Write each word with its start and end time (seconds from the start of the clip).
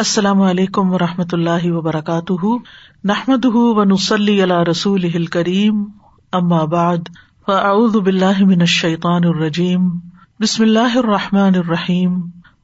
السلام 0.00 0.40
علیکم 0.40 0.92
و 0.92 0.98
رحمۃ 0.98 1.30
اللہ 1.32 1.64
وبرکاتہ۔ 1.64 2.46
نحمد 3.04 3.44
و 3.44 3.84
نسلی 3.84 4.42
اللہ 4.42 4.62
رسول 4.70 5.26
کریم 5.26 5.84
بعد، 6.70 6.98
فاعوذ 7.46 7.96
باللہ 7.96 8.44
من 8.44 8.60
الشیطان 8.60 9.24
الرجیم۔ 9.24 9.88
بسم 10.40 10.62
اللہ 10.62 10.96
الرحمٰن 10.96 11.54
الرحیم۔ 11.54 12.20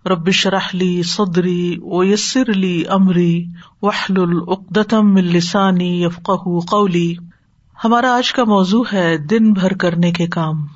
ربش 0.07 0.47
رحلی 0.47 1.03
صدری 1.03 1.77
ویسر 1.85 2.51
علی 2.57 2.85
عمری 2.89 3.45
وحل 3.83 4.21
العقدم 4.21 5.17
السانی 5.17 6.03
یفق 6.03 6.31
قولی۔ 6.71 7.15
ہمارا 7.85 8.15
آج 8.17 8.33
کا 8.33 8.45
موضوع 8.45 8.85
ہے 8.93 9.19
دن 9.19 9.53
بھر 9.53 9.73
کرنے 9.73 10.13
کے 10.13 10.27
کام۔ 10.27 10.67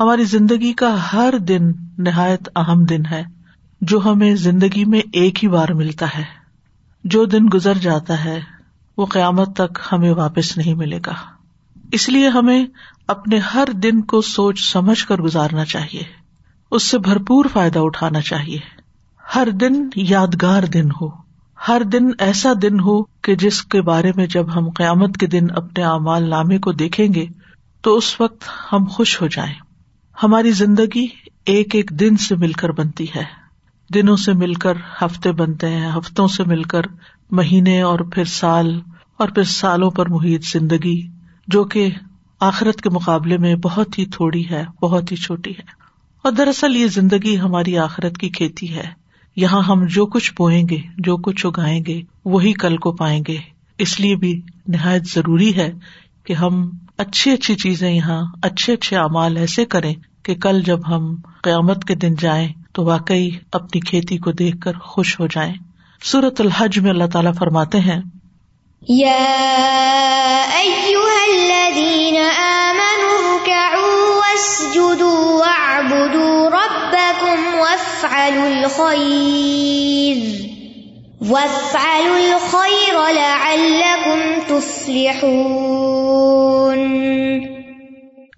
ہماری 0.00 0.24
زندگی 0.24 0.72
کا 0.72 0.96
ہر 1.12 1.34
دن 1.48 1.72
نہایت 1.98 2.48
اہم 2.56 2.84
دن 2.84 3.02
ہے۔ 3.10 3.33
جو 3.86 4.00
ہمیں 4.04 4.34
زندگی 4.34 4.84
میں 4.84 5.00
ایک 5.12 5.44
ہی 5.44 5.48
بار 5.48 5.68
ملتا 5.68 6.06
ہے۔ 6.18 6.24
جو 7.04 7.24
دن 7.24 7.46
گزر 7.54 7.78
جاتا 7.78 8.24
ہے، 8.24 8.40
وہ 8.96 9.06
قیامت 9.06 9.56
تک 9.56 9.78
ہمیں 9.92 10.10
واپس 10.10 10.56
نہیں 10.56 10.74
ملے 10.74 10.98
گا۔ 11.06 11.14
اس 11.92 12.08
لیے 12.08 12.28
ہمیں 12.28 12.66
اپنے 13.08 13.38
ہر 13.38 13.68
دن 13.72 14.00
کو 14.00 14.22
سوچ 14.22 14.72
سمجھ 14.72 15.06
کر 15.06 15.18
گزارنا 15.18 15.64
چاہیے۔ 15.64 16.02
اس 16.70 16.82
سے 16.82 16.98
بھرپور 16.98 17.44
فائدہ 17.52 17.78
اٹھانا 17.78 18.20
چاہیے۔ 18.20 18.58
ہر 19.34 19.48
دن 19.50 19.88
یادگار 19.96 20.62
دن 20.62 20.90
ہو۔ 21.00 21.08
ہر 21.68 21.82
دن 21.92 22.06
ایسا 22.18 22.52
دن 22.62 22.80
ہو 22.80 23.02
کہ 23.02 23.34
جس 23.34 23.62
کے 23.62 23.82
بارے 23.82 24.12
میں 24.16 24.26
جب 24.26 24.56
ہم 24.56 24.70
قیامت 24.70 25.16
کے 25.16 25.26
دن 25.26 25.46
اپنے 25.56 25.84
اعمال 25.84 26.30
نامے 26.30 26.58
کو 26.58 26.72
دیکھیں 26.72 27.14
گے، 27.14 27.26
تو 27.80 27.96
اس 27.96 28.20
وقت 28.20 28.44
ہم 28.72 28.84
خوش 28.84 29.22
ہو 29.22 29.26
جائیں۔ 29.26 29.54
ہماری 30.22 30.50
زندگی 30.50 31.06
ایک 31.46 31.74
ایک 31.74 31.90
دن 31.90 32.16
سے 32.16 32.36
مل 32.36 32.52
کر 32.52 32.72
بنتی 32.72 33.06
ہے۔ 33.16 33.43
دنوں 33.94 34.16
سے 34.16 34.32
مل 34.32 34.54
کر 34.54 34.72
ہفتے 35.02 35.32
بنتے 35.32 35.68
ہیں، 35.68 35.90
ہفتوں 35.98 36.28
سے 36.28 36.44
مل 36.44 36.62
کر 36.62 36.82
مہینے 37.30 37.82
اور 37.82 37.98
پھر 37.98 38.24
سال، 38.24 38.80
اور 39.16 39.28
پھر 39.28 39.42
سالوں 39.42 39.90
پر 39.90 40.08
محیط 40.08 40.44
زندگی، 40.44 41.08
جو 41.48 41.64
کہ 41.64 41.90
آخرت 42.40 42.80
کے 42.80 42.90
مقابلے 42.90 43.38
میں 43.38 43.54
بہت 43.54 43.98
ہی 43.98 44.06
تھوڑی 44.06 44.50
ہے، 44.50 44.64
بہت 44.82 45.12
ہی 45.12 45.16
چھوٹی 45.16 45.50
ہے۔ 45.50 45.84
اور 46.22 46.32
دراصل 46.32 46.76
یہ 46.76 46.86
زندگی 46.86 47.40
ہماری 47.40 47.78
آخرت 47.78 48.18
کی 48.18 48.28
کھیتی 48.28 48.76
ہے۔ 48.76 48.84
یہاں 49.36 49.62
ہم 49.62 49.84
جو 49.84 50.06
کچھ 50.06 50.32
بوئیں 50.38 50.68
گے، 50.70 50.78
جو 50.98 51.16
کچھ 51.16 51.46
اگائیں 51.46 51.84
گے، 51.86 52.02
وہی 52.24 52.52
کل 52.52 52.76
کو 52.76 52.92
پائیں 52.92 53.22
گے۔ 53.28 53.36
اس 53.78 54.00
لیے 54.00 54.16
بھی 54.16 54.40
نہایت 54.68 55.06
ضروری 55.06 55.56
ہے 55.56 55.72
کہ 56.24 56.32
ہم 56.32 56.70
اچھی 56.98 57.30
اچھی 57.30 57.54
چیزیں 57.54 57.92
یہاں، 57.92 58.22
اچھے 58.42 58.72
اچھے 58.72 58.96
اعمال 58.96 59.36
ایسے 59.36 59.64
کریں 59.64 59.94
کہ 60.22 60.34
کل 60.34 60.62
جب 60.62 60.78
ہم 60.88 61.16
قیامت 61.42 61.84
کے 61.84 61.94
دن 61.94 62.14
جائیں 62.14 62.48
تو 62.74 62.84
واقعی 62.84 63.30
اپنی 63.52 63.80
کھیتی 63.80 64.18
کو 64.18 64.32
دیکھ 64.32 64.56
کر 64.60 64.72
خوش 64.72 65.20
ہو 65.20 65.26
جائیں۔ 65.26 65.54
سورت 66.02 66.40
الحج 66.40 66.78
میں 66.78 66.90
اللہ 66.90 67.04
تعالیٰ 67.12 67.34
فرماتے 67.38 67.78
ہیں 67.78 68.00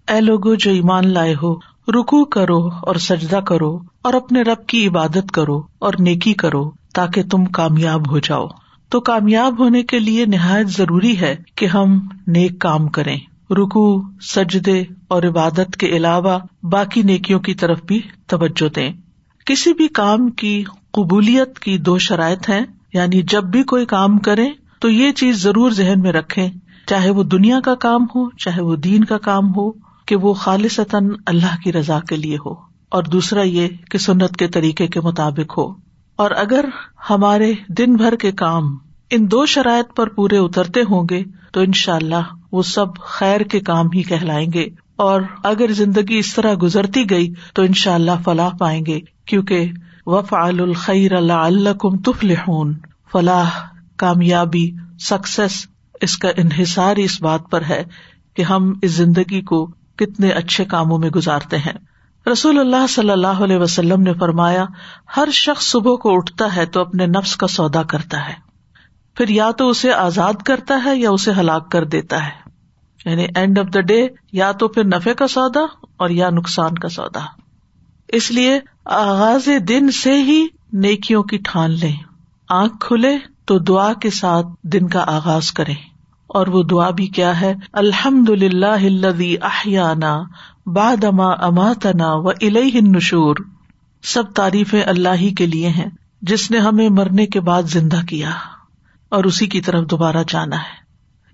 اے 0.09 0.21
لوگو 0.21 0.55
جو 0.55 0.71
ایمان 0.71 1.09
لائے 1.09 1.35
ہو 1.43 1.76
رکو 1.89 2.25
کرو 2.25 2.69
اور 2.83 2.95
سجدہ 2.95 3.37
کرو 3.37 3.79
اور 4.03 4.15
اپنے 4.15 4.43
رب 4.43 4.67
کی 4.67 4.87
عبادت 4.87 5.31
کرو 5.33 5.63
اور 5.79 5.95
نیکی 5.99 6.33
کرو 6.33 6.71
تاکہ 6.95 7.23
تم 7.23 7.45
کامیاب 7.45 8.11
ہو 8.11 8.19
جاؤ۔ 8.19 8.47
تو 8.89 9.01
کامیاب 9.01 9.59
ہونے 9.59 9.83
کے 9.83 9.99
لیے 9.99 10.25
نہایت 10.25 10.67
ضروری 10.67 11.21
ہے 11.21 11.37
کہ 11.55 11.67
ہم 11.67 11.99
نیک 12.27 12.59
کام 12.59 12.89
کریں۔ 12.89 13.19
رکو 13.51 14.03
سجدے 14.21 14.85
اور 15.09 15.23
عبادت 15.23 15.77
کے 15.77 15.87
علاوہ 15.87 16.39
باقی 16.63 17.03
نیکیوں 17.03 17.41
کی 17.41 17.55
طرف 17.55 17.83
بھی 17.83 18.01
توجہ 18.27 18.75
دیں۔ 18.75 18.93
کسی 19.47 19.73
بھی 19.73 19.89
کام 19.89 20.31
کی 20.31 20.65
قبولیت 20.91 21.59
کی 21.59 21.79
دو 21.79 21.99
شرائط 21.99 22.51
ہیں 22.51 22.67
یعنی 22.93 23.23
جب 23.23 23.45
بھی 23.45 23.63
کوئی 23.63 23.87
کام 23.87 24.19
کرے 24.19 24.49
تو 24.81 24.89
یہ 24.89 25.13
چیز 25.13 25.43
ضرور 25.43 25.71
ذہن 25.71 26.01
میں 26.01 26.13
رکھے 26.13 26.49
چاہے 26.87 27.11
وہ 27.11 27.23
دنیا 27.23 27.61
کا 27.61 27.75
کام 27.75 28.03
ہو، 28.03 28.31
چاہے 28.31 28.63
وہ 28.63 28.77
دین 28.77 29.05
کا 29.05 29.19
کام 29.19 29.57
ہو۔ 29.57 29.86
کہ 30.07 30.17
وہ 30.17 30.35
خالصتاً 30.35 31.11
اللہ 31.27 31.57
کی 31.65 31.73
رضا 31.73 31.99
کے 32.09 32.17
لیے 32.17 32.37
ہو 32.47 32.55
اور 32.89 33.03
دوسرا 33.03 33.43
یہ 33.43 33.69
کہ 33.91 33.99
سنت 33.99 34.37
کے 34.37 34.49
طریقے 34.49 34.87
کے 34.87 35.01
مطابق 35.01 35.59
ہو۔ 35.59 35.75
اور 36.17 36.31
اگر 36.31 36.65
ہمارے 37.11 37.53
دن 37.69 37.97
بھر 37.97 38.17
کے 38.17 38.33
کام 38.33 38.77
ان 39.11 39.31
دو 39.31 39.47
شرائط 39.47 39.97
پر 39.97 40.09
پورے 40.09 40.37
اترتے 40.39 40.81
ہوں 40.81 41.07
گے 41.11 41.25
تو 41.53 41.61
ان 41.61 41.73
شاء 41.73 41.95
اللہ 41.95 42.35
وہ 42.53 42.63
سب 42.63 42.87
خیر 43.01 43.41
کے 43.41 43.61
کام 43.61 43.87
ہی 43.95 44.03
کہلائیں 44.03 44.49
گے۔ 44.55 44.67
اور 44.97 45.21
اگر 45.45 45.73
زندگی 45.73 46.19
اس 46.19 46.35
طرح 46.35 46.55
گزرتی 46.63 47.11
گئی 47.11 47.33
تو 47.55 47.63
ان 47.63 47.73
شاء 47.73 47.95
اللہ 47.95 48.11
فلاح 48.25 48.49
پائیں 48.49 48.87
گے، 48.87 49.01
کیونکہ 49.25 49.73
وف 50.07 50.35
الخیر 50.35 51.13
اللہ 51.13 51.33
اللہ 51.33 51.71
کم 51.71 51.99
تفلحون۔ 51.99 52.75
فلاح، 53.13 53.51
کامیابی، 53.97 54.71
سکسیس 55.01 55.67
اس 56.01 56.19
کا 56.19 56.29
انحصار 56.37 56.97
اس 56.97 57.23
بات 57.23 57.41
پر 57.51 57.63
ہے 57.63 57.85
کہ 58.35 58.43
ہم 58.43 58.73
اس 58.83 58.91
زندگی 58.91 59.41
کو 59.41 59.71
کتنے 59.97 60.29
اچھے 60.29 60.65
کاموں 60.65 60.99
میں 60.99 61.11
گزارتے 61.11 61.59
ہیں۔ 61.59 61.73
رسول 62.33 62.59
اللہ 62.59 62.87
صلی 62.87 63.11
اللہ 63.11 63.27
علیہ 63.27 63.57
وسلم 63.57 64.03
نے 64.03 64.13
فرمایا، 64.15 64.65
ہر 65.17 65.29
شخص 65.33 65.65
صبح 65.65 65.95
کو 65.95 66.17
اٹھتا 66.17 66.57
ہے 66.57 66.67
تو 66.67 66.81
اپنے 66.81 67.07
نفس 67.07 67.37
کا 67.37 67.47
سودا 67.47 67.83
کرتا 67.83 68.29
ہے۔ 68.29 68.35
پھر 69.15 69.29
یا 69.29 69.51
تو 69.51 69.69
اسے 69.69 69.93
آزاد 69.93 70.43
کرتا 70.45 70.81
ہے 70.85 70.97
یا 70.97 71.11
اسے 71.11 71.31
ہلاک 71.31 71.71
کر 71.71 71.85
دیتا 71.85 72.27
ہے۔ 72.27 72.47
یعنی 73.05 73.27
اینڈ 73.35 73.59
آف 73.59 73.75
دا 73.75 73.81
ڈے 73.81 74.09
یا 74.33 74.53
تو 74.53 74.69
پھر 74.69 74.85
نفے 74.85 75.15
کا 75.15 75.29
سودا 75.29 75.61
اور 75.97 76.11
یا 76.11 76.31
نقصان 76.31 76.75
کا 76.75 76.89
سودا۔ 76.89 77.21
اس 78.09 78.31
لیے 78.31 78.61
آغاز 78.85 79.49
دن 79.69 79.91
سے 79.91 80.23
ہی 80.23 80.47
نیکیوں 80.73 81.23
کی 81.23 81.39
ٹھان 81.39 81.71
لیں۔ 81.71 81.97
آنکھ 82.49 82.75
کھلے 82.81 83.19
تو 83.45 83.59
دعا 83.59 83.93
کے 83.93 84.11
ساتھ 84.11 84.47
دن 84.63 84.89
کا 84.89 85.05
آغاز 85.07 85.53
کریں۔ 85.53 85.96
اور 86.27 86.47
وہ 86.47 86.63
دعا 86.63 86.91
بھی 86.91 87.07
کیا 87.07 87.41
ہے 87.41 87.55
الحمد 87.73 88.31
للہ 88.31 90.23
باد 90.67 91.05
اما 91.05 91.31
اماتنا 91.41 92.13
و 92.15 92.31
نشور 92.83 93.37
سب 94.05 94.33
تعریفیں 94.33 94.83
اللہ 94.83 95.15
ہی 95.21 95.31
کے 95.35 95.47
لیے 95.47 95.69
ہیں، 95.69 95.89
جس 96.23 96.51
نے 96.51 96.59
ہمیں 96.59 96.89
مرنے 96.89 97.27
کے 97.27 97.41
بعد 97.41 97.63
زندہ 97.63 98.01
کیا، 98.09 98.31
اور 99.09 99.25
اسی 99.25 99.47
کی 99.47 99.61
طرف 99.61 99.91
دوبارہ 99.91 100.23
جانا 100.29 100.57
ہے۔ 100.57 100.85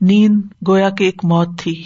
نیند 0.01 0.41
گویا 0.69 0.91
کی 0.91 1.05
ایک 1.05 1.25
موت 1.25 1.59
تھی، 1.59 1.83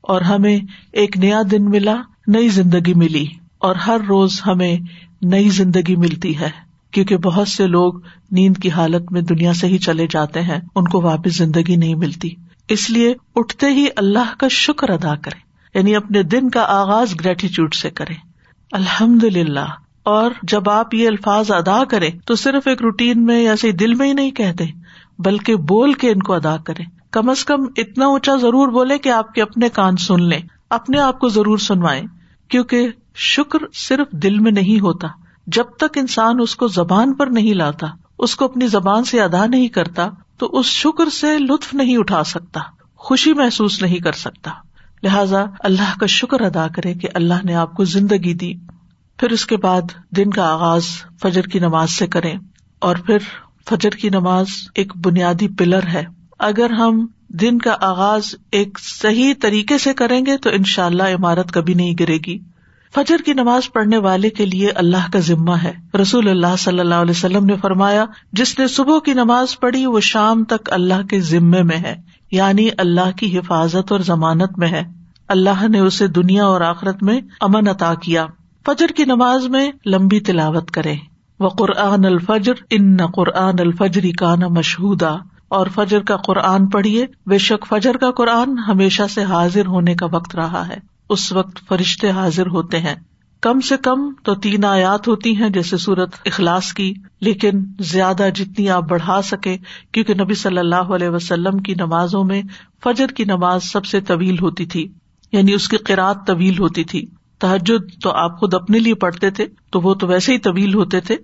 اور 0.00 0.20
ہمیں 0.20 0.58
ایک 0.92 1.16
نیا 1.18 1.42
دن 1.50 1.70
ملا، 1.70 1.96
نئی 2.26 2.48
زندگی 2.48 2.94
ملی، 2.94 3.26
اور 3.58 3.76
ہر 3.76 4.00
روز 4.08 4.40
ہمیں 4.46 4.76
نئی 5.22 5.48
زندگی 5.50 5.96
ملتی 5.96 6.38
ہے۔ 6.40 6.50
کیونکہ 6.90 7.16
بہت 7.16 7.48
سے 7.48 7.66
لوگ 7.66 7.94
نیند 8.30 8.56
کی 8.56 8.70
حالت 8.70 9.12
میں 9.12 9.20
دنیا 9.20 9.52
سے 9.54 9.66
ہی 9.66 9.78
چلے 9.78 10.06
جاتے 10.10 10.42
ہیں، 10.42 10.60
ان 10.74 10.88
کو 10.88 11.00
واپس 11.00 11.36
زندگی 11.36 11.76
نہیں 11.76 11.94
ملتی۔ 11.94 12.34
اس 12.68 12.90
لیے 12.90 13.14
اٹھتے 13.34 13.66
ہی 13.66 13.86
اللہ 13.96 14.34
کا 14.38 14.48
شکر 14.48 14.90
ادا 14.90 15.14
کرے 15.14 15.38
یعنی 15.78 15.96
اپنے 15.96 16.22
دن 16.22 16.50
کا 16.50 16.64
آغاز 16.68 17.14
گریٹیچیوڈ 17.20 17.74
سے 17.74 17.90
کرے 17.90 18.14
الحمد 18.72 19.24
للہ 19.24 19.66
اور 20.02 20.30
جب 20.42 20.70
آپ 20.70 20.94
یہ 20.94 21.08
الفاظ 21.08 21.50
ادا 21.50 21.84
کریں، 21.84 22.10
تو 22.26 22.34
صرف 22.34 22.66
ایک 22.66 22.82
روٹین 22.82 23.24
میں 23.24 23.42
یا 23.42 23.54
صحیح 23.56 23.72
دل 23.80 23.94
میں 23.94 24.08
ہی 24.08 24.12
نہیں 24.12 24.30
کہتے 24.30 24.64
بلکہ 25.18 25.56
بول 25.56 25.92
کے 25.92 26.10
ان 26.10 26.22
کو 26.22 26.32
ادا 26.32 26.56
کرے 26.56 26.82
کم 27.10 27.30
از 27.30 27.44
کم 27.44 27.64
اتنا 27.76 28.06
اونچا 28.06 28.36
ضرور 28.36 28.68
بولے 28.68 28.98
کہ 28.98 29.08
آپ 29.08 29.34
کے 29.34 29.42
اپنے 29.42 29.68
کان 29.68 29.96
سن 29.96 30.22
لیں، 30.22 30.40
اپنے 30.70 31.00
آپ 31.00 31.18
کو 31.18 31.28
ضرور 31.28 31.58
سنوائے 31.58 32.02
کیونکہ 32.48 32.88
شکر 33.14 33.58
صرف 33.74 34.10
دل 34.12 34.38
میں 34.38 34.52
نہیں 34.52 34.80
ہوتا۔ 34.80 35.08
جب 35.46 35.64
تک 35.78 35.98
انسان 35.98 36.40
اس 36.40 36.56
کو 36.56 36.68
زبان 36.68 37.14
پر 37.14 37.26
نہیں 37.26 37.54
لاتا، 37.54 37.86
اس 38.18 38.36
کو 38.36 38.44
اپنی 38.44 38.66
زبان 38.66 39.04
سے 39.04 39.20
ادا 39.20 39.46
نہیں 39.46 39.68
کرتا 39.68 40.08
تو 40.38 40.46
اس 40.52 40.66
شکر 40.66 41.08
سے 41.08 41.38
لطف 41.38 41.74
نہیں 41.74 41.96
اٹھا 41.96 42.24
سکتا، 42.24 42.60
خوشی 42.96 43.32
محسوس 43.32 43.82
نہیں 43.82 43.98
کر 43.98 44.12
سکتا۔ 44.12 44.50
لہذا 45.02 45.44
اللہ 45.60 45.98
کا 46.00 46.06
شکر 46.06 46.40
ادا 46.40 46.66
کرے 46.76 46.94
کہ 46.94 47.08
اللہ 47.14 47.34
نے 47.44 47.54
آپ 47.54 47.74
کو 47.74 47.84
زندگی 47.84 48.34
دی۔ 48.34 48.52
پھر 49.18 49.30
اس 49.30 49.46
کے 49.46 49.56
بعد 49.56 49.82
دن 50.16 50.30
کا 50.30 50.52
آغاز 50.52 50.84
فجر 51.22 51.42
کی 51.42 51.58
نماز 51.58 51.90
سے 51.90 52.06
کریں۔ 52.06 52.34
اور 52.78 52.96
پھر 52.96 53.18
فجر 53.70 53.90
کی 53.90 54.08
نماز 54.08 54.46
ایک 54.74 54.96
بنیادی 54.96 55.48
پلر 55.48 55.86
ہے۔ 55.86 56.04
اگر 56.38 56.70
ہم 56.70 57.06
دن 57.28 57.58
کا 57.58 57.76
آغاز 57.80 58.34
ایک 58.52 58.78
صحیح 58.78 59.34
طریقے 59.42 59.78
سے 59.78 59.94
کریں 59.94 60.26
گے 60.26 60.36
تو 60.36 60.50
ان 60.50 60.64
شاء 60.64 60.86
اللہ 60.86 61.02
عمارت 61.02 61.52
کبھی 61.52 61.74
نہیں 61.74 61.94
گرے 62.00 62.18
گی۔ 62.26 62.38
فجر 62.94 63.16
کی 63.24 63.32
نماز 63.32 63.72
پڑھنے 63.72 63.98
والے 63.98 64.30
کے 64.30 64.46
لیے 64.46 64.70
اللہ 64.70 65.10
کا 65.12 65.18
ذمہ 65.18 65.54
ہے۔ 65.62 65.98
رسول 66.02 66.28
اللہ 66.28 66.56
صلی 66.58 66.80
اللہ 66.80 66.94
علیہ 66.94 67.10
وسلم 67.10 67.44
نے 67.44 67.56
فرمایا، 67.56 68.04
جس 68.32 68.58
نے 68.58 68.66
صبح 68.66 68.98
کی 69.04 69.12
نماز 69.12 69.60
پڑھی، 69.60 69.86
وہ 69.86 70.00
شام 70.00 70.44
تک 70.44 70.72
اللہ 70.72 71.06
کے 71.06 71.20
ذمے 71.20 71.62
میں 71.62 71.76
ہے 71.76 71.96
یعنی 72.30 72.68
اللہ 72.78 73.10
کی 73.16 73.38
حفاظت 73.38 73.92
اور 73.92 74.00
ضمانت 74.00 74.58
میں 74.58 74.68
ہے۔ 74.68 74.82
اللہ 75.28 75.68
نے 75.68 75.78
اسے 75.78 76.06
دنیا 76.06 76.44
اور 76.44 76.60
آخرت 76.60 77.02
میں 77.02 77.20
امن 77.40 77.68
عطا 77.68 77.94
کیا۔ 77.94 78.26
فجر 78.66 78.86
کی 78.86 79.04
نماز 79.04 79.46
میں 79.48 79.72
لمبی 79.86 80.20
تلاوت 80.20 80.70
کرے۔ 80.70 80.94
و 81.40 81.48
قرآن 81.48 82.04
الفجر، 82.04 82.52
ان 82.70 82.96
قرآن 82.96 83.54
الفجری 83.58 84.12
کا 84.12 84.34
نا 84.34 84.48
مشہودا۔ 84.48 85.16
اور 85.48 85.66
فجر 85.74 86.00
کا 86.00 86.16
قرآن 86.16 86.66
پڑھیے۔ 86.66 87.06
بے 87.26 87.38
شک 87.38 87.66
فجر 87.68 87.96
کا 87.96 88.10
قرآن 88.10 88.58
ہمیشہ 88.58 89.02
سے 89.10 89.22
حاضر 89.22 89.66
ہونے 89.66 89.94
کا 89.94 90.06
وقت 90.06 90.36
رہا 90.36 90.68
ہے۔ 90.68 90.97
اس 91.08 91.32
وقت 91.32 91.68
فرشتے 91.68 92.10
حاضر 92.10 92.46
ہوتے 92.46 92.78
ہیں۔ 92.78 92.94
کم 93.40 93.60
سے 93.60 93.76
کم 93.76 94.12
تو 94.24 94.34
تین 94.34 94.64
آیات 94.64 95.08
ہوتی 95.08 95.36
ہیں 95.36 95.50
جیسے 95.50 95.76
سورت 95.76 96.14
اخلاص 96.24 96.72
کی، 96.72 96.94
لیکن 97.20 97.64
زیادہ 97.80 98.28
جتنی 98.34 98.70
آپ 98.70 98.88
بڑھا 98.88 99.22
سکے 99.22 99.56
کیونکہ 99.92 100.14
نبی 100.14 100.34
صلی 100.34 100.58
اللہ 100.58 100.94
علیہ 100.94 101.08
وسلم 101.08 101.58
کی 101.58 101.74
نمازوں 101.74 102.24
میں 102.24 102.42
فجر 102.84 103.06
کی 103.06 103.24
نماز 103.24 103.64
سب 103.64 103.84
سے 103.84 104.00
طویل 104.00 104.38
ہوتی 104.38 104.66
تھی 104.66 104.88
یعنی 105.32 105.52
اس 105.52 105.68
کی 105.68 105.76
قرآد 105.76 106.14
طویل 106.26 106.58
ہوتی 106.58 106.84
تھی۔ 106.84 107.06
تحجد 107.38 108.02
تو 108.02 108.10
آپ 108.10 108.40
خود 108.40 108.54
اپنے 108.54 108.78
لیے 108.78 108.94
پڑھتے 108.94 109.30
تھے، 109.30 109.46
تو 109.70 109.80
وہ 109.80 109.94
تو 109.94 110.06
ویسے 110.06 110.32
ہی 110.32 110.38
طویل 110.38 110.74
ہوتے 110.74 111.00
تھے۔ 111.00 111.16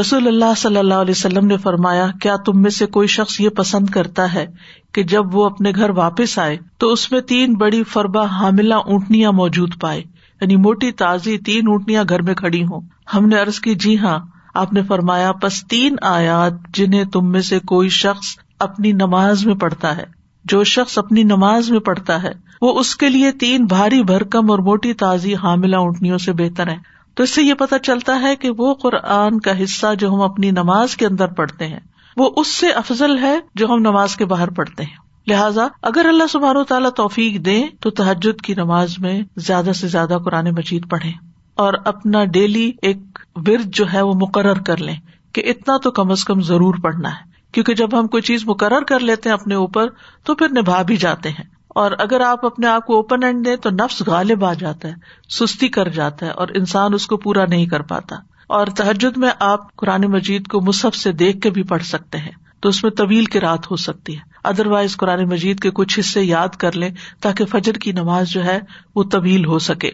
رسول 0.00 0.26
اللہ 0.26 0.54
صلی 0.56 0.76
اللہ 0.76 0.94
علیہ 0.94 1.14
وسلم 1.16 1.46
نے 1.46 1.56
فرمایا، 1.56 2.06
کیا 2.20 2.36
تم 2.36 2.62
میں 2.62 2.70
سے 2.70 2.86
کوئی 2.86 3.08
شخص 3.08 3.40
یہ 3.40 3.48
پسند 3.48 3.90
کرتا 3.90 4.34
ہے 4.34 4.46
کہ 4.92 5.02
جب 5.02 5.34
وہ 5.34 5.44
اپنے 5.44 5.72
گھر 5.74 5.90
واپس 5.90 6.38
آئے 6.38 6.56
تو 6.78 6.92
اس 6.92 7.12
میں 7.12 7.20
تین 7.20 7.54
بڑی 7.54 7.82
فربا 7.82 8.24
حاملہ 8.24 8.74
اونٹنیاں 8.74 9.32
موجود 9.32 9.80
پائے؟ 9.80 10.02
یعنی 10.40 10.56
موٹی 10.56 10.92
تازی 10.92 11.38
تین 11.38 11.68
اونٹنیاں 11.68 12.04
گھر 12.08 12.22
میں 12.22 12.34
کھڑی 12.34 12.62
ہوں۔ 12.64 12.80
ہم 13.14 13.28
نے 13.28 13.36
ارض 13.36 13.60
کی 13.60 13.74
جی 13.74 13.98
ہاں۔ 13.98 14.18
آپ 14.54 14.72
نے 14.72 14.82
فرمایا، 14.82 15.32
پس 15.32 15.66
تین 15.66 15.96
آیات 16.02 16.52
جنہیں 16.74 17.04
تم 17.04 17.30
میں 17.30 17.40
سے 17.40 17.58
کوئی 17.58 17.88
شخص 17.88 18.26
اپنی 18.58 18.92
نماز 18.92 19.46
میں 19.46 19.54
پڑھتا 19.54 19.96
ہے۔ 19.96 20.04
جو 20.44 20.64
شخص 20.64 20.98
اپنی 20.98 21.22
نماز 21.22 21.70
میں 21.70 21.80
پڑھتا 21.80 22.22
ہے، 22.22 22.32
وہ 22.60 22.80
اس 22.80 22.96
کے 22.96 23.08
لیے 23.08 23.32
تین 23.32 23.64
بھاری 23.64 24.02
بھرکم 24.02 24.50
اور 24.50 24.58
موٹی 24.58 24.92
تازی 24.92 25.34
حاملہ 25.34 25.76
اونٹنیوں 25.76 26.18
سے 26.18 26.32
بہتر 26.32 26.68
ہے 26.68 26.93
تو 27.14 27.22
اس 27.22 27.30
سے 27.30 27.42
یہ 27.42 27.54
پتا 27.54 27.78
چلتا 27.78 28.20
ہے 28.22 28.36
کہ 28.36 28.50
وہ 28.58 28.74
قرآن 28.74 29.40
کا 29.40 29.62
حصہ 29.62 29.94
جو 29.98 30.10
ہم 30.10 30.20
اپنی 30.20 30.50
نماز 30.50 30.96
کے 30.96 31.06
اندر 31.06 31.26
پڑھتے 31.26 31.66
ہیں، 31.66 31.80
وہ 32.16 32.30
اس 32.36 32.48
سے 32.48 32.70
افضل 32.70 33.18
ہے 33.18 33.38
جو 33.54 33.66
ہم 33.66 33.78
نماز 33.78 34.16
کے 34.16 34.24
باہر 34.24 34.50
پڑھتے 34.50 34.82
ہیں۔ 34.82 35.04
لہٰذا 35.26 35.68
اگر 35.82 36.06
اللہ 36.08 36.24
سبحانہ 36.30 36.58
و 36.58 36.64
تعالیٰ 36.64 36.90
توفیق 36.90 37.44
دے 37.44 37.62
تو 37.80 37.90
تحجد 37.90 38.40
کی 38.40 38.54
نماز 38.54 38.98
میں 38.98 39.22
زیادہ 39.36 39.70
سے 39.72 39.88
زیادہ 39.88 40.18
قرآن 40.24 40.50
مجید 40.50 40.90
پڑھے 40.90 41.10
اور 41.54 41.74
اپنا 41.84 42.24
ڈیلی 42.24 42.72
ایک 42.82 42.98
ورد 43.36 43.66
جو 43.66 43.84
ہے 43.92 44.02
وہ 44.02 44.14
مقرر 44.14 44.60
کر 44.60 44.76
لیں 44.76 44.96
کہ 45.32 45.42
اتنا 45.46 45.76
تو 45.76 45.90
کم 45.90 46.10
از 46.10 46.24
کم 46.24 46.40
ضرور 46.40 46.74
پڑھنا 46.82 47.08
ہے۔ 47.08 47.34
کیونکہ 47.52 47.74
جب 47.74 48.00
ہم 48.00 48.06
کوئی 48.06 48.22
چیز 48.22 48.44
مقرر 48.44 48.82
کر 48.82 49.00
لیتے 49.00 49.28
ہیں 49.28 49.34
اپنے 49.34 49.54
اوپر 49.54 49.86
تو 50.24 50.34
پھر 50.34 50.48
نبھا 50.48 50.82
بھی 50.82 50.96
جاتے 50.96 51.28
ہیں۔ 51.28 51.53
اور 51.74 51.92
اگر 51.98 52.20
آپ 52.20 52.46
اپنے 52.46 52.66
آپ 52.66 52.86
کو 52.86 52.96
اوپن 52.96 53.22
اینڈ 53.22 53.46
دیں 53.46 53.56
تو 53.56 53.70
نفس 53.70 54.02
غالب 54.06 54.44
آ 54.44 54.52
جاتا 54.52 54.88
ہے، 54.88 54.94
سستی 55.28 55.68
کر 55.68 55.88
جاتا 55.88 56.26
ہے 56.26 56.30
اور 56.30 56.48
انسان 56.54 56.94
اس 56.94 57.06
کو 57.06 57.16
پورا 57.16 57.44
نہیں 57.48 57.66
کر 57.66 57.80
پاتا۔ 57.80 58.16
اور 58.46 58.66
تحجد 58.66 59.16
میں 59.16 59.30
آپ 59.40 59.76
قرآن 59.76 60.02
مجید 60.02 60.46
کو 60.46 60.60
مصحف 60.60 60.96
سے 60.96 61.12
دیکھ 61.12 61.40
کے 61.40 61.50
بھی 61.50 61.62
پڑھ 61.62 61.82
سکتے 61.82 62.18
ہیں، 62.18 62.32
تو 62.60 62.68
اس 62.68 62.82
میں 62.82 62.90
طویل 62.90 63.24
کی 63.24 63.40
رات 63.40 63.70
ہو 63.70 63.76
سکتی 63.76 64.16
ہے۔ 64.16 64.20
ادر 64.44 64.66
وائز 64.66 64.96
قرآن 64.96 65.28
مجید 65.28 65.60
کے 65.60 65.70
کچھ 65.70 66.00
حصے 66.00 66.22
یاد 66.22 66.48
کر 66.48 66.76
لیں 66.76 66.90
تاکہ 67.20 67.44
فجر 67.44 67.72
کی 67.72 67.92
نماز 67.92 68.28
جو 68.28 68.44
ہے 68.44 68.60
وہ 68.94 69.04
طویل 69.04 69.44
ہو 69.44 69.58
سکے۔ 69.58 69.90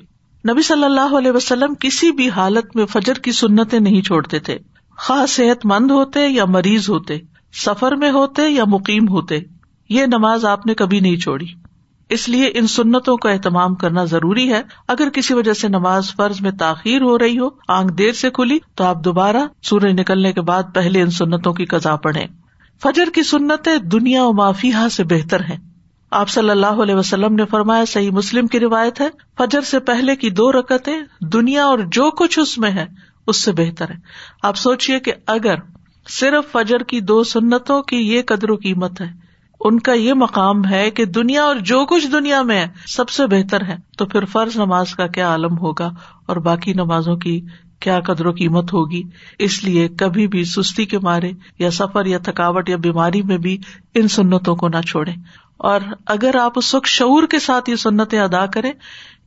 نبی 0.53 0.63
صلی 0.63 0.85
اللہ 0.85 1.17
علیہ 1.19 1.33
وسلم 1.33 1.75
کسی 1.81 2.13
بھی 2.13 2.31
حالت 2.31 2.77
میں 2.77 2.87
فجر 2.87 3.15
کی 3.15 3.33
سنتیں 3.33 3.81
نہیں 3.81 4.03
چھوڑتے 4.03 4.39
تھے۔ 4.39 4.59
خاص 4.97 5.31
صحت 5.31 5.67
مند 5.67 5.91
ہوتے 5.91 6.29
یا 6.29 6.45
مریض 6.45 6.91
ہوتے، 6.91 7.19
سفر 7.65 7.93
میں 7.93 8.11
ہوتے 8.11 8.49
یا 8.49 8.65
مقیم 8.65 9.09
ہوتے، 9.09 9.39
یہ 9.89 10.07
نماز 10.07 10.45
آپ 10.45 10.67
نے 10.67 10.75
کبھی 10.75 11.01
نہیں 11.01 11.17
چھوڑی۔ 11.17 11.47
اس 12.11 12.29
لیے 12.29 12.51
ان 12.55 12.67
سنتوں 12.67 13.17
کا 13.17 13.31
اہتمام 13.31 13.75
کرنا 13.75 14.05
ضروری 14.05 14.53
ہے۔ 14.53 14.63
اگر 14.89 15.09
کسی 15.09 15.35
وجہ 15.35 15.53
سے 15.53 15.69
نماز 15.69 16.15
فرض 16.17 16.41
میں 16.41 16.51
تاخیر 16.51 17.03
ہو 17.03 17.19
رہی 17.19 17.39
ہو، 17.39 17.49
آنکھ 17.69 17.93
دیر 17.93 18.13
سے 18.13 18.31
کھلی، 18.31 18.59
تو 18.75 18.85
آپ 18.85 19.05
دوبارہ 19.05 19.37
سورج 19.63 20.01
نکلنے 20.01 20.33
کے 20.33 20.41
بعد 20.41 20.63
پہلے 20.75 21.03
ان 21.03 21.11
سنتوں 21.11 21.53
کی 21.53 21.65
قزا 21.65 21.97
پڑھیں۔ 21.97 22.27
فجر 22.83 23.05
کی 23.15 23.23
سنتیں 23.23 23.77
دنیا 23.77 24.25
و 24.25 24.33
معافیہ 24.33 24.89
سے 24.91 25.05
بہتر 25.05 25.41
ہیں۔ 25.41 25.57
آپ 26.11 26.29
صلی 26.29 26.51
اللہ 26.51 26.67
علیہ 26.67 26.95
وسلم 26.95 27.35
نے 27.35 27.45
فرمایا، 27.45 27.85
صحیح 27.85 28.11
مسلم 28.11 28.47
کی 28.47 28.61
روایت 28.61 29.01
ہے، 29.01 29.09
فجر 29.39 29.61
سے 29.61 29.79
پہلے 29.79 30.17
کی 30.17 30.31
دو 30.31 30.53
رکتیں 30.53 31.01
دنیا 31.21 31.65
اور 31.65 31.79
جو 31.79 32.11
کچھ 32.11 32.39
اس 32.39 32.59
میں 32.59 32.71
ہے، 32.71 32.87
اس 33.27 33.45
سے 33.45 33.53
بہتر 33.53 33.91
ہے۔ 33.91 33.97
آپ 34.43 34.57
سوچیے 34.57 35.01
کہ 35.01 35.13
اگر 35.27 35.55
صرف 36.09 36.53
فجر 36.53 36.79
کی 36.79 37.01
دو 37.01 37.25
سنتوں 37.25 37.83
کی 37.83 37.97
یہ 37.97 38.23
قدر 38.27 38.51
و 38.51 38.57
قیمت 38.57 39.01
ہے 39.01 39.30
ان 39.61 39.81
کا 39.81 39.93
یہ 39.93 40.13
مقام 40.13 40.67
ہے 40.67 40.91
کہ 40.91 41.05
دنیا 41.05 41.43
اور 41.43 41.57
جو 41.57 41.87
کچھ 41.87 42.07
دنیا 42.07 42.43
میں 42.43 42.61
ہے، 42.61 42.67
سب 42.87 43.09
سے 43.09 43.27
بہتر 43.27 43.65
ہے۔ 43.65 43.77
تو 43.99 44.07
پھر 44.07 44.25
فرض 44.25 44.57
نماز 44.57 44.95
کا 44.95 45.07
کیا 45.07 45.29
عالم 45.29 45.59
ہوگا؟ 45.59 45.91
اور 46.27 46.37
باقی 46.37 46.73
نمازوں 46.73 47.17
کی 47.17 47.41
کیا 47.81 48.01
قدر 48.01 48.27
و 48.27 48.33
قیمت 48.33 48.73
ہوگی؟ 48.73 49.03
اس 49.39 49.65
لیے 49.65 49.89
کبھی 49.89 50.27
بھی 50.27 50.45
سستی 50.45 50.85
کے 50.85 50.99
مارے 50.99 51.33
یا 51.59 51.71
سفر 51.71 52.07
یا 52.07 52.19
تھکاوٹ 52.19 52.69
یا 52.69 52.77
بیماری 52.77 53.23
میں 53.23 53.39
بھی 53.39 53.59
ان 53.95 54.09
سنتوں 54.09 54.57
کو 54.57 54.69
نہ 54.69 54.81
چھوڑے 54.89 55.13
اور 55.57 55.81
اگر 56.07 56.37
آپ 56.37 56.53
اس 56.57 56.75
وقت 56.75 56.87
شعور 56.87 57.23
کے 57.27 57.39
ساتھ 57.39 57.71
یہ 57.71 57.77
سنتیں 57.77 58.21
ادا 58.21 58.47
کریں 58.47 58.73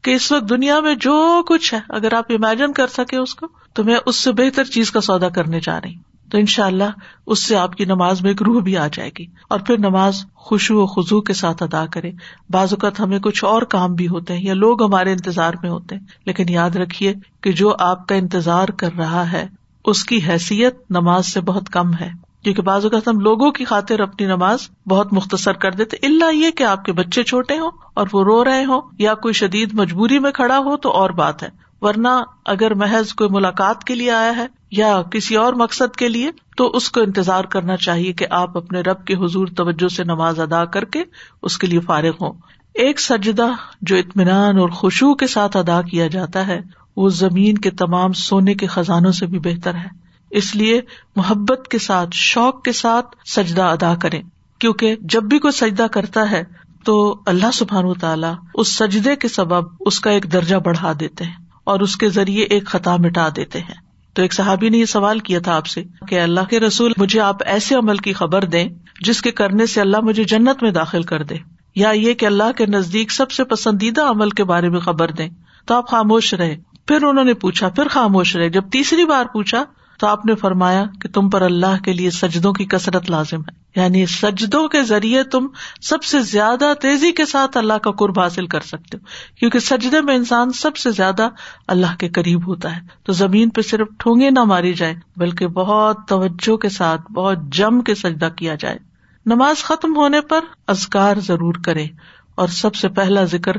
کہ 0.02 0.12
اس 0.12 0.32
وقت 0.32 0.50
دنیا 0.50 0.80
میں 0.80 0.96
جو 0.96 1.44
کچھ 1.48 1.74
ہے، 1.74 1.80
اگر 1.90 2.14
آپ 2.14 2.26
امیجن 2.30 2.74
کر 2.74 2.88
سکے 2.88 3.18
اس 3.18 3.36
کو، 3.36 3.48
تو 3.74 3.84
میں 3.84 3.98
اس 4.06 4.16
سے 4.16 4.32
بہتر 4.32 4.64
چیز 4.64 4.92
کا 4.92 5.02
سودا 5.02 5.30
کرنے 5.30 5.60
جا 5.60 5.82
رہی 5.82 5.96
ہوں۔ 5.96 6.13
تو 6.32 6.38
ان 6.38 6.46
شاء 6.46 6.66
اللہ 6.66 6.84
اس 7.26 7.46
سے 7.46 7.56
آپ 7.56 7.76
کی 7.76 7.86
نماز 7.86 8.22
میں 8.22 8.32
ایک 8.32 8.42
روح 8.42 8.62
بھی 8.62 8.78
آ 8.78 8.88
جائے 8.94 9.10
گی 9.20 9.26
اور 9.50 9.60
پھر 9.60 9.78
نماز 9.78 10.26
خوشو 10.36 10.82
و 10.82 10.86
خزو 10.86 11.22
کے 11.22 11.34
ساتھ 11.34 11.64
ادا 11.64 11.86
کرے۔ 11.86 12.12
بعض 12.50 12.74
اوقات 12.74 13.00
ہمیں 13.00 13.20
کچھ 13.20 13.46
اور 13.46 13.62
کام 13.62 13.94
بھی 13.94 14.08
ہوتے 14.08 14.34
ہیں 14.34 14.44
یا 14.44 14.54
لوگ 14.54 14.84
ہمارے 14.84 15.12
انتظار 15.12 15.54
میں 15.62 15.70
ہوتے 15.70 15.96
ہیں، 15.96 16.02
لیکن 16.26 16.50
یاد 16.50 16.76
رکھیے 16.76 17.14
کہ 17.42 17.52
جو 17.52 17.76
آپ 17.80 18.08
کا 18.08 18.16
انتظار 18.16 18.68
کر 18.68 18.94
رہا 18.98 19.32
ہے، 19.32 19.48
اس 19.86 20.04
کی 20.04 20.20
حیثیت 20.28 20.76
نماز 20.90 21.26
سے 21.26 21.42
بہت 21.42 21.70
کم 21.70 21.94
ہے۔ 21.94 22.10
کیونکہ 22.44 22.62
بعض 22.62 22.84
اوقات 22.84 23.08
ہم 23.08 23.20
لوگوں 23.20 23.52
کی 23.52 23.66
خاطر 23.66 24.00
اپنی 24.00 24.28
نماز 24.28 24.60
بہت 24.90 25.14
مختصر 25.14 25.54
کر 25.54 25.72
دیتے 25.72 25.98
اللہ 26.04 26.36
یہ 26.36 26.52
کہ 26.52 26.64
آپ 26.64 26.86
کے 26.86 26.94
بچے 26.94 27.24
چھوٹے 27.24 27.58
ہوں 27.58 27.72
اور 27.94 28.08
وہ 28.14 28.24
رو 28.24 28.44
رہے 28.44 28.66
ہوں 28.66 28.82
یا 29.00 29.14
کوئی 29.14 29.34
شدید 29.34 29.70
مجبوری 29.74 30.20
میں 30.20 30.32
کھڑا 30.32 30.58
ہو 30.58 30.78
تو 30.78 30.92
اور 30.92 31.10
بات 31.10 31.44
ہے۔ 31.44 31.63
ورنہ 31.84 32.08
اگر 32.46 32.74
محض 32.74 33.14
کوئی 33.14 33.30
ملاقات 33.30 33.84
کے 33.84 33.96
لیے 33.96 34.12
آیا 34.12 34.36
ہے 34.36 34.48
یا 34.72 35.02
کسی 35.02 35.36
اور 35.36 35.54
مقصد 35.54 35.96
کے 35.96 36.08
لیے، 36.08 36.32
تو 36.58 36.68
اس 36.68 36.92
کو 36.92 37.02
انتظار 37.02 37.44
کرنا 37.44 37.78
چاہیے 37.78 38.14
کہ 38.14 38.26
آپ 38.30 38.58
اپنے 38.58 38.82
رب 38.82 39.06
کے 39.06 39.14
حضور 39.14 39.48
توجہ 39.48 39.88
سے 39.88 40.04
نماز 40.04 40.40
ادا 40.40 40.66
کر 40.66 40.86
کے 40.86 41.04
اس 41.42 41.58
کے 41.58 41.68
لیے 41.68 41.80
فارغ 41.80 42.12
ہوں۔ 42.22 42.34
ایک 42.74 43.00
سجدہ 43.00 43.48
جو 43.82 43.96
اطمینان 43.96 44.58
اور 44.58 44.70
خوشبو 44.70 45.16
کے 45.16 45.28
ساتھ 45.28 45.58
ادا 45.58 45.82
کیا 45.82 46.08
جاتا 46.08 46.48
ہے، 46.48 46.62
وہ 46.98 47.10
زمین 47.10 47.58
کے 47.58 47.72
تمام 47.72 48.14
سونے 48.14 48.54
کے 48.54 48.68
خزانوں 48.68 49.12
سے 49.12 49.26
بھی 49.26 49.40
بہتر 49.40 49.76
ہے۔ 49.76 49.88
اس 50.30 50.56
لیے 50.56 50.82
محبت 51.16 51.68
کے 51.68 51.80
ساتھ، 51.80 52.10
شوق 52.14 52.62
کے 52.62 52.72
ساتھ 52.72 53.16
سجدہ 53.30 53.62
ادا 53.62 53.96
کرے 53.96 54.22
کیونکہ 54.60 54.96
جب 55.02 55.24
بھی 55.24 55.40
کوئی 55.40 55.52
سجدہ 55.52 55.88
کرتا 55.92 56.32
ہے، 56.32 56.44
تو 56.84 57.22
اللہ 57.26 57.52
سبحان 57.54 57.94
تعالیٰ 57.94 58.34
اس 58.56 58.76
سجدے 58.76 59.16
کے 59.16 59.28
سبب 59.28 59.64
اس 59.80 60.00
کا 60.00 60.12
ایک 60.12 60.34
درجہ 60.34 60.56
بڑھا 60.56 60.94
دیتے 61.00 61.24
ہیں۔ 61.24 61.43
اور 61.64 61.80
اس 61.80 61.96
کے 61.96 62.10
ذریعے 62.10 62.44
ایک 62.44 62.66
خطا 62.66 62.96
مٹا 62.96 63.30
دیتے 63.36 63.60
ہیں۔ 63.60 63.84
تو 64.14 64.22
ایک 64.22 64.34
صحابی 64.34 64.70
نے 64.70 64.78
یہ 64.78 64.86
سوال 64.86 65.20
کیا 65.20 65.40
تھا 65.40 65.56
آپ 65.56 65.66
سے 65.66 65.84
کہ 66.08 66.20
اللہ 66.20 66.40
کے 66.50 66.60
رسول 66.60 66.92
مجھے 66.98 67.20
آپ 67.20 67.36
ایسے 67.46 67.76
عمل 67.76 67.98
کی 67.98 68.14
خبر 68.14 68.46
دیں 68.46 68.70
جس 69.02 69.22
کے 69.22 69.32
کرنے 69.32 69.66
سے 69.66 69.82
اللہ 69.82 69.98
مجھے 70.00 70.24
جنت 70.24 70.64
میں 70.64 70.72
داخل 70.72 71.04
کر 71.04 71.24
دے، 71.24 71.36
یا 71.76 71.90
یہ 71.90 72.14
کہ 72.14 72.26
اللہ 72.26 72.52
کے 72.58 72.66
نزدیک 72.66 73.12
سب 73.12 73.32
سے 73.32 73.44
پسندیدہ 73.44 74.02
عمل 74.02 74.30
کے 74.30 74.44
بارے 74.44 74.70
میں 74.70 74.80
خبر 74.80 75.12
دیں۔ 75.12 75.30
تو 75.66 75.76
آپ 75.76 75.90
خاموش 75.90 76.34
رہے۔ 76.34 76.58
پھر 76.88 77.04
انہوں 77.04 77.26
نے 77.26 77.34
پوچھا، 77.34 77.70
پھر 77.70 77.88
خاموش 77.88 78.36
رہے۔ 78.36 78.50
جب 78.50 78.70
تیسری 78.72 79.06
بار 79.06 79.26
پوچھا 79.26 79.64
تو 80.00 80.08
آپ 80.08 80.26
نے 80.26 80.36
فرمایا 80.36 80.86
کہ 81.02 81.10
تم 81.10 81.30
پر 81.30 81.42
اللہ 81.42 81.84
کے 81.84 81.94
لیے 81.94 82.10
سجدوں 82.10 82.54
کی 82.54 82.66
کثرت 82.66 83.10
لازم 83.10 83.42
ہے۔ 83.42 83.82
یعنی 83.82 84.06
سجدوں 84.06 84.68
کے 84.68 84.82
ذریعے 84.82 85.24
تم 85.24 85.48
سب 85.82 86.04
سے 86.04 86.22
زیادہ 86.22 86.74
تیزی 86.82 87.12
کے 87.12 87.26
ساتھ 87.26 87.58
اللہ 87.58 87.74
کا 87.74 87.92
قرب 87.92 88.20
حاصل 88.20 88.48
کر 88.48 88.60
سکتے 88.60 88.98
ہو۔ 88.98 89.06
کیونکہ 89.40 89.60
سجدے 89.60 90.02
میں 90.02 90.16
انسان 90.16 90.52
سب 90.52 90.78
سے 90.78 90.92
زیادہ 90.92 91.30
اللہ 91.68 91.96
کے 92.00 92.10
قریب 92.10 92.48
ہوتا 92.48 92.76
ہے۔ 92.76 92.82
تو 93.04 93.14
زمین 93.14 93.50
پہ 93.50 93.62
صرف 93.62 93.88
ٹھونگے 94.00 94.30
نہ 94.30 94.44
ماری 94.44 94.74
جائے، 94.74 94.96
بلکہ 95.18 95.48
بہت 95.48 95.98
توجہ 96.08 96.58
کے 96.58 96.70
ساتھ، 96.70 97.12
بہت 97.12 97.38
جم 97.52 97.82
کے 97.82 97.96
سجدہ 97.96 98.30
کیا 98.36 98.56
جائے۔ 98.56 98.78
نماز 99.26 99.64
ختم 99.64 99.96
ہونے 99.96 100.22
پر 100.22 100.40
ازکار 100.68 101.18
ضرور 101.18 101.54
کرے 101.66 101.86
اور 102.36 102.48
سب 102.48 102.76
سے 102.76 102.90
پہلا 102.90 103.24
ذکر 103.24 103.52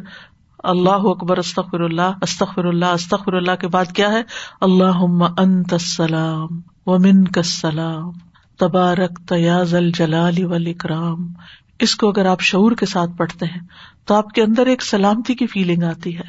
اللہ 0.65 1.07
اکبر 1.07 1.39
استخر 1.39 1.81
اللہ 1.81 2.23
استخر 2.23 2.65
اللہ 2.65 2.85
استخر 2.85 3.33
اللہ 3.33 3.57
کے 3.61 3.69
بعد 3.69 3.85
کیا 3.85 4.13
ہے؟ 4.13 4.23
اللہ 4.61 5.03
انت 5.39 5.73
السلام 5.73 6.47
و 6.87 6.99
من 6.99 7.25
کسلام 7.25 8.11
تبارک 8.59 9.29
تیاز 9.29 9.75
الجلال 9.75 10.45
والاکرام. 10.45 11.33
اس 11.79 11.95
کو 11.97 12.09
اگر 12.09 12.27
آپ 12.27 12.41
شعور 12.41 12.73
کے 12.73 12.87
ساتھ 12.87 13.11
پڑھتے 13.17 13.47
ہیں 13.47 13.61
تو 14.05 14.15
آپ 14.15 14.29
کے 14.29 14.43
اندر 14.43 14.67
ایک 14.67 14.83
سلامتی 14.83 15.35
کی 15.35 15.47
فیلنگ 15.47 15.83
آتی 15.83 16.17
ہے 16.17 16.29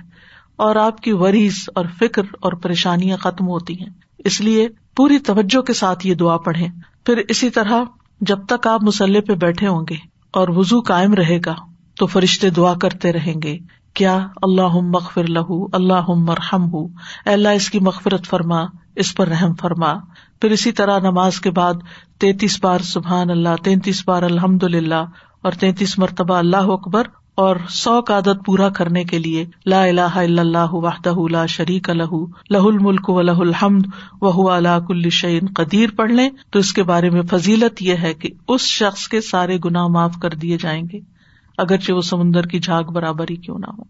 اور 0.55 0.75
آپ 0.75 1.01
کی 1.01 1.11
وریز 1.11 1.69
اور 1.75 1.85
فکر 1.99 2.21
اور 2.41 2.53
پریشانیاں 2.53 3.17
ختم 3.17 3.47
ہوتی 3.47 3.79
ہیں۔ 3.79 3.89
اس 4.17 4.41
لیے 4.41 4.67
پوری 4.95 5.19
توجہ 5.19 5.61
کے 5.61 5.73
ساتھ 5.73 6.07
یہ 6.07 6.13
دعا 6.13 6.37
پڑھے 6.37 6.67
پھر 7.05 7.21
اسی 7.27 7.49
طرح 7.49 7.83
جب 8.21 8.45
تک 8.47 8.67
آپ 8.67 8.83
مسلح 8.83 9.19
پہ 9.27 9.33
بیٹھے 9.33 9.67
ہوں 9.67 9.85
گے 9.89 9.95
اور 10.31 10.49
وزو 10.49 10.79
قائم 10.81 11.13
رہے 11.13 11.39
گا 11.45 11.55
تو 11.97 12.05
فرشتے 12.05 12.49
دعا 12.49 12.73
کرتے 12.73 13.13
رہیں 13.13 13.41
گے۔ 13.43 13.57
کیا 13.95 14.27
اللہ 14.41 14.79
مغفر 14.81 15.23
لہو 15.27 15.65
اللہ 15.71 16.09
مرحم 16.09 16.73
ہُو 16.73 16.87
اللہ، 17.25 17.49
اس 17.49 17.69
کی 17.69 17.79
مغفرت 17.79 18.27
فرما، 18.27 18.63
اس 18.95 19.15
پر 19.15 19.27
رحم 19.27 19.53
فرما۔ 19.53 19.93
پھر 20.41 20.51
اسی 20.51 20.71
طرح 20.71 20.99
نماز 20.99 21.41
کے 21.41 21.51
بعد 21.51 21.73
تینتیس 22.19 22.63
بار 22.63 22.79
سبحان 22.79 23.29
اللہ، 23.29 23.55
تینتیس 23.63 24.03
بار 24.07 24.23
الحمد 24.23 24.63
للہ 24.63 25.03
اور 25.41 25.51
تینتیس 25.51 25.99
مرتبہ 25.99 26.35
اللہ 26.35 26.57
اکبر 26.57 27.03
اور 27.35 27.55
سو 27.69 28.01
کا 28.01 28.17
عدد 28.17 28.45
پورا 28.45 28.69
کرنے 28.69 29.03
کے 29.03 29.19
لیے 29.19 29.45
لا 29.65 29.83
الہ 29.83 30.01
الا 30.01 30.41
اللہ 30.41 30.73
وحدہ 30.73 31.13
لا 31.31 31.45
شریک 31.45 31.89
لہ 31.89 32.13
لہ 32.49 32.57
الملک 32.57 33.09
و 33.09 33.21
لہ 33.21 33.31
الحمد 33.31 33.85
وہ 34.21 34.51
اللہ 34.51 34.79
کل 34.87 35.09
شعین 35.09 35.47
قدیر۔ 35.55 35.89
پڑھ 35.95 36.11
لیں 36.11 36.29
تو 36.49 36.59
اس 36.59 36.73
کے 36.73 36.83
بارے 36.83 37.09
میں 37.09 37.21
فضیلت 37.21 37.81
یہ 37.81 37.95
ہے 37.95 38.13
کہ 38.13 38.29
اس 38.47 38.61
شخص 38.61 39.07
کے 39.07 39.21
سارے 39.21 39.57
گناہ 39.65 39.87
معاف 39.87 40.15
کر 40.21 40.29
دیے 40.29 40.57
جائیں 40.57 40.83
گے۔ 40.93 41.14
اگرچہ 41.57 41.93
وہ 41.93 42.01
سمندر 42.01 42.43
کی 42.43 42.59
جھاگ 42.59 42.83
برابر 42.83 43.25
ہی 43.29 43.35
کیوں 43.35 43.59
نہ 43.59 43.65
ہو۔ 43.65 43.83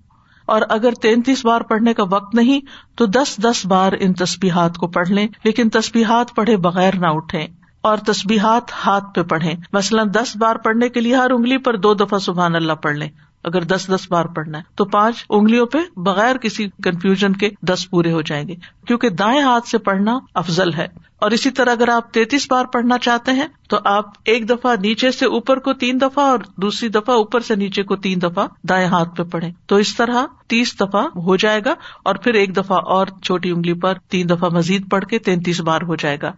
اور 0.46 0.62
اگر 0.70 0.92
تینتیس 0.92 1.46
بار 1.46 1.62
پڑھنے 1.62 1.94
کا 1.94 2.04
وقت 2.04 2.36
نہیں، 2.36 2.60
تو 2.96 3.06
دس 3.06 3.38
دس 3.38 3.66
بار 3.66 3.94
ان 4.00 4.14
تسبیحات 4.14 4.78
کو 4.78 4.88
پڑھ 4.88 5.10
لیں، 5.10 5.28
لیکن 5.44 5.70
تسبیحات 5.70 6.36
پڑھے 6.36 6.58
بغیر 6.58 6.96
نہ 6.96 7.08
اٹھے 7.08 7.48
اور 7.82 7.98
تسبیحات 7.98 8.72
ہاتھ 8.86 9.14
پہ 9.16 9.24
پڑھے 9.24 9.54
مثلاً 9.74 10.10
دس 10.14 10.36
بار 10.36 10.56
پڑھنے 10.56 10.90
کے 10.90 11.00
لیے 11.00 11.16
ہر 11.16 11.32
انگلی 11.32 11.58
پر 11.58 11.78
دو 11.78 11.94
دفعہ 11.94 12.20
سبحان 12.20 12.56
اللہ 12.56 12.74
پڑھ 12.74 12.98
لیں۔ 12.98 13.10
اگر 13.46 13.64
دس 13.64 13.90
دس 13.96 14.12
بار 14.12 14.25
پڑھنا 14.25 14.58
ہے 14.58 14.64
تو 14.75 14.86
پانچ 14.86 15.25
انگلیوں 15.30 15.66
پہ 15.66 15.78
بغیر 15.98 16.38
کسی 16.38 16.68
کنفیوژن 16.84 17.34
کے 17.34 17.50
دس 17.62 17.90
پورے 17.90 18.12
ہو 18.12 18.22
جائیں 18.22 18.48
گے، 18.48 18.56
کیونکہ 18.88 19.10
دائیں 19.10 19.42
ہاتھ 19.42 19.68
سے 19.68 19.78
پڑھنا 19.78 20.18
افضل 20.34 20.74
ہے۔ 20.74 20.88
اور 21.16 21.32
اسی 21.32 21.52
طرح 21.52 21.72
اگر 21.72 21.90
آپ 21.90 22.12
تینتیس 22.14 22.48
بار 22.52 22.66
پڑھنا 22.66 22.98
چاہتے 22.98 23.32
ہیں 23.32 23.48
تو 23.70 23.78
آپ 23.86 24.06
ایک 24.25 24.50
دفعہ 24.50 24.75
نیچے 24.75 25.12
سے 25.12 25.25
اوپر 25.25 25.60
کو 25.60 25.74
تین 25.74 26.02
دفعہ 26.02 26.25
اور 26.25 26.40
دوسری 26.62 26.90
دفعہ 26.90 27.16
اوپر 27.16 27.40
سے 27.40 27.56
نیچے 27.56 27.84
کو 27.84 27.96
تین 27.96 28.22
دفعہ 28.22 28.48
دائیں 28.70 28.88
ہاتھ 28.88 29.16
پہ 29.16 29.24
پڑھے 29.24 29.50
تو 29.66 29.75
اس 29.75 29.96
طرح 29.96 30.25
تیس 30.48 30.75
دفعہ 30.80 31.02
ہو 31.02 31.36
جائے 31.36 31.62
گا 31.66 31.74
اور 32.04 32.16
پھر 32.16 32.34
ایک 32.34 32.58
دفعہ 32.58 32.78
اور 32.78 33.08
چھوٹی 33.24 33.52
انگلی 33.52 33.74
پر 33.74 33.94
تین 34.10 34.30
دفعہ 34.30 34.50
مزید 34.50 34.92
پڑھ 34.92 35.06
کے 35.06 35.20
تینتیس 35.20 35.62
بار 35.62 35.82
ہو 35.82 35.96
جائے 35.96 36.18
گا۔ 36.22 36.32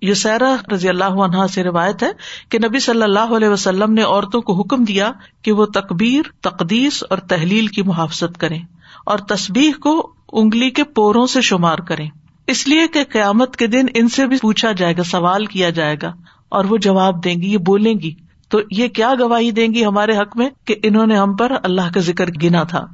یہ 0.00 0.14
سیرا 0.14 0.56
رضی 0.72 0.88
اللہ 0.88 1.04
عنہا 1.04 1.48
سے 1.48 1.62
روایت 1.62 2.02
ہے 2.02 2.10
کہ 2.48 2.58
نبی 2.58 2.78
صلی 2.78 3.02
اللہ 3.02 3.34
علیہ 3.36 3.48
وسلم 3.48 3.92
نے 3.92 4.02
عورتوں 4.02 4.40
کو 4.40 4.60
حکم 4.60 4.84
دیا 4.84 5.12
کہ 5.42 5.52
وہ 5.52 5.66
تقبیر 5.66 6.22
تقدیس 6.40 7.04
اور 7.10 7.18
تحلیل 7.18 7.66
کی 7.66 7.82
محافظت 7.82 8.40
کریں 8.40 8.62
اور 9.04 9.18
تصبیح 9.18 9.72
کو 9.80 10.12
انگلی 10.32 10.70
کے 10.70 10.84
پوروں 10.84 11.26
سے 11.26 11.40
شمار 11.40 11.78
کریں۔ 11.78 12.10
اس 12.46 12.68
لیے 12.68 12.88
کہ 12.88 13.04
قیامت 13.12 13.56
کے 13.56 13.66
دن 13.66 13.86
ان 13.94 14.08
سے 14.08 14.26
بھی 14.26 14.36
پوچھا 14.42 14.72
جائے 14.72 14.96
گا، 14.96 15.02
سوال 15.02 15.46
کیا 15.46 15.70
جائے 15.70 15.96
گا 16.02 16.12
اور 16.48 16.64
وہ 16.64 16.76
جواب 16.76 17.24
دیں 17.24 17.34
گی، 17.34 17.52
یہ 17.52 17.58
بولیں 17.58 17.94
گی۔ 17.94 18.14
تو 18.48 18.58
یہ 18.70 18.88
کیا 18.88 19.14
گواہی 19.20 19.50
دیں 19.50 19.68
گی 19.74 19.84
ہمارے 19.84 20.16
حق 20.16 20.36
میں 20.36 20.50
کہ 20.64 20.76
انہوں 20.82 21.06
نے 21.06 21.16
ہم 21.16 21.36
پر 21.36 21.52
اللہ 21.62 21.92
کا 21.94 22.00
ذکر 22.00 22.26
گنا 22.42 22.62
تھا؟ 22.62 22.86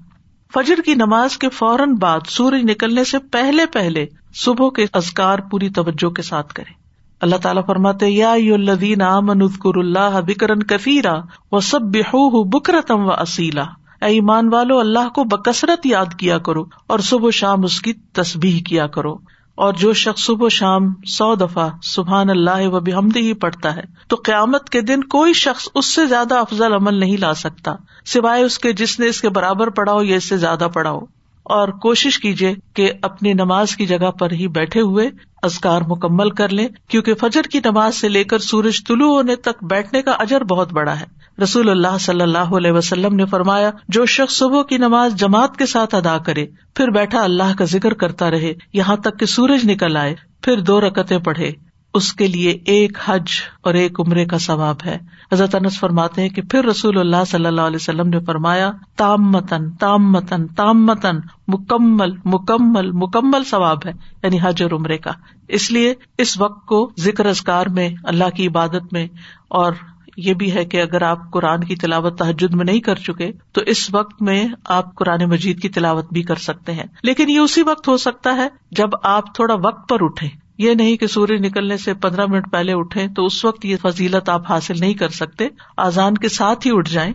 فجر 0.55 0.75
کی 0.85 0.95
نماز 0.95 1.39
کے 1.39 1.49
فوراً 1.49 1.95
بعد 1.95 2.21
سورج 2.29 2.71
نکلنے 2.71 3.05
سے 3.05 3.19
پہلے 3.19 3.67
پہلے 3.67 4.07
صبح 4.35 4.69
کے 4.69 4.87
ازکار 4.93 5.39
پوری 5.39 5.69
توجہ 5.69 6.11
کے 6.11 6.23
ساتھ 6.23 6.55
کریں۔ 6.55 6.76
اللہ 7.21 7.37
تعالیٰ 7.37 7.63
فرماتے 7.67 8.09
یا 8.09 8.33
الدین 8.33 9.03
منظکر 9.23 9.77
اللہ 9.77 10.21
بکرن 10.27 10.63
کفیرا 10.63 11.15
و 11.53 11.61
سب 11.61 11.81
بحو 11.83 12.45
بکرتم 12.45 13.07
و 13.07 13.11
اصیلا 13.11 13.65
اے 14.03 14.07
ایمان 14.07 14.53
والو، 14.53 14.79
اللہ 14.79 15.09
کو 15.09 15.25
بکثرت 15.25 15.87
یاد 15.87 16.15
کیا 16.19 16.39
کرو 16.39 16.65
اور 16.87 16.99
صبح 16.99 17.29
و 17.29 17.31
شام 17.31 17.65
اس 17.65 17.81
کی 17.83 17.93
تصبیح 17.93 18.63
کیا 18.63 18.87
کرو۔ 18.87 19.15
اور 19.55 19.75
جو 19.75 19.93
شخص 19.93 20.21
صبح 20.21 20.47
و 20.47 20.49
شام 20.49 20.83
سو 21.07 21.35
دفعہ 21.35 21.69
سبحان 21.83 22.31
اللہ 22.31 22.67
و 22.69 22.81
بحمد 22.81 23.17
ہی 23.17 23.33
پڑھتا 23.35 23.77
ہے، 23.77 23.83
تو 24.09 24.17
قیامت 24.25 24.71
کے 24.71 24.81
دن 24.81 25.05
کوئی 25.05 25.33
شخص 25.33 25.69
اس 25.75 25.95
سے 25.95 26.07
زیادہ 26.07 26.35
افضل 26.35 26.73
عمل 26.73 26.95
نہیں 26.95 27.17
لا 27.17 27.35
سکتا، 27.35 27.73
سوائے 28.05 28.43
اس 28.43 28.59
کے 28.59 28.73
جس 28.73 29.01
نے 29.01 29.07
اس 29.07 29.21
کے 29.21 29.29
برابر 29.29 29.71
پڑھاؤ 29.71 30.03
یا 30.03 30.17
اس 30.17 30.29
سے 30.29 30.37
زیادہ 30.37 30.69
پڑھاؤ 30.75 31.01
اور 31.49 31.69
کوشش 31.69 32.19
کیجیے 32.19 32.55
کہ 32.75 32.93
اپنی 33.03 33.33
نماز 33.33 33.77
کی 33.77 33.87
جگہ 33.87 34.11
پر 34.11 34.33
ہی 34.33 34.49
بیٹھے 34.49 34.81
ہوئے 34.81 35.11
ازکار 35.43 35.83
مکمل 35.83 36.31
کر 36.31 36.49
لیں، 36.49 36.69
کیونکہ 36.89 37.15
فجر 37.15 37.43
کی 37.43 37.59
نماز 37.65 37.95
سے 37.95 38.09
لے 38.09 38.25
کر 38.25 38.39
سورج 38.39 38.85
طلوع 38.85 39.15
ہونے 39.15 39.37
تک 39.37 39.65
بیٹھنے 39.65 40.03
کا 40.03 40.11
اجر 40.11 40.45
بہت 40.45 40.73
بڑا 40.73 41.01
ہے۔ 41.01 41.05
رسول 41.43 41.71
اللہ 41.71 41.99
صلی 42.01 42.21
اللہ 42.21 42.55
علیہ 42.57 42.73
وسلم 42.73 43.15
نے 43.15 43.27
فرمایا، 43.27 43.71
جو 43.89 44.07
شخص 44.07 44.35
صبح 44.35 44.63
کی 44.63 44.79
نماز 44.79 45.15
جماعت 45.15 45.57
کے 45.57 45.67
ساتھ 45.67 45.95
ادا 45.95 46.19
کرے، 46.19 46.47
پھر 46.75 46.91
بیٹھا 46.91 47.23
اللہ 47.23 47.57
کا 47.59 47.65
ذکر 47.65 47.95
کرتا 47.95 48.31
رہے، 48.31 48.53
یہاں 48.73 48.97
تک 48.97 49.19
کہ 49.21 49.27
سورج 49.27 49.71
نکل 49.71 49.97
آئے، 49.97 50.15
پھر 50.43 50.61
دو 50.61 50.81
رکتے 50.81 51.19
پڑھے۔ 51.19 51.53
اس 51.97 52.13
کے 52.13 52.27
لیے 52.27 52.59
ایک 52.65 52.99
حج 53.05 53.27
اور 53.61 53.75
ایک 53.75 54.01
عمرے 54.01 54.25
کا 54.25 54.39
ثواب 54.39 54.77
ہے۔ 54.87 54.99
حضرت 55.33 55.55
انس 55.55 55.81
فرماتے 55.81 56.23
ہیں 56.23 56.29
کہ 56.29 56.43
پھر 56.43 56.65
رسول 56.65 56.99
اللہ 56.99 57.25
صلی 57.27 57.47
اللہ 57.47 57.61
علیہ 57.61 57.77
وسلم 57.77 58.09
نے 58.09 58.21
فرمایا 58.21 58.73
تام 58.97 59.31
متن 59.31 59.71
تام 59.71 60.13
متن 60.13 60.47
تام 60.47 60.87
متن 60.87 61.17
مکمل 61.49 62.13
مکمل 62.25 62.91
مکمل 62.93 63.45
ثواب 63.45 63.79
ہے 63.87 63.93
یعنی 64.23 64.39
حج 64.43 64.63
اور 64.63 64.71
عمرے 64.71 64.99
کا۔ 64.99 65.11
اس 65.49 65.73
لیے 65.73 65.95
اس 66.19 66.41
وقت 66.41 66.67
کو 66.67 66.91
ذکر 66.99 67.27
ازکار 67.27 67.67
میں، 67.67 67.91
اللہ 68.05 68.31
کی 68.37 68.47
عبادت 68.47 68.93
میں، 68.93 69.07
اور 69.49 69.73
یہ 70.17 70.35
بھی 70.35 70.55
ہے 70.55 70.65
کہ 70.65 70.83
اگر 70.83 71.03
آپ 71.03 71.31
قرآن 71.31 71.65
کی 71.65 71.77
تلاوت 71.77 72.19
تحجد 72.19 72.55
میں 72.55 72.65
نہیں 72.65 72.81
کر 72.81 72.95
چکے، 72.95 73.33
تو 73.53 73.61
اس 73.67 73.95
وقت 73.95 74.23
میں 74.23 74.49
آپ 74.65 74.95
قرآن 74.95 75.25
مجید 75.29 75.63
کی 75.63 75.69
تلاوت 75.69 76.13
بھی 76.13 76.23
کر 76.23 76.37
سکتے 76.37 76.73
ہیں۔ 76.73 76.85
لیکن 77.03 77.31
یہ 77.31 77.39
اسی 77.39 77.63
وقت 77.63 77.89
ہو 77.89 77.97
سکتا 77.97 78.37
ہے 78.37 78.49
جب 78.71 78.89
آپ 79.03 79.35
تھوڑا 79.35 79.55
وقت 79.55 79.89
پر 79.89 79.97
اٹھے 80.01 80.46
یہ 80.59 80.75
نہیں 80.75 80.97
کہ 80.97 81.07
سورج 81.07 81.33
نکلنے 81.33 81.77
سے 81.77 81.95
پندرہ 81.95 82.27
منٹ 82.27 82.53
پہلے 82.53 82.73
اٹھے 82.73 83.07
تو 83.17 83.27
اس 83.27 83.45
وقت 83.45 83.65
یہ 83.65 83.77
فضیلت 83.83 84.29
آپ 84.29 84.51
حاصل 84.51 84.75
نہیں 84.81 84.95
کر 84.95 85.09
سکتے 85.09 85.49
آزان 85.77 86.15
کے 86.15 86.29
ساتھ 86.29 86.67
ہی 86.67 86.73
اٹھ 86.75 86.91
جائیں۔ 86.91 87.15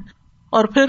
اور 0.49 0.65
پھر 0.65 0.85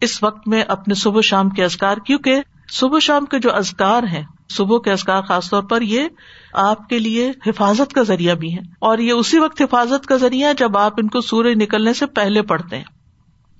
اس 0.00 0.22
وقت 0.22 0.48
میں 0.48 0.62
اپنے 0.62 0.94
صبح 0.94 1.20
شام 1.20 1.50
کے 1.50 1.64
ازکار 1.64 1.96
کیونکہ 1.96 2.40
صبح 2.72 2.98
شام 2.98 3.24
کے 3.24 3.38
جو 3.38 3.54
ازکار 3.54 4.02
ہیں، 4.02 4.24
صبح 4.48 4.78
کے 4.78 4.92
ازکار 4.92 5.22
خاص 5.22 5.50
طور 5.50 5.62
پر 5.62 5.82
یہ 5.82 6.08
آپ 6.52 6.88
کے 6.88 6.98
لیے 6.98 7.32
حفاظت 7.46 7.92
کا 7.92 8.02
ذریعہ 8.02 8.34
بھی 8.34 8.54
ہے 8.54 8.60
اور 8.78 8.98
یہ 8.98 9.12
اسی 9.12 9.38
وقت 9.38 9.62
حفاظت 9.62 10.06
کا 10.06 10.16
ذریعہ 10.16 10.52
جب 10.58 10.78
آپ 10.78 10.92
ان 10.98 11.08
کو 11.08 11.20
سورج 11.20 11.62
نکلنے 11.62 11.92
سے 11.92 12.06
پہلے 12.06 12.42
پڑھتے 12.42 12.76
ہیں۔ 12.76 12.84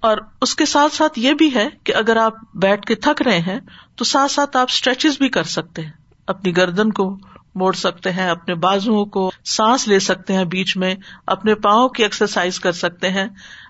اور 0.00 0.16
اس 0.42 0.54
کے 0.54 0.64
ساتھ 0.64 0.94
ساتھ 0.94 1.18
یہ 1.18 1.32
بھی 1.32 1.54
ہے 1.54 1.68
کہ 1.84 1.94
اگر 1.94 2.16
آپ 2.16 2.32
بیٹھ 2.54 2.86
کے 2.86 2.94
تھک 2.94 3.22
رہے 3.22 3.38
ہیں 3.38 3.60
تو 3.96 4.04
ساتھ 4.04 4.32
ساتھ 4.32 4.56
آپ 4.56 4.66
اسٹریچز 4.68 5.18
بھی 5.18 5.28
کر 5.28 5.42
سکتے 5.42 5.82
ہیں۔ 5.82 5.92
اپنی 6.26 6.56
گردن 6.56 6.92
کو 6.92 7.18
موڑ 7.56 7.72
سکتے 7.72 8.12
ہیں، 8.12 8.28
اپنے 8.30 8.54
بازو 8.54 9.04
کو 9.04 9.30
سانس 9.44 9.88
لے 9.88 9.98
سکتے 9.98 10.32
ہیں 10.32 10.44
بیچ 10.44 10.76
میں، 10.76 10.94
اپنے 11.26 11.54
پاؤں 11.54 11.88
کی 11.88 12.02
ایکسرسائز 12.02 12.60
کر 12.60 12.72
سکتے 12.72 13.10
ہیں۔ 13.10 13.26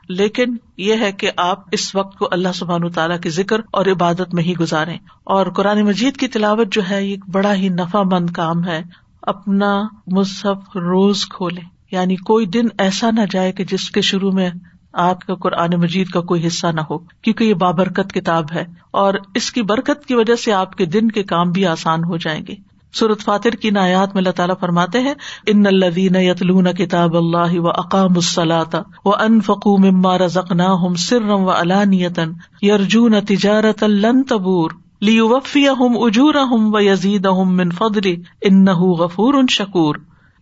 لیکن 0.08 0.56
یہ 0.76 0.94
ہے 1.00 1.12
کہ 1.12 1.30
آپ 1.36 1.58
اس 1.72 1.94
وقت 1.94 2.18
کو 2.18 2.28
اللہ 2.30 2.48
سبحان 2.54 2.90
تعالیٰ 2.90 3.20
کے 3.20 3.30
ذکر 3.30 3.56
اور 3.72 3.86
عبادت 3.86 4.34
میں 4.34 4.42
ہی 4.42 4.54
گزارے 4.54 4.94
اور 5.24 5.46
قرآن 5.46 5.82
مجید 5.82 6.16
کی 6.16 6.28
تلاوت 6.28 6.72
جو 6.72 6.82
ہے، 6.90 7.06
یہ 7.06 7.16
بڑا 7.32 7.54
ہی 7.54 7.68
نفع 7.68 8.02
مند 8.02 8.30
کام 8.30 8.64
ہے۔ 8.64 8.82
اپنا 9.22 9.82
مصحف 10.06 10.76
روز 10.76 11.26
کھولے 11.28 11.60
یعنی 11.90 12.16
کوئی 12.16 12.46
دن 12.46 12.64
ایسا 12.78 13.10
نہ 13.10 13.20
جائے 13.30 13.52
کہ 13.52 13.64
جس 13.64 13.90
کے 13.90 14.00
شروع 14.00 14.32
میں 14.32 14.50
آپ 14.92 15.20
کا 15.20 15.34
قرآن 15.34 15.70
مجید 15.76 16.08
کا 16.08 16.20
کوئی 16.20 16.46
حصہ 16.46 16.66
نہ 16.66 16.80
ہو، 16.80 16.98
کیونکہ 16.98 17.44
یہ 17.44 17.54
بابرکت 17.54 18.12
کتاب 18.12 18.44
ہے۔ 18.52 18.64
اور 18.90 19.14
اس 19.34 19.52
کی 19.52 19.62
برکت 19.62 20.06
کی 20.06 20.14
وجہ 20.14 20.34
سے 20.34 20.52
آپ 20.52 20.76
کے 20.76 20.84
دن 20.84 21.10
کے 21.10 21.22
کام 21.22 21.50
بھی 21.50 21.66
آسان 21.66 22.04
ہو 22.04 22.16
جائیں 22.16 22.46
گے۔ 22.48 22.75
سورت 22.94 23.22
فاتر 23.22 23.50
کی 23.50 23.70
نایات 23.70 24.14
میں 24.14 24.20
اللہ 24.20 24.36
تعالیٰ 24.36 24.54
فرماتے 24.60 25.00
ہیں، 25.00 25.14
ان 25.46 25.66
الدین 25.66 26.14
یتلون 26.16 26.72
کتاب 26.72 27.16
اللہ 27.16 27.58
و 27.60 27.68
اقام 27.68 28.14
الصلاۃ 28.14 28.74
و 29.04 29.14
ان 29.14 29.40
فقو 29.40 29.76
مما 29.78 30.16
رزقناہم 30.18 30.94
سرا 30.98 31.34
و 31.34 31.50
علانیتا 31.50 32.22
یرجون 32.62 33.14
تجارت 33.20 33.82
لن 33.84 34.22
تبور 34.22 34.70
لیوفیہم 35.00 35.96
اجورہم 36.00 36.74
و 36.74 36.80
یزیدہم 36.80 37.56
من 37.56 37.70
فضل 37.70 38.12
انہ 38.42 38.78
غفور 39.00 39.34
شکور۔ 39.50 39.96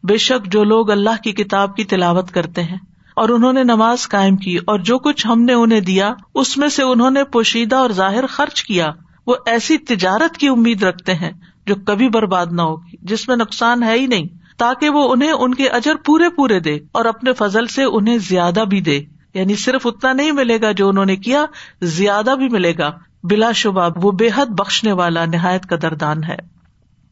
بے 0.05 0.17
شک 0.19 0.47
جو 0.47 0.65
لوگ 0.65 0.91
اللہ 0.91 1.23
کی 1.23 1.33
کتاب 1.33 1.75
کی 1.77 1.85
تلاوت 1.85 2.31
کرتے 2.31 2.63
ہیں 2.63 2.79
اور 3.17 3.29
انہوں 3.29 3.53
نے 3.53 3.63
نماز 3.65 4.09
قائم 4.09 4.37
کی 4.37 4.57
اور 4.67 4.79
جو 4.81 4.99
کچھ 4.99 5.27
ہم 5.27 5.43
نے 5.43 5.53
انہیں 5.53 5.81
دیا، 5.81 6.13
اس 6.35 6.57
میں 6.59 6.69
سے 6.69 6.83
انہوں 6.83 7.11
نے 7.11 7.25
پوشیدہ 7.25 7.77
اور 7.77 7.91
ظاہر 7.93 8.27
خرچ 8.27 8.63
کیا، 8.65 8.91
وہ 9.27 9.35
ایسی 9.47 9.79
تجارت 9.79 10.37
کی 10.39 10.49
امید 10.49 10.83
رکھتے 10.83 11.15
ہیں 11.15 11.31
جو 11.67 11.75
کبھی 11.75 12.09
برباد 12.09 12.47
نہ 12.51 12.63
ہوگی 12.63 12.97
جس 13.03 13.29
میں 13.29 13.37
نقصان 13.37 13.83
ہے 13.83 13.99
ہی 13.99 14.07
نہیں، 14.07 14.25
تاکہ 14.59 14.91
وہ 14.91 15.13
انہیں 15.13 15.33
ان 15.33 15.55
کے 15.55 15.69
اجر 15.69 15.95
پورے 16.05 16.29
پورے 16.29 16.61
دے 16.61 16.79
اور 16.93 17.05
اپنے 17.05 17.33
فضل 17.33 17.67
سے 17.67 17.85
انہیں 17.85 18.19
زیادہ 18.19 18.65
بھی 18.71 18.81
دے۔ 18.81 19.01
یعنی 19.35 19.57
صرف 19.57 19.87
اتنا 19.87 20.13
نہیں 20.13 20.33
ملے 20.33 20.61
گا 20.61 20.73
جو 20.73 20.89
انہوں 20.89 21.05
نے 21.05 21.17
کیا، 21.17 21.45
زیادہ 21.83 22.35
بھی 22.39 22.49
ملے 22.49 22.73
گا۔ 22.79 22.91
بلا 23.23 23.53
شبہ، 23.53 23.89
وہ 23.97 24.13
بے 24.13 24.29
حد 24.35 24.47
بخشنے 24.47 24.93
والا 24.93 25.25
نہایت 25.25 25.67
کا 25.67 25.77
دردان 25.83 26.25
ہے۔ 26.25 26.37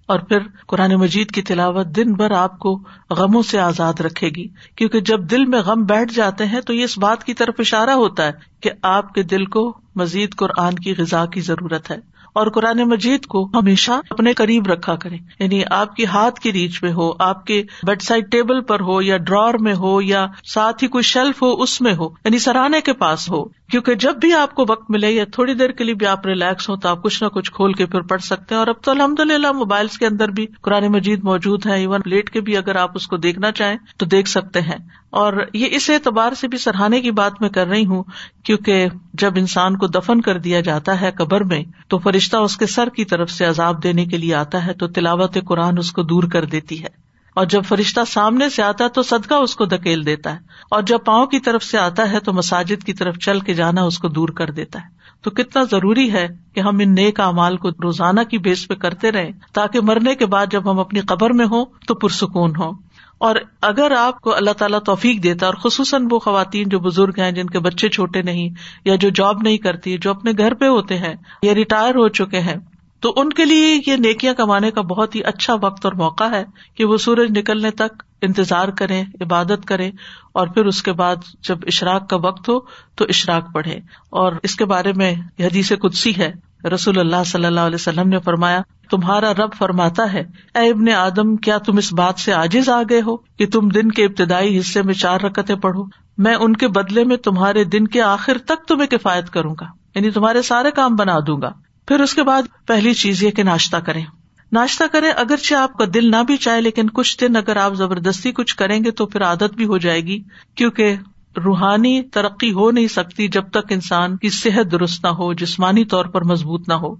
اور 0.06 0.18
پھر 0.18 0.38
قرآن 0.66 0.94
مجید 0.94 1.30
کی 1.30 1.42
تلاوت 1.42 1.86
دن 1.86 2.12
بھر 2.12 2.30
آپ 2.30 2.58
کو 2.58 2.82
غموں 3.10 3.42
سے 3.42 3.60
آزاد 3.60 4.00
رکھے 4.00 4.28
گی۔ 4.28 4.48
کیونکہ 4.76 5.00
جب 5.00 5.30
دل 5.30 5.46
میں 5.46 5.60
غم 5.60 5.84
بیٹھ 5.84 6.12
جاتے 6.14 6.46
ہیں، 6.46 6.60
تو 6.60 6.72
یہ 6.72 6.84
اس 6.84 6.98
بات 6.98 7.24
کی 7.24 7.34
طرف 7.34 7.54
اشارہ 7.58 7.90
ہوتا 7.90 8.26
ہے 8.26 8.32
کہ 8.60 8.70
آپ 8.82 9.14
کے 9.14 9.22
دل 9.22 9.44
کو 9.44 9.76
مزید 9.94 10.34
قرآن 10.34 10.74
کی 10.74 10.94
غذا 10.98 11.26
کی 11.26 11.40
ضرورت 11.40 11.90
ہے۔ 11.90 12.11
اور 12.32 12.46
قرآن 12.46 12.78
مجید 12.78 13.26
کو 13.26 13.50
ہمیشہ 13.54 13.92
اپنے 14.10 14.32
قریب 14.32 14.66
رکھا 14.66 14.94
کرے 14.94 15.16
یعنی 15.38 15.62
آپ 15.70 15.96
کے 15.96 16.04
ہاتھ 16.04 16.40
کی 16.40 16.52
ریچ 16.52 16.82
میں 16.82 16.92
ہو، 16.92 17.12
آپ 17.18 17.46
کے 17.46 17.62
بیڈ 17.86 18.02
سائڈ 18.02 18.32
ٹیبل 18.32 18.60
پر 18.60 18.80
ہو 18.80 19.02
یا 19.02 19.16
ڈرار 19.16 19.54
میں 19.54 19.74
ہو 19.74 20.02
یا 20.02 20.26
ساتھ 20.44 20.82
ہی 20.82 20.88
کوئی 20.88 21.02
شیلف 21.02 21.42
ہو، 21.42 21.62
اس 21.62 21.80
میں 21.80 21.94
ہو۔ 21.94 22.08
یعنی 22.24 22.38
سراہنے 22.38 22.80
کے 22.80 22.92
پاس 22.92 23.30
ہو۔ 23.30 23.44
کیونکہ 23.72 23.94
جب 23.94 24.16
بھی 24.16 24.32
آپ 24.32 24.54
کو 24.54 24.64
وقت 24.68 24.90
ملے 24.90 25.10
یا 25.10 25.24
تھوڑی 25.32 25.54
دیر 25.54 25.70
کے 25.70 25.84
لیے 25.84 25.94
بھی 25.94 26.06
آپ 26.06 26.26
ریلیکس 26.26 26.68
ہو 26.68 26.76
تو 26.76 26.88
آپ 26.88 27.02
کچھ 27.02 27.22
نہ 27.22 27.28
کچھ 27.28 27.52
کھول 27.52 27.72
کے 27.72 27.86
پھر 27.86 28.00
پڑھ 28.00 28.20
سکتے 28.20 28.54
ہیں 28.54 28.58
اور 28.58 28.66
اب 28.66 28.74
تو 28.82 28.90
الحمد 28.90 29.20
للہ 29.20 29.52
موبائل 29.52 29.86
کے 29.86 30.06
اندر 30.06 30.28
بھی 30.28 30.46
قرآن 30.60 30.86
مجید 30.86 31.24
موجود 31.24 31.66
ہے 31.66 31.72
ایون 31.72 32.00
لیٹ 32.04 32.30
کے 32.30 32.40
بھی 32.40 32.56
اگر 32.56 32.76
آپ 32.76 32.90
اس 32.94 33.06
کو 33.06 33.16
دیکھنا 33.16 33.52
چاہیں 33.52 33.76
تو 33.96 34.06
دیکھ 34.06 34.28
سکتے 34.28 34.60
ہیں۔ 34.60 34.76
اور 35.10 35.32
یہ 35.54 35.66
اس 35.70 35.90
اعتبار 35.90 36.32
سے 36.32 36.48
بھی 36.48 36.58
سرہانے 36.58 37.00
کی 37.00 37.10
بات 37.10 37.32
میں 37.40 37.48
کر 37.48 37.66
رہی 37.66 37.86
ہوں 37.86 38.02
کیونکہ 38.44 38.86
جب 39.14 39.32
انسان 39.36 39.76
کو 39.76 39.86
دفن 39.86 40.20
کر 40.20 40.38
دیا 40.38 40.60
جاتا 40.60 41.00
ہے 41.00 41.10
قبر 41.10 41.40
میں 41.40 41.64
تو 41.88 41.98
فرشتہ 41.98 42.36
اس 42.36 42.56
کے 42.56 42.66
سر 42.66 42.88
کی 42.88 43.04
طرف 43.04 43.30
سے 43.30 43.44
عذاب 43.44 43.82
دینے 43.82 44.04
کے 44.04 44.16
لیے 44.18 44.34
آتا 44.34 44.66
ہے 44.66 44.72
تو 44.72 44.88
تلاوت 44.88 45.38
قرآن 45.46 45.78
اس 45.78 45.92
کو 45.92 46.02
دور 46.02 46.22
کر 46.22 46.44
دیتی 46.44 46.82
ہے۔ 46.82 47.11
اور 47.34 47.46
جب 47.46 47.64
فرشتہ 47.64 48.00
سامنے 48.06 48.48
سے 48.48 48.62
آتا 48.62 48.84
ہے 48.84 48.88
تو 48.88 49.02
صدقہ 49.02 49.34
اس 49.34 49.56
کو 49.56 49.64
دھکیل 49.64 50.06
دیتا 50.06 50.32
ہے۔ 50.32 50.38
اور 50.70 50.82
جب 50.82 50.98
پاؤں 51.04 51.26
کی 51.26 51.40
طرف 51.40 51.64
سے 51.64 51.78
آتا 51.78 52.12
ہے 52.12 52.20
تو 52.20 52.32
مساجد 52.32 52.84
کی 52.84 52.92
طرف 52.92 53.18
چل 53.18 53.40
کے 53.40 53.54
جانا 53.54 53.82
اس 53.82 53.98
کو 53.98 54.08
دور 54.08 54.28
کر 54.28 54.50
دیتا 54.50 54.78
ہے۔ 54.78 55.02
تو 55.22 55.30
کتنا 55.30 55.62
ضروری 55.70 56.12
ہے 56.12 56.28
کہ 56.54 56.60
ہم 56.60 56.78
ان 56.82 56.94
نیک 56.94 57.20
امال 57.20 57.56
کو 57.56 57.70
روزانہ 57.70 58.20
کی 58.20 58.38
بیس 58.38 58.68
پہ 58.68 58.74
کرتے 58.74 59.12
رہے 59.12 59.30
تاکہ 59.52 59.80
مرنے 59.80 60.14
کے 60.14 60.26
بعد 60.26 60.46
جب 60.50 60.70
ہم 60.70 60.78
اپنی 60.78 61.00
قبر 61.00 61.30
میں 61.30 61.46
ہوں 61.46 61.64
تو 61.86 61.94
پرسکون 61.94 62.52
ہوں۔ 62.58 62.72
اور 63.18 63.36
اگر 63.60 63.90
آپ 63.90 64.20
کو 64.20 64.34
اللہ 64.34 64.50
تعالیٰ 64.50 64.78
توفیق 64.80 65.22
دیتا 65.22 65.46
اور 65.46 65.54
خصوصاً 65.54 66.08
وہ 66.10 66.18
خواتین 66.18 66.68
جو 66.68 66.78
بزرگ 66.78 67.12
ہیں 67.18 67.32
جن 67.32 67.46
کے 67.46 67.58
بچے 67.58 67.88
چھوٹے 67.88 68.22
نہیں 68.22 68.48
یا 68.84 68.94
جو 68.94 69.08
جاب 69.08 69.42
نہیں 69.42 69.58
کرتی، 69.58 69.98
جو 69.98 70.10
اپنے 70.10 70.32
گھر 70.38 70.54
پہ 70.54 70.64
ہوتے 70.64 70.98
ہیں 70.98 71.14
یا 71.42 71.54
ریٹائر 71.54 71.94
ہو 71.94 72.08
چکے 72.08 72.40
ہیں 72.40 72.56
تو 73.02 73.12
ان 73.16 73.30
کے 73.30 73.44
لیے 73.44 73.80
یہ 73.86 73.96
نیکیاں 73.96 74.34
کمانے 74.34 74.70
کا 74.70 74.80
بہت 74.80 75.14
ہی 75.14 75.22
اچھا 75.24 75.54
وقت 75.62 75.84
اور 75.84 75.92
موقع 75.92 76.24
ہے 76.24 76.44
کہ 76.74 76.84
وہ 76.84 76.96
سورج 76.96 77.38
نکلنے 77.38 77.70
تک 77.70 78.02
انتظار 78.22 78.68
کرے 78.68 79.02
عبادت 79.20 79.64
کرے 79.64 79.90
اور 80.32 80.46
پھر 80.46 80.64
اس 80.64 80.82
کے 80.82 80.92
بعد 80.92 81.16
جب 81.48 81.58
اشراق 81.66 82.08
کا 82.08 82.16
وقت 82.16 82.48
ہو 82.48 82.60
تو 82.96 83.04
اشراق 83.08 83.54
پڑھے 83.54 83.80
اور 84.10 84.32
اس 84.42 84.56
کے 84.56 84.64
بارے 84.64 84.92
میں 84.92 85.14
حدیث 85.40 85.72
قدسی 85.80 86.12
ہے۔ 86.18 86.32
رسول 86.74 86.98
اللہ 86.98 87.24
صلی 87.26 87.44
اللہ 87.44 87.60
علیہ 87.60 87.74
وسلم 87.74 88.08
نے 88.08 88.18
فرمایا، 88.18 88.60
تمہارا 88.90 89.32
رب 89.32 89.54
فرماتا 89.58 90.12
ہے، 90.12 90.24
اے 90.54 90.70
ابن 90.70 90.88
آدم، 90.88 91.36
کیا 91.36 91.58
تم 91.58 91.76
اس 91.76 91.92
بات 91.92 92.18
سے 92.18 92.32
آجز 92.32 92.68
آ 92.68 92.82
گئے 92.90 93.00
ہو 93.06 93.16
کہ 93.16 93.46
تم 93.46 93.68
دن 93.68 93.90
کے 93.90 94.04
ابتدائی 94.04 94.58
حصے 94.58 94.82
میں 94.82 94.94
چار 94.94 95.20
رکتے 95.20 95.56
پڑھو؟ 95.56 95.84
میں 96.18 96.34
ان 96.34 96.56
کے 96.56 96.68
بدلے 96.68 97.04
میں 97.04 97.16
تمہارے 97.16 97.64
دن 97.64 97.86
کے 97.86 98.02
آخر 98.02 98.38
تک 98.38 98.68
تمہیں 98.68 98.86
کفایت 98.86 99.30
کروں 99.30 99.54
گا 99.60 99.66
یعنی 99.94 100.10
تمہارے 100.10 100.42
سارے 100.42 100.70
کام 100.70 100.96
بنا 100.96 101.18
دوں 101.26 101.42
گا۔ 101.42 101.52
پھر 101.88 102.00
اس 102.00 102.14
کے 102.14 102.22
بعد 102.22 102.42
پہلی 102.66 102.94
چیز 102.94 103.22
یہ 103.22 103.30
کہ 103.30 103.42
ناشتہ 103.42 103.76
کریں۔ 103.76 104.04
ناشتہ 104.52 104.84
کریں، 104.92 105.10
اگرچہ 105.16 105.54
آپ 105.54 105.78
کا 105.78 105.84
دل 105.94 106.10
نہ 106.10 106.22
بھی 106.26 106.36
چاہے، 106.36 106.60
لیکن 106.60 106.90
کچھ 106.90 107.18
دن 107.20 107.36
اگر 107.36 107.56
آپ 107.56 107.74
زبردستی 107.74 108.32
کچھ 108.32 108.56
کریں 108.56 108.84
گے 108.84 108.90
تو 108.90 109.06
پھر 109.06 109.22
عادت 109.22 109.54
بھی 109.56 109.64
ہو 109.64 109.78
جائے 109.78 110.00
گی، 110.00 110.22
کیونکہ 110.54 110.96
روحانی 111.44 112.02
ترقی 112.02 112.52
ہو 112.52 112.70
نہیں 112.70 112.88
سکتی 112.88 113.28
جب 113.28 113.50
تک 113.50 113.72
انسان 113.72 114.16
کی 114.16 114.28
صحت 114.28 114.72
درست 114.72 115.04
نہ 115.04 115.10
ہو، 115.10 115.32
جسمانی 115.32 115.84
طور 115.84 116.04
پر 116.04 116.22
مضبوط 116.22 116.68
نہ 116.68 116.74
ہو۔ 116.74 116.94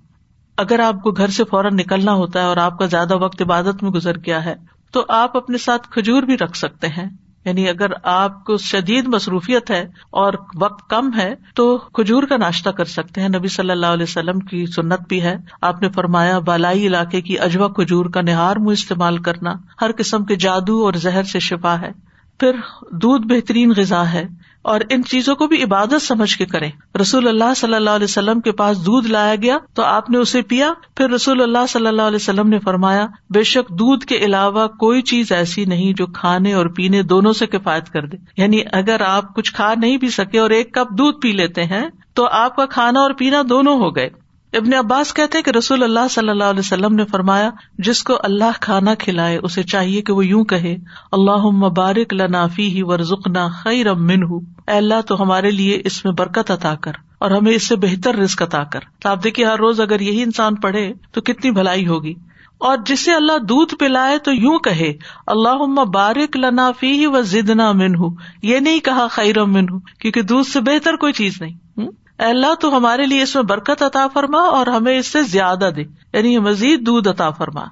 اگر 0.57 0.79
آپ 0.79 1.03
کو 1.03 1.11
گھر 1.11 1.29
سے 1.29 1.45
فوراً 1.45 1.75
نکلنا 1.75 2.13
ہوتا 2.13 2.41
ہے 2.41 2.45
اور 2.45 2.57
آپ 2.57 2.79
کا 2.79 2.87
زیادہ 2.87 3.17
وقت 3.17 3.43
عبادت 3.43 3.83
میں 3.83 3.91
گزر 3.91 4.19
گیا 4.19 4.45
ہے، 4.45 4.55
تو 4.91 5.05
آپ 5.09 5.37
اپنے 5.37 5.59
ساتھ 5.59 5.89
کھجور 5.91 6.23
بھی 6.23 6.37
رکھ 6.37 6.57
سکتے 6.57 6.89
ہیں۔ 6.89 7.11
یعنی 7.45 7.69
اگر 7.69 7.87
آپ 8.03 8.45
کو 8.45 8.57
شدید 8.57 9.07
مصروفیت 9.07 9.71
ہے 9.71 9.89
اور 10.11 10.33
وقت 10.61 10.91
کم 10.91 11.11
ہے 11.17 11.35
تو 11.55 11.79
کھجور 11.79 12.23
کا 12.23 12.37
ناشتہ 12.37 12.71
کر 12.71 12.85
سکتے 12.85 13.21
ہیں۔ 13.21 13.29
نبی 13.29 13.49
صلی 13.49 13.71
اللہ 13.71 13.87
علیہ 13.87 14.03
وسلم 14.03 14.39
کی 14.39 14.67
سنت 14.67 15.01
بھی 15.09 15.23
ہے۔ 15.23 15.37
آپ 15.63 15.83
نے 15.83 15.89
فرمایا، 15.89 16.39
بالائی 16.39 16.87
علاقے 16.87 17.21
کی 17.21 17.39
اجوا 17.39 17.69
کھجور 17.69 18.07
کا 18.07 18.21
نہار 18.21 18.57
منہ 18.57 18.73
استعمال 18.73 19.19
کرنا 19.19 19.55
ہر 19.81 19.91
قسم 19.97 20.25
کے 20.25 20.37
جادو 20.37 20.85
اور 20.85 20.93
زہر 20.93 21.23
سے 21.23 21.39
شفا 21.39 21.81
ہے۔ 21.81 21.93
پھر 22.41 22.57
دودھ 22.91 23.27
بہترین 23.27 23.73
غذا 23.77 24.13
ہے۔ 24.13 24.25
اور 24.63 24.81
ان 24.91 25.05
چیزوں 25.05 25.35
کو 25.35 25.47
بھی 25.47 25.63
عبادت 25.63 26.03
سمجھ 26.03 26.39
کے 26.39 26.47
کریں۔ 26.47 26.71
رسول 27.01 27.29
اللہ 27.29 27.55
صلی 27.57 27.75
اللہ 27.75 27.91
علیہ 27.91 28.05
وسلم 28.05 28.41
کے 28.41 28.53
پاس 28.53 28.79
دودھ 28.79 29.09
لایا 29.09 29.35
گیا 29.35 29.59
تو 29.75 29.83
آپ 29.83 30.11
نے 30.11 30.19
اسے 30.19 30.43
پیا۔ 30.43 30.73
پھر 30.97 31.11
رسول 31.11 31.43
اللہ 31.43 31.67
صلی 31.69 31.87
اللہ 31.87 32.03
علیہ 32.03 32.17
وسلم 32.17 32.49
نے 32.49 32.59
فرمایا، 32.59 33.07
بے 33.31 33.43
شک 33.43 33.69
دودھ 33.69 34.05
کے 34.05 34.17
علاوہ 34.17 34.67
کوئی 34.67 35.03
چیز 35.03 35.33
ایسی 35.33 35.65
نہیں 35.65 35.93
جو 35.93 36.07
کھانے 36.07 36.53
اور 36.53 36.67
پینے 36.67 37.03
دونوں 37.03 37.33
سے 37.33 37.47
کفایت 37.47 37.91
کر 37.91 38.07
دے۔ 38.07 38.17
یعنی 38.37 38.61
اگر 38.73 39.01
آپ 39.01 39.35
کچھ 39.35 39.53
کھا 39.53 39.75
نہیں 39.77 39.99
پی 39.99 40.09
سکے 40.09 40.39
اور 40.39 40.51
ایک 40.51 40.75
کپ 40.75 40.91
دودھ 40.99 41.21
پی 41.21 41.33
لیتے 41.33 41.65
ہیں 41.65 41.89
تو 42.15 42.29
آپ 42.33 42.57
کا 42.57 42.67
کھانا 42.67 43.01
اور 43.01 43.11
پینا 43.11 43.43
دونوں 43.49 43.77
ہو 43.77 43.97
گئے۔ 43.97 44.22
ابن 44.53 44.75
عباس 44.75 45.15
کہتے 45.15 45.43
کہ 45.43 45.51
رسول 45.51 45.83
اللہ 45.83 46.09
صلی 46.11 46.29
اللہ 46.29 46.45
علیہ 46.45 46.59
وسلم 46.59 46.95
نے 46.95 47.05
فرمایا، 47.05 47.51
جس 47.79 48.03
کو 48.05 48.19
اللہ 48.23 48.61
کھانا 48.61 48.95
کھلائے، 48.95 49.37
اسے 49.37 49.63
چاہیے 49.63 50.03
کہ 50.03 50.13
وہ 50.13 50.27
یوں 50.27 50.45
کہے 50.45 50.77
اللہ 51.13 51.51
مبارک 51.51 52.15
لنافی 52.15 52.69
ہی 52.69 52.83
ورژنا 52.83 53.49
خیر 53.49 53.95
من 53.95 54.23
ہوں 54.23 54.41
اللہ، 54.67 55.01
تو 55.01 55.23
ہمارے 55.23 55.51
لیے 55.51 55.83
اس 55.85 56.05
میں 56.05 56.13
برکت 56.13 56.51
عطا 56.51 56.75
کر 56.75 56.93
اور 57.19 57.31
ہمیں 57.31 57.53
اس 57.53 57.69
سے 57.69 57.77
بہتر 57.77 58.17
رسک 58.17 58.43
عطا 58.43 58.65
کر۔ 58.65 58.81
تو 59.01 59.09
آپ 59.09 59.25
دیکھیے، 59.25 59.47
ہر 59.47 59.59
روز 59.59 59.81
اگر 59.81 60.01
یہی 60.01 60.23
انسان 60.23 60.55
پڑھے، 60.55 60.93
تو 61.13 61.21
کتنی 61.21 61.51
بھلائی 61.51 61.87
ہوگی۔ 61.87 62.15
اور 62.59 62.77
جسے 62.87 63.13
اللہ 63.13 63.39
دودھ 63.39 63.75
پلائے، 63.75 64.19
تو 64.19 64.33
یوں 64.33 64.59
کہے 64.59 64.93
اللہ 65.27 65.85
بارک 65.85 66.37
لنافی 66.37 67.07
و 67.07 67.23
زدنا 67.23 67.73
من 67.73 67.95
ہوں 67.95 68.15
یہ 68.43 68.61
نہیں 68.61 68.81
کہا 68.81 69.07
خیر 69.11 69.45
من 69.45 69.67
کیونکہ 69.81 70.23
دودھ 70.23 70.47
سے 70.47 70.61
بہتر 70.61 70.97
کوئی 70.97 71.13
چیز 71.13 71.41
نہیں۔ 71.41 71.83
اللہ 72.25 72.55
تو 72.55 72.77
ہمارے 72.77 73.07
لیے 73.07 73.23
اس 73.23 73.35
میں 73.35 73.43
برکت 73.43 73.83
عطا 73.83 74.07
فرما 74.15 74.39
اور 74.39 74.67
ہمیں 74.67 74.99
اس 74.99 75.07
سے 75.07 75.23
زیادہ 75.23 75.71
دے 75.77 75.83
یعنی 76.13 76.39
مزید 76.39 76.87
دودھ 76.87 77.09
عطا 77.09 77.31
فرما۔ 77.31 77.65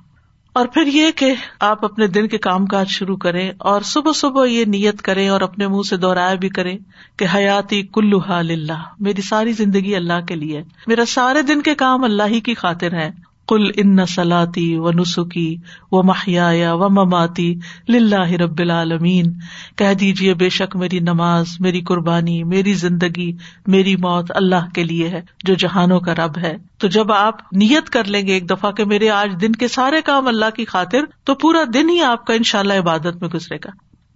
اور 0.53 0.67
پھر 0.67 0.87
یہ 0.87 1.11
کہ 1.11 1.35
آپ 1.61 1.85
اپنے 1.85 2.07
دن 2.07 2.29
کے 2.29 2.39
کام 2.39 2.67
کاج 2.67 2.89
شروع 2.89 3.17
کریں 3.17 3.53
اور 3.59 3.81
صبح 3.81 4.13
صبح 4.13 4.45
یہ 4.45 4.65
نیت 4.65 5.03
کریں 5.03 5.29
اور 5.29 5.41
اپنے 5.41 5.67
منہ 5.67 5.83
سے 5.83 5.97
دوہرایا 5.97 6.35
بھی 6.35 6.49
کریں 6.49 6.79
کہ 7.17 7.27
حیاتی 7.35 7.83
کلو 7.83 8.19
حال 8.19 8.51
اللہ 8.51 8.83
میری 9.01 9.23
ساری 9.23 9.53
زندگی 9.53 9.97
اللہ 9.97 10.27
کے 10.29 10.35
لیے 10.35 10.63
میرا 10.87 11.05
سارے 11.05 11.43
دن 11.43 11.63
کے 11.63 11.75
کام 11.75 12.05
اللہ 12.05 12.23
ہی 12.23 12.41
کی 12.41 12.55
خاطر 12.55 12.93
ہے 12.93 13.30
کل 13.51 13.71
ان 13.77 14.07
سلاتی 14.07 14.77
و 14.77 14.91
نسخی 14.91 15.57
و 15.93 16.03
محیا 16.03 16.75
و 16.75 16.89
مماتی 16.89 17.55
لاہ 17.89 18.31
رب 18.31 18.59
العالمین۔ 18.59 19.33
کہہ 19.77 19.95
دیجیے 19.95 20.35
بے 20.35 20.49
شک 20.49 20.77
میری 20.77 20.99
نماز، 20.99 21.47
میری 21.61 21.81
قربانی، 21.81 22.45
میری 22.45 22.73
زندگی، 22.73 23.37
میری 23.67 23.97
موت 23.97 24.33
اللہ 24.35 24.71
کے 24.75 24.85
لیے 24.85 25.09
ہے، 25.09 25.21
جو 25.45 25.55
جہانوں 25.55 26.01
کا 26.01 26.15
رب 26.15 26.39
ہے۔ 26.39 26.57
تو 26.79 26.89
جب 26.89 27.13
آپ 27.13 27.53
نیت 27.53 27.91
کر 27.91 28.05
لیں 28.05 28.27
گے 28.27 28.33
ایک 28.33 28.51
دفعہ 28.51 28.73
کہ 28.73 28.85
میرے 28.85 29.11
آج 29.11 29.41
دن 29.41 29.53
کے 29.53 29.69
سارے 29.69 30.03
کام 30.05 30.27
اللہ 30.27 30.51
کی 30.57 30.65
خاطر، 30.65 30.99
تو 31.25 31.35
پورا 31.35 31.63
دن 31.75 31.89
ہی 31.89 32.01
آپ 32.01 32.27
کا 32.27 32.35
ان 32.35 32.43
شاء 32.43 32.59
اللہ 32.59 32.75
عبادت 32.75 33.17
میں 33.21 33.29
گزرے 33.29 33.57
گا۔ 33.57 33.71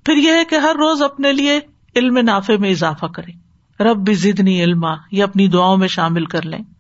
پھر 0.05 0.17
یہ 0.17 0.33
ہے 0.33 0.45
کہ 0.45 0.55
ہر 0.55 0.77
روز 0.79 1.03
اپنے 1.03 1.33
لیے 1.33 1.61
علم 1.97 2.19
نافے 2.19 2.57
میں 2.57 2.71
اضافہ 2.71 3.07
کرے 3.07 3.45
رب 3.85 3.97
بھی 3.97 4.15
ضدنی 4.15 4.65
علما، 4.65 4.95
یہ 5.13 5.23
اپنی 5.23 5.49
دعاؤں 5.49 5.77
میں 5.77 5.89
شامل 5.89 6.25
کر 6.25 6.43
لیں۔ 6.43 6.74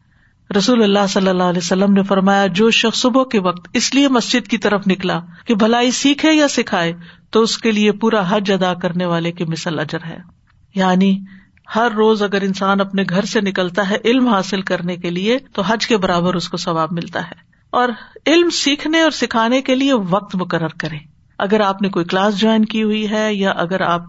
رسول 0.57 0.83
اللہ 0.83 1.07
صلی 1.09 1.28
اللہ 1.28 1.42
علیہ 1.42 1.61
وسلم 1.64 1.92
نے 1.92 2.02
فرمایا، 2.02 2.46
جو 2.46 2.70
شخص 2.70 2.98
صبح 2.98 3.24
کے 3.24 3.40
وقت 3.40 3.68
اس 3.72 3.94
لیے 3.94 4.09
مسجد 4.09 4.48
کی 4.48 4.59
طرف 4.59 4.83
نکلا 4.87 5.20
کہ 5.46 5.54
بھلائی 5.54 5.90
سیکھے 5.90 6.33
یا 6.33 6.48
سکھائے، 6.48 6.92
تو 7.30 7.42
اس 7.42 7.59
کے 7.59 7.72
لیے 7.72 7.92
پورا 7.92 8.22
حج 8.28 8.52
ادا 8.52 8.74
کرنے 8.74 9.07
والے 9.07 9.33
کی 9.33 9.44
مثل 9.44 9.78
اجر 9.78 9.98
ہے۔ 10.07 10.18
یعنی 10.74 11.20
ہر 11.74 11.88
روز 11.96 12.22
اگر 12.22 12.42
انسان 12.42 12.80
اپنے 12.80 13.04
گھر 13.09 13.24
سے 13.24 13.40
نکلتا 13.40 13.90
ہے 13.90 13.96
علم 14.04 14.28
حاصل 14.28 14.62
کرنے 14.62 14.96
کے 14.96 15.11
لیے، 15.11 15.38
تو 15.52 15.62
حج 15.62 15.87
کے 15.87 15.96
برابر 15.96 16.35
اس 16.35 16.48
کو 16.48 16.57
ثواب 16.57 16.92
ملتا 16.92 17.20
ہے۔ 17.20 17.54
اور 17.70 17.88
علم 18.26 18.50
سیکھنے 18.50 19.02
اور 19.02 19.11
سکھانے 19.11 19.62
کے 19.62 19.74
لیے 19.74 19.92
وقت 19.92 20.37
مقرر 20.37 20.68
کرے 20.68 20.96
اگر 21.38 21.61
آپ 21.61 21.83
نے 21.83 21.88
کوئی 21.88 22.04
کلاس 22.04 22.38
جوائن 22.38 22.64
کی 22.64 22.83
ہوئی 22.83 23.11
ہے 23.11 23.35
یا 23.35 23.50
اگر 23.50 23.80
آپ 23.80 24.02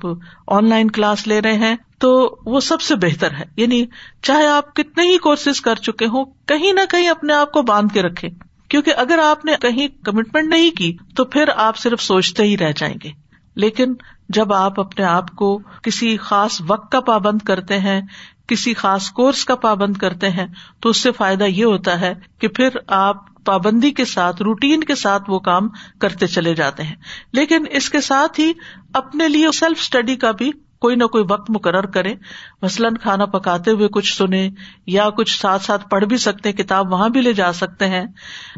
آن 0.48 0.70
لائن 0.70 0.92
کلاس 0.92 1.28
لے 1.28 1.42
رہے 1.42 1.54
ہیں 1.54 1.76
تو 1.98 2.38
وہ 2.46 2.60
سب 2.60 2.82
سے 2.82 2.96
بہتر 2.96 3.32
ہے۔ 3.32 3.44
یعنی 3.56 3.86
چاہے 4.22 4.48
آپ 4.48 4.76
کتنے 4.76 5.04
ہی 5.04 5.18
کورسز 5.18 5.62
کر 5.62 5.76
چکے 5.76 6.06
ہوں، 6.06 6.26
کہیں 6.46 6.74
نہ 6.74 6.80
کہیں 6.90 7.10
اپنے 7.10 7.34
آپ 7.34 7.52
کو 7.52 7.62
باندھ 7.62 7.94
کے 7.94 8.02
رکھے 8.02 8.30
کیونکہ 8.68 8.94
اگر 8.98 9.20
آپ 9.26 9.46
نے 9.46 9.54
کہیں 9.62 9.88
کمٹمنٹ 10.04 10.50
نہیں 10.50 10.72
کی، 10.72 10.98
تو 11.16 11.26
پھر 11.26 11.50
آپ 11.56 11.78
صرف 11.78 12.02
سوچتے 12.02 12.44
ہی 12.44 12.58
رہ 12.58 12.72
جائیں 12.78 12.96
گے۔ 13.04 13.12
لیکن 13.56 13.94
جب 14.30 14.54
آپ 14.54 14.80
اپنے 14.80 15.06
آپ 15.06 15.32
کو 15.32 15.60
کسی 15.84 16.18
خاص 16.18 16.62
وقت 16.68 16.92
کا 16.92 17.00
پابند 17.00 17.40
کرتے 17.42 17.80
ہیں، 17.80 18.02
کسی 18.48 18.74
خاص 18.74 19.12
کورس 19.12 19.46
کا 19.46 19.56
پابند 19.56 19.98
کرتے 19.98 20.30
ہیں، 20.30 20.48
تو 20.80 20.90
اس 20.90 20.98
سے 20.98 21.12
فائدہ 21.12 21.44
یہ 21.44 21.66
ہوتا 21.66 22.02
ہے 22.02 22.14
کہ 22.40 22.48
پھر 22.48 22.70
آپ 22.88 23.44
پابندی 23.46 23.92
کے 23.92 24.06
ساتھ 24.06 24.42
روٹین 24.42 24.84
کے 24.84 24.96
ساتھ 24.96 25.30
وہ 25.30 25.40
کام 25.40 25.70
کرتے 26.00 26.28
چلے 26.28 26.56
جاتے 26.56 26.84
ہیں۔ 26.84 26.96
لیکن 27.32 27.64
اس 27.72 27.90
کے 27.90 28.02
ساتھ 28.02 28.40
ہی 28.40 28.54
اپنے 28.94 29.28
لیے 29.28 29.48
سیلف 29.52 29.78
اسٹڈی 29.80 30.16
کا 30.16 30.32
بھی 30.32 30.52
کوئی 30.80 30.96
نہ 30.96 31.04
کوئی 31.04 31.24
وقت 31.30 31.50
مقرر 31.50 31.86
کرے 31.86 32.14
مثلاً 32.62 32.94
کھانا 32.94 33.26
پکاتے 33.26 33.72
ہوئے 33.72 33.88
کچھ 33.88 34.18
سنے 34.18 34.50
یا 34.88 35.10
کچھ 35.10 35.40
ساتھ 35.40 35.64
ساتھ 35.64 35.90
پڑھ 35.90 36.06
بھی 36.06 36.18
سکتے 36.18 36.52
کتاب 36.52 36.92
وہاں 36.92 37.10
بھی 37.10 37.22
لے 37.22 37.34
جا 37.34 37.54
سکتے 37.54 37.88
ہیں۔ 37.88 38.06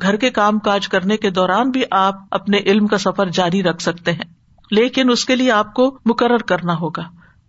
گھر 0.02 0.16
کے 0.16 0.30
کام 0.30 0.60
کاج 0.60 0.88
کرنے 0.88 1.18
کے 1.18 1.30
دوران 1.30 1.70
بھی 1.70 1.84
آپ 1.92 2.16
اپنے 2.32 2.58
علم 2.58 2.88
کا 2.88 2.98
سفر 2.98 3.30
جاری 3.30 3.64
رکھ 3.64 3.82
سکتے 3.82 4.12
ہیں۔ 4.12 4.34
لیکن 4.72 5.10
اس 5.10 5.26
کے 5.26 5.36
لیے 5.36 5.52
آپ 5.52 5.74
کو 5.74 5.98
مقرر 6.06 6.38
کرنا 6.38 6.74
ہوگا۔ 6.74 7.04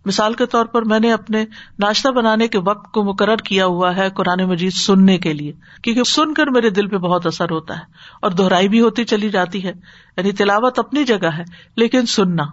مثال 0.05 0.33
کے 0.33 0.45
طور 0.45 0.65
پر 0.65 0.81
میں 0.81 0.99
نے 0.99 1.13
اپنے 1.13 1.45
ناشتہ 1.79 2.09
بنانے 2.09 2.47
کے 2.47 2.59
وقت 2.59 2.91
کو 2.91 3.03
مقرر 3.03 3.35
کیا 3.35 3.65
ہوا 3.65 3.95
ہے 3.95 4.09
قرآن 4.09 4.43
مجید 4.43 4.73
سننے 4.73 5.17
کے 5.17 5.33
لیے۔ 5.33 5.51
کیونکہ 5.83 6.03
سن 6.03 6.33
کر 6.33 6.47
میرے 6.47 6.69
دل 6.69 6.87
پہ 6.87 6.97
بہت 6.97 7.25
اثر 7.25 7.49
ہوتا 7.51 7.77
ہے 7.77 7.83
اور 8.21 8.31
دہرائی 8.31 8.69
بھی 8.69 8.81
ہوتی 8.81 9.03
چلی 9.03 9.29
جاتی 9.29 9.63
ہے۔ 9.63 9.73
یعنی 10.19 10.31
تلاوت 10.31 10.79
اپنی 10.79 11.03
جگہ 11.03 11.27
ہے، 11.37 11.43
لیکن 11.77 12.05
سننا۔ 12.05 12.43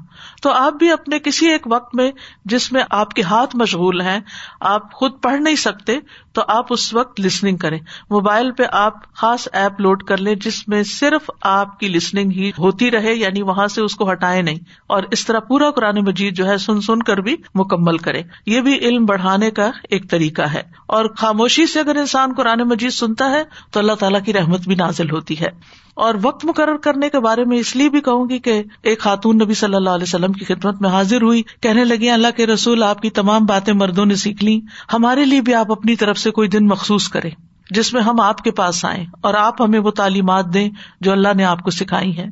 تو 0.42 0.50
آپ 0.50 0.72
بھی 0.72 0.92
اپنے 0.92 1.18
کسی 1.18 1.46
ایک 1.46 1.62
وقت 1.66 1.94
میں 1.94 2.12
جس 2.44 2.72
میں 2.72 2.82
آپ 2.90 3.10
کے 3.10 3.22
ہاتھ 3.22 3.56
مشغول 3.56 4.00
ہیں، 4.00 4.20
آپ 4.60 4.92
خود 4.92 5.12
پڑھ 5.22 5.40
نہیں 5.40 5.56
سکتے، 5.56 5.98
تو 6.32 6.42
آپ 6.48 6.66
اس 6.70 6.94
وقت 6.94 7.20
لسننگ 7.20 7.56
کریں۔ 7.56 7.78
موبائل 8.10 8.50
پہ 8.50 8.62
آپ 8.72 9.14
خاص 9.14 9.48
ایپ 9.52 9.80
لوڈ 9.80 10.02
کر 10.02 10.16
لیں 10.16 10.34
جس 10.34 10.68
میں 10.68 10.82
صرف 10.82 11.30
آپ 11.42 11.80
کی 11.80 11.88
لسننگ 11.88 12.30
ہی 12.30 12.50
ہوتی 12.58 12.90
رہے 12.90 13.14
یعنی 13.14 13.42
وہاں 13.42 13.66
سے 13.66 13.80
اس 13.80 13.94
کو 13.94 14.12
ہٹائے 14.12 14.42
نہیں۔ 14.42 14.58
اور 14.86 15.02
اس 15.10 15.26
طرح 15.26 15.38
پورا 15.38 15.70
قرآن 15.70 15.98
مجید 16.04 16.36
جو 16.36 16.46
ہے 16.46 16.56
سن 16.56 16.80
سن 16.80 17.02
کر 17.02 17.16
بھی 17.16 17.36
مکمل 17.54 17.98
کرے 17.98 18.22
یہ 18.46 18.60
بھی 18.60 18.78
علم 18.78 19.04
بڑھانے 19.04 19.50
کا 19.50 19.70
ایک 19.90 20.10
طریقہ 20.10 20.42
ہے۔ 20.42 20.62
اور 20.86 21.04
خاموشی 21.16 21.66
سے 21.66 21.80
اگر 21.80 21.96
انسان 21.96 22.32
قرآن 22.36 22.58
مجید 22.58 22.90
سنتا 22.90 23.30
ہے، 23.30 23.42
تو 23.70 23.80
اللہ 23.80 23.92
تعالیٰ 23.92 24.24
کی 24.24 24.32
رحمت 24.32 24.60
بھی 24.60 24.74
نازل 24.74 25.10
ہوتی 25.10 25.40
ہے۔ 25.40 25.48
اور 25.94 26.14
وقت 26.22 26.44
مقرر 26.44 26.76
کرنے 26.76 27.08
کے 27.08 27.20
بارے 27.20 27.44
میں 27.44 27.55
میں 27.56 27.60
اس 27.60 27.76
لیے 27.76 27.88
بھی 27.88 28.00
کہوں 28.00 28.28
گی 28.28 28.38
کہ 28.38 28.62
ایک 28.82 29.00
خاتون 29.00 29.36
نبی 29.36 29.54
صلی 29.54 29.74
اللہ 29.74 29.90
علیہ 29.90 30.08
وسلم 30.08 30.32
کی 30.32 30.44
خدمت 30.44 30.80
میں 30.82 30.90
حاضر 30.90 31.22
ہوئی، 31.22 31.42
کہنے 31.60 31.84
لگی، 31.84 32.10
اللہ 32.10 32.36
کے 32.36 32.46
رسول، 32.46 32.82
آپ 32.82 33.02
کی 33.02 33.10
تمام 33.10 33.44
باتیں 33.44 33.74
مردوں 33.74 34.06
نے 34.06 34.14
سیکھ 34.14 34.44
لی 34.44 34.60
ہمارے 34.92 35.24
لیے 35.24 35.40
بھی 35.40 35.54
آپ 35.54 35.72
اپنی 35.72 35.96
طرف 35.96 36.18
سے 36.18 36.30
کوئی 36.30 36.48
دن 36.48 36.66
مخصوص 36.66 37.08
کرے 37.08 37.30
جس 37.70 37.92
میں 37.92 38.02
ہم 38.02 38.20
آپ 38.20 38.38
کے 38.38 38.50
پاس 38.50 38.84
آئیں 38.84 39.04
اور 39.20 39.34
آپ 39.34 39.62
ہمیں 39.62 39.78
وہ 39.78 39.90
تعلیمات 39.90 40.54
دیں 40.54 40.68
جو 41.00 41.12
اللہ 41.12 41.28
نے 41.36 41.44
آپ 41.44 41.62
کو 41.62 41.70
سکھائی 41.70 42.16
ہے 42.18 42.26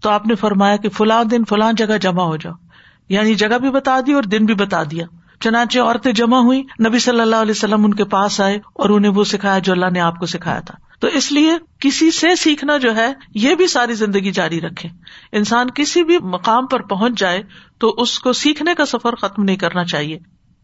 تو 0.00 0.10
آپ 0.10 0.26
نے 0.26 0.34
فرمایا 0.34 0.76
کہ 0.76 0.88
فلاں 0.88 1.24
دن 1.24 1.44
فلاں 1.44 1.72
جگہ 1.72 1.98
جمع 1.98 2.22
ہو 2.22 2.36
جاؤ 2.36 2.54
یعنی 3.08 3.34
جگہ 3.34 3.58
بھی 3.58 3.70
بتا 3.70 4.00
دی 4.06 4.12
اور 4.12 4.22
دن 4.22 4.46
بھی 4.46 4.54
بتا 4.54 4.82
دیا۔ 4.82 5.06
چنانچہ 5.40 5.78
عورتیں 5.78 6.12
جمع 6.12 6.38
ہوئی 6.38 6.62
نبی 6.86 6.98
صلی 6.98 7.20
اللہ 7.20 7.36
علیہ 7.36 7.50
وسلم 7.50 7.84
ان 7.84 7.94
کے 7.94 8.04
پاس 8.04 8.40
آئے 8.40 8.58
اور 8.74 8.90
انہیں 8.90 9.12
وہ 9.12 9.24
سکھایا 9.24 9.58
جو 9.58 9.72
اللہ 9.72 9.90
نے 9.92 10.00
آپ 10.00 10.18
کو 10.18 10.26
سکھایا 10.26 10.60
تھا۔ 10.60 10.87
تو 11.00 11.06
اس 11.06 11.32
لیے 11.32 11.52
کسی 11.80 12.10
سے 12.10 12.36
سیکھنا 12.36 12.76
جو 12.76 12.96
ہے، 12.96 13.12
یہ 13.34 13.54
بھی 13.54 13.66
ساری 13.66 13.94
زندگی 13.94 14.30
جاری 14.30 14.60
رکھے 14.60 14.88
انسان 15.32 15.66
کسی 15.74 16.02
بھی 16.02 16.18
مقام 16.18 16.66
پر 16.66 16.82
پہنچ 16.82 17.18
جائے 17.18 17.42
تو 17.78 17.94
اس 17.98 18.18
کو 18.18 18.32
سیکھنے 18.32 18.74
کا 18.74 18.84
سفر 18.84 19.14
ختم 19.14 19.42
نہیں 19.42 19.56
کرنا 19.56 19.84
چاہیے۔ 19.84 20.18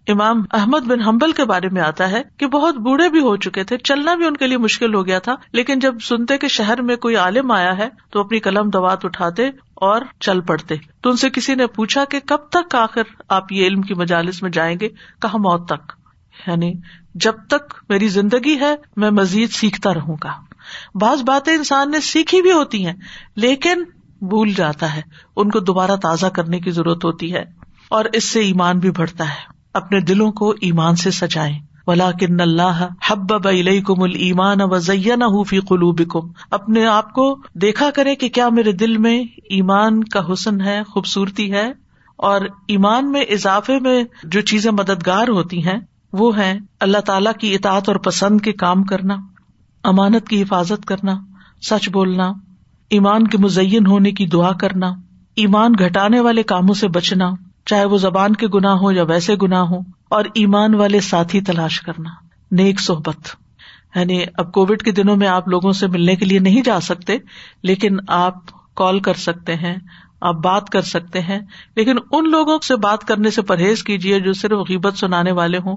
امام 0.08 0.42
احمد 0.52 0.80
بن 0.80 1.00
حمبل 1.00 1.32
کے 1.32 1.44
بارے 1.44 1.68
میں 1.68 1.82
آتا 1.82 2.10
ہے 2.10 2.22
کہ 2.36 2.46
بہت 2.46 2.74
بوڑھے 2.74 3.08
بھی 3.08 3.20
ہو 3.20 3.36
چکے 3.36 3.64
تھے، 3.64 3.78
چلنا 3.78 4.14
بھی 4.14 4.26
ان 4.26 4.36
کے 4.36 4.46
لیے 4.46 4.58
مشکل 4.58 4.94
ہو 4.94 5.06
گیا 5.06 5.18
تھا، 5.18 5.34
لیکن 5.52 5.78
جب 5.78 5.94
سنتے 5.98 6.38
کہ 6.38 6.48
شہر 6.48 6.82
میں 6.82 6.96
کوئی 6.96 7.16
عالم 7.16 7.50
آیا 7.50 7.78
ہے 7.78 7.88
تو 8.10 8.20
اپنی 8.20 8.38
قلم 8.38 8.70
دوات 8.70 9.04
اٹھاتے 9.04 9.48
اور 9.74 10.02
چل 10.20 10.40
پڑتے۔ 10.40 10.74
تو 11.00 11.10
ان 11.10 11.16
سے 11.16 11.30
کسی 11.30 11.54
نے 11.54 11.66
پوچھا 11.66 12.04
کہ 12.04 12.20
کب 12.26 12.36
تک 12.36 12.74
آخر 12.74 13.02
آپ 13.28 13.52
یہ 13.52 13.66
علم 13.66 13.82
کی 13.82 13.94
مجالس 13.94 14.42
میں 14.42 14.50
جائیں 14.50 14.80
گے؟ 14.80 14.88
کہا 15.22 15.36
موت 15.36 15.68
تک۔ 15.68 15.92
یعنی 16.46 16.72
جب 17.14 17.32
تک 17.48 17.74
میری 17.88 18.08
زندگی 18.08 18.60
ہے، 18.60 18.74
میں 18.96 19.10
مزید 19.10 19.50
سیکھتا 19.50 19.94
رہوں 19.94 20.16
گا۔ 20.24 20.32
بعض 20.94 21.22
باتیں 21.22 21.52
انسان 21.52 21.90
نے 21.90 22.00
سیکھی 22.00 22.42
بھی 22.42 22.52
ہوتی 22.52 22.86
ہیں، 22.86 22.94
لیکن 23.36 23.82
بھول 24.20 24.52
جاتا 24.52 24.96
ہے۔ 24.96 25.02
ان 25.36 25.50
کو 25.50 25.60
دوبارہ 25.60 25.96
تازہ 25.96 26.26
کرنے 26.26 26.60
کی 26.60 26.70
ضرورت 26.70 27.04
ہوتی 27.04 27.34
ہے 27.34 27.44
اور 27.88 28.04
اس 28.12 28.24
سے 28.24 28.40
ایمان 28.40 28.78
بھی 28.78 28.90
بڑھتا 28.90 29.24
ہے۔ 29.24 29.54
اپنے 29.74 30.00
دلوں 30.00 30.32
کو 30.32 30.54
ایمان 30.60 30.96
سے 30.96 31.10
سجائے 31.10 31.52
ولا 31.86 32.10
کن 32.10 32.40
اللہ 32.40 32.88
حب 33.08 33.32
کم 33.86 34.02
المان 34.02 34.60
و 34.60 35.42
فی 35.42 35.60
قلوب 35.60 36.02
کم 36.08 36.28
اپنے 36.50 36.86
آپ 36.86 37.12
کو 37.12 37.38
دیکھا 37.54 37.90
کرے 37.90 38.14
کہ 38.14 38.28
کیا 38.28 38.48
میرے 38.48 38.72
دل 38.72 38.96
میں 38.96 39.24
ایمان 39.50 40.04
کا 40.04 40.32
حسن 40.32 40.60
ہے، 40.60 40.82
خوبصورتی 40.82 41.52
ہے 41.52 41.72
اور 42.16 42.40
ایمان 42.68 43.12
میں 43.12 43.20
اضافے 43.20 43.78
میں 43.80 44.04
جو 44.24 44.40
چیزیں 44.40 44.70
مددگار 44.70 45.28
ہوتی 45.28 45.66
ہیں 45.66 45.78
وہ 46.14 46.38
ہے 46.38 46.58
اللہ 46.80 46.98
تعالی 46.98 47.30
کی 47.40 47.54
اطاعت 47.54 47.88
اور 47.88 47.96
پسند 47.96 48.40
کے 48.40 48.52
کام 48.52 48.84
کرنا، 48.84 49.16
امانت 49.84 50.28
کی 50.28 50.42
حفاظت 50.42 50.86
کرنا، 50.86 51.14
سچ 51.62 51.88
بولنا، 51.88 52.32
ایمان 52.90 53.26
کے 53.26 53.38
مزین 53.38 53.86
ہونے 53.86 54.10
کی 54.10 54.26
دعا 54.26 54.52
کرنا، 54.52 54.92
ایمان 55.36 55.72
گھٹانے 55.78 56.20
والے 56.20 56.42
کاموں 56.42 56.74
سے 56.74 56.88
بچنا، 56.88 57.30
چاہے 57.66 57.84
وہ 57.84 57.98
زبان 57.98 58.32
کے 58.32 58.46
گناہ 58.54 58.72
ہو 58.72 58.92
یا 58.92 59.02
ویسے 59.02 59.34
گناہ 59.42 59.62
ہو 59.62 59.78
اور 60.08 60.24
ایمان 60.34 60.74
والے 60.74 61.00
ساتھی 61.00 61.40
تلاش 61.40 61.80
کرنا۔ 61.80 62.10
نیک 62.50 62.80
صحبت۔ 62.80 63.16
یعنی 63.94 64.24
اب 64.38 64.52
کووڈ 64.52 64.82
کے 64.82 64.92
دنوں 64.92 65.16
میں 65.16 65.28
آپ 65.28 65.48
لوگوں 65.48 65.72
سے 65.72 65.86
ملنے 65.86 66.16
کے 66.16 66.24
لیے 66.24 66.38
نہیں 66.38 66.62
جا 66.62 66.80
سکتے، 66.80 67.16
لیکن 67.62 67.96
آپ 68.08 68.34
کال 68.74 69.00
کر 69.00 69.14
سکتے 69.14 69.54
ہیں۔ 69.54 69.76
آپ 70.24 70.34
بات 70.34 70.70
کر 70.70 70.82
سکتے 70.82 71.20
ہیں، 71.20 71.40
لیکن 71.76 71.96
ان 72.12 72.30
لوگوں 72.30 72.58
سے 72.58 72.76
بات 72.76 73.04
کرنے 73.04 73.30
سے 73.30 73.42
پرہیز 73.42 73.82
کیجیے 73.84 74.20
جو 74.20 74.32
صرف 74.32 74.58
غیبت 74.68 74.98
سنانے 74.98 75.32
والے 75.32 75.58
ہوں 75.58 75.76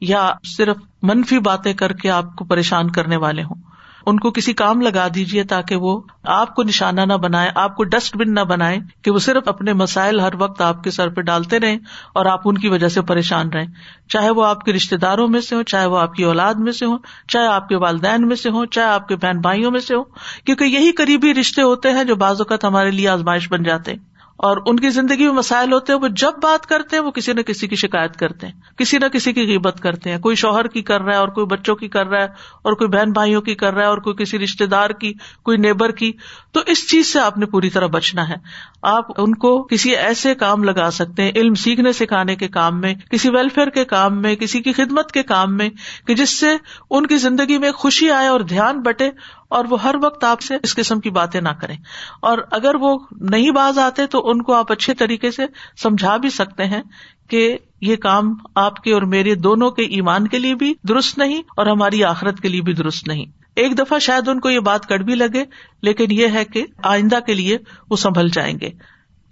یا 0.00 0.32
صرف 0.56 0.76
منفی 1.02 1.38
باتیں 1.38 1.72
کر 1.74 1.92
کے 1.92 2.10
آپ 2.10 2.36
کو 2.36 2.44
پریشان 2.44 2.90
کرنے 2.90 3.16
والے 3.16 3.42
ہوں۔ 3.42 3.67
ان 4.08 4.20
کو 4.20 4.30
کسی 4.30 4.52
کام 4.52 4.80
لگا 4.80 5.08
دیجیے 5.14 5.44
تاکہ 5.44 5.76
وہ 5.76 6.00
آپ 6.24 6.54
کو 6.54 6.62
نشانہ 6.62 7.00
نہ 7.00 7.12
بنائے 7.12 7.50
آپ 7.54 7.76
کو 7.76 7.84
ڈسٹ 7.84 8.16
بن 8.16 8.34
نہ 8.34 8.40
بنائے 8.40 8.78
کہ 9.02 9.10
وہ 9.10 9.18
صرف 9.18 9.48
اپنے 9.48 9.72
مسائل 9.72 10.20
ہر 10.20 10.34
وقت 10.38 10.60
آپ 10.60 10.84
کے 10.84 10.90
سر 10.90 11.08
پہ 11.08 11.20
ڈالتے 11.20 11.60
رہے 11.60 11.76
اور 12.14 12.26
آپ 12.26 12.40
ان 12.44 12.58
کی 12.58 12.68
وجہ 12.68 12.88
سے 12.88 13.02
پریشان 13.02 13.48
رہے 13.48 13.64
چاہے 14.08 14.30
وہ 14.30 14.46
آپ 14.46 14.64
کے 14.64 14.72
رشتے 14.72 14.96
داروں 14.96 15.28
میں 15.28 15.40
سے 15.40 15.54
ہوں، 15.54 15.62
چاہے 15.62 15.86
وہ 15.86 15.98
آپ 15.98 16.14
کی 16.14 16.24
اولاد 16.24 16.54
میں 16.54 16.72
سے 16.72 16.84
ہوں، 16.84 16.98
چاہے 17.28 17.46
آپ 17.46 17.68
کے 17.68 17.76
والدین 17.76 18.28
میں 18.28 18.36
سے 18.36 18.50
ہوں، 18.50 18.66
چاہے 18.66 18.86
آپ 18.86 19.08
کے 19.08 19.16
بہن 19.16 19.40
بھائیوں 19.40 19.70
میں 19.70 19.80
سے 19.80 19.94
ہوں، 19.94 20.04
کیونکہ 20.44 20.64
یہی 20.64 20.92
قریبی 20.92 21.34
رشتے 21.34 21.62
ہوتے 21.62 21.92
ہیں 21.92 22.04
جو 22.04 22.16
بعض 22.16 22.40
اوقات 22.40 22.64
ہمارے 22.64 22.90
لیے 22.90 23.08
آزمائش 23.08 23.48
بن 23.48 23.62
جاتے 23.62 23.92
ہیں۔ 23.92 24.17
اور 24.38 24.56
ان 24.66 24.76
کی 24.76 24.90
زندگی 24.90 25.24
میں 25.24 25.32
مسائل 25.32 25.72
ہوتے 25.72 25.92
ہیں، 25.92 26.00
وہ 26.00 26.08
جب 26.08 26.32
بات 26.42 26.66
کرتے 26.66 26.96
ہیں، 26.96 27.02
وہ 27.02 27.10
کسی 27.10 27.32
نہ 27.32 27.40
کسی 27.40 27.68
کی 27.68 27.76
شکایت 27.76 28.16
کرتے 28.16 28.46
ہیں، 28.46 28.54
کسی 28.76 28.98
نہ 28.98 29.06
کسی 29.06 29.32
کی 29.32 29.46
قیمت 29.46 29.80
کرتے 29.80 30.10
ہیں۔ 30.10 30.18
کوئی 30.18 30.36
شوہر 30.36 30.66
کی 30.66 30.82
کر 30.82 31.00
رہا 31.00 31.12
ہے 31.12 31.18
اور 31.18 31.28
کوئی 31.28 31.46
بچوں 31.46 31.76
کی 31.76 31.88
کر 31.88 32.06
رہا 32.06 32.20
ہے 32.20 32.28
اور 32.62 32.72
کوئی 32.72 32.88
بہن 32.88 33.12
بھائیوں 33.12 33.42
کی 33.42 33.54
کر 33.54 33.74
رہا 33.74 33.82
ہے 33.82 33.86
اور 33.86 33.98
کوئی 33.98 34.16
کسی 34.16 34.38
رشتے 34.38 34.66
دار 34.66 34.90
کی، 34.90 35.12
کوئی 35.42 35.58
نیبر 35.58 35.90
کی۔ 35.90 36.12
تو 36.52 36.60
اس 36.66 36.90
چیز 36.90 37.12
سے 37.12 37.20
آپ 37.20 37.38
نے 37.38 37.46
پوری 37.46 37.70
طرح 37.70 37.86
بچنا 37.86 38.28
ہے۔ 38.28 38.34
آپ 38.82 39.20
ان 39.20 39.34
کو 39.34 39.62
کسی 39.62 39.96
ایسے 39.96 40.34
کام 40.34 40.64
لگا 40.64 40.90
سکتے 40.90 41.22
ہیں، 41.22 41.32
علم 41.34 41.54
سیکھنے 41.54 41.92
سکھانے 41.92 42.36
کے 42.36 42.48
کام 42.48 42.80
میں، 42.80 42.94
کسی 43.10 43.30
ویلفیئر 43.30 43.68
کے 43.68 43.84
کام 43.84 44.22
میں، 44.22 44.36
کسی 44.36 44.60
کی 44.60 44.72
خدمت 44.72 45.12
کے 45.12 45.22
کام 45.22 45.56
میں، 45.56 45.70
کہ 46.06 46.14
جس 46.14 46.38
سے 46.40 46.46
ان 46.90 47.06
کی 47.06 47.16
زندگی 47.16 47.58
میں 47.58 47.72
خوشی 47.72 48.10
آئے 48.10 48.28
اور 48.28 48.40
دھیان 48.40 48.80
بٹے 48.80 49.10
اور 49.48 49.64
وہ 49.70 49.82
ہر 49.82 49.94
وقت 50.02 50.24
آپ 50.24 50.40
سے 50.40 50.54
اس 50.62 50.74
قسم 50.74 51.00
کی 51.00 51.10
باتیں 51.10 51.40
نہ 51.40 51.48
کریں۔ 51.48 51.76
اور 52.22 52.38
اگر 52.50 52.74
وہ 52.74 52.98
نہیں 53.12 53.50
باز 53.50 53.78
آتے 53.78 54.06
تو 54.06 54.30
ان 54.30 54.42
کو 54.42 54.54
آپ 54.54 54.72
اچھے 54.72 54.94
طریقے 54.94 55.30
سے 55.30 55.42
سمجھا 55.82 56.16
بھی 56.16 56.30
سکتے 56.30 56.64
ہیں 56.64 56.82
کہ 57.28 57.58
یہ 57.80 57.96
کام 57.96 58.34
آپ 58.54 58.76
کے 58.76 58.92
اور 58.92 59.02
میرے 59.02 59.34
دونوں 59.34 59.70
کے 59.70 59.82
ایمان 59.82 60.28
کے 60.28 60.38
لیے 60.38 60.54
بھی 60.54 60.74
درست 60.88 61.18
نہیں 61.18 61.42
اور 61.56 61.66
ہماری 61.66 62.04
آخرت 62.04 62.40
کے 62.40 62.48
لیے 62.48 62.60
بھی 62.60 62.72
درست 62.72 63.08
نہیں۔ 63.08 63.26
ایک 63.58 63.78
دفعہ 63.78 63.98
شاید 63.98 64.28
ان 64.28 64.40
کو 64.40 64.50
یہ 64.50 64.60
بات 64.60 64.86
کڑ 64.86 64.98
بھی 64.98 65.14
لگے، 65.14 65.44
لیکن 65.82 66.06
یہ 66.10 66.26
ہے 66.26 66.44
کہ 66.44 66.66
آئندہ 66.82 67.18
کے 67.26 67.34
لیے 67.34 67.58
وہ 67.90 67.96
سنبھل 67.96 68.28
جائیں 68.28 68.58
گے۔ 68.60 68.70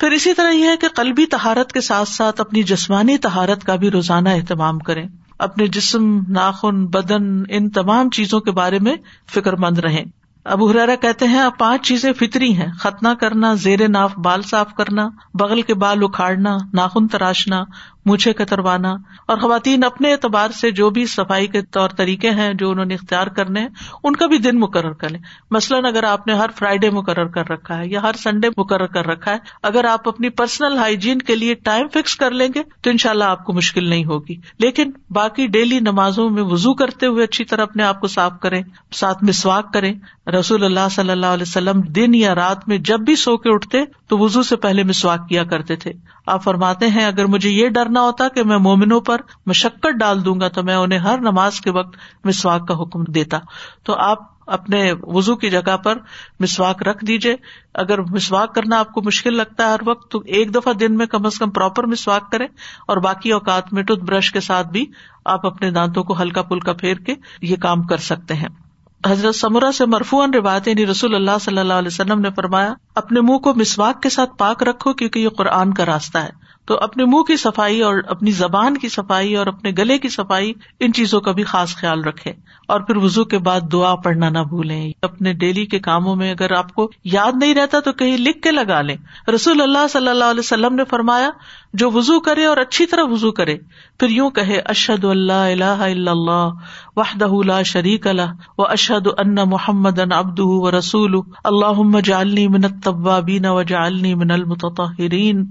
پھر 0.00 0.10
اسی 0.10 0.34
طرح 0.34 0.50
یہ 0.50 0.64
ہے 0.64 0.76
کہ 0.76 0.88
قلبی 0.88 1.26
تہارت 1.26 1.72
کے 1.72 1.80
ساتھ 1.80 2.08
ساتھ 2.08 2.40
اپنی 2.40 2.62
جسمانی 2.62 3.18
تہارت 3.18 3.64
کا 3.64 3.76
بھی 3.76 3.90
روزانہ 3.90 4.28
اہتمام 4.28 4.78
کریں۔ 4.78 5.08
اپنے 5.38 5.66
جسم، 5.66 6.20
ناخن، 6.28 6.86
بدن، 6.86 7.42
ان 7.48 7.70
تمام 7.70 8.10
چیزوں 8.10 8.40
کے 8.40 8.50
بارے 8.50 8.78
میں 8.78 8.94
فکر 9.30 9.52
مند 9.52 9.78
رہیں۔ 9.78 10.04
ابو 10.46 10.70
ہرارا 10.70 10.94
کہتے 10.94 11.26
ہیں 11.26 11.42
پانچ 11.58 11.86
چیزیں 11.86 12.12
فطری 12.12 12.56
ہیں۔ 12.56 12.72
ختنا 12.78 13.14
کرنا، 13.14 13.54
زیر 13.54 13.88
ناف 13.88 14.14
بال 14.16 14.42
صاف 14.42 14.74
کرنا، 14.74 15.08
بغل 15.34 15.62
کے 15.62 15.74
بال 15.74 15.98
اکھاڑنا، 16.02 16.56
ناخن 16.72 17.08
تراشنا، 17.08 17.64
مونچھے 18.06 18.32
کتروانا۔ 18.32 18.94
اور 19.28 19.38
خواتین 19.38 19.84
اپنے 19.84 20.12
اعتبار 20.12 20.50
سے 20.50 20.70
جو 20.70 20.90
بھی 20.90 21.06
صفائی 21.06 21.46
کے 21.46 21.62
طور 21.62 21.88
طریقے 21.88 22.30
ہیں، 22.30 22.54
جو 22.54 22.70
انہوں 22.70 22.84
نے 22.84 22.94
اختیار 22.94 23.26
کرنے 23.26 23.60
ہیں، 23.60 23.68
ان 24.04 24.16
کا 24.16 24.26
بھی 24.26 24.38
دن 24.38 24.60
مقرر 24.60 24.92
کر 24.92 25.08
لیں۔ 25.08 25.20
مثلاً 25.50 25.84
اگر 25.84 26.02
آپ 26.02 26.26
نے 26.26 26.34
ہر 26.34 26.50
فرائیڈے 26.56 26.90
مقرر 26.90 27.26
کر 27.26 27.48
رکھا 27.48 27.78
ہے 27.78 27.86
یا 27.86 28.02
ہر 28.02 28.12
سنڈے 28.12 28.48
مقرر 28.56 28.86
کر 28.86 29.06
رکھا 29.06 29.32
ہے، 29.32 29.36
اگر 29.62 29.84
آپ 29.84 30.08
اپنی 30.08 30.28
پرسنل 30.28 30.78
ہائیجین 30.78 31.18
کے 31.18 31.34
لیے 31.34 31.54
ٹائم 31.54 31.88
فکس 31.88 32.16
کر 32.16 32.30
لیں 32.30 32.48
گے، 32.54 32.62
تو 32.80 32.90
ان 32.90 32.98
شاء 32.98 33.10
اللہ 33.10 33.24
آپ 33.24 33.44
کو 33.44 33.52
مشکل 33.52 33.88
نہیں 33.88 34.04
ہوگی۔ 34.04 34.36
لیکن 34.58 34.90
باقی 35.10 35.46
ڈیلی 35.46 35.80
نمازوں 35.80 36.30
میں 36.30 36.42
وزو 36.42 36.74
کرتے 36.74 37.06
ہوئے 37.06 37.24
اچھی 37.24 37.44
طرح 37.44 37.62
اپنے 37.62 37.82
آپ 37.82 38.00
کو 38.00 38.06
صاف 38.06 38.32
کریں، 38.42 38.62
ساتھ 38.92 39.24
میں 39.24 39.32
سواگ 39.32 39.62
کریں۔ 39.74 39.94
رسول 40.30 40.64
اللہ 40.64 40.88
صلی 40.90 41.10
اللہ 41.10 41.26
علیہ 41.26 41.42
وسلم 41.42 41.80
دن 41.80 42.14
یا 42.14 42.34
رات 42.34 42.68
میں 42.68 42.78
جب 42.78 43.00
بھی 43.00 43.16
سو 43.16 43.36
کے 43.36 43.50
اٹھتے 43.52 43.78
تو 44.08 44.18
وزو 44.18 44.42
سے 44.42 44.56
پہلے 44.56 44.82
مسواک 44.82 45.28
کیا 45.28 45.44
کرتے 45.44 45.76
تھے۔ 45.76 45.92
آپ 46.26 46.44
فرماتے 46.44 46.88
ہیں، 46.88 47.04
اگر 47.04 47.26
مجھے 47.26 47.50
یہ 47.50 47.68
ڈرنا 47.68 48.00
ہوتا 48.00 48.28
کہ 48.28 48.42
میں 48.42 48.58
مومنوں 48.58 49.00
پر 49.00 49.20
مشقت 49.46 49.98
ڈال 50.00 50.24
دوں 50.24 50.40
گا 50.40 50.48
تو 50.48 50.62
میں 50.62 50.74
انہیں 50.74 50.98
ہر 50.98 51.18
نماز 51.18 51.60
کے 51.60 51.70
وقت 51.70 51.96
مسواک 52.24 52.68
کا 52.68 52.74
حکم 52.74 53.04
دیتا۔ 53.04 53.38
تو 53.82 53.94
آپ 53.94 54.18
اپنے 54.46 54.92
وزو 55.02 55.36
کی 55.36 55.50
جگہ 55.50 55.76
پر 55.76 55.98
مسواک 56.40 56.82
رکھ 56.82 57.04
دیجیے 57.04 57.36
اگر 57.74 58.00
مسواک 58.00 58.54
کرنا 58.54 58.78
آپ 58.78 58.92
کو 58.92 59.02
مشکل 59.02 59.36
لگتا 59.36 59.64
ہے 59.64 59.68
ہر 59.68 59.80
وقت 59.86 60.10
تو 60.10 60.22
ایک 60.26 60.54
دفعہ 60.54 60.72
دن 60.72 60.96
میں 60.96 61.06
کم 61.06 61.26
از 61.26 61.38
کم 61.38 61.50
پراپر 61.50 61.86
مسواک 61.86 62.32
کریں۔ 62.32 62.46
اور 62.88 62.96
باقی 62.96 63.32
اوقات 63.32 63.72
میں 63.72 63.82
ٹوتھ 63.82 64.04
برش 64.04 64.32
کے 64.32 64.40
ساتھ 64.40 64.66
بھی 64.66 64.86
آپ 65.24 65.46
اپنے 65.46 65.70
دانتوں 65.70 66.04
کو 66.04 66.22
ہلکا 66.22 66.42
پلکا 66.42 66.72
پھیر 66.72 66.96
کے 66.96 67.14
یہ 67.40 67.56
کام 67.56 67.82
کر 67.82 67.96
سکتے 67.96 68.34
ہیں۔ 68.34 68.65
حضرت 69.06 69.34
سمرا 69.34 69.72
سے 69.72 69.86
مرفون 69.86 70.34
روایت 70.34 70.68
یعنی 70.68 70.86
رسول 70.86 71.14
اللہ 71.14 71.38
صلی 71.40 71.58
اللہ 71.58 71.72
علیہ 71.72 71.88
وسلم 71.88 72.20
نے 72.20 72.28
فرمایا، 72.36 72.74
اپنے 72.94 73.20
منہ 73.20 73.38
کو 73.38 73.54
مسواک 73.54 74.02
کے 74.02 74.08
ساتھ 74.08 74.30
پاک 74.38 74.62
رکھو 74.62 74.92
کیونکہ 74.92 75.18
یہ 75.18 75.28
قرآن 75.28 75.74
کا 75.74 75.86
راستہ 75.86 76.18
ہے۔ 76.18 76.45
تو 76.68 76.78
اپنے 76.82 77.04
منہ 77.04 77.22
کی 77.22 77.36
صفائی 77.36 77.80
اور 77.82 77.98
اپنی 78.08 78.30
زبان 78.32 78.76
کی 78.76 78.88
صفائی 78.88 79.34
اور 79.36 79.46
اپنے 79.46 79.70
گلے 79.78 79.98
کی 79.98 80.08
صفائی 80.08 80.52
ان 80.80 80.92
چیزوں 80.92 81.20
کا 81.20 81.32
بھی 81.32 81.42
خاص 81.44 81.74
خیال 81.76 82.02
رکھے 82.04 82.32
اور 82.68 82.80
پھر 82.80 82.96
وزو 82.96 83.24
کے 83.24 83.38
بعد 83.40 83.70
دعا 83.72 83.94
پڑھنا 84.04 84.28
نہ 84.28 84.38
بھولیں 84.48 84.92
اپنے 85.02 85.32
ڈیلی 85.34 85.64
کے 85.66 85.78
کاموں 85.78 86.14
میں 86.16 86.30
اگر 86.30 86.52
آپ 86.52 86.72
کو 86.74 86.88
یاد 87.06 87.36
نہیں 87.40 87.54
رہتا 87.54 87.80
تو 87.80 87.92
کہیں 87.92 88.16
لکھ 88.18 88.40
کے 88.42 88.50
لگا 88.50 88.80
لیں 88.82 88.96
رسول 89.34 89.62
اللہ 89.62 89.86
صلی 89.90 90.08
اللہ 90.08 90.30
علیہ 90.30 90.40
وسلم 90.40 90.74
نے 90.74 90.84
فرمایا 90.90 91.30
جو 91.74 91.90
وزو 91.90 92.18
کرے 92.20 92.44
اور 92.44 92.56
اچھی 92.56 92.86
طرح 92.86 93.04
وزو 93.10 93.30
کرے 93.32 93.56
پھر 94.00 94.08
یوں 94.10 94.30
کہ 94.30 94.60
اشد 94.66 95.04
اللہ 95.06 95.46
اللہ 95.50 95.84
اللہ 96.08 96.72
وحدہ 96.96 97.62
شریک 97.64 98.06
اللہ 98.06 98.58
و 98.58 98.66
اشد 98.68 99.08
ان 99.18 99.34
محمد 99.48 99.98
ان 99.98 100.12
ابد 100.12 100.40
و 100.40 100.70
رسول 100.70 101.20
اللہ 101.44 102.00
جالنی 102.04 102.48
منت 102.48 102.82
طبابین 102.84 103.46
و 103.48 103.62
جالنی 103.64 104.14
من 104.14 104.30
المتطہرین 104.30 105.44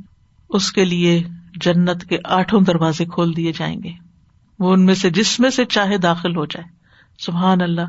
اس 0.49 0.71
کے 0.71 0.85
لیے 0.85 1.23
جنت 1.61 2.05
کے 2.05 2.17
آٹھوں 2.23 2.61
دروازے 2.61 3.05
کھول 3.05 3.35
دیے 3.35 3.51
جائیں 3.51 3.83
گے۔ 3.83 3.91
وہ 4.59 4.73
ان 4.73 4.85
میں 4.85 4.93
سے 4.93 5.09
جس 5.09 5.39
میں 5.39 5.49
سے 5.49 5.65
چاہے 5.65 5.97
داخل 5.97 6.35
ہو 6.35 6.45
جائے۔ 6.45 6.67
سبحان 7.19 7.61
اللہ، 7.61 7.81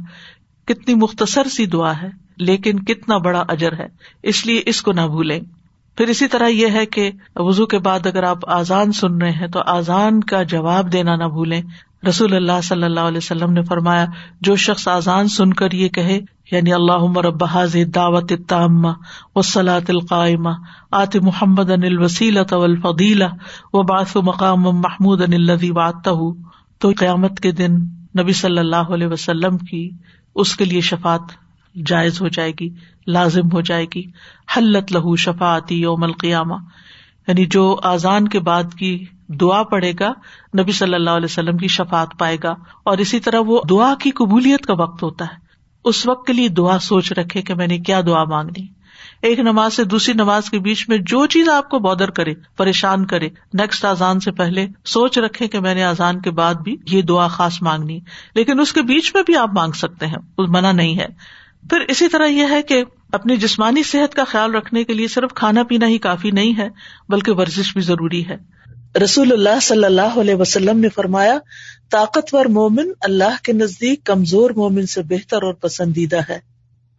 کتنی 0.67 0.95
مختصر 0.95 1.49
سی 1.49 1.67
دعا 1.67 2.03
ہے، 2.03 2.09
لیکن 2.37 2.79
کتنا 2.85 3.17
بڑا 3.17 3.45
اجر 3.49 3.73
ہے۔ 3.73 3.87
اس 4.23 4.47
لیے 4.47 4.63
اس 4.67 4.83
کو 4.83 4.93
نہ 4.93 5.01
بھولیں۔ 5.01 5.41
پھر 5.97 6.07
اسی 6.07 6.29
طرح 6.29 6.49
یہ 6.49 6.67
ہے 6.67 6.87
کہ 6.87 7.11
وزو 7.37 7.67
کے 7.67 7.79
بعد 7.79 8.07
اگر 8.07 8.23
آپ 8.23 8.51
آزان 8.51 8.93
سن 8.93 9.19
رہے 9.19 9.31
ہیں 9.31 9.47
تو 9.47 9.61
آزان 9.67 10.21
کا 10.21 10.43
جواب 10.43 10.93
دینا 10.93 11.17
نہ 11.17 11.25
بھولیں۔ 11.25 11.63
رسول 12.07 12.35
اللہ 12.35 12.61
صلی 12.63 12.83
اللہ 12.83 13.01
علیہ 13.01 13.19
وسلم 13.19 13.53
نے 13.53 13.63
فرمایا، 13.63 14.05
جو 14.41 14.57
شخص 14.57 14.89
آزان 14.89 15.29
سن 15.29 15.53
کر 15.53 15.73
یہ 15.73 15.89
کہے 15.89 16.21
یعنی 16.51 16.73
اللہ 16.73 17.05
مربحاظ 17.05 17.77
دعوت 17.95 18.33
تامہ 18.49 18.89
و 19.35 19.43
سلاۃ 19.43 19.89
القائمہ، 19.89 20.51
آت 20.91 21.17
محمد 21.17 21.71
ان 21.71 21.85
الوسیلۃ 21.85 22.53
والفضیلہ 22.53 23.25
و 23.73 23.83
باس 23.83 24.17
و 24.17 24.23
مقام 24.23 24.63
محمود 24.63 25.23
ان 25.23 25.33
الذي 25.33 25.71
وعدته 25.71 26.33
تو 26.79 26.91
قیامت 26.99 27.41
کے 27.41 27.53
دن 27.53 27.81
نبی 28.21 28.33
صلی 28.33 28.59
اللہ 28.59 28.95
علیہ 28.95 29.07
وسلم 29.07 29.59
کی 29.59 29.91
اس 30.35 30.57
کے 30.57 30.65
لیے 30.65 30.81
شفات 30.81 31.33
جائز 31.75 32.21
ہو 32.21 32.29
جائے 32.29 32.53
گی، 32.61 32.69
لازم 33.07 33.53
ہو 33.53 33.61
جائے 33.61 33.87
گی۔ 33.95 34.03
حلت 34.57 34.93
لہو 34.93 35.17
شفاتی 35.17 35.81
یوم 35.81 36.03
القیامہ۔ 36.03 36.55
یعنی 37.29 37.47
جو 37.47 37.81
آزان 37.83 38.29
کے 38.29 38.41
بعد 38.41 38.75
کی 38.75 39.05
دعا 39.29 39.63
پڑے 39.63 39.93
گا، 40.01 40.13
نبی 40.59 40.73
صلی 40.73 40.95
اللہ 40.95 41.11
علیہ 41.11 41.25
وسلم 41.25 41.57
کی 41.57 41.69
شفات 41.69 42.09
پائے 42.19 42.37
گا، 42.43 42.55
اور 42.85 42.99
اسی 42.99 43.21
طرح 43.21 43.41
وہ 43.47 43.61
دعا 43.71 43.95
کی 44.01 44.11
قبولیت 44.11 44.67
کا 44.67 44.75
وقت 44.79 45.03
ہوتا 45.03 45.25
ہے۔ 45.25 45.47
اس 45.85 46.07
وقت 46.07 46.27
کے 46.27 46.33
لیے 46.33 46.49
دعا 46.49 46.79
سوچ 46.79 47.13
رکھے 47.13 47.43
کہ 47.43 47.55
میں 47.55 47.67
نے 47.67 47.79
کیا 47.79 48.01
دعا 48.07 48.25
مانگنی 48.25 48.77
ایک 49.23 49.39
نماز 49.39 49.75
سے 49.75 49.85
دوسری 49.85 50.15
نماز 50.15 50.51
کے 50.51 50.59
بیچ 50.59 50.89
میں 50.89 50.99
جو 50.99 51.27
چیز 51.27 51.49
آپ 51.49 51.69
کو 51.69 51.79
بادر 51.79 52.11
کرے، 52.11 52.35
پریشان 52.57 53.07
کرے 53.07 53.29
نیکسٹ 53.55 53.85
آزان 53.85 54.21
سے 54.21 54.33
پہلے 54.33 54.67
سوچ 54.85 55.19
رکھے 55.19 55.49
کہ 55.49 55.61
میں 55.61 55.75
نے 55.75 55.85
آزان 55.85 56.21
کے 56.21 56.31
بعد 56.31 56.55
بھی 56.55 56.77
یہ 56.87 57.03
دعا 57.03 57.27
خاص 57.29 57.63
مانگنی 57.63 58.01
لیکن 58.35 58.61
اس 58.61 58.73
کے 58.73 58.83
بیچ 58.83 59.15
میں 59.15 59.23
بھی 59.23 59.37
آپ 59.37 59.51
مانگ 59.55 59.73
سکتے 59.73 60.07
ہیں 60.07 60.19
منع 60.39 60.73
نہیں 60.73 60.99
ہے۔ 60.99 61.07
پھر 61.71 61.81
اسی 61.89 62.09
طرح 62.09 62.27
یہ 62.27 62.45
ہے 62.51 62.63
کہ 62.63 62.85
اپنی 63.13 63.37
جسمانی 63.37 63.83
صحت 63.83 64.15
کا 64.15 64.25
خیال 64.25 64.55
رکھنے 64.55 64.85
کے 64.85 64.95
لیے 64.95 65.09
صرف 65.09 65.35
کھانا 65.35 65.63
پینا 65.63 65.87
ہی 65.87 65.99
کافی 65.99 66.31
نہیں 66.31 66.59
ہے، 66.59 66.69
بلکہ 67.09 67.33
ورزش 67.33 67.73
بھی 67.73 67.81
ضروری 67.81 68.29
ہے۔ 68.29 68.37
رسول 69.05 69.33
اللہ 69.33 69.61
صلی 69.63 69.85
اللہ 69.85 70.21
علیہ 70.21 70.35
وسلم 70.35 70.79
نے 70.79 70.89
فرمایا، 70.89 71.39
طاقتور 71.91 72.45
مومن 72.45 72.91
اللہ 73.01 73.37
کے 73.43 73.53
نزدیک 73.53 74.05
کمزور 74.05 74.51
مومن 74.51 74.87
سے 74.87 75.03
بہتر 75.03 75.43
اور 75.43 75.55
پسندیدہ 75.55 76.21
ہے۔ 76.29 76.39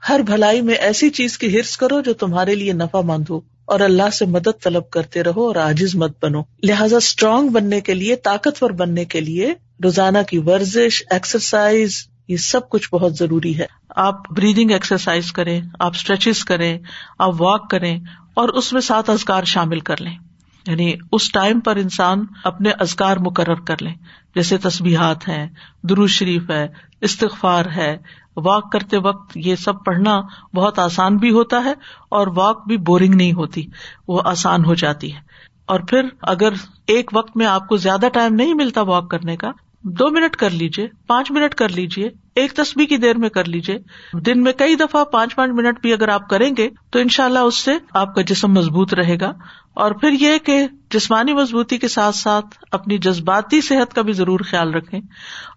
ہر 0.09 0.19
بھلائی 0.19 0.61
میں 0.61 0.75
ایسی 0.75 1.09
چیز 1.09 1.37
کی 1.37 1.57
ہرس 1.57 1.77
کرو 1.77 2.01
جو 2.01 2.13
تمہارے 2.13 2.55
لیے 2.55 2.73
نفع 2.73 3.01
مند 3.01 3.25
ہو 3.29 3.39
اور 3.65 3.79
اللہ 3.79 4.09
سے 4.13 4.25
مدد 4.25 4.63
طلب 4.63 4.89
کرتے 4.89 5.23
رہو 5.23 5.47
اور 5.47 5.55
آجز 5.55 5.95
مت 5.95 6.25
بنو۔ 6.25 6.41
لہٰذا 6.63 6.97
اسٹرانگ 6.97 7.49
بننے 7.49 7.81
کے 7.81 7.93
لیے، 7.93 8.15
طاقتور 8.15 8.69
بننے 8.69 9.05
کے 9.05 9.21
لیے 9.21 9.53
روزانہ 9.83 10.17
کی 10.27 10.37
ورزش 10.37 11.03
ایکسرسائز 11.09 12.07
یہ 12.27 12.37
سب 12.37 12.69
کچھ 12.69 12.89
بہت 12.91 13.17
ضروری 13.17 13.57
ہے۔ 13.57 13.65
آپ 13.89 14.31
بریدنگ 14.31 14.71
ایکسرسائز 14.71 15.31
کریں، 15.31 15.61
آپ 15.79 15.91
اسٹریچز 15.95 16.45
کریں، 16.45 16.79
آپ 17.19 17.41
واک 17.41 17.69
کریں 17.69 17.99
اور 18.33 18.49
اس 18.49 18.73
میں 18.73 18.81
سات 18.81 19.09
ازکار 19.09 19.43
شامل 19.43 19.79
کر 19.79 20.01
لیں۔ 20.01 20.26
یعنی 20.67 20.93
اس 21.11 21.31
ٹائم 21.31 21.59
پر 21.59 21.75
انسان 21.75 22.25
اپنے 22.43 22.69
ازکار 22.79 23.17
مقرر 23.17 23.55
کر 23.55 23.75
لیں 23.81 23.95
جیسے 24.35 24.57
تصبیحات 24.57 25.27
ہیں 25.27 25.47
درو 25.83 26.07
شریف 26.07 26.49
ہے، 26.49 26.67
استغفار 27.01 27.65
ہے، 27.75 27.97
واک 28.35 28.71
کرتے 28.71 28.97
وقت 28.97 29.37
یہ 29.37 29.55
سب 29.55 29.83
پڑھنا 29.85 30.21
بہت 30.53 30.79
آسان 30.79 31.17
بھی 31.17 31.31
ہوتا 31.31 31.63
ہے 31.63 31.73
اور 32.09 32.27
واک 32.35 32.67
بھی 32.67 32.77
بورنگ 32.77 33.15
نہیں 33.15 33.33
ہوتی، 33.33 33.65
وہ 34.07 34.21
آسان 34.25 34.65
ہو 34.65 34.73
جاتی 34.73 35.13
ہے۔ 35.13 35.19
اور 35.65 35.79
پھر 35.79 36.01
اگر 36.21 36.49
ایک 36.87 37.11
وقت 37.13 37.37
میں 37.37 37.45
آپ 37.45 37.67
کو 37.67 37.77
زیادہ 37.77 38.05
ٹائم 38.13 38.35
نہیں 38.35 38.53
ملتا 38.53 38.81
واک 38.81 39.11
کرنے 39.11 39.37
کا، 39.37 39.51
دو 39.81 40.07
منٹ 40.11 40.35
کر 40.35 40.49
لیجیے 40.49 40.87
پانچ 41.07 41.31
منٹ 41.31 41.55
کر 41.55 41.69
لیجیے 41.69 42.09
ایک 42.35 42.53
تصویر 42.53 42.85
کی 42.85 42.97
دیر 42.97 43.17
میں 43.17 43.29
کر 43.29 43.45
لیجیے 43.45 43.77
دن 44.19 44.43
میں 44.43 44.53
کئی 44.53 44.75
دفعہ 44.75 45.03
پانچ 45.03 45.35
پانچ 45.35 45.51
منٹ 45.53 45.81
بھی 45.81 45.93
اگر 45.93 46.07
آپ 46.07 46.29
کریں 46.29 46.51
گے 46.57 46.69
تو 46.89 46.99
ان 46.99 47.07
شاء 47.07 47.25
اللہ 47.25 47.39
اس 47.39 47.55
سے 47.55 47.71
آپ 47.93 48.15
کا 48.15 48.21
جسم 48.21 48.51
مضبوط 48.51 48.93
رہے 48.93 49.17
گا۔ 49.21 49.33
اور 49.77 49.91
پھر 49.91 50.09
یہ 50.09 50.37
کہ 50.37 50.67
جسمانی 50.89 51.33
مضبوطی 51.33 51.77
کے 51.77 51.87
ساتھ 51.87 52.15
ساتھ 52.15 52.45
اپنی 52.71 52.97
جذباتی 52.97 53.61
صحت 53.61 53.93
کا 53.93 54.01
بھی 54.01 54.13
ضرور 54.13 54.39
خیال 54.39 54.73
رکھیں 54.73 54.99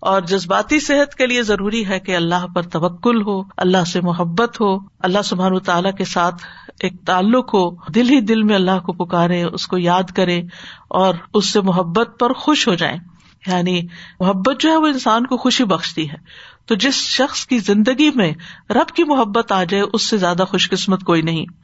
اور 0.01 0.21
جذباتی 0.21 0.81
صحت 0.81 1.15
کے 1.15 1.27
لیے 1.27 1.43
ضروری 1.43 1.87
ہے 1.87 2.01
کہ 2.01 2.17
اللہ 2.17 2.47
پر 2.55 2.63
توکل 2.63 3.23
ہو، 3.23 3.43
اللہ 3.57 3.85
سے 3.85 4.01
محبت 4.01 4.61
ہو، 4.61 4.79
اللہ 4.99 5.23
سبحان 5.25 5.59
تعالیٰ 5.59 5.95
کے 5.95 6.05
ساتھ 6.05 6.35
ایک 6.81 6.93
تعلق 7.07 7.55
ہو، 7.55 7.93
دل 7.93 8.09
ہی 8.09 8.21
دل 8.21 8.43
میں 8.43 8.55
اللہ 8.55 8.79
کو 8.79 8.93
پکارے، 8.93 9.43
اس 9.43 9.67
کو 9.67 9.79
یاد 9.79 10.03
کرے 10.03 10.43
اور 10.89 11.15
اس 11.35 11.47
سے 11.47 11.61
محبت 11.61 12.09
پر 12.21 12.33
خوش 12.33 12.69
ہو 12.69 12.75
جائیں۔ 12.75 12.99
یعنی 13.47 13.83
محبت 14.21 14.61
جو 14.61 14.71
ہے 14.71 14.77
وہ 14.77 14.87
انسان 14.87 15.27
کو 15.27 15.37
خوشی 15.37 15.65
بخشتی 15.65 16.11
ہے۔ 16.11 16.17
تو 16.67 16.75
جس 16.75 16.95
شخص 16.95 17.47
کی 17.47 17.59
زندگی 17.59 18.11
میں 18.15 18.33
رب 18.71 18.89
کی 18.89 19.05
محبت 19.05 19.53
آ 19.53 19.65
جائے، 19.65 19.85
اس 19.93 20.03
سے 20.03 20.17
زیادہ 20.17 20.45
خوش 20.49 20.71
قسمت 20.71 21.03
کوئی 21.03 21.23
نہیں۔ 21.23 21.60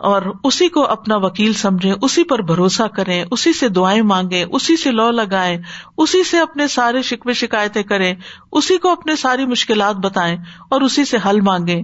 اور 0.00 0.22
اسی 0.44 0.68
کو 0.68 0.84
اپنا 0.86 1.16
وکیل 1.16 1.52
سمجھے 1.52 1.92
اسی 2.02 2.24
پر 2.24 2.42
بھروسہ 2.42 2.82
کریں، 2.82 3.24
اسی 3.30 3.52
سے 3.52 3.68
دعائیں 3.68 4.02
مانگے 4.02 4.44
اسی 4.52 4.76
سے 4.76 4.90
لو 4.90 5.10
لگائے 5.10 5.58
اسی 5.98 6.24
سے 6.24 6.38
اپنے 6.38 6.68
سارے 6.68 7.02
شکوے 7.02 7.32
شکایتیں 7.32 7.82
کریں، 7.82 8.14
اسی 8.52 8.78
کو 8.78 8.88
اپنے 8.88 9.16
ساری 9.16 9.46
مشکلات 9.46 9.96
بتائیں 9.96 10.36
اور 10.70 10.80
اسی 10.80 11.04
سے 11.04 11.16
حل 11.26 11.40
مانگے 11.40 11.82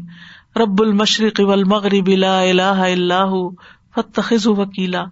رب 0.56 0.82
المشرق 0.82 1.40
والمغرب 1.40 2.08
لا 2.08 2.40
الہ 2.40 2.62
الا 2.62 3.24
فتخذ 3.96 4.46
وکیلا۔ 4.46 5.04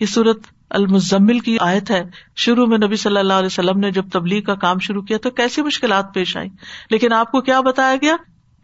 یہ 0.00 0.06
صورت 0.06 0.38
المزمل 0.70 1.38
کی 1.38 1.58
آیت 1.60 1.90
ہے۔ 1.90 2.04
شروع 2.36 2.66
میں 2.66 2.78
نبی 2.78 2.96
صلی 2.96 3.16
اللہ 3.16 3.32
علیہ 3.32 3.46
وسلم 3.46 3.78
نے 3.78 3.90
جب 3.90 4.08
تبلیغ 4.12 4.42
کا 4.42 4.54
کام 4.54 4.78
شروع 4.78 5.02
کیا 5.02 5.18
تو 5.18 5.30
کیسی 5.30 5.62
مشکلات 5.62 6.14
پیش 6.14 6.36
آئی 6.36 6.48
لیکن 6.90 7.12
آپ 7.12 7.30
کو 7.30 7.40
کیا 7.40 7.60
بتایا 7.60 7.96
گیا؟ 8.02 8.16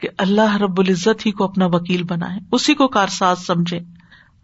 کہ 0.02 0.08
اللہ 0.18 0.56
رب 0.56 0.80
العزت 0.80 1.26
ہی 1.26 1.30
کو 1.30 1.44
اپنا 1.44 1.66
وکیل 1.66 2.02
بنائے، 2.02 2.38
اسی 2.52 2.74
کو 2.74 2.88
کارساز 2.88 3.38
سمجھے۔ 3.38 3.80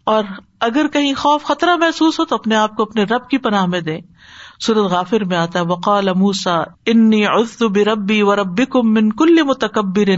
اور 0.03 0.23
اگر 0.59 0.87
کہیں 0.93 1.13
خوف، 1.13 1.43
خطرہ 1.43 1.75
محسوس 1.75 2.19
ہو 2.19 2.25
تو 2.25 2.35
اپنے 2.35 2.55
آپ 2.55 2.75
کو 2.75 2.83
اپنے 2.83 3.03
رب 3.03 3.29
کی 3.29 3.37
پناہ 3.37 3.65
میں 3.65 3.81
دے۔ 3.81 3.99
سورت 4.59 4.77
غافر 4.77 5.23
میں 5.23 5.37
آتا 5.37 5.59
ہے، 5.59 5.63
وقال 5.65 6.13
موسا 6.15 6.61
انی 6.85 7.25
عزت 7.25 7.63
بربی 7.63 8.21
و 8.21 8.35
ربی 8.35 8.65
کم 8.65 8.93
من 8.93 9.11
کل 9.11 9.43
متکبر 9.43 10.09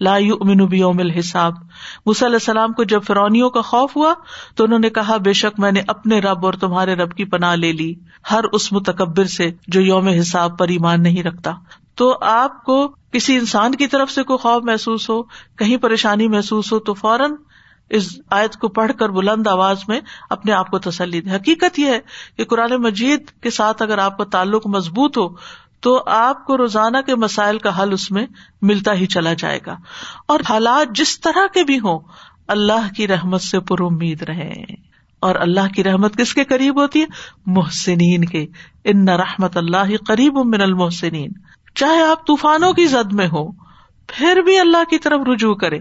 لا 0.00 0.16
یؤمن 0.16 0.66
بیوم 0.66 0.98
الحساب. 0.98 1.52
موسیٰ 2.06 2.28
علیہ 2.28 2.36
السلام 2.36 2.72
کو 2.72 2.84
جب 2.84 3.00
فرونیوں 3.02 3.50
کا 3.50 3.60
خوف 3.60 3.96
ہوا 3.96 4.14
تو 4.54 4.64
انہوں 4.64 4.78
نے 4.78 4.90
کہا، 4.90 5.16
بے 5.16 5.32
شک 5.32 5.60
میں 5.60 5.72
نے 5.72 5.80
اپنے 5.88 6.18
رب 6.18 6.46
اور 6.46 6.54
تمہارے 6.54 6.94
رب 6.94 7.14
کی 7.14 7.24
پناہ 7.24 7.54
لے 7.54 7.72
لی، 7.72 7.94
ہر 8.30 8.44
اس 8.52 8.72
متکبر 8.72 9.24
سے 9.24 9.50
جو 9.68 9.80
یوم 9.80 10.08
حساب 10.08 10.58
پر 10.58 10.68
ایمان 10.68 11.02
نہیں 11.02 11.22
رکھتا۔ 11.22 11.52
تو 11.96 12.18
آپ 12.20 12.64
کو 12.64 12.88
کسی 13.12 13.36
انسان 13.36 13.74
کی 13.74 13.86
طرف 13.86 14.10
سے 14.10 14.22
کوئی 14.22 14.38
خوف 14.38 14.62
محسوس 14.64 15.10
ہو، 15.10 15.22
کہیں 15.58 15.76
پریشانی 15.76 16.28
محسوس 16.28 16.72
ہو، 16.72 16.78
تو 16.78 16.94
فوراً 16.94 17.34
اس 17.90 18.18
آیت 18.30 18.56
کو 18.56 18.68
پڑھ 18.68 18.92
کر 18.98 19.08
بلند 19.08 19.46
آواز 19.46 19.78
میں 19.88 20.00
اپنے 20.30 20.52
آپ 20.52 20.70
کو 20.70 20.78
تسلی 20.78 21.20
دے 21.20 21.30
حقیقت 21.30 21.78
یہ 21.78 21.86
ہے 21.86 21.98
کہ 22.36 22.44
قرآن 22.44 22.82
مجید 22.82 23.30
کے 23.40 23.50
ساتھ 23.50 23.82
اگر 23.82 23.98
آپ 23.98 24.18
کا 24.18 24.24
تعلق 24.24 24.66
مضبوط 24.66 25.18
ہو، 25.18 25.28
تو 25.80 26.02
آپ 26.06 26.46
کو 26.46 26.56
روزانہ 26.56 26.96
کے 27.06 27.14
مسائل 27.14 27.58
کا 27.58 27.82
حل 27.82 27.92
اس 27.92 28.10
میں 28.10 28.26
ملتا 28.62 28.94
ہی 28.94 29.06
چلا 29.06 29.32
جائے 29.32 29.60
گا۔ 29.66 29.76
اور 30.28 30.40
حالات 30.48 30.96
جس 30.96 31.20
طرح 31.20 31.46
کے 31.54 31.64
بھی 31.64 31.78
ہوں، 31.78 31.98
اللہ 32.48 32.94
کی 32.96 33.08
رحمت 33.08 33.40
سے 33.40 33.60
پر 33.60 33.80
امید 33.80 34.22
رہے 34.22 34.52
اور 35.20 35.34
اللہ 35.34 35.74
کی 35.74 35.84
رحمت 35.84 36.16
کس 36.16 36.34
کے 36.34 36.44
قریب 36.44 36.80
ہوتی 36.80 37.00
ہے؟ 37.00 37.06
محسنین 37.46 38.24
کے۔ 38.24 38.46
ان 38.84 39.08
رحمت 39.08 39.56
اللہ 39.56 39.96
قریب 40.06 40.38
من 40.44 40.60
المحسنین۔ 40.60 41.30
چاہے 41.76 42.02
آپ 42.02 42.26
طوفانوں 42.26 42.72
کی 42.72 42.86
زد 42.86 43.12
میں 43.12 43.26
ہو 43.26 43.52
پھر 44.06 44.42
بھی 44.42 44.58
اللہ 44.58 44.84
کی 44.90 44.98
طرف 44.98 45.20
رجوع 45.26 45.54
کرے 45.54 45.78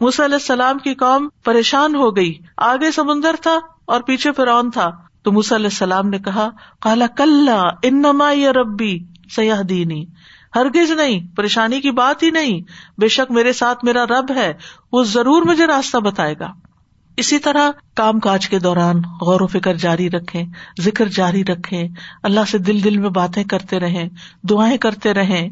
علیہ 0.00 0.34
السلام 0.34 0.78
کی 0.78 0.94
قوم 0.94 1.28
پریشان 1.44 1.94
ہو 1.94 2.16
گئی۔ 2.16 2.38
آگے 2.56 2.90
سمندر 2.90 3.34
تھا 3.42 3.58
اور 3.84 4.00
پیچھے 4.00 4.32
فرعون 4.32 4.70
تھا۔ 4.70 4.90
تو 5.22 5.30
علیہ 5.30 5.66
السلام 5.66 6.08
نے 6.08 6.18
کہا 6.18 6.50
کالا 6.80 7.06
کل 7.06 7.48
انما 7.82 8.32
یا 8.32 8.52
ربی 8.52 8.98
سیاح 9.36 9.62
دینی 9.68 10.04
ہرگز 10.56 10.90
نہیں، 10.90 11.36
پریشانی 11.36 11.80
کی 11.80 11.90
بات 11.90 12.22
ہی 12.22 12.30
نہیں۔ 12.30 12.60
بے 13.00 13.08
شک 13.08 13.32
میرے 13.32 13.52
ساتھ 13.52 13.84
میرا 13.84 14.04
رب 14.04 14.32
ہے، 14.34 14.52
وہ 14.92 15.04
ضرور 15.04 15.42
مجھے 15.42 15.66
راستہ 15.66 15.98
بتائے 15.98 16.34
گا۔ 16.40 16.52
اسی 17.16 17.38
طرح 17.38 17.70
کام 17.94 18.20
کاج 18.20 18.48
کے 18.48 18.58
دوران 18.58 18.96
غور 18.96 19.40
و 19.40 19.46
فکر 19.46 19.74
جاری 19.74 20.10
رکھے 20.10 20.42
ذکر 20.80 21.08
جاری 21.08 21.44
رکھے 21.44 21.88
اللہ 22.22 22.40
سے 22.50 22.58
دل 22.58 22.84
دل 22.84 22.98
میں 22.98 23.10
باتیں 23.10 23.44
کرتے 23.44 23.78
رہے 23.78 24.08
دعائیں 24.42 24.78
کرتے 24.78 25.14
رہے 25.14 25.48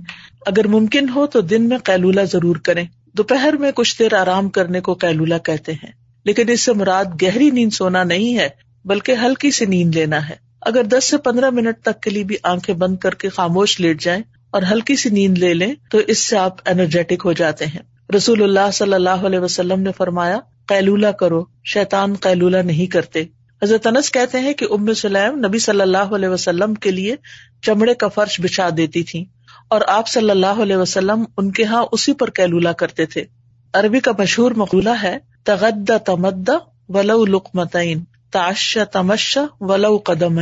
اگر 0.46 0.66
ممکن 0.66 1.08
ہو 1.08 1.26
تو 1.26 1.40
دن 1.40 1.68
میں 1.68 1.78
قیلولہ 1.78 2.20
ضرور 2.20 2.56
کریں۔ 2.56 2.86
دوپہر 3.16 3.52
میں 3.52 3.72
کچھ 3.74 3.98
دیر 3.98 4.14
آرام 4.14 4.48
کرنے 4.48 4.80
کو 4.80 4.94
قیلولہ 4.94 5.34
کہتے 5.44 5.72
ہیں۔ 5.72 5.92
لیکن 6.24 6.48
اس 6.48 6.60
سے 6.60 6.72
مراد 6.72 7.04
گہری 7.22 7.50
نیند 7.50 7.72
سونا 7.72 8.04
نہیں 8.04 8.38
ہے، 8.38 8.48
بلکہ 8.84 9.14
ہلکی 9.22 9.50
سی 9.50 9.66
نیند 9.66 9.94
لینا 9.94 10.28
ہے۔ 10.28 10.34
اگر 10.60 10.82
دس 10.82 11.10
سے 11.10 11.16
پندرہ 11.16 11.50
منٹ 11.50 11.78
تک 11.82 12.00
کے 12.00 12.10
لیے 12.10 12.24
بھی 12.24 12.36
آنکھیں 12.42 12.74
بند 12.74 12.96
کر 12.96 13.14
کے 13.14 13.28
خاموش 13.28 13.80
لیٹ 13.80 14.02
جائیں 14.02 14.22
اور 14.50 14.62
ہلکی 14.70 14.96
سی 14.96 15.10
نیند 15.10 15.38
لے 15.38 15.54
لیں، 15.54 15.74
تو 15.90 15.98
اس 15.98 16.18
سے 16.18 16.36
آپ 16.36 16.56
انرجیٹک 16.66 17.22
ہو 17.24 17.32
جاتے 17.32 17.66
ہیں۔ 17.66 18.12
رسول 18.16 18.42
اللہ 18.42 18.70
صلی 18.72 18.92
اللہ 18.92 19.10
علیہ 19.10 19.38
وسلم 19.38 19.80
نے 19.80 19.90
فرمایا 19.96 20.38
قیلولہ 20.66 21.06
کرو، 21.06 21.44
شیطان 21.64 22.14
قیلولہ 22.14 22.56
نہیں 22.56 22.86
کرتے۔ 22.86 23.24
حضرت 23.62 23.86
انس 23.86 24.10
کہتے 24.10 24.38
ہیں 24.38 24.52
کہ 24.52 24.66
ام 24.70 24.94
سلیم 24.94 25.46
نبی 25.46 25.58
صلی 25.58 25.80
اللہ 25.80 26.14
علیہ 26.14 26.28
وسلم 26.28 26.74
کے 26.74 26.90
لیے 26.90 27.16
چمڑے 27.62 27.94
کا 27.94 28.08
فرش 28.08 28.40
بچھا 28.40 28.68
دیتی 28.76 29.02
تھی 29.02 29.24
اور 29.68 29.80
آپ 29.86 30.08
صلی 30.08 30.30
اللہ 30.30 30.62
علیہ 30.62 30.76
وسلم 30.76 31.24
ان 31.36 31.50
کے 31.50 31.64
ہاں 31.64 31.86
اسی 31.92 32.12
پر 32.12 32.30
کیلولا 32.30 32.72
کرتے 32.72 33.06
تھے۔ 33.06 33.24
عربی 33.72 34.00
کا 34.00 34.12
مشہور 34.18 34.50
مقولہ 34.50 34.94
ہے، 35.02 35.18
تغد 35.44 35.90
تمد 36.06 36.50
ولو 36.88 37.24
لقمتین 37.24 38.04
تاشا 38.30 38.84
تمشا 38.84 39.44
ولو 39.60 39.98
قدم 40.04 40.40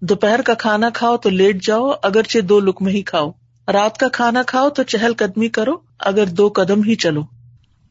دوپہر 0.00 0.42
کا 0.42 0.54
کھانا 0.54 0.90
کھاؤ 0.94 1.16
تو 1.16 1.28
لیٹ 1.28 1.64
جاؤ، 1.64 1.90
اگرچہ 2.02 2.38
دو 2.38 2.60
لکم 2.60 2.86
ہی 2.86 3.02
کھاؤ۔ 3.02 3.30
رات 3.72 3.98
کا 3.98 4.08
کھانا 4.08 4.42
کھاؤ 4.42 4.68
تو 4.68 4.82
چہل 4.82 5.12
قدمی 5.16 5.48
کرو، 5.48 5.72
اگر 5.98 6.24
دو 6.26 6.50
قدم 6.54 6.82
ہی 6.82 6.94
چلو۔ 6.94 7.22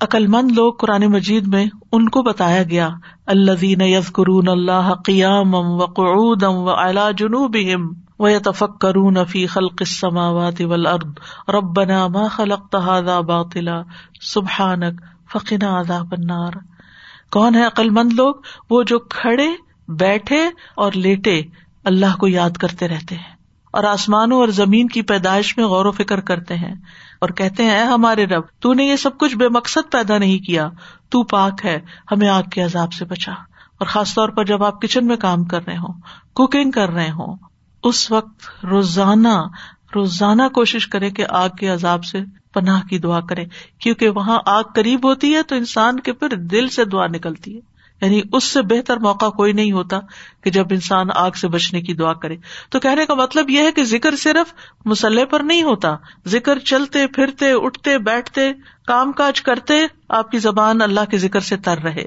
عقل 0.02 0.28
مند 0.28 0.52
لوگ 0.52 0.74
قرآن 0.74 1.06
مجید 1.06 1.48
میں 1.48 1.66
ان 1.92 2.10
کو 2.10 2.22
بتایا 2.22 2.64
گیا 2.64 2.90
اللہ 3.28 3.64
یز 3.64 4.12
قرون 4.12 4.48
اللہ 4.48 4.94
قیام 5.06 5.54
و 5.54 5.86
قعود 5.86 6.44
و 6.44 6.70
الا 6.70 7.12
جنوب 7.12 7.58
و 8.20 8.40
تفک 8.40 8.82
کرون 8.82 9.18
فی 9.26 9.48
خلق 9.48 9.74
السماوات 9.80 10.62
والارض، 10.62 11.10
ربنا 11.50 12.08
ما 12.08 12.28
خلقت 12.28 12.76
هذا 12.76 13.20
باطلا، 13.20 13.82
سبحانک 14.22 15.02
فقنا 15.32 15.80
عذاب 15.80 16.14
النار۔ 16.18 16.52
کون 17.32 17.56
ہے 17.56 17.66
عقل 17.66 17.90
مند 17.90 18.14
لوگ؟ 18.14 18.36
وہ 18.70 18.84
جو 18.84 19.00
کھڑے 19.00 19.48
بیٹھے 19.88 20.46
اور 20.76 20.92
لیٹے، 20.92 21.42
اللہ 21.84 22.18
کو 22.20 22.28
یاد 22.28 22.50
کرتے 22.50 22.88
رہتے 22.88 23.16
ہیں۔ 23.16 23.41
اور 23.72 23.84
آسمانوں 23.84 24.38
اور 24.38 24.48
زمین 24.48 24.88
کی 24.88 25.02
پیدائش 25.02 25.58
میں 25.58 25.66
غور 25.66 25.86
و 25.86 25.92
فکر 25.92 26.20
کرتے 26.20 26.56
ہیں 26.56 26.76
اور 27.22 27.30
کہتے 27.30 27.64
ہیں 27.64 27.86
ہمارے 27.86 28.26
رب، 28.26 28.44
تو 28.60 28.74
نے 28.74 28.84
یہ 28.84 28.96
سب 28.96 29.18
کچھ 29.18 29.36
بے 29.36 29.50
مقصد 29.50 29.92
پیدا 29.92 30.18
نہیں 30.18 30.38
کیا۔ 30.38 30.70
تو 31.10 31.24
پاک 31.24 31.66
ہے، 31.66 31.80
ہمیں 32.12 32.30
آگ 32.30 32.44
کے 32.44 32.62
عذاب 32.62 32.94
سے 32.94 33.06
بچا۔ 33.06 33.32
اور 33.80 33.86
خاص 33.86 34.16
طور 34.16 34.30
پر 34.30 34.46
جب 34.46 34.64
آپ 34.64 34.82
کچن 34.82 35.08
میں 35.08 35.18
کام 35.18 35.44
کر 35.44 35.66
رہے 35.68 35.78
ہوں، 35.78 35.94
کوکنگ 36.34 36.72
کر 36.72 36.90
رہے 36.90 37.12
ہوں، 37.12 37.36
اس 37.84 38.12
وقت 38.12 38.66
روزانہ 38.66 39.44
روزانہ 39.96 40.42
کوشش 40.54 40.88
کرے 40.88 41.10
کہ 41.10 41.26
آگ 41.30 41.50
کے 41.50 41.68
عذاب 41.68 42.04
سے 42.04 42.22
پناہ 42.54 42.82
کی 42.82 43.00
دعا 43.00 43.20
کرے 43.20 43.46
کیونکہ 43.80 44.10
وہاں 44.10 44.40
آگ 44.46 44.64
قریب 44.64 45.08
ہوتی 45.08 45.36
ہے 45.36 45.44
تو 45.44 45.56
انسان 45.56 46.00
کے 46.00 46.14
پھر 46.14 46.36
دل 46.36 46.70
سے 46.70 46.86
دعا 46.86 47.08
نکلتی 47.08 47.56
ہے۔ 47.56 47.71
یعنی 48.02 48.22
اس 48.34 48.44
سے 48.44 48.62
بہتر 48.62 48.98
موقع 48.98 49.30
کوئی 49.30 49.54
نہیں 49.54 49.72
ہوتا 49.72 50.00
کہ 50.44 50.50
جب 50.50 50.66
انسان 50.72 51.08
آگ 51.16 51.32
سے 51.32 51.48
بچنے 51.48 51.82
کی 51.82 51.94
دعا 51.94 52.14
کرے۔ 52.14 52.36
تو 52.70 52.80
کہنے 52.80 53.06
کا 53.06 53.14
مطلب 53.14 53.50
یہ 53.50 53.60
ہے 53.60 53.72
کہ 53.72 53.84
ذکر 53.84 54.16
صرف 54.16 54.54
مسلح 54.86 55.26
پر 55.26 55.40
نہیں 55.40 55.64
ہوتا۔ 55.64 55.96
ذکر 56.28 56.60
چلتے، 56.60 57.08
پھرتے، 57.08 57.52
اٹھتے، 57.52 57.98
بیٹھتے، 57.98 58.52
کام 58.88 59.12
کاج 59.12 59.42
کرتے، 59.42 59.74
آپ 60.10 60.32
کی 60.32 60.38
زبان 60.38 60.82
اللہ 60.82 61.00
کے 61.12 61.18
ذکر 61.18 61.40
سے 61.40 61.58
تر 61.58 61.78
رہے۔ 61.78 62.06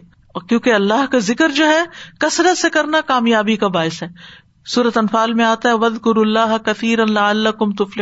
کیونکہ 0.49 0.73
اللہ 0.73 1.07
کا 1.13 1.19
ذکر 1.19 1.49
جو 1.49 1.67
ہے، 1.69 1.81
کثرت 2.19 2.59
سے 2.59 2.71
کرنا 2.71 3.01
کامیابی 3.07 3.57
کا 3.57 3.69
باعث 3.69 4.03
ہے۔ 4.03 4.09
سورت 4.67 4.99
انفال 4.99 5.35
میں 5.35 5.45
آتا 5.45 5.69
ہے 5.69 5.75
ود 5.75 5.99
کر 5.99 6.19
اللہ 6.19 6.59
کثیر 6.65 6.99
اللہ 6.99 7.21
اللہ 7.21 7.49
کم 7.49 7.73
تفل 7.73 8.01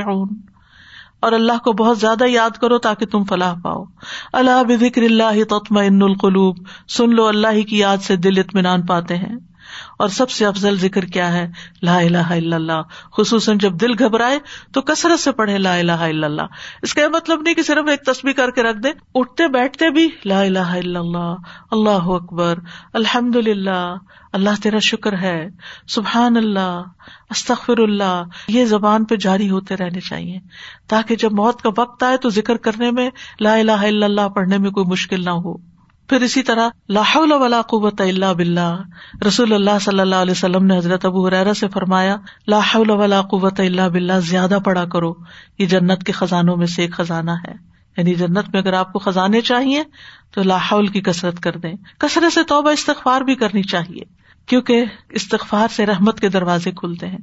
اور 1.23 1.33
اللہ 1.33 1.59
کو 1.65 1.73
بہت 1.73 1.99
زیادہ 1.99 2.25
یاد 2.27 2.51
کرو 2.51 2.79
تاکہ 2.79 3.07
تم 3.07 3.25
فلاح 3.25 3.55
پاؤ۔ 3.63 3.85
اللہ 4.33 4.63
بکر 4.69 5.03
اللہ 5.03 5.45
تطمئن 5.45 5.95
ان 5.95 6.03
القلوب۔ 6.03 6.57
سن 6.89 7.11
لو 7.11 7.27
اللہ 7.27 7.63
کی 7.69 7.79
یاد 7.79 7.97
سے 7.97 8.17
دل 8.17 8.39
اطمینان 8.39 8.87
پاتے 8.87 9.17
ہیں۔ 9.17 9.52
اور 9.99 10.09
سب 10.09 10.31
سے 10.31 10.47
افضل 10.47 10.79
ذکر 10.79 11.05
کیا 11.05 11.33
ہے 11.33 11.51
لا 11.83 11.99
الہ 11.99 12.17
الا 12.17 12.57
اللہ۔ 12.57 12.83
خصوصاً 13.17 13.59
جب 13.59 13.73
دل 13.73 14.05
گھبرائے 14.05 14.39
تو 14.73 14.83
کثرت 14.83 15.21
سے 15.21 15.33
پڑھے 15.33 15.59
لا 15.59 15.77
الہ 15.79 15.93
الا 15.93 16.27
اللہ۔ 16.27 16.43
اس 16.83 16.95
کا 16.95 17.03
یہ 17.03 17.09
مطلب 17.09 17.43
نہیں 17.43 17.55
کہ 17.55 17.63
صرف 17.63 17.89
ایک 17.89 18.03
تصویر 18.03 18.33
کر 18.33 18.51
کے 18.51 18.63
رکھ 18.63 18.79
دے 18.79 18.89
اٹھتے 19.15 19.49
بیٹھتے 19.49 19.91
بھی 19.91 20.09
لا 20.25 20.41
الہ 20.41 20.59
الا 20.59 21.01
اللہ 21.01 21.35
اللہ 21.71 21.91
اکبر 21.91 22.59
الحمد 22.93 23.37
للہ 23.37 23.97
اللہ 24.33 24.63
تیرا 24.63 24.79
شکر 24.79 25.19
ہے، 25.19 25.49
سبحان 25.89 26.37
اللہ 26.37 26.83
استخر 27.31 27.79
اللہ، 27.79 28.23
یہ 28.49 28.65
زبان 28.65 29.05
پہ 29.05 29.17
جاری 29.17 29.51
ہوتے 29.51 29.77
رہنے 29.77 30.01
چاہیے۔ 30.01 30.39
تاکہ 30.89 31.17
جب 31.17 31.33
موت 31.33 31.63
کا 31.63 31.71
وقت 31.79 32.03
آئے 32.03 32.17
تو 32.17 32.31
ذکر 32.31 32.57
کرنے 32.57 32.91
میں 32.91 33.11
لا 33.41 33.55
الہ 33.55 33.73
الا 33.73 34.07
اللہ 34.07 34.29
پڑھنے 34.29 34.59
میں 34.59 34.71
کوئی 34.71 34.87
مشکل 34.87 35.25
نہ 35.25 35.31
ہو۔ 35.31 35.72
پھر 36.09 36.21
اسی 36.21 36.43
طرح 36.43 36.69
لاہول 36.88 37.33
ولا 37.33 37.62
قوت 37.62 38.01
اللہ 38.01 38.35
بلّہ 38.37 38.83
رسول 39.27 39.53
اللہ 39.53 39.79
صلی 39.81 40.01
اللہ 40.01 40.15
علیہ 40.15 40.33
وسلم 40.33 40.67
نے 40.67 40.79
حضرت 40.79 41.05
ابو 41.05 41.27
حرا 41.27 41.55
سے 41.55 41.69
فرمایا 41.69 42.17
لاہول 42.49 42.91
ولا 42.91 43.23
قوت 43.23 43.61
اللہ 43.61 43.88
بلّہ 43.88 44.21
زیادہ 44.21 44.59
پڑا 44.65 44.85
کرو، 44.85 45.15
یہ 45.59 45.67
جنت 45.67 46.05
کے 46.05 46.12
خزانوں 46.12 46.57
میں 46.57 46.67
سے 46.67 46.83
ایک 46.83 46.93
خزانہ 46.93 47.31
ہے۔ 47.31 47.73
یعنی 47.97 48.15
جنت 48.15 48.49
میں 48.49 48.61
اگر 48.61 48.73
آپ 48.73 48.93
کو 48.93 48.99
خزانے 48.99 49.41
چاہیے، 49.41 49.83
تو 50.31 50.43
لاہول 50.43 50.87
کی 50.87 51.01
کثرت 51.01 51.41
کر 51.41 51.57
دیں۔ 51.57 51.73
کثرت 51.99 52.33
سے 52.33 52.43
توبہ 52.43 52.71
استغفار 52.71 53.21
بھی 53.21 53.35
کرنی 53.35 53.62
چاہیے، 53.62 54.03
کیونکہ 54.47 54.85
استغفار 55.11 55.69
سے 55.71 55.87
رحمت 55.87 56.21
کے 56.21 56.29
دروازے 56.29 56.71
کھلتے 56.71 57.07
ہیں۔ 57.07 57.19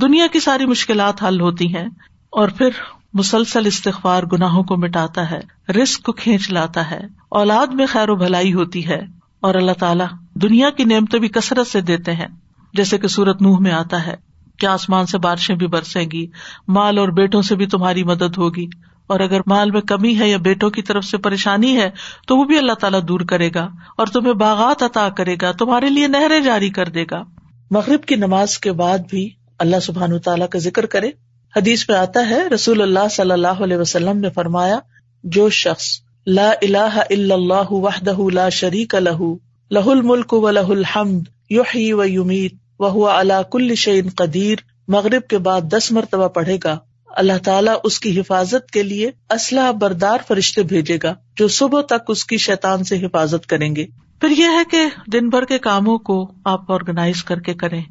دنیا 0.00 0.26
کی 0.32 0.40
ساری 0.40 0.66
مشکلات 0.66 1.22
حل 1.22 1.40
ہوتی 1.40 1.76
ہیں 1.76 1.88
اور 2.30 2.48
پھر 2.48 2.68
مسلسل 3.14 3.66
استغفار 3.66 4.22
گناہوں 4.22 4.62
کو 4.62 4.76
مٹاتا 4.76 5.30
ہے 5.30 5.72
رسک 5.72 6.02
کو 6.02 6.12
کھینچ 6.12 6.52
لاتا 6.52 6.90
ہے، 6.90 7.00
اولاد 7.28 7.66
میں 7.66 7.86
خیر 7.86 8.08
و 8.08 8.16
بھلائی 8.16 8.54
ہوتی 8.54 8.88
ہے 8.88 9.00
اور 9.40 9.54
اللہ 9.54 9.72
تعالیٰ 9.72 10.06
دنیا 10.34 10.70
کی 10.70 10.84
نعمتیں 10.84 11.18
بھی 11.18 11.28
کثرت 11.28 11.66
سے 11.66 11.80
دیتے 11.80 12.12
ہیں۔ 12.12 12.26
جیسے 12.72 12.98
کہ 12.98 13.08
سورت 13.08 13.42
نوح 13.42 13.58
میں 13.58 13.72
آتا 13.72 14.06
ہے، 14.06 14.14
کیا 14.58 14.72
آسمان 14.72 15.06
سے 15.06 15.18
بارشیں 15.18 15.56
بھی 15.56 15.66
برسیں 15.66 16.04
گی، 16.12 16.26
مال 16.68 16.98
اور 16.98 17.08
بیٹوں 17.08 17.42
سے 17.42 17.56
بھی 17.56 17.66
تمہاری 17.66 18.04
مدد 18.04 18.38
ہوگی۔ 18.38 18.66
اور 19.06 19.20
اگر 19.20 19.40
مال 19.46 19.70
میں 19.70 19.80
کمی 19.80 20.18
ہے 20.18 20.28
یا 20.28 20.36
بیٹوں 20.36 20.70
کی 20.70 20.82
طرف 20.82 21.04
سے 21.04 21.18
پریشانی 21.18 21.76
ہے، 21.76 21.90
تو 22.26 22.36
وہ 22.36 22.44
بھی 22.44 22.58
اللہ 22.58 22.72
تعالیٰ 22.72 23.00
دور 23.08 23.20
کرے 23.20 23.50
گا 23.54 23.68
اور 23.96 24.06
تمہیں 24.06 24.32
باغات 24.32 24.82
عطا 24.82 25.08
کرے 25.08 25.36
گا، 25.42 25.52
تمہارے 25.52 25.90
لیے 25.90 26.06
نہریں 26.06 26.40
جاری 26.40 26.70
کر 26.70 26.88
دے 26.88 27.04
گا۔ 27.10 27.22
مغرب 27.70 28.04
کی 28.04 28.14
نماز 28.14 28.58
کے 28.58 28.72
بعد 28.72 28.98
بھی 29.10 29.30
اللہ 29.58 29.80
سبحان 29.82 30.18
تعالیٰ 30.18 30.48
کا 30.48 30.58
ذکر 30.58 30.86
کرے۔ 30.86 31.10
حدیث 31.56 31.88
میں 31.88 31.98
آتا 31.98 32.28
ہے، 32.28 32.48
رسول 32.48 32.82
اللہ 32.82 33.08
صلی 33.10 33.30
اللہ 33.30 33.62
علیہ 33.62 33.76
وسلم 33.76 34.18
نے 34.18 34.30
فرمایا، 34.30 34.78
جو 35.24 35.50
شخص 35.50 36.00
لا 36.26 36.50
الہ 36.62 37.02
الا 37.10 37.34
اللہ 37.34 37.72
وحدہ 37.72 38.16
لا 38.32 38.48
شریک 38.48 38.94
لہ 38.94 39.34
لہ 39.70 39.86
الملک 39.86 40.32
و 40.32 40.50
لہ 40.50 40.60
الحمد، 40.60 41.22
یحیی 41.50 41.92
و 41.92 42.04
یمیت 42.04 42.54
وہ 42.78 43.08
اللہ 43.08 43.42
کل 43.52 43.74
شعین 43.74 44.08
قدیر، 44.08 44.56
مغرب 44.88 45.28
کے 45.28 45.38
بعد 45.38 45.60
دس 45.60 45.92
مرتبہ 45.92 46.28
پڑھے 46.28 46.58
گا۔ 46.64 46.78
اللہ 47.06 47.38
تعالیٰ 47.44 47.76
اس 47.84 48.00
کی 48.00 48.20
حفاظت 48.20 48.70
کے 48.70 48.82
لیے 48.82 49.10
اسلحہ 49.30 49.72
بردار 49.72 50.18
فرشتے 50.28 50.62
بھیجے 50.62 50.98
گا، 51.02 51.14
جو 51.36 51.48
صبح 51.48 51.82
تک 51.82 52.02
اس 52.08 52.24
کی 52.24 52.36
شیطان 52.36 52.84
سے 52.84 52.96
حفاظت 52.96 53.46
کریں 53.46 53.76
گے۔ 53.76 53.86
پھر 54.20 54.30
یہ 54.30 54.44
ہے 54.44 54.62
کہ 54.70 55.10
دن 55.12 55.28
بھر 55.28 55.44
کے 55.44 55.58
کاموں 55.58 55.98
کو 55.98 56.32
آپ 56.44 56.72
آرگنائز 56.72 57.24
کر 57.24 57.40
کے 57.40 57.54
کریں۔ 57.54 57.82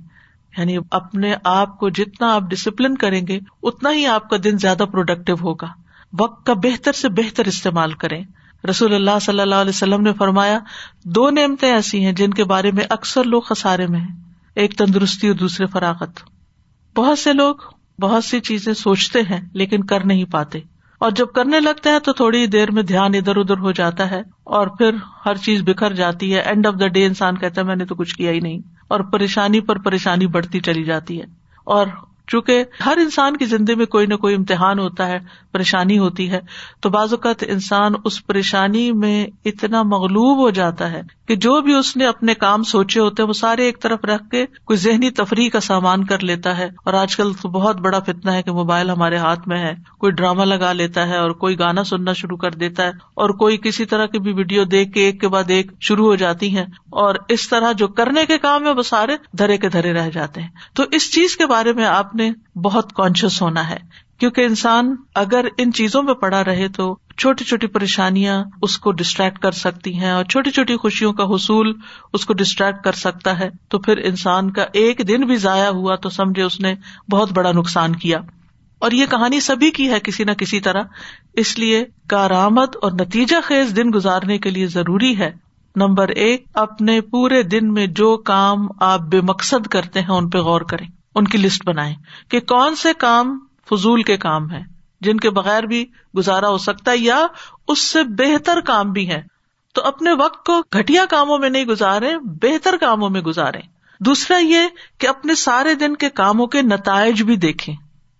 یعنی 0.57 0.77
اپنے 0.91 1.35
آپ 1.43 1.79
کو 1.79 1.89
جتنا 1.89 2.35
آپ 2.35 2.41
ڈسپلن 2.41 2.95
کریں 2.95 3.27
گے، 3.27 3.39
اتنا 3.63 3.91
ہی 3.93 4.05
آپ 4.05 4.29
کا 4.29 4.37
دن 4.43 4.57
زیادہ 4.57 4.83
پروڈکٹیو 4.91 5.35
ہوگا۔ 5.41 5.67
وقت 6.19 6.45
کا 6.45 6.53
بہتر 6.53 6.91
سے 6.91 7.09
بہتر 7.09 7.45
استعمال 7.45 7.93
کریں۔ 7.93 8.23
رسول 8.69 8.93
اللہ 8.93 9.19
صلی 9.21 9.39
اللہ 9.39 9.55
علیہ 9.55 9.69
وسلم 9.69 10.01
نے 10.01 10.13
فرمایا، 10.13 10.59
دو 11.05 11.29
نعمتیں 11.29 11.73
ایسی 11.73 12.05
ہیں 12.05 12.13
جن 12.13 12.31
کے 12.31 12.43
بارے 12.43 12.71
میں 12.71 12.83
اکثر 12.89 13.23
لوگ 13.23 13.41
خسارے 13.41 13.87
میں 13.87 13.99
ہیں۔ 13.99 14.15
ایک 14.55 14.77
تندرستی 14.77 15.27
اور 15.27 15.35
دوسرے 15.35 15.65
فراغت۔ 15.65 16.19
بہت 16.95 17.19
سے 17.19 17.33
لوگ 17.33 17.55
بہت 17.99 18.23
سی 18.23 18.39
چیزیں 18.39 18.73
سوچتے 18.73 19.19
ہیں 19.21 19.41
لیکن 19.53 19.83
کر 19.83 20.05
نہیں 20.05 20.25
پاتے۔ 20.25 20.59
اور 20.99 21.11
جب 21.11 21.25
کرنے 21.35 21.59
لگتے 21.59 21.89
ہیں 21.89 21.99
تو 21.99 22.13
تھوڑی 22.13 22.47
دیر 22.47 22.71
میں 22.71 22.83
دھیان 22.83 23.15
ادھر 23.15 23.35
ادھر 23.35 23.57
ہو 23.57 23.71
جاتا 23.71 24.11
ہے 24.11 24.21
اور 24.43 24.67
پھر 24.67 24.95
ہر 25.25 25.35
چیز 25.35 25.61
بکھر 25.61 25.93
جاتی 25.93 26.33
ہے۔ 26.33 26.39
اینڈ 26.39 26.67
آف 26.67 26.73
دا 26.79 26.87
ڈے 26.87 27.05
انسان 27.05 27.37
کہتا 27.37 27.61
ہے، 27.61 27.65
میں 27.65 27.75
نے 27.75 27.85
تو 27.85 27.95
کچھ 27.95 28.15
کیا 28.15 28.31
ہی 28.31 28.39
نہیں۔ 28.39 28.59
اور 28.87 28.99
پریشانی 28.99 29.59
پر 29.59 29.77
پریشانی 29.77 30.27
بڑھتی 30.27 30.59
چلی 30.59 30.83
جاتی 30.83 31.19
ہے۔ 31.19 31.25
اور 31.63 31.87
چونکہ 32.27 32.63
ہر 32.85 32.97
انسان 32.97 33.37
کی 33.37 33.45
زندگی 33.45 33.75
میں 33.75 33.85
کوئی 33.85 34.07
نہ 34.07 34.15
کوئی 34.15 34.35
امتحان 34.35 34.79
ہوتا 34.79 35.07
ہے، 35.07 35.17
پریشانی 35.51 35.99
ہوتی 35.99 36.31
ہے، 36.31 36.39
تو 36.81 36.89
بعض 36.89 37.13
اوقات 37.13 37.43
انسان 37.47 37.91
اس 38.05 38.27
پریشانی 38.27 38.91
میں 38.91 39.27
اتنا 39.45 39.83
مغلوب 39.83 40.37
ہو 40.39 40.49
جاتا 40.49 40.91
ہے 40.91 41.01
کہ 41.27 41.35
جو 41.35 41.61
بھی 41.61 41.73
اس 41.73 41.97
نے 41.97 42.05
اپنے 42.05 42.33
کام 42.33 42.63
سوچے 42.63 42.99
ہوتے 42.99 43.23
ہیں، 43.23 43.27
وہ 43.27 43.33
سارے 43.33 43.65
ایک 43.65 43.81
طرف 43.81 44.05
رکھ 44.05 44.29
کے 44.31 44.45
کوئی 44.65 44.77
ذہنی 44.77 45.09
تفریح 45.09 45.49
کا 45.49 45.59
سامان 45.59 46.05
کر 46.05 46.19
لیتا 46.19 46.57
ہے۔ 46.57 46.69
اور 46.85 46.93
آج 46.93 47.15
کل 47.15 47.33
تو 47.33 47.49
بہت 47.49 47.79
بڑا 47.79 47.99
فتنا 47.99 48.33
ہے 48.33 48.43
کہ 48.43 48.51
موبائل 48.51 48.89
ہمارے 48.89 49.17
ہاتھ 49.17 49.47
میں 49.47 49.59
ہے۔ 49.59 49.73
کوئی 49.97 50.11
ڈرامہ 50.11 50.43
لگا 50.43 50.73
لیتا 50.73 51.07
ہے 51.07 51.17
اور 51.17 51.31
کوئی 51.31 51.59
گانا 51.59 51.83
سننا 51.83 52.13
شروع 52.13 52.37
کر 52.37 52.51
دیتا 52.51 52.83
ہے۔ 52.83 52.89
اور 52.89 53.29
کوئی 53.29 53.57
کسی 53.57 53.85
طرح 53.85 54.05
کی 54.05 54.19
بھی 54.19 54.33
ویڈیو 54.33 54.63
دیکھ 54.63 54.91
کے 54.91 55.01
ایک 55.01 55.21
کے 55.21 55.27
بعد 55.27 55.43
ایک 55.47 55.71
شروع 55.81 56.05
ہو 56.05 56.15
جاتی 56.15 56.57
ہیں۔ 56.57 56.65
اور 56.89 57.15
اس 57.29 57.49
طرح 57.49 57.71
جو 57.71 57.87
کرنے 57.87 58.25
کے 58.25 58.37
کام 58.37 58.65
ہے 58.65 58.71
وہ 58.71 58.83
سارے 58.83 59.17
دھرے 59.37 59.57
کے 59.57 59.69
دھرے 59.69 59.93
رہ 59.93 60.09
جاتے 60.09 60.41
ہیں۔ 60.41 60.49
تو 60.73 60.83
اس 60.91 61.13
چیز 61.13 61.37
کے 61.37 61.45
بارے 61.45 61.73
میں 61.73 61.85
آپ 61.85 62.15
نے 62.15 62.31
بہت 62.63 62.93
کانشیس 62.93 63.41
ہونا 63.41 63.69
ہے۔ 63.69 63.77
کیونکہ 64.19 64.41
انسان 64.41 64.95
اگر 65.15 65.45
ان 65.57 65.73
چیزوں 65.73 66.03
میں 66.03 66.13
پڑا 66.13 66.43
رہے 66.43 66.67
تو 66.67 66.97
چھوٹی 67.17 67.45
چھوٹی 67.45 67.67
پریشانیاں 67.67 68.43
اس 68.61 68.77
کو 68.77 68.91
ڈسٹریکٹ 68.91 69.39
کر 69.39 69.51
سکتی 69.51 69.99
ہیں 69.99 70.11
اور 70.11 70.23
چھوٹی 70.23 70.51
چھوٹی 70.51 70.77
خوشیوں 70.77 71.13
کا 71.13 71.23
حصول 71.23 71.73
اس 72.13 72.25
کو 72.25 72.33
ڈسٹریکٹ 72.33 72.83
کر 72.83 72.91
سکتا 72.91 73.39
ہے، 73.39 73.49
تو 73.69 73.79
پھر 73.79 73.97
انسان 73.97 74.51
کا 74.51 74.65
ایک 74.73 75.07
دن 75.07 75.25
بھی 75.25 75.35
ضائع 75.35 75.69
ہوا 75.69 75.95
تو 75.95 76.09
سمجھے 76.09 76.41
اس 76.41 76.59
نے 76.59 76.75
بہت 77.11 77.31
بڑا 77.31 77.51
نقصان 77.51 77.95
کیا۔ 77.95 78.19
اور 78.79 78.91
یہ 78.91 79.05
کہانی 79.05 79.39
سبھی 79.39 79.71
کی 79.71 79.89
ہے 79.89 79.99
کسی 79.99 80.23
نہ 80.23 80.31
کسی 80.31 80.59
طرح، 80.59 80.83
اس 81.33 81.59
لیے 81.59 81.85
کارآمد 82.09 82.75
اور 82.81 82.91
نتیجہ 82.91 83.35
خیز 83.43 83.75
دن 83.75 83.91
گزارنے 83.95 84.37
کے 84.37 84.49
لیے 84.49 84.67
ضروری 84.67 85.17
ہے۔ 85.17 85.31
نمبر 85.75 86.07
ایک، 86.07 86.45
اپنے 86.53 87.01
پورے 87.01 87.43
دن 87.43 87.73
میں 87.73 87.87
جو 87.87 88.17
کام 88.17 88.67
آپ 88.79 88.99
بے 88.99 89.21
مقصد 89.21 89.67
کرتے 89.67 90.01
ہیں 90.01 90.15
ان 90.15 90.29
پہ 90.29 90.37
غور 90.37 90.61
کریں، 90.61 90.87
ان 91.15 91.25
کی 91.25 91.37
لسٹ 91.37 91.67
بنائیں 91.67 91.95
کہ 92.29 92.39
کون 92.39 92.75
سے 92.75 92.89
کام 92.97 93.39
فضول 93.69 94.03
کے 94.03 94.17
کام 94.17 94.51
ہے 94.51 94.72
جن 95.03 95.17
کے 95.17 95.29
بغیر 95.29 95.63
بھی 95.63 95.85
گزارا 96.17 96.47
ہو 96.47 96.57
سکتا 96.57 96.91
ہے 96.91 96.97
یا 96.97 97.25
اس 97.67 97.79
سے 97.79 98.03
بہتر 98.03 98.61
کام 98.61 98.91
بھی 98.91 99.09
ہے 99.09 99.21
تو 99.73 99.81
اپنے 99.83 100.11
وقت 100.11 100.45
کو 100.45 100.61
گٹیا 100.79 101.05
کاموں 101.05 101.37
میں 101.37 101.49
نہیں 101.49 101.65
گزارے 101.65 102.17
بہتر 102.41 102.77
کاموں 102.77 103.09
میں 103.09 103.21
گزارے 103.21 103.59
دوسرا 103.99 104.37
یہ 104.37 104.61
کہ 104.97 105.07
اپنے 105.07 105.35
سارے 105.35 105.75
دن 105.75 105.95
کے 105.95 106.09
کاموں 106.09 106.47
کے 106.47 106.61
نتائج 106.61 107.23
بھی 107.23 107.35
دیکھیں 107.35 107.75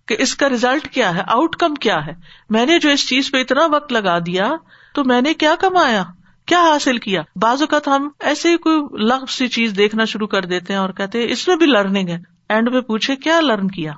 کہ 0.08 0.16
اس 0.18 0.34
کا 0.34 0.48
ریزلٹ 0.48 0.88
کیا 0.88 1.14
ہے 1.14 1.22
آؤٹ 1.26 1.56
کم 1.56 1.74
کیا 1.74 2.06
ہے۔ 2.06 2.12
میں 2.50 2.66
نے 2.66 2.78
جو 2.78 2.90
اس 2.90 3.08
چیز 3.08 3.30
پہ 3.30 3.40
اتنا 3.40 3.66
وقت 3.66 3.92
لگا 3.92 4.18
دیا 4.18 4.52
تو 4.94 5.04
میں 5.04 5.20
نے 5.20 5.34
کیا 5.34 5.54
کمایا؟ 5.60 6.04
کیا 6.46 6.62
حاصل 6.62 6.98
کیا؟ 6.98 7.22
بعض 7.36 7.62
اوقات 7.62 7.88
ہم 7.88 8.08
ایسے 8.20 8.48
ہی 8.48 8.56
کوئی 8.56 9.04
لفظ 9.04 9.34
سی 9.34 9.48
چیز 9.48 9.72
دیکھنا 9.76 10.04
شروع 10.04 10.26
کر 10.26 10.44
دیتے 10.44 10.72
ہیں 10.72 10.80
اور 10.80 10.90
کہتے 10.90 11.22
ہیں 11.22 11.28
اس 11.28 11.48
میں 11.48 11.56
بھی 11.56 11.66
لرننگ 11.66 12.08
ہے۔ 12.08 12.18
اینڈ 12.48 12.68
میں 12.68 12.80
پوچھے، 12.80 13.16
کیا 13.16 13.40
لرن 13.40 13.68
کیا؟ 13.68 13.92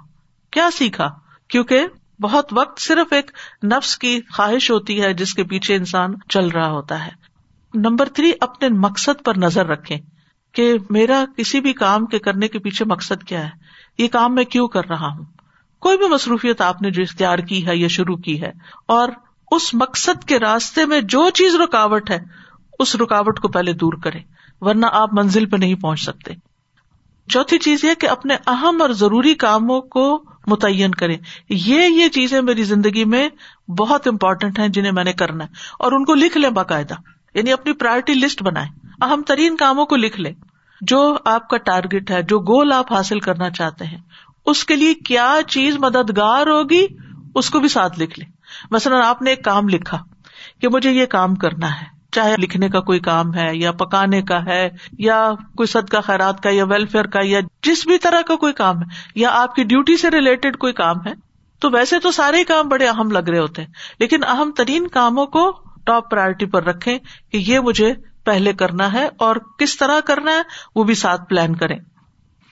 کیا 0.50 0.68
سیکھا؟ 0.70 1.10
کیونکہ 1.48 1.86
بہت 2.20 2.52
وقت 2.52 2.80
صرف 2.80 3.12
ایک 3.12 3.30
نفس 3.64 3.96
کی 3.98 4.20
خواہش 4.32 4.70
ہوتی 4.70 5.00
ہے 5.02 5.12
جس 5.14 5.34
کے 5.34 5.44
پیچھے 5.44 5.74
انسان 5.74 6.14
چل 6.28 6.48
رہا 6.48 6.70
ہوتا 6.70 7.04
ہے۔ 7.06 7.10
نمبر 7.74 8.08
تھری، 8.08 8.32
اپنے 8.40 8.68
مقصد 8.68 9.24
پر 9.24 9.36
نظر 9.36 9.66
رکھے 9.66 9.96
کہ 10.54 10.72
میرا 10.90 11.24
کسی 11.36 11.60
بھی 11.60 11.72
کام 11.72 12.06
کے 12.06 12.18
کرنے 12.18 12.48
کے 12.48 12.58
پیچھے 12.58 12.84
مقصد 12.84 13.22
کیا 13.22 13.44
ہے۔ 13.44 13.50
یہ 13.98 14.08
کام 14.08 14.34
میں 14.34 14.44
کیوں 14.44 14.68
کر 14.68 14.88
رہا 14.88 15.06
ہوں؟ 15.06 15.24
کوئی 15.82 15.98
بھی 15.98 16.08
مصروفیت 16.08 16.60
آپ 16.60 16.82
نے 16.82 16.90
جو 16.90 17.02
اختیار 17.02 17.38
کی 17.38 17.66
ہے 17.66 17.76
یا 17.76 17.88
شروع 17.88 18.16
کی 18.16 18.40
ہے، 18.42 18.52
اور 18.88 19.08
اس 19.50 19.72
مقصد 19.74 20.24
کے 20.24 20.38
راستے 20.38 20.84
میں 20.84 21.00
جو 21.00 21.28
چیز 21.30 21.54
رکاوٹ 21.54 22.10
ہے، 22.10 22.18
اس 22.78 22.96
رکاوٹ 22.96 23.40
کو 23.40 23.48
پہلے 23.48 23.72
دور 23.72 23.92
کرے 23.92 24.20
ورنہ 24.60 24.86
آپ 24.92 25.14
منزل 25.14 25.46
پہ 25.46 25.56
نہیں 25.56 25.74
پہنچ 25.74 26.00
سکتے۔ 26.00 26.34
چوتھی 27.28 27.58
چیز 27.58 27.84
یہ 27.84 27.94
کہ 27.94 28.08
اپنے 28.08 28.36
اہم 28.46 28.82
اور 28.82 28.90
ضروری 28.90 29.34
کاموں 29.34 29.80
کو 29.80 30.24
متعین 30.46 30.90
کرے 30.90 31.16
یہ 31.48 31.82
یہ 31.82 32.08
چیزیں 32.08 32.40
میری 32.40 32.64
زندگی 32.64 33.04
میں 33.04 33.28
بہت 33.70 34.08
امپورٹینٹ 34.08 34.58
ہیں 34.58 34.68
جنہیں 34.68 34.92
میں 34.92 35.04
نے 35.04 35.12
کرنا 35.12 35.44
ہے 35.44 35.48
اور 35.78 35.92
ان 35.92 36.04
کو 36.04 36.14
لکھ 36.14 36.38
لیں 36.38 36.50
باقاعدہ۔ 36.50 36.94
یعنی 37.34 37.52
اپنی 37.52 37.72
پرائرٹی 37.72 38.14
لسٹ 38.14 38.42
بنائے 38.42 38.68
اہم 39.02 39.22
ترین 39.22 39.56
کاموں 39.56 39.86
کو 39.86 39.96
لکھ 39.96 40.20
لیں۔ 40.20 40.32
جو 40.80 41.16
آپ 41.24 41.48
کا 41.48 41.56
ٹارگیٹ 41.56 42.10
ہے، 42.10 42.22
جو 42.22 42.38
گول 42.38 42.72
آپ 42.72 42.92
حاصل 42.92 43.20
کرنا 43.20 43.50
چاہتے 43.50 43.84
ہیں، 43.84 43.98
اس 44.46 44.64
کے 44.64 44.76
لیے 44.76 44.94
کیا 44.94 45.34
چیز 45.48 45.76
مددگار 45.76 46.46
ہوگی، 46.46 46.86
اس 47.34 47.50
کو 47.50 47.60
بھی 47.60 47.68
ساتھ 47.68 48.00
لکھ 48.00 48.18
لیں۔ 48.18 48.28
مثلاً 48.70 49.02
آپ 49.02 49.22
نے 49.22 49.30
ایک 49.30 49.44
کام 49.44 49.68
لکھا 49.68 49.98
کہ 50.60 50.68
مجھے 50.68 50.92
یہ 50.92 51.06
کام 51.06 51.34
کرنا 51.34 51.80
ہے۔ 51.80 51.95
چاہے 52.16 52.34
لکھنے 52.38 52.68
کا 52.68 52.80
کوئی 52.80 53.00
کام 53.00 53.34
ہے 53.34 53.56
یا 53.56 53.72
پکانے 53.72 54.22
کا 54.22 54.44
ہے 54.46 54.68
یا 54.98 55.30
کوئی 55.56 55.66
سد 55.66 55.88
کا 55.88 56.00
خیرات 56.00 56.42
کا 56.42 56.50
یا 56.50 56.64
ویلفیئر 56.64 57.04
کا 57.04 57.20
یا 57.22 57.40
جس 57.62 57.86
بھی 57.86 57.98
طرح 57.98 58.20
کا 58.22 58.36
کوئی 58.36 58.52
کام 58.52 58.78
ہے 58.78 58.86
یا 59.14 59.28
آپ 59.32 59.54
کی 59.54 59.64
ڈیوٹی 59.64 59.96
سے 59.96 60.10
ریلیٹڈ 60.10 60.56
کوئی 60.56 60.72
کام 60.72 60.96
ہے، 61.06 61.12
تو 61.60 61.70
ویسے 61.70 61.98
تو 61.98 62.10
سارے 62.10 62.44
کام 62.44 62.68
بڑے 62.68 62.86
اہم 62.86 63.10
لگ 63.10 63.30
رہے 63.30 63.38
ہوتے 63.38 63.62
ہیں۔ 63.62 63.72
لیکن 63.98 64.24
اہم 64.24 64.50
ترین 64.56 64.86
کاموں 64.86 65.26
کو 65.26 65.50
ٹاپ 65.84 66.10
پرائرٹی 66.10 66.46
پر 66.46 66.64
رکھے 66.64 66.98
کہ 67.32 67.36
یہ 67.36 67.60
مجھے 67.60 67.92
پہلے 68.24 68.52
کرنا 68.52 68.92
ہے 68.92 69.08
اور 69.18 69.36
کس 69.58 69.76
طرح 69.76 70.00
کرنا 70.00 70.32
ہے 70.32 70.42
وہ 70.74 70.84
بھی 70.84 70.94
ساتھ 70.94 71.20
پلان 71.28 71.56
کریں۔ 71.56 71.78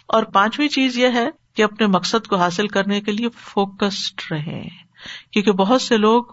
اور 0.07 0.23
پانچویں 0.23 0.69
چیز 0.69 0.99
یہ 0.99 1.09
ہے 1.15 1.29
کہ 1.55 1.63
اپنے 1.63 1.87
مقصد 1.87 2.27
کو 2.27 2.37
حاصل 2.37 2.69
کرنے 2.69 3.01
کے 3.01 3.13
لیے 3.13 3.29
فوکسڈ 3.29 4.33
رہے 4.33 4.63
کیونکہ 5.33 5.53
بہت 5.53 5.83
سے 5.83 5.97
لوگ 5.97 6.25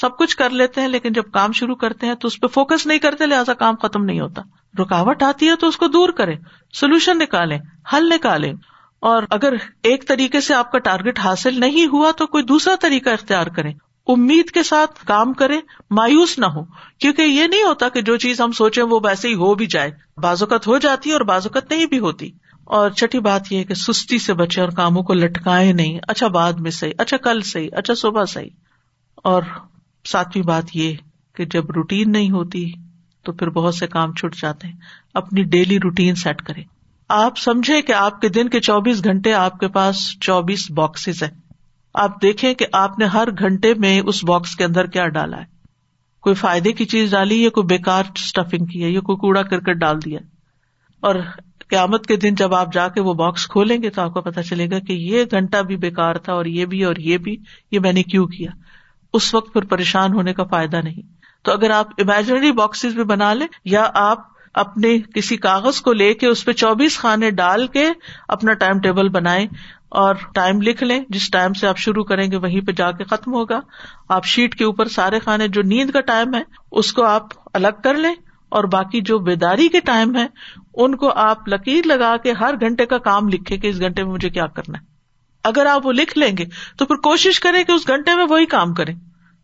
سب 0.00 0.16
کچھ 0.18 0.36
کر 0.36 0.50
لیتے 0.50 0.80
ہیں، 0.80 0.88
لیکن 0.88 1.12
جب 1.12 1.30
کام 1.32 1.52
شروع 1.52 1.74
کرتے 1.74 2.06
ہیں 2.06 2.14
تو 2.14 2.28
اس 2.28 2.40
پہ 2.40 2.46
فوکس 2.46 2.86
نہیں 2.86 2.98
کرتے، 2.98 3.26
لہٰذا 3.26 3.54
کام 3.54 3.74
ختم 3.76 4.04
نہیں 4.04 4.20
ہوتا۔ 4.20 4.42
رکاوٹ 4.82 5.22
آتی 5.22 5.48
ہے 5.48 5.56
تو 5.56 5.68
اس 5.68 5.76
کو 5.76 5.88
دور 5.88 6.08
کرے 6.08 6.34
سولوشن 6.72 7.18
نکالے 7.18 7.58
حل 7.92 8.08
نکالے 8.08 8.52
اور 9.00 9.22
اگر 9.30 9.52
ایک 9.82 10.08
طریقے 10.08 10.40
سے 10.40 10.54
آپ 10.54 10.72
کا 10.72 10.78
ٹارگیٹ 10.78 11.18
حاصل 11.18 11.60
نہیں 11.60 11.86
ہوا 11.86 12.10
تو 12.10 12.26
کوئی 12.26 12.44
دوسرا 12.44 12.74
طریقہ 12.80 13.08
اختیار 13.08 13.46
کرے 13.46 13.68
امید 14.06 14.50
کے 14.50 14.62
ساتھ 14.62 15.06
کام 15.06 15.32
کرے 15.32 15.60
مایوس 15.90 16.38
نہ 16.38 16.46
ہو 16.46 16.64
کیونکہ 17.00 17.22
یہ 17.22 17.46
نہیں 17.46 17.62
ہوتا 17.62 17.88
کہ 17.88 18.00
جو 18.00 18.16
چیز 18.16 18.40
ہم 18.40 18.52
سوچے 18.52 18.82
وہ 18.82 19.00
ویسے 19.04 19.28
ہی 19.28 19.34
ہو 19.34 19.54
بھی 19.54 19.66
جائے۔ 19.66 19.90
بازوقت 20.16 20.66
ہو 20.66 20.78
جاتی 20.78 21.08
ہے 21.08 21.14
اور 21.14 21.20
بازوقت 21.20 21.72
نہیں 21.72 21.86
بھی 21.86 21.98
ہوتی۔ 21.98 22.30
اور 22.64 22.90
چھٹی 22.90 23.18
بات 23.18 23.52
یہ 23.52 23.64
کہ 23.64 23.74
سستی 23.74 24.18
سے 24.18 24.34
بچے 24.34 24.60
اور 24.60 24.68
کاموں 24.68 25.02
کو 25.02 25.14
لٹکائے 25.14 25.72
نہیں۔ 25.72 25.98
اچھا 26.08 26.28
بعد 26.28 26.52
میں 26.52 26.70
صحیح 26.70 26.92
اچھا 26.98 27.16
کل 27.16 27.40
صحیح 27.40 27.68
اچھا 27.72 27.94
صبح 27.94 28.24
صحیح۔ 28.24 28.50
اور 29.16 29.42
ساتویں 30.04 30.44
بات 30.44 30.64
یہ 30.74 30.96
کہ 31.34 31.44
جب 31.44 31.70
روٹین 31.70 32.12
نہیں 32.12 32.30
ہوتی 32.30 32.72
تو 33.22 33.32
پھر 33.32 33.50
بہت 33.50 33.74
سے 33.74 33.86
کام 33.86 34.14
چھٹ 34.14 34.42
جاتے 34.42 34.68
ہیں۔ 34.68 34.74
اپنی 35.14 35.42
ڈیلی 35.42 35.76
روٹین 35.76 36.14
سیٹ 36.14 36.42
کرے 36.42 36.62
آپ 37.08 37.38
سمجھے 37.38 37.82
کہ 37.82 37.92
آپ 37.92 38.20
کے 38.20 38.28
دن 38.28 38.48
کے 38.48 38.60
چوبیس 38.60 39.04
گھنٹے 39.04 39.32
آپ 39.32 39.58
کے 39.58 39.68
پاس 39.68 40.20
چوبیس 40.20 40.70
باکسز 40.70 41.22
ہیں۔ 41.22 41.30
آپ 41.94 42.22
دیکھیں 42.22 42.54
کہ 42.54 42.66
آپ 42.72 42.98
نے 42.98 43.04
ہر 43.04 43.28
گھنٹے 43.38 43.74
میں 43.74 44.00
اس 44.04 44.24
باکس 44.24 44.56
کے 44.56 44.64
اندر 44.64 44.86
کیا 44.86 45.08
ڈالا 45.08 45.36
ہے۔ 45.38 45.44
کوئی 46.20 46.34
فائدے 46.34 46.72
کی 46.72 46.84
چیز 46.84 47.10
ڈالی 47.10 47.42
یا 47.42 47.50
کوئی 47.50 47.66
بےکار 47.66 48.04
اسٹفنگ 48.16 48.66
کی 48.66 48.84
ہے 48.84 48.90
یا 48.90 49.00
کوئی 49.00 49.16
کوڑا 49.16 49.42
کرکٹ 49.42 49.76
ڈال 49.76 49.98
دیا۔ 50.04 50.18
اور 51.00 51.14
قیامت 51.68 52.06
کے 52.06 52.16
دن 52.16 52.34
جب 52.34 52.54
آپ 52.54 52.72
جا 52.72 52.88
کے 52.88 53.00
وہ 53.00 53.14
باکس 53.14 53.46
کھولیں 53.46 53.82
گے 53.82 53.90
تو 53.90 54.02
آپ 54.02 54.14
کو 54.14 54.20
پتا 54.20 54.42
چلے 54.42 54.70
گا 54.70 54.78
کہ 54.78 54.92
یہ 54.92 55.24
گھنٹہ 55.30 55.62
بھی 55.62 55.76
بےکار 55.76 56.14
تھا 56.14 56.32
اور 56.32 56.44
یہ 56.44 56.66
بھی 56.66 56.84
اور 56.84 56.96
یہ 56.96 57.18
بھی، 57.18 57.36
یہ 57.70 57.80
میں 57.80 57.92
نے 57.92 58.02
کیوں 58.02 58.26
کیا؟ 58.26 58.50
اس 59.12 59.34
وقت 59.34 59.52
پھر 59.52 59.64
پریشان 59.64 60.12
ہونے 60.12 60.34
کا 60.34 60.44
فائدہ 60.44 60.76
نہیں۔ 60.84 61.18
تو 61.42 61.52
اگر 61.52 61.70
آپ 61.70 61.86
امیجنری 61.98 62.52
باکسز 62.52 62.94
بھی 62.94 63.04
بنا 63.04 63.34
لیں 63.34 63.46
یا 63.64 63.90
آپ 63.94 64.18
اپنے 64.54 64.98
کسی 65.14 65.36
کاغذ 65.36 65.80
کو 65.80 65.92
لے 65.92 66.14
کے 66.14 66.26
اس 66.26 66.44
پہ 66.44 66.52
چوبیس 66.52 66.98
خانے 66.98 67.30
ڈال 67.30 67.66
کے 67.66 67.88
اپنا 68.28 68.52
ٹائم 68.52 68.80
ٹیبل 68.80 69.08
بنائے 69.08 69.46
اور 69.88 70.14
ٹائم 70.34 70.62
لکھ 70.62 70.84
لیں، 70.84 71.04
جس 71.08 71.30
ٹائم 71.30 71.52
سے 71.52 71.66
آپ 71.66 71.78
شروع 71.78 72.04
کریں 72.04 72.30
گے 72.30 72.36
وہیں 72.36 72.60
پہ 72.60 72.72
جا 72.72 72.90
کے 72.90 73.04
ختم 73.04 73.32
ہوگا۔ 73.32 73.60
آپ 74.08 74.24
شیٹ 74.24 74.54
کے 74.54 74.64
اوپر 74.64 74.88
سارے 74.88 75.18
خانے 75.18 75.48
جو 75.48 75.62
نیند 75.62 75.90
کا 75.90 76.00
ٹائم 76.00 76.34
ہے، 76.34 76.42
اس 76.72 76.92
کو 76.92 77.04
آپ 77.04 77.24
الگ 77.54 77.80
کر 77.84 77.94
لیں 77.94 78.14
اور 78.48 78.64
باقی 78.64 79.00
جو 79.00 79.18
بیداری 79.18 79.68
کے 79.68 79.80
ٹائم 79.80 80.16
ہے 80.16 80.26
ان 80.74 80.96
کو 80.96 81.10
آپ 81.10 81.48
لکیر 81.48 81.86
لگا 81.86 82.16
کے 82.16 82.32
ہر 82.32 82.54
گھنٹے 82.60 82.86
کا 82.86 82.98
کام 82.98 83.28
لکھے 83.28 83.56
کہ 83.56 83.66
اس 83.66 83.80
گھنٹے 83.80 84.04
میں 84.04 84.12
مجھے 84.12 84.30
کیا 84.30 84.46
کرنا 84.46 84.78
ہے۔ 84.78 84.97
اگر 85.44 85.66
آپ 85.66 85.86
وہ 85.86 85.92
لکھ 85.92 86.18
لیں 86.18 86.36
گے 86.36 86.44
تو 86.78 86.86
پھر 86.86 86.96
کوشش 86.96 87.40
کریں 87.40 87.64
کہ 87.64 87.72
اس 87.72 87.88
گھنٹے 87.88 88.14
میں 88.14 88.26
وہی 88.28 88.46
کام 88.46 88.74
کریں 88.74 88.94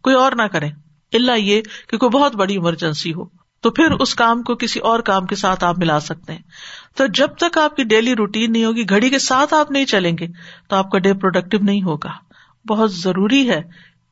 کوئی 0.02 0.16
اور 0.16 0.32
نہ 0.32 0.42
کریں 0.42 0.70
اللہ 1.12 1.38
یہ 1.38 1.62
کہ 1.88 1.98
کوئی 1.98 2.10
بہت 2.10 2.36
بڑی 2.36 2.54
ایمرجنسی 2.54 3.12
ہو 3.12 3.44
تو 3.60 3.70
پھر 3.70 3.90
اس 3.90 4.14
کام 4.14 4.42
کو 4.42 4.54
کسی 4.54 4.80
اور 4.80 5.00
کام 5.00 5.26
کے 5.26 5.34
ساتھ 5.34 5.64
آپ 5.64 5.78
ملا 5.78 6.00
سکتے 6.00 6.32
ہیں۔ 6.32 6.42
تو 6.96 7.06
جب 7.06 7.28
تک 7.36 7.58
آپ 7.58 7.76
کی 7.76 7.84
ڈیلی 7.84 8.14
روٹین 8.14 8.52
نہیں 8.52 8.64
ہوگی، 8.64 8.88
گھڑی 8.88 9.10
کے 9.10 9.18
ساتھ 9.18 9.54
آپ 9.54 9.70
نہیں 9.70 9.84
چلیں 9.84 10.12
گے 10.20 10.26
تو 10.68 10.76
آپ 10.76 10.90
کا 10.90 10.98
ڈے 10.98 11.14
پروڈکٹیو 11.14 11.60
نہیں 11.62 11.82
ہوگا۔ 11.82 12.12
بہت 12.68 12.92
ضروری 12.92 13.50
ہے 13.50 13.62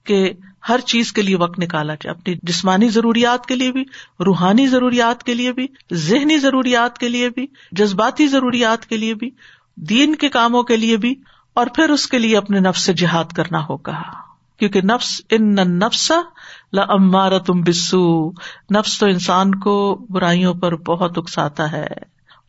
کہ 0.05 0.33
ہر 0.69 0.81
چیز 0.81 1.13
کے 1.13 1.23
لیے 1.23 1.37
وقت 1.37 1.59
نکالا 1.59 1.95
جائے، 1.95 2.17
اپنی 2.17 2.35
جسمانی 2.43 2.89
ضروریات 2.89 3.47
کے 3.47 3.57
لیے 3.57 3.73
بھی، 3.73 3.83
روحانی 4.27 4.67
ضروریات 4.67 5.23
کے 5.23 5.35
لیے 5.35 5.53
بھی، 5.53 5.67
ذہنی 5.93 6.39
ضروریات 6.39 6.99
کے 6.99 7.09
لیے 7.09 7.31
بھی، 7.31 7.47
جذباتی 7.73 8.27
ضروریات 8.27 8.87
کے 8.87 8.97
لیے 8.97 9.15
بھی، 9.15 9.31
دین 9.77 10.15
کے 10.15 10.29
کاموں 10.29 10.63
کے 10.63 10.77
لیے 10.77 10.97
بھی۔ 10.97 11.15
اور 11.55 11.67
پھر 11.67 11.91
اس 11.91 12.07
کے 12.07 12.19
لیے 12.19 12.37
اپنے 12.37 12.61
نفس 12.61 12.83
سے 12.83 12.93
جہاد 12.93 13.25
کرنا 13.25 13.65
ہوگا۔ 13.65 14.03
کیونکہ 14.57 14.81
نفس، 14.81 15.21
ان 15.31 15.55
نفس 15.55 16.13
لمارا 16.73 17.39
تم 17.39 17.61
بسو 17.61 18.31
نفس 18.75 18.99
تو 18.99 19.07
انسان 19.07 19.55
کو 19.55 20.07
برائیوں 20.11 20.55
پر 20.55 20.77
بہت 20.77 21.19
اکساتا 21.19 21.73
ہے 21.73 21.87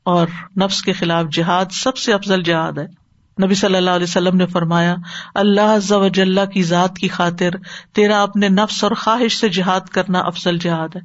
اور 0.03 0.27
نفس 0.61 0.81
کے 0.81 0.93
خلاف 0.93 1.25
جہاد 1.31 1.65
سب 1.71 1.97
سے 1.97 2.13
افضل 2.13 2.43
جہاد 2.43 2.73
ہے۔ 2.73 3.02
نبی 3.41 3.55
صلی 3.55 3.75
اللہ 3.75 3.89
علیہ 3.89 4.03
وسلم 4.03 4.37
نے 4.37 4.45
فرمایا، 4.45 4.95
اللہ 5.35 6.45
کی 6.53 6.63
ذات 6.63 6.97
کی 6.97 7.07
خاطر 7.07 7.49
تیرا 7.93 8.21
اپنے 8.21 8.49
نفس 8.49 8.83
اور 8.83 8.91
خواہش 8.91 9.37
سے 9.37 9.49
جہاد 9.49 9.89
کرنا 9.89 10.19
افضل 10.19 10.57
جہاد 10.57 10.95
ہے۔ 10.95 11.01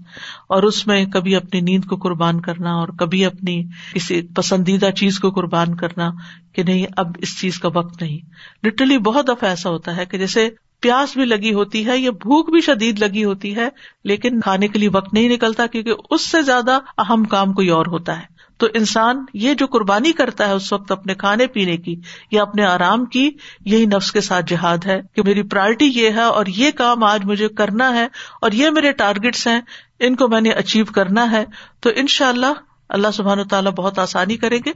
اور 0.48 0.62
اس 0.62 0.86
میں 0.86 1.04
کبھی 1.06 1.36
اپنی 1.36 1.60
نیند 1.60 1.84
کو 1.84 1.96
قربان 1.96 2.40
کرنا 2.40 2.74
اور 2.74 2.88
کبھی 2.88 3.24
اپنی 3.24 3.64
کسی 3.94 4.22
پسندیدہ 4.22 4.90
چیز 4.90 5.18
کو 5.18 5.30
قربان 5.30 5.74
کرنا 5.74 6.10
کہ 6.52 6.62
نہیں، 6.62 6.86
اب 6.96 7.06
اس 7.18 7.40
چیز 7.40 7.58
کا 7.58 7.68
وقت 7.74 8.02
نہیں۔ 8.02 8.18
لٹرلی 8.66 8.98
بہت 8.98 9.28
دفعہ 9.28 9.50
ایسا 9.50 9.70
ہوتا 9.70 9.96
ہے 9.96 10.06
کہ 10.06 10.18
جیسے 10.18 10.50
پیاس 10.80 11.16
بھی 11.16 11.24
لگی 11.24 11.52
ہوتی 11.52 11.86
ہے 11.86 11.98
یا 11.98 12.10
بھوک 12.10 12.50
بھی 12.50 12.60
شدید 12.60 12.98
لگی 12.98 13.24
ہوتی 13.24 13.56
ہے، 13.56 13.68
لیکن 14.04 14.40
کھانے 14.40 14.68
کے 14.68 14.78
لیے 14.78 14.88
وقت 14.88 15.14
نہیں 15.14 15.28
نکلتا 15.28 15.66
کیونکہ 15.66 15.92
اس 16.10 16.30
سے 16.30 16.42
زیادہ 16.42 16.78
اہم 16.98 17.24
کام 17.24 17.52
کوئی 17.52 17.68
اور 17.68 17.86
ہوتا 17.86 18.18
ہے۔ 18.18 18.37
تو 18.58 18.66
انسان 18.74 19.24
یہ 19.34 19.54
جو 19.54 19.66
قربانی 19.66 20.12
کرتا 20.12 20.46
ہے 20.46 20.52
اس 20.52 20.72
وقت 20.72 20.92
اپنے 20.92 21.14
کھانے 21.14 21.46
پینے 21.46 21.76
کی 21.76 22.00
یا 22.30 22.42
اپنے 22.42 22.64
آرام 22.64 23.04
کی، 23.04 23.30
یہی 23.64 23.86
نفس 23.86 24.12
کے 24.12 24.20
ساتھ 24.20 24.44
جہاد 24.48 24.78
ہے 24.86 25.00
کہ 25.16 25.22
میری 25.22 25.42
پرائرٹی 25.42 25.86
یہ 25.86 26.10
ہے 26.10 26.22
اور 26.22 26.46
یہ 26.46 26.70
کام 26.70 27.04
آج 27.04 27.24
مجھے 27.24 27.48
کرنا 27.48 27.94
ہے 27.94 28.08
اور 28.40 28.52
یہ 28.52 28.70
میرے 28.70 28.92
ٹارگیٹس 28.92 29.46
ہیں، 29.46 29.60
ان 30.00 30.16
کو 30.16 30.28
میں 30.28 30.40
نے 30.40 30.50
اچیو 30.50 30.84
کرنا 30.84 31.30
ہے۔ 31.30 31.44
تو 31.80 31.90
ان 31.96 32.06
شاء 32.06 32.28
اللہ 32.28 32.52
اللہ 32.88 33.08
سبحان 33.14 33.48
تعالیٰ 33.48 33.72
بہت 33.72 33.98
آسانی 33.98 34.36
کریں 34.36 34.58
گے 34.66 34.70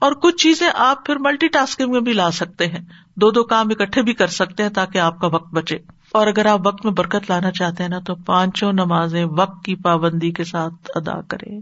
اور 0.00 0.12
کچھ 0.12 0.36
چیزیں 0.36 0.68
آپ 0.74 1.06
پھر 1.06 1.16
ملٹی 1.16 1.48
ٹاسکنگ 1.48 1.92
میں 1.92 2.00
بھی 2.00 2.12
لا 2.12 2.30
سکتے 2.30 2.66
ہیں۔ 2.66 2.80
دو 3.16 3.30
دو 3.30 3.44
کام 3.44 3.66
اکٹھے 3.70 4.02
بھی 4.02 4.12
کر 4.12 4.26
سکتے 4.26 4.62
ہیں 4.62 4.70
تاکہ 4.70 4.98
آپ 4.98 5.20
کا 5.20 5.26
وقت 5.26 5.54
بچے۔ 5.54 5.78
اور 6.12 6.26
اگر 6.26 6.46
آپ 6.46 6.66
وقت 6.66 6.84
میں 6.84 6.92
برکت 6.92 7.30
لانا 7.30 7.50
چاہتے 7.50 7.82
ہیں 7.82 7.90
نا 7.90 7.98
تو 7.98 8.14
پانچوں 8.14 8.72
نمازیں 8.72 9.24
وقت 9.24 9.64
کی 9.64 9.74
پابندی 9.74 10.30
کے 10.30 10.44
ساتھ 10.44 10.90
ادا 10.94 11.20
کریں۔ 11.20 11.60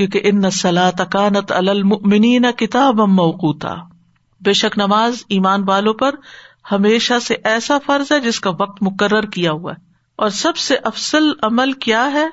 کیونکہ 0.00 0.20
ان 0.24 0.40
نسلا 0.40 0.90
تکانت 0.90 1.52
المنی 1.52 2.38
نہ 2.38 2.46
کتاب 2.46 3.00
موقوتا۔ 3.00 3.74
بے 4.40 4.52
شک 4.52 4.78
نماز 4.78 5.14
ایمان 5.28 5.68
والوں 5.68 5.94
پر 5.94 6.14
ہمیشہ 6.72 7.18
سے 7.18 7.34
ایسا 7.44 7.78
فرض 7.86 8.12
ہے 8.12 8.20
جس 8.20 8.40
کا 8.40 8.50
وقت 8.50 8.82
مقرر 8.82 9.22
کیا 9.22 9.52
ہوا 9.52 9.72
ہے۔ 9.72 9.84
اور 10.16 10.28
سب 10.28 10.56
سے 10.56 10.74
افسل 10.84 11.22
عمل 11.42 11.72
کیا 11.72 12.12
ہے؟ 12.12 12.26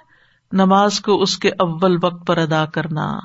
نماز 0.52 1.00
کو 1.00 1.22
اس 1.22 1.38
کے 1.38 1.50
اول 1.50 1.98
وقت 2.04 2.28
پر 2.28 2.38
ادا 2.38 2.66
کرنا۔ 2.66 3.20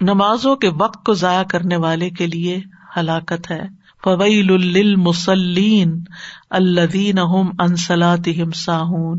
نمازوں 0.00 0.56
کے 0.56 0.68
وقت 0.68 1.04
کو 1.04 1.12
ضائع 1.12 1.42
کرنے 1.42 1.76
والے 1.76 2.10
کے 2.10 2.26
لیے 2.26 2.60
ہلاکت 2.96 3.50
ہے۔ 3.50 3.62
فویل 4.04 4.76
المسلین 4.76 6.04
الدین 6.50 7.18
انسلاتہم 7.58 8.50
ساہون۔ 8.50 9.18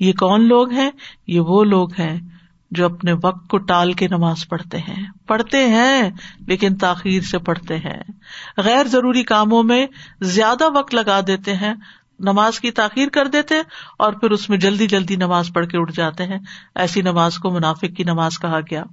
یہ 0.00 0.12
کون 0.12 0.48
لوگ 0.48 0.72
ہیں؟ 0.72 0.90
یہ 1.26 1.40
وہ 1.40 1.64
لوگ 1.64 1.88
ہیں 1.98 2.35
جو 2.76 2.86
اپنے 2.86 3.12
وقت 3.22 3.48
کو 3.48 3.58
ٹال 3.58 3.92
کے 3.92 4.08
نماز 4.08 4.48
پڑھتے 4.48 4.78
ہیں۔ 4.78 5.06
پڑھتے 5.26 5.68
ہیں، 5.68 6.10
لیکن 6.46 6.76
تاخیر 6.76 7.20
سے 7.20 7.38
پڑھتے 7.38 7.76
ہیں۔ 7.76 8.02
غیر 8.56 8.86
ضروری 8.86 9.22
کاموں 9.22 9.62
میں 9.62 9.86
زیادہ 10.20 10.70
وقت 10.74 10.94
لگا 10.94 11.20
دیتے 11.26 11.56
ہیں، 11.56 11.74
نماز 12.18 12.60
کی 12.60 12.70
تاخیر 12.70 13.08
کر 13.08 13.26
دیتے 13.26 13.54
اور 13.98 14.12
پھر 14.12 14.30
اس 14.30 14.48
میں 14.48 14.58
جلدی 14.58 14.86
جلدی 14.86 15.16
نماز 15.16 15.50
پڑھ 15.54 15.66
کے 15.66 15.78
اٹھ 15.78 15.92
جاتے 15.92 16.24
ہیں۔ 16.24 16.38
ایسی 16.74 17.02
نماز 17.02 17.38
کو 17.38 17.50
منافق 17.50 17.96
کی 17.96 18.04
نماز 18.04 18.38
کہا 18.38 18.60
گیا۔ 18.60 18.84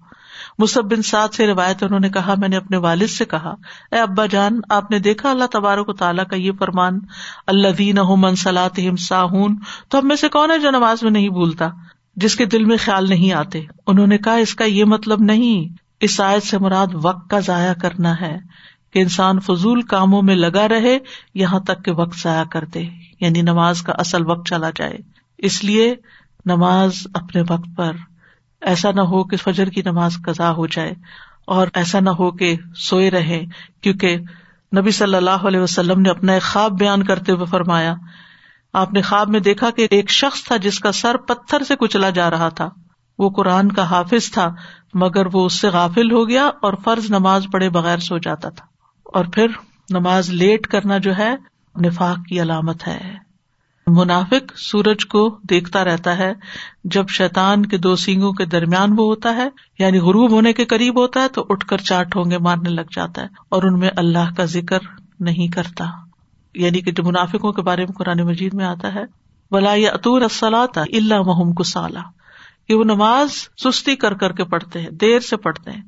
مصب 0.60 0.84
بن 0.84 1.02
سعد 1.02 1.28
سے 1.34 1.48
روایت 1.48 1.84
انہوں 1.84 2.00
نے 2.00 2.10
کہا، 2.10 2.34
میں 2.38 2.50
نے 2.50 2.58
اپنے 2.58 2.78
والد 2.78 3.08
سے 3.08 3.26
کہا، 3.26 3.54
اے 3.92 4.00
ابا 4.00 4.26
جان، 4.26 4.60
آپ 4.70 4.92
نے 4.92 5.00
دیکھا 5.00 5.32
اللہ 5.32 5.44
تبارک 5.52 5.90
و 5.90 5.94
تعالیٰ 5.94 6.26
کا 6.28 6.36
یہ 6.36 6.52
فرمان 6.60 7.00
اللہ 7.48 7.68
دین 7.68 7.96
منسلات 8.18 8.80
ساہون، 9.00 9.60
تو 9.90 9.98
اب 9.98 10.04
میں 10.04 10.16
سے 10.16 10.30
کون 10.30 10.52
ہے 10.52 10.60
جو 10.60 10.72
نماز 10.72 11.04
میں 11.04 11.12
نہیں 11.12 11.30
بھولتا؟ 11.30 11.70
جس 12.16 12.36
کے 12.36 12.46
دل 12.46 12.66
میں 12.66 12.78
خیال 12.78 13.10
نہیں 13.10 13.34
آتے۔ 13.34 13.62
انہوں 13.88 14.08
نے 14.08 14.18
کہا، 14.18 14.36
اس 14.36 14.56
کا 14.56 14.66
یہ 14.66 14.86
مطلب 14.86 15.22
نہیں، 15.22 15.78
اس 16.00 16.20
آیت 16.22 16.44
سے 16.44 16.58
مراد 16.58 16.88
وقت 16.94 17.30
کا 17.30 17.40
ضائع 17.40 17.74
کرنا 17.74 18.14
ہے 18.22 18.38
کہ 18.94 19.00
انسان 19.00 19.40
فضول 19.40 19.82
کاموں 19.82 20.22
میں 20.22 20.36
لگا 20.36 20.68
رہے، 20.70 20.98
یہاں 21.34 21.60
تک 21.60 21.84
کہ 21.86 21.92
وقت 21.92 22.18
ضائع 22.18 22.44
کر 22.44 22.66
دے 22.66 22.84
یعنی 23.20 23.42
نماز 23.42 23.82
کا 23.82 23.94
اصل 23.94 24.26
وقت 24.26 24.48
چلا 24.48 24.70
جائے۔ 24.76 24.98
اس 25.38 25.64
لیے 25.64 25.94
نماز 26.46 27.08
اپنے 27.14 27.42
وقت 27.42 27.70
پر، 27.78 27.92
ایسا 28.62 28.92
نہ 28.92 29.02
ہو 29.02 29.24
کہ 29.24 29.38
فجر 29.38 29.70
کی 29.70 29.82
نماز 29.86 30.18
قزا 30.26 30.52
ہو 30.52 30.68
جائے، 30.68 30.94
اور 31.46 31.68
ایسا 31.74 32.00
نہ 32.00 32.10
ہو 32.10 32.32
کہ 32.32 32.56
سوئے 32.76 33.10
رہے 33.12 33.42
کیونکہ 33.82 34.18
نبی 34.78 34.92
صلی 34.92 35.16
اللہ 35.16 35.48
علیہ 35.48 35.60
وسلم 35.60 36.02
نے 36.02 36.10
اپنا 36.10 36.34
ایک 36.34 36.44
خواب 36.44 36.78
بیان 36.80 37.04
کرتے 37.04 37.32
ہوئے 37.32 37.46
فرمایا 37.46 37.96
آپ 38.74 38.94
نے 38.94 39.02
خواب 39.02 39.30
میں 39.30 39.40
دیکھا 39.40 39.70
کہ 39.70 39.88
ایک 39.92 40.10
شخص 40.10 40.44
تھا 40.44 40.58
جس 40.58 40.80
کا 40.80 40.92
سر 40.92 41.18
پتھر 41.18 41.64
سے 41.64 41.76
کچلا 41.76 42.10
جا 42.10 42.30
رہا 42.30 42.50
تھا۔ 42.50 42.70
وہ 43.20 43.30
قرآن 43.30 43.72
کا 43.72 43.90
حافظ 43.90 44.32
تھا، 44.32 44.54
مگر 44.94 45.26
وہ 45.34 45.46
اس 45.46 45.62
سے 45.62 45.68
غافل 45.68 46.12
ہو 46.12 46.30
گیا 46.30 46.46
اور 46.46 46.74
فرض 46.84 47.06
نماز 47.10 47.46
پڑھے 47.54 47.70
بغیر 47.70 47.98
سو 47.98 48.18
جاتا 48.18 48.50
تھا۔ 48.50 48.66
اور 49.04 49.26
پھر 49.34 49.48
نماز 49.90 50.30
لیٹ 50.30 50.68
کرنا 50.68 50.98
جو 50.98 51.18
ہے، 51.18 51.36
نفاق 51.82 52.18
کی 52.30 52.42
علامت 52.42 52.88
ہے۔ 52.88 53.34
منافق 53.88 54.58
سورج 54.58 55.06
کو 55.06 55.40
دیکھتا 55.50 55.84
رہتا 55.84 56.18
ہے 56.18 56.34
جب 56.84 57.10
شیتان 57.10 57.66
کے 57.66 57.78
دو 57.78 57.96
سینگوں 57.96 58.34
کے 58.34 58.46
درمیان 58.46 58.92
وہ 58.92 59.06
ہوتا 59.06 59.36
ہے 59.36 59.50
یعنی 59.80 60.00
غروب 60.00 60.32
ہونے 60.32 60.54
کے 60.54 60.66
قریب 60.66 61.00
ہوتا 61.00 61.22
ہے 61.22 61.28
تو 61.28 61.46
اٹھ 61.50 61.68
کر 61.68 61.78
چار 61.78 62.04
ٹھونگے 62.04 62.38
مارنے 62.38 62.70
لگ 62.70 62.94
جاتا 62.96 63.22
ہے 63.22 63.28
اور 63.50 63.64
ان 63.64 63.80
میں 63.80 63.90
اللہ 63.98 64.34
کا 64.38 64.46
ذکر 64.46 64.80
نہیں 65.20 65.48
کرتا۔ 65.48 66.03
یعنی 66.56 66.82
کہ 66.82 66.92
جو 66.92 67.04
منافقوں 67.04 67.52
کے 67.52 67.62
بارے 67.62 67.82
میں 67.82 67.94
قرآن 67.98 68.20
مجید 68.20 68.54
میں 68.54 68.66
آتا 68.66 68.94
ہے، 68.94 69.04
ولا 69.52 69.74
یا 69.76 69.92
اطور 69.92 70.22
اللہ 70.76 71.22
محم 71.22 71.54
کسالا 71.54 72.02
کہ 72.68 72.74
وہ 72.74 72.84
نماز 72.84 73.32
سستی 73.58 73.96
کر 73.96 74.14
کر 74.14 74.32
کے 74.32 74.44
پڑھتے 74.44 74.82
ہیں، 74.82 74.90
دیر 74.90 75.20
سے 75.20 75.38
پڑھتے 75.38 75.72
ہیں۔ 75.72 75.82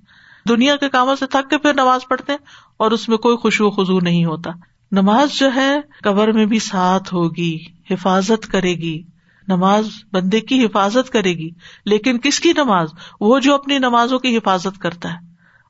دنیا 0.50 0.76
کے 0.76 0.90
کاموں 0.90 1.16
سے 1.16 1.26
تھک 1.28 1.50
کے 1.50 1.58
پھر 1.58 1.74
نماز 1.74 2.02
پڑھتے 2.10 2.32
ہیں 2.32 2.46
اور 2.78 2.92
اس 2.92 3.10
میں 3.10 3.18
کوئی 3.18 3.38
خوشبو 3.38 3.70
خزو 3.70 4.00
نہیں 4.00 4.26
ہوتا۔ 4.26 4.52
نماز 4.92 5.32
جو 5.32 5.50
ہے، 5.56 5.80
قبر 6.04 6.32
میں 6.32 6.46
بھی 6.46 6.60
ساتھ 6.60 7.14
ہوگی، 7.14 7.58
حفاظت 7.92 8.48
کرے 8.48 8.74
گی۔ 8.74 9.04
نماز 9.48 9.88
بندے 10.12 10.40
کی 10.40 10.66
حفاظت 10.66 11.10
کرے 11.10 11.34
گی۔ 11.34 11.50
لیکن 11.86 12.20
کس 12.20 12.40
کی 12.40 12.54
نماز؟ 12.58 12.90
وہ 13.20 13.40
جو 13.40 13.56
اپنی 13.56 13.78
نمازوں 13.78 14.20
کی 14.20 14.38
حفاظت 14.38 14.80
کرتا 14.80 15.14
ہے۔ 15.14 15.18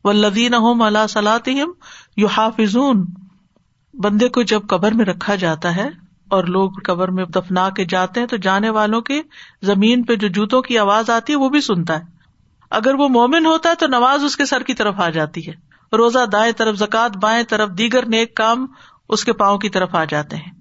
وہ 0.03 0.13
لدین 0.13 0.53
اللہ 0.53 1.07
صلاحم 1.09 1.71
یو 2.17 2.27
حافظون 2.27 3.05
بندے 3.99 4.29
کو 4.29 4.41
جب 4.41 4.61
قبر 4.67 4.91
میں 4.91 5.05
رکھا 5.05 5.35
جاتا 5.35 5.75
ہے 5.75 5.89
اور 6.29 6.43
لوگ 6.43 6.71
قبر 6.83 7.07
میں 7.07 7.25
دفنا 7.25 7.69
کے 7.69 7.85
جاتے 7.85 8.19
ہیں 8.19 8.27
تو 8.27 8.37
جانے 8.37 8.69
والوں 8.69 9.01
کے 9.01 9.21
زمین 9.61 10.03
پہ 10.03 10.15
جو 10.15 10.27
جوتوں 10.27 10.61
کی 10.61 10.77
آواز 10.77 11.09
آتی 11.09 11.33
ہے 11.33 11.37
وہ 11.37 11.49
بھی 11.49 11.61
سنتا 11.61 11.99
ہے۔ 11.99 12.03
اگر 12.69 12.93
وہ 12.93 13.07
مومن 13.07 13.45
ہوتا 13.45 13.69
ہے 13.69 13.75
تو 13.75 13.87
نماز 13.87 14.23
اس 14.23 14.37
کے 14.37 14.45
سر 14.45 14.63
کی 14.63 14.73
طرف 14.73 14.99
آ 14.99 15.09
جاتی 15.09 15.47
ہے۔ 15.47 15.53
روزہ 15.95 16.25
دائیں 16.25 16.51
طرف 16.51 16.75
زکات 16.75 17.17
بائیں 17.17 17.43
طرف، 17.43 17.69
دیگر 17.77 18.05
نیک 18.05 18.35
کام 18.35 18.67
اس 19.09 19.23
کے 19.23 19.33
پاؤں 19.33 19.57
کی 19.57 19.69
طرف 19.69 19.95
آ 19.95 20.03
جاتے 20.03 20.35
ہیں۔ 20.35 20.51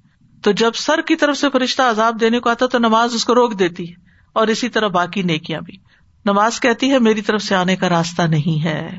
تو 0.42 0.52
جب 0.52 0.70
سر 0.74 1.00
کی 1.00 1.16
طرف 1.16 1.36
سے 1.36 1.50
فرشتہ 1.50 1.82
عذاب 1.82 2.20
دینے 2.20 2.40
کو 2.40 2.50
آتا 2.50 2.66
تو 2.66 2.78
نماز 2.78 3.14
اس 3.14 3.24
کو 3.24 3.34
روک 3.34 3.58
دیتی 3.58 3.88
ہے۔ 3.88 3.94
اور 4.32 4.46
اسی 4.46 4.68
طرح 4.68 4.88
باقی 4.88 5.22
نیکیاں 5.22 5.60
بھی۔ 5.60 5.76
نماز 6.24 6.60
کہتی 6.60 6.90
ہے، 6.90 6.98
میری 6.98 7.20
طرف 7.20 7.42
سے 7.42 7.54
آنے 7.54 7.76
کا 7.76 7.88
راستہ 7.88 8.22
نہیں 8.22 8.64
ہے۔ 8.64 8.98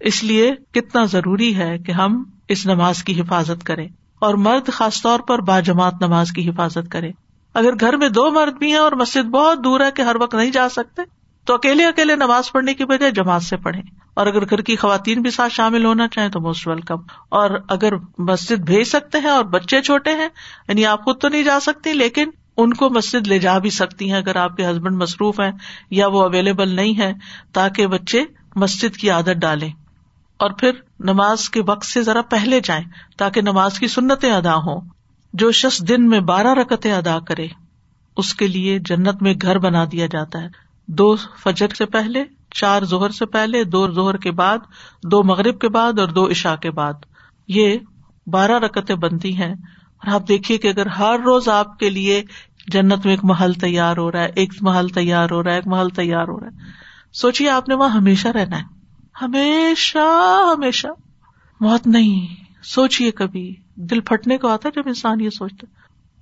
اس 0.00 0.24
لیے 0.24 0.54
کتنا 0.72 1.04
ضروری 1.04 1.56
ہے 1.56 1.78
کہ 1.78 1.92
ہم 1.92 2.22
اس 2.48 2.66
نماز 2.66 3.02
کی 3.04 3.20
حفاظت 3.20 3.64
کرے 3.64 3.86
اور 4.18 4.34
مرد 4.34 4.68
خاص 4.72 5.02
طور 5.02 5.20
پر 5.20 5.40
با 5.40 5.60
جماعت 5.60 5.94
نماز 6.00 6.32
کی 6.32 6.48
حفاظت 6.48 6.90
کرے 6.90 7.10
اگر 7.54 7.70
گھر 7.80 7.96
میں 7.96 8.08
دو 8.08 8.30
مرد 8.30 8.54
بھی 8.54 8.70
ہیں 8.70 8.78
اور 8.78 8.92
مسجد 8.92 9.24
بہت 9.24 9.64
دور 9.64 9.80
ہے 9.80 9.90
کہ 9.90 10.02
ہر 10.02 10.16
وقت 10.20 10.34
نہیں 10.34 10.50
جا 10.50 10.68
سکتے، 10.68 11.02
تو 11.46 11.54
اکیلے 11.54 11.84
اکیلے 11.84 12.16
نماز 12.16 12.50
پڑھنے 12.52 12.74
کی 12.74 12.84
بجائے 12.84 13.10
جماعت 13.10 13.42
سے 13.42 13.56
پڑھے 13.56 13.80
اور 14.14 14.26
اگر 14.26 14.48
گھر 14.50 14.60
کی 14.60 14.76
خواتین 14.76 15.22
بھی 15.22 15.30
ساتھ 15.30 15.52
شامل 15.52 15.84
ہونا 15.84 16.08
چاہیں 16.08 16.28
تو 16.28 16.40
موسٹ 16.40 16.66
ویلکم 16.68 17.02
اور 17.28 17.50
اگر 17.68 17.92
مسجد 18.18 18.64
بھیج 18.66 18.84
سکتے 18.84 19.18
ہیں 19.18 19.30
اور 19.30 19.44
بچے 19.44 19.80
چھوٹے 19.82 20.10
ہیں 20.10 20.28
یعنی 20.68 20.86
آپ 20.86 21.04
خود 21.04 21.20
تو 21.20 21.28
نہیں 21.28 21.42
جا 21.42 21.58
سکتی، 21.60 21.92
لیکن 21.92 22.30
ان 22.56 22.72
کو 22.74 22.90
مسجد 22.90 23.26
لے 23.26 23.38
جا 23.38 23.58
بھی 23.58 23.70
سکتی 23.70 24.10
ہیں۔ 24.10 24.16
اگر 24.16 24.36
آپ 24.36 24.56
کے 24.56 24.66
ہسبینڈ 24.66 24.96
مصروف 24.96 25.40
ہیں 25.40 25.50
یا 25.90 26.06
وہ 26.06 26.22
اویلیبل 26.22 26.74
نہیں 26.74 26.98
ہے 26.98 27.12
تاکہ 27.52 27.86
بچے 27.86 28.22
مسجد 28.56 28.96
کی 28.96 29.10
عادت 29.10 29.40
ڈالیں۔ 29.40 29.70
اور 30.38 30.50
پھر 30.50 30.70
نماز 31.00 31.50
کے 31.50 31.62
وقت 31.62 31.86
سے 31.86 32.02
ذرا 32.02 32.22
پہلے 32.22 32.60
جائیں 32.60 32.84
تاکہ 33.18 33.40
نماز 33.40 33.78
کی 33.78 33.86
سنتیں 33.86 34.32
ادا 34.32 34.54
ہوں۔ 34.54 34.80
جو 35.32 35.52
شخص 35.52 35.82
دن 35.88 36.08
میں 36.08 36.20
بارہ 36.20 36.54
رکتیں 36.54 36.92
ادا 36.92 37.18
کرے، 37.20 37.46
اس 38.16 38.34
کے 38.34 38.48
لیے 38.48 38.78
جنت 38.78 39.22
میں 39.22 39.34
گھر 39.42 39.58
بنا 39.58 39.84
دیا 39.92 40.06
جاتا 40.06 40.42
ہے۔ 40.42 40.48
دو 40.88 41.16
فجر 41.16 41.68
سے 41.68 41.86
پہلے، 41.86 42.24
چار 42.50 42.82
زہر 42.82 43.08
سے 43.08 43.26
پہلے، 43.26 43.64
دو 43.64 43.92
زہر 43.92 44.16
کے 44.16 44.30
بعد، 44.30 44.58
دو 45.02 45.22
مغرب 45.22 45.58
کے 45.58 45.68
بعد 45.68 45.98
اور 45.98 46.08
دو 46.08 46.30
عشاء 46.30 46.56
کے 46.56 46.70
بعد۔ 46.70 46.92
یہ 47.48 47.78
بارہ 48.26 48.52
رکتیں 48.52 48.94
بنتی 48.94 49.36
ہیں۔ 49.36 49.54
اور 49.96 50.14
آپ 50.14 50.28
دیکھیے 50.28 50.58
کہ 50.58 50.68
اگر 50.68 50.86
ہر 50.86 51.18
روز 51.24 51.48
آپ 51.48 51.78
کے 51.78 51.90
لیے 51.90 52.22
جنت 52.68 53.04
میں 53.04 53.12
ایک 53.12 53.24
محل 53.24 53.52
تیار 53.52 53.96
ہو 53.96 54.12
رہا 54.12 54.20
ہے، 54.20 54.28
ایک 54.36 54.52
محل 54.60 54.88
تیار 54.88 55.30
ہو 55.30 55.42
رہا 55.42 55.50
ہے، 55.50 55.56
ایک 55.56 55.66
محل 55.66 55.88
تیار 55.88 56.28
ہو 56.28 56.40
رہا 56.40 56.46
ہے۔ 56.46 56.56
سوچیے 57.12 57.50
آپ 57.50 57.68
نے 57.68 57.74
وہاں 57.74 57.88
ہمیشہ 57.88 58.28
رہنا 58.28 58.58
ہے۔ 58.58 58.75
ہمیشہ 59.22 60.52
ہمیشہ 60.56 60.86
موت 61.60 61.86
نہیں۔ 61.86 62.44
سوچیے 62.64 63.10
کبھی۔ 63.10 63.54
دل 63.74 64.00
پھٹنے 64.00 64.38
کو 64.38 64.48
آتا 64.48 64.68
ہے 64.68 64.80
جب 64.80 64.88
انسان 64.88 65.20
یہ 65.20 65.30
سوچتا 65.30 65.66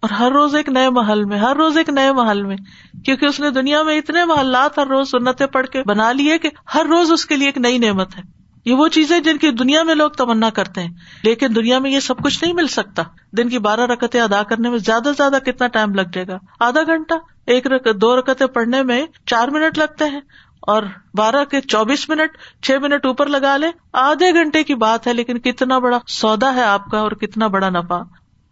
اور 0.01 0.11
ہر 0.11 0.33
روز 0.33 0.55
ایک 0.55 0.69
نئے 0.69 0.91
محل 0.91 1.25
میں، 1.25 1.39
ہر 1.39 1.57
روز 1.57 1.79
ایک 1.79 1.89
نئے 1.89 2.13
محل 2.13 2.43
میں۔ 2.43 2.57
کیونکہ 3.05 3.27
اس 3.27 3.41
نے 3.41 3.51
دنیا 3.51 3.83
میں 3.83 3.99
اتنے 3.99 4.25
محلات 4.25 4.79
ہر 4.79 4.87
روز 4.87 5.11
سنتیں 5.11 5.47
پڑھ 5.47 5.67
کے 5.67 5.83
بنا 5.87 6.13
لیے 6.13 6.39
کہ 6.39 6.49
ہر 6.75 6.87
روز 6.87 7.13
اس 7.13 7.27
کے 7.27 7.37
لیے 7.37 7.49
ایک 7.49 7.59
نئی 7.59 7.79
نعمت 7.79 8.17
ہے۔ 8.17 8.23
یہ 8.65 8.75
وہ 8.75 8.89
چیزیں 8.89 9.21
جن 9.21 9.37
کی 9.37 9.51
دنیا 9.51 9.83
میں 9.83 9.95
لوگ 9.95 10.11
تمنا 10.11 10.51
کرتے 10.51 10.81
ہیں۔ 10.81 10.93
لیکن 11.23 11.47
دنیا 11.55 11.79
میں 11.79 11.91
یہ 11.91 12.01
سب 12.01 12.19
کچھ 12.19 12.45
نہیں 12.45 12.55
مل 12.55 12.67
سکتا۔ 12.67 13.03
دن 13.37 13.49
کی 13.49 13.59
بارہ 13.59 13.81
رکتیں 13.81 14.21
ادا 14.21 14.43
کرنے 14.43 14.71
میں 14.71 14.79
زیادہ 14.79 15.03
سے 15.03 15.13
زیادہ 15.17 15.39
کتنا 15.45 15.67
ٹائم 15.67 15.95
لگ 15.95 16.03
جائے 16.13 16.27
گا؟ 16.27 16.39
آدھا 16.61 16.83
گھنٹہ، 16.83 17.15
ایک 17.47 17.67
رکت، 17.67 18.01
دو 18.01 18.17
رکتیں 18.17 18.47
پڑھنے 18.47 18.83
میں 18.83 19.07
چار 19.27 19.49
منٹ 19.49 19.79
لگتے 19.79 20.05
ہیں۔ 20.05 20.21
اور 20.67 20.83
بارہ 21.15 21.45
کے 21.45 21.61
چوبیس 21.61 22.09
منٹ، 22.09 22.63
چھ 22.63 22.73
منٹ 22.83 23.07
اوپر 23.07 23.27
لگا 23.27 23.57
لے۔ 23.57 23.67
آدھے 23.93 24.35
گھنٹے 24.35 24.65
کی 24.65 24.75
بات 24.75 25.07
ہے، 25.07 25.13
لیکن 25.13 25.39
کتنا 25.39 25.79
بڑا 25.79 25.99
سودا 26.09 26.55
ہے 26.55 26.63
آپ 26.63 26.91
کا 26.91 26.99
اور 26.99 27.13
کتنا 27.13 27.47
بڑا 27.47 27.71
نفع۔ 27.71 28.03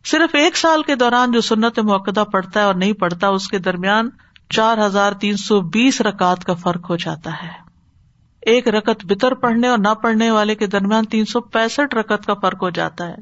صرف 0.05 0.35
ایک 0.35 0.57
سال 0.57 0.83
کے 0.83 0.95
دوران 0.95 1.33
جو 1.33 1.41
سنت 1.41 1.79
موقع 1.79 2.23
پڑتا 2.25 2.61
ہے 2.61 2.65
اور 2.65 2.75
نہیں 2.75 2.93
پڑتا 2.93 3.29
اس 3.29 3.49
کے 3.49 3.59
درمیان 3.59 4.09
چار 4.51 4.87
ہزار 4.87 5.13
تین 5.13 5.37
سو 5.37 5.61
بیس 5.61 6.01
رکعت 6.01 6.45
کا 6.45 6.55
فرق 6.55 6.91
ہو 6.91 6.97
جاتا 6.97 7.31
ہے۔ 7.43 7.49
ایک 8.43 8.69
رکت 8.69 9.05
بتر 9.05 9.35
پڑھنے 9.35 9.69
اور 9.69 9.79
نہ 9.79 9.95
پڑھنے 10.03 10.31
والے 10.31 10.55
کے 10.55 10.67
درمیان 10.67 11.05
تین 11.05 11.25
سو 11.25 11.41
پینسٹھ 11.41 11.95
رکت 11.95 12.27
کا 12.27 12.35
فرق 12.35 12.63
ہو 12.63 12.71
جاتا 12.71 13.09
ہے۔ 13.09 13.15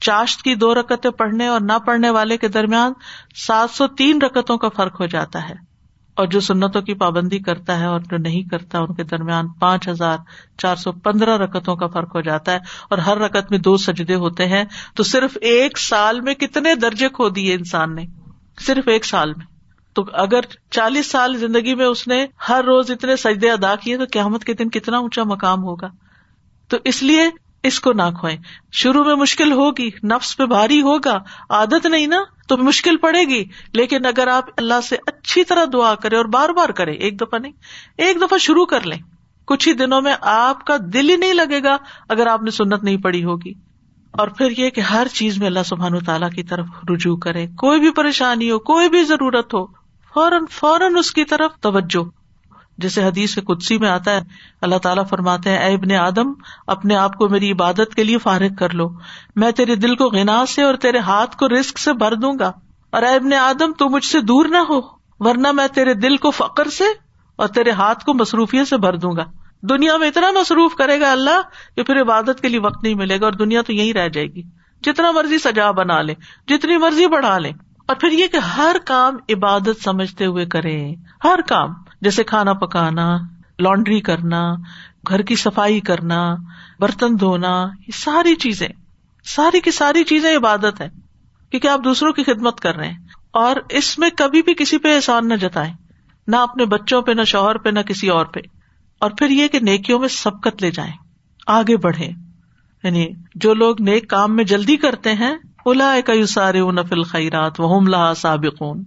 چاشت 0.00 0.42
کی 0.42 0.54
دو 0.54 0.74
رکتیں 0.74 1.10
پڑھنے 1.10 1.46
اور 1.46 1.60
نہ 1.60 1.78
پڑھنے 1.86 2.10
والے 2.10 2.36
کے 2.36 2.48
درمیان 2.48 2.92
سات 3.46 3.70
سو 3.70 3.86
تین 3.86 4.22
رکتوں 4.22 4.58
کا 4.58 4.68
فرق 4.68 5.00
ہو 5.00 5.06
جاتا 5.06 5.48
ہے۔ 5.48 5.65
اور 6.16 6.26
جو 6.26 6.40
سنتوں 6.40 6.82
کی 6.82 6.94
پابندی 6.94 7.38
کرتا 7.38 7.80
ہے 7.80 7.84
اور 7.84 8.00
جو 8.00 8.16
نہیں 8.16 8.42
کرتا، 8.42 8.78
ان 8.78 8.94
کے 8.94 9.04
درمیان 9.04 9.48
پانچ 9.48 9.88
ہزار 9.88 10.18
چار 10.58 10.76
سو 10.76 10.92
پندرہ 10.92 11.36
رکتوں 11.36 11.76
کا 11.76 11.86
فرق 11.86 12.16
ہو 12.16 12.20
جاتا 12.20 12.52
ہے۔ 12.52 12.58
اور 12.90 12.98
ہر 12.98 13.18
رکت 13.18 13.50
میں 13.50 13.58
دو 13.58 13.76
سجدے 13.76 14.14
ہوتے 14.14 14.46
ہیں۔ 14.46 14.64
تو 14.94 15.02
صرف 15.02 15.38
ایک 15.40 15.78
سال 15.78 16.20
میں 16.20 16.34
کتنے 16.34 16.74
درجے 16.74 17.08
کھو 17.08 17.28
دیے 17.28 17.54
انسان 17.54 17.94
نے؟ 17.94 18.04
صرف 18.60 18.88
ایک 18.88 19.04
سال 19.04 19.32
میں۔ 19.36 19.46
تو 19.94 20.04
اگر 20.12 20.40
چالیس 20.70 21.10
سال 21.10 21.36
زندگی 21.36 21.74
میں 21.74 21.86
اس 21.86 22.08
نے 22.08 22.26
ہر 22.48 22.64
روز 22.64 22.90
اتنے 22.90 23.16
سجدے 23.16 23.50
ادا 23.50 23.74
کیے، 23.76 23.98
تو 23.98 24.04
قیامت 24.12 24.44
کے 24.44 24.54
دن 24.54 24.70
کتنا 24.70 24.98
اونچا 24.98 25.22
مقام 25.22 25.62
ہوگا۔ 25.62 25.88
تو 26.68 26.76
اس 26.84 27.02
لیے 27.02 27.45
اس 27.66 27.80
کو 27.80 27.92
نہ 27.92 28.02
کھوئیں۔ 28.20 28.36
شروع 28.72 29.04
میں 29.04 29.14
مشکل 29.14 29.52
ہوگی، 29.52 29.90
نفس 30.04 30.36
پہ 30.36 30.46
بھاری 30.46 30.82
ہوگا، 30.82 31.22
عادت 31.50 31.86
نہیں 31.86 32.06
نا، 32.06 32.18
تو 32.48 32.56
مشکل 32.56 32.96
پڑے 32.96 33.24
گی۔ 33.24 33.44
لیکن 33.72 34.06
اگر 34.06 34.26
آپ 34.26 34.44
اللہ 34.56 34.80
سے 34.88 34.96
اچھی 35.06 35.44
طرح 35.44 35.64
دعا 35.72 35.94
کرے 35.94 36.16
اور 36.16 36.24
بار 36.24 36.48
بار 36.48 36.68
کرے 36.68 36.92
ایک 36.92 37.20
دفعہ 37.20 37.38
نہیں، 37.38 37.52
ایک 37.98 38.16
دفعہ 38.20 38.38
شروع 38.38 38.64
کر 38.64 38.80
لیں۔ 38.80 38.98
کچھ 39.46 39.68
ہی 39.68 39.72
دنوں 39.72 40.00
میں 40.00 40.14
آپ 40.20 40.66
کا 40.66 40.76
دل 40.92 41.10
ہی 41.10 41.16
نہیں 41.16 41.34
لگے 41.34 41.62
گا 41.62 41.76
اگر 42.08 42.26
آپ 42.26 42.42
نے 42.42 42.50
سنت 42.50 42.84
نہیں 42.84 42.96
پڑی 42.96 43.24
ہوگی۔ 43.24 43.52
اور 44.12 44.28
پھر 44.28 44.58
یہ 44.58 44.70
کہ 44.70 44.80
ہر 44.80 45.06
چیز 45.12 45.38
میں 45.38 45.46
اللہ 45.46 45.62
سبحان 45.66 45.94
و 45.94 46.00
تعالیٰ 46.00 46.30
کی 46.30 46.42
طرف 46.42 46.66
رجوع 46.90 47.16
کرے 47.16 47.46
کوئی 47.46 47.80
بھی 47.80 47.90
پریشانی 47.90 48.50
ہو، 48.50 48.58
کوئی 48.58 48.88
بھی 48.88 49.04
ضرورت 49.04 49.54
ہو، 49.54 49.66
فوراً 50.14 50.44
فوراً 50.50 50.96
اس 50.96 51.12
کی 51.12 51.24
طرف 51.24 51.60
توجہ۔ 51.60 52.15
جیسے 52.78 53.04
حدیث 53.04 53.38
قدسی 53.46 53.78
میں 53.78 53.88
آتا 53.88 54.10
ہے، 54.10 54.20
اللہ 54.60 54.76
تعالیٰ 54.76 55.08
فرماتے 55.08 55.50
ہیں، 55.50 55.58
اے 55.58 55.74
ابن 55.74 55.92
آدم، 55.92 56.32
اپنے 56.66 56.96
آپ 56.96 57.14
کو 57.14 57.28
میری 57.28 57.52
عبادت 57.52 57.94
کے 57.94 58.04
لیے 58.04 58.18
فارغ 58.18 58.54
کر 58.58 58.70
لو۔ 58.70 58.88
میں 59.36 59.50
تیرے 59.50 59.74
دل 59.74 59.96
کو 59.96 60.08
گنا 60.08 60.46
سے 60.46 60.62
اور 60.62 60.74
تیرے 60.74 60.98
ہاتھ 60.98 61.36
کو 61.36 61.48
رسک 61.48 61.78
سے 61.78 61.92
بھر 61.92 62.14
دوں 62.14 62.32
گا۔ 62.38 62.52
اور 62.90 63.02
اے 63.02 63.14
ابن 63.14 63.32
آدم، 63.32 63.72
تو 63.72 63.88
مجھ 63.88 64.04
سے 64.04 64.20
دور 64.20 64.46
نہ 64.46 64.56
ہو، 64.56 64.80
ورنہ 65.18 65.52
میں 65.52 65.66
تیرے 65.66 65.94
دل 65.94 66.16
کو 66.16 66.30
فخر 66.30 66.68
سے 66.68 66.84
اور 67.36 67.48
تیرے 67.48 67.70
ہاتھ 67.70 68.04
کو 68.04 68.14
مصروفیت 68.14 68.68
سے 68.68 68.76
بھر 68.76 68.96
دوں 68.96 69.12
گا۔ 69.16 69.24
دنیا 69.62 69.96
میں 69.96 70.08
اتنا 70.08 70.30
مصروف 70.40 70.74
کرے 70.74 71.00
گا 71.00 71.12
اللہ 71.12 71.40
کہ 71.76 71.82
پھر 71.82 72.00
عبادت 72.00 72.40
کے 72.42 72.48
لیے 72.48 72.60
وقت 72.60 72.82
نہیں 72.82 72.94
ملے 72.94 73.20
گا 73.20 73.24
اور 73.24 73.32
دنیا 73.32 73.62
تو 73.62 73.72
یہی 73.72 73.94
رہ 73.94 74.08
جائے 74.08 74.26
گی۔ 74.26 74.42
جتنا 74.82 75.10
مرضی 75.10 75.38
سجا 75.38 75.70
بنا 75.70 76.02
لے، 76.02 76.14
جتنی 76.48 76.76
مرضی 76.76 77.06
بڑھا 77.06 77.38
لے۔ 77.38 77.50
اور 77.86 77.96
پھر 77.96 78.12
یہ 78.12 78.26
کہ 78.26 78.36
ہر 78.36 78.76
کام 78.84 79.16
عبادت 79.28 79.82
سمجھتے 79.84 80.26
ہوئے 80.26 80.46
کرے 80.46 80.94
ہر 81.24 81.38
کام۔ 81.48 81.85
جیسے 82.00 82.24
کھانا 82.24 82.52
پکانا، 82.52 83.16
لانڈری 83.58 84.00
کرنا، 84.00 84.54
گھر 85.08 85.22
کی 85.22 85.34
صفائی 85.34 85.80
کرنا، 85.80 86.34
برتن 86.80 87.20
دھونا، 87.20 87.66
یہ 87.88 87.92
ساری 87.94 88.34
چیزیں، 88.34 88.68
ساری 89.24 89.60
کی 89.60 89.70
ساری 89.70 90.04
چیزیں 90.04 90.36
عبادت 90.36 90.80
ہے 90.80 90.88
کیونکہ 91.50 91.68
آپ 91.68 91.80
دوسروں 91.84 92.12
کی 92.12 92.24
خدمت 92.24 92.60
کر 92.60 92.76
رہے 92.76 92.88
ہیں 92.88 92.98
اور 93.30 93.56
اس 93.70 93.98
میں 93.98 94.10
کبھی 94.16 94.42
بھی 94.42 94.54
کسی 94.54 94.78
پہ 94.78 94.94
احسان 94.94 95.28
نہ 95.28 95.34
جتائیں، 95.34 95.74
نہ 96.26 96.36
اپنے 96.36 96.64
بچوں 96.64 97.02
پہ، 97.02 97.12
نہ 97.12 97.22
شوہر 97.22 97.58
پہ، 97.58 97.68
نہ 97.68 97.80
کسی 97.80 98.08
اور 98.08 98.26
پہ۔ 98.26 98.40
اور 99.00 99.10
پھر 99.10 99.30
یہ 99.30 99.48
کہ 99.48 99.58
نیکیوں 99.58 99.98
میں 99.98 100.08
سبکت 100.08 100.62
لے 100.62 100.70
جائیں، 100.70 100.92
آگے 101.46 101.76
بڑھے 101.76 102.10
یعنی 102.82 103.06
جو 103.34 103.54
لوگ 103.54 103.82
نیک 103.82 104.10
کام 104.10 104.36
میں 104.36 104.44
جلدی 104.44 104.76
کرتے 104.76 105.12
ہیں 105.12 105.36
الا 105.66 105.94
کئی 106.06 106.26
سارے 106.26 106.60
خیرات 107.02 107.60
وہ 107.60 107.80
لہا 107.80 108.14
سابقون۔ 108.14 108.84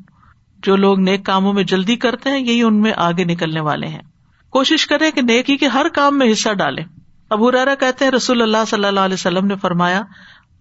جو 0.64 0.76
لوگ 0.76 1.00
نیک 1.00 1.26
کاموں 1.26 1.54
میں 1.54 1.64
جلدی 1.64 1.96
کرتے 1.96 2.30
ہیں، 2.30 2.40
یہی 2.40 2.62
ان 2.62 2.82
میں 2.82 2.94
آگے 2.98 3.24
نکلنے 3.24 3.60
والے 3.60 3.88
ہیں۔ 3.88 4.02
کوشش 4.50 4.88
کرے 4.88 5.12
کہ 5.12 5.22
نیکی 5.22 5.58
کے 5.58 5.68
ہر 5.68 5.86
کام 5.94 6.18
میں 6.18 6.32
حصہ 6.32 6.54
ڈالے 6.54 6.82
ابو 7.30 7.52
رارا 7.52 7.76
کہتے 7.76 8.06
ہیں، 8.06 8.12
رسول 8.12 8.42
اللہ 8.42 8.58
صلی 8.68 8.86
اللہ 8.86 9.00
علیہ 9.00 9.14
وسلم 9.14 9.46
نے 9.46 9.56
فرمایا، 9.56 10.02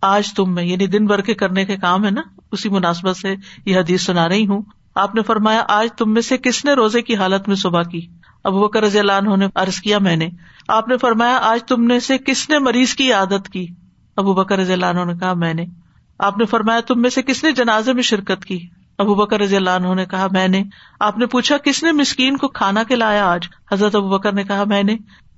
آج 0.03 0.35
تم 0.35 0.55
میں 0.55 0.65
یعنی 0.65 0.87
دن 0.87 1.07
بھر 1.07 1.21
کے 1.21 1.35
کرنے 1.35 1.65
کے 1.65 1.77
کام 1.77 2.05
ہے 2.05 2.11
نا، 2.11 2.21
اسی 2.53 2.69
مناسبت 2.69 3.17
سے 3.17 3.35
یہ 3.67 3.79
حدیث 3.79 4.03
سنا 4.03 4.29
رہی 4.29 4.47
ہوں۔ 4.47 4.63
آپ 4.95 5.15
نے 5.15 5.23
فرمایا، 5.23 5.65
آج 5.69 5.89
تم 5.99 6.13
میں 6.13 6.23
سے 6.23 6.37
کس 6.37 6.65
نے 6.65 6.73
روزے 6.73 7.03
کی 7.03 7.17
حالت 7.17 7.49
میں 7.49 7.57
صبح 7.57 7.83
کی؟ 7.83 8.07
ابو 8.45 8.69
بکر 8.69 8.83
رضی 8.83 8.99
اللہ 8.99 9.13
عنہ 9.13 9.37
نے 9.37 9.47
عرض 9.55 9.81
کیا، 9.81 9.99
میں 9.99 10.17
نے۔ 10.17 10.29
آپ 10.69 10.89
نے 10.89 10.97
فرمایا، 10.97 11.39
آج 11.43 11.65
تم 11.65 11.85
نے 11.85 12.01
سے 12.01 12.19
کس 12.19 12.51
نے 12.51 12.59
مریض 12.59 12.95
کی 12.95 13.13
عادت 13.13 13.49
کی؟ 13.49 13.67
ابو 14.17 14.35
بکر 14.35 14.59
رضی 14.59 14.73
اللہ 14.73 14.87
عنہ 14.87 15.13
نے 15.13 15.19
کہا، 15.19 15.33
میں 15.35 15.55
نے۔ 15.55 15.65
آپ 16.19 16.39
نے 16.39 16.45
فرمایا، 16.45 16.81
تم 16.81 17.03
میں 17.03 17.11
سے 17.11 17.23
کس 17.23 17.45
نے 17.45 17.53
جنازے 17.53 17.93
میں 17.93 18.03
شرکت 18.03 18.45
کی؟ 18.45 18.67
ابو 18.99 19.15
بکر 19.15 19.41
رضی 19.41 19.57
اللہ 19.57 19.71
عنہ 19.71 19.95
نے 19.95 20.07
کہا، 20.07 20.27
میں 20.31 20.49
نے، 20.49 20.63
آپ 21.01 21.19
نے 21.19 21.27
پوچھا، 21.27 21.57
کس 21.57 21.83
نے 21.83 21.93
مسکین 21.93 22.37
کو 22.37 22.49
کھانا 22.49 22.83
کھلایا 22.83 23.27
آج؟ 23.27 23.49
حضرت 23.73 23.95
ابو 23.95 24.09
بکر 24.09 24.33
نے 24.33 24.45
کہا، 24.45 24.65
میں 24.67 24.83
نے۔ 24.83 24.97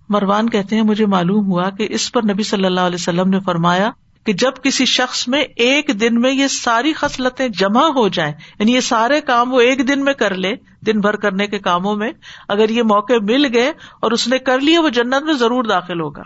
مروان 0.08 0.50
کہتے 0.50 0.76
ہیں، 0.76 0.82
مجھے 0.82 1.06
معلوم 1.06 1.46
ہوا 1.46 1.70
کہ 1.70 1.86
اس 1.90 2.12
پر 2.12 2.20
نبی 2.22 2.42
صلی 2.42 2.64
اللہ 2.64 2.80
علیہ 2.80 2.94
وسلم 2.94 3.28
نے 3.28 3.40
فرمایا 3.40 3.90
کہ 4.26 4.32
جب 4.32 4.50
کسی 4.62 4.84
شخص 4.84 5.28
میں 5.28 5.44
ایک 5.56 5.90
دن 6.00 6.20
میں 6.20 6.32
یہ 6.32 6.46
ساری 6.46 6.92
خصلتیں 6.92 7.48
جمع 7.48 7.82
ہو 7.82 8.08
جائیں 8.08 8.32
یعنی 8.58 8.74
یہ 8.74 8.80
سارے 8.80 9.20
کام 9.20 9.54
وہ 9.54 9.60
ایک 9.60 9.88
دن 9.88 10.04
میں 10.04 10.14
کر 10.14 10.34
لے، 10.34 10.54
دن 10.86 11.00
بھر 11.00 11.16
کرنے 11.16 11.46
کے 11.46 11.58
کاموں 11.58 11.96
میں، 11.96 12.12
اگر 12.48 12.68
یہ 12.68 12.82
موقع 12.82 13.12
مل 13.22 13.46
گئے 13.54 13.68
اور 14.02 14.10
اس 14.10 14.28
نے 14.28 14.38
کر 14.38 14.60
لیے 14.60 14.78
وہ 14.78 14.88
جنت 14.88 15.22
میں 15.22 15.34
ضرور 15.34 15.64
داخل 15.64 16.00
ہوگا۔ 16.00 16.22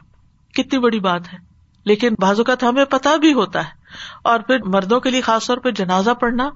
کتنی 0.55 0.79
بڑی 0.79 1.01
بات 1.01 1.33
ہے۔ 1.33 1.39
لیکن 1.85 2.09
بازو 2.19 2.45
کا 2.45 2.55
تو 2.55 2.69
ہمیں 2.69 2.85
پتا 2.85 3.17
بھی 3.17 3.33
ہوتا 3.33 3.65
ہے۔ 3.65 3.85
اور 4.25 4.41
پھر 4.41 4.63
مردوں 4.65 5.01
کے 5.01 5.11
لیے 5.11 5.21
خاص 5.21 5.47
طور 5.47 5.57
پہ 5.57 5.71
جنازہ 5.71 6.11
پڑھنا 6.11 6.51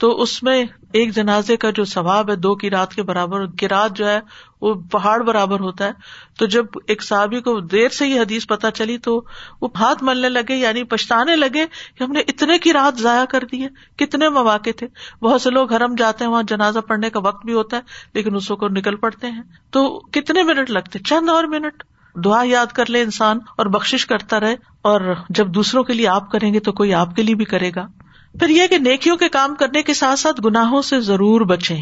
تو 0.00 0.22
اس 0.22 0.42
میں 0.42 0.64
ایک 0.92 1.14
جنازے 1.14 1.56
کا 1.56 1.70
جو 1.70 1.84
ثواب 1.84 2.30
ہے، 2.30 2.36
دو 2.36 2.54
کی 2.54 2.70
رات 2.70 2.94
کے 2.94 3.02
برابر 3.02 3.46
کی 3.46 3.68
رات 3.68 3.96
جو 3.96 4.08
ہے، 4.08 4.20
وہ 4.60 4.74
پہاڑ 4.74 5.22
برابر 5.22 5.60
ہوتا 5.60 5.86
ہے۔ 5.86 5.90
تو 6.38 6.46
جب 6.46 6.66
ایک 6.86 7.02
صحابی 7.02 7.40
کو 7.40 7.60
دیر 7.60 7.88
سے 7.88 8.06
یہ 8.06 8.20
حدیث 8.20 8.46
پتا 8.46 8.70
چلی 8.70 8.98
تو 8.98 9.22
وہ 9.60 9.68
ہاتھ 9.76 10.04
ملنے 10.04 10.28
لگے 10.28 10.54
یعنی 10.54 10.82
پچھتانے 10.82 11.36
لگے 11.36 11.66
کہ 11.98 12.02
ہم 12.02 12.12
نے 12.12 12.20
اتنے 12.20 12.58
کی 12.58 12.72
رات 12.72 12.98
ضائع 12.98 13.24
کر 13.24 13.44
دی 13.52 13.64
ہے۔ 13.64 13.68
کتنے 13.96 14.28
مواقع 14.28 14.70
تھے۔ 14.76 14.86
بہت 15.22 15.42
سے 15.42 15.50
لوگ 15.50 15.72
حرم 15.72 15.94
جاتے 15.94 16.24
ہیں، 16.24 16.30
وہاں 16.30 16.42
جنازہ 16.42 16.78
پڑھنے 16.78 17.10
کا 17.10 17.20
وقت 17.20 17.44
بھی 17.44 17.54
ہوتا 17.54 17.76
ہے، 17.76 17.82
لیکن 18.14 18.34
اس 18.34 18.48
کو 18.48 18.68
نکل 18.68 18.96
پڑتے 18.96 19.26
ہیں۔ 19.26 19.42
تو 19.70 19.98
کتنے 19.98 20.42
منٹ 20.42 20.70
لگتے؟ 20.70 20.98
چند 20.98 21.28
اور 21.28 21.44
منٹ۔ 21.44 21.82
دعا 22.24 22.42
یاد 22.44 22.66
کر 22.66 22.90
لے 22.90 23.02
انسان 23.02 23.38
اور 23.56 23.66
بخش 23.66 24.06
کرتا 24.06 24.40
رہے 24.40 24.54
اور 24.82 25.14
جب 25.28 25.48
دوسروں 25.48 25.84
کے 25.84 25.92
لیے 25.92 26.08
آپ 26.08 26.30
کریں 26.30 26.54
گے 26.54 26.60
تو 26.60 26.72
کوئی 26.72 26.94
آپ 26.94 27.16
کے 27.16 27.22
لیے 27.22 27.34
بھی 27.34 27.44
کرے 27.44 27.70
گا۔ 27.76 27.86
پھر 28.38 28.48
یہ 28.48 28.66
کہ 28.66 28.78
نیکیوں 28.78 29.16
کے 29.16 29.28
کام 29.28 29.54
کرنے 29.54 29.82
کے 29.82 29.94
ساتھ 29.94 30.18
ساتھ 30.18 30.40
گناہوں 30.44 30.82
سے 30.82 31.00
ضرور 31.00 31.40
بچے 31.40 31.74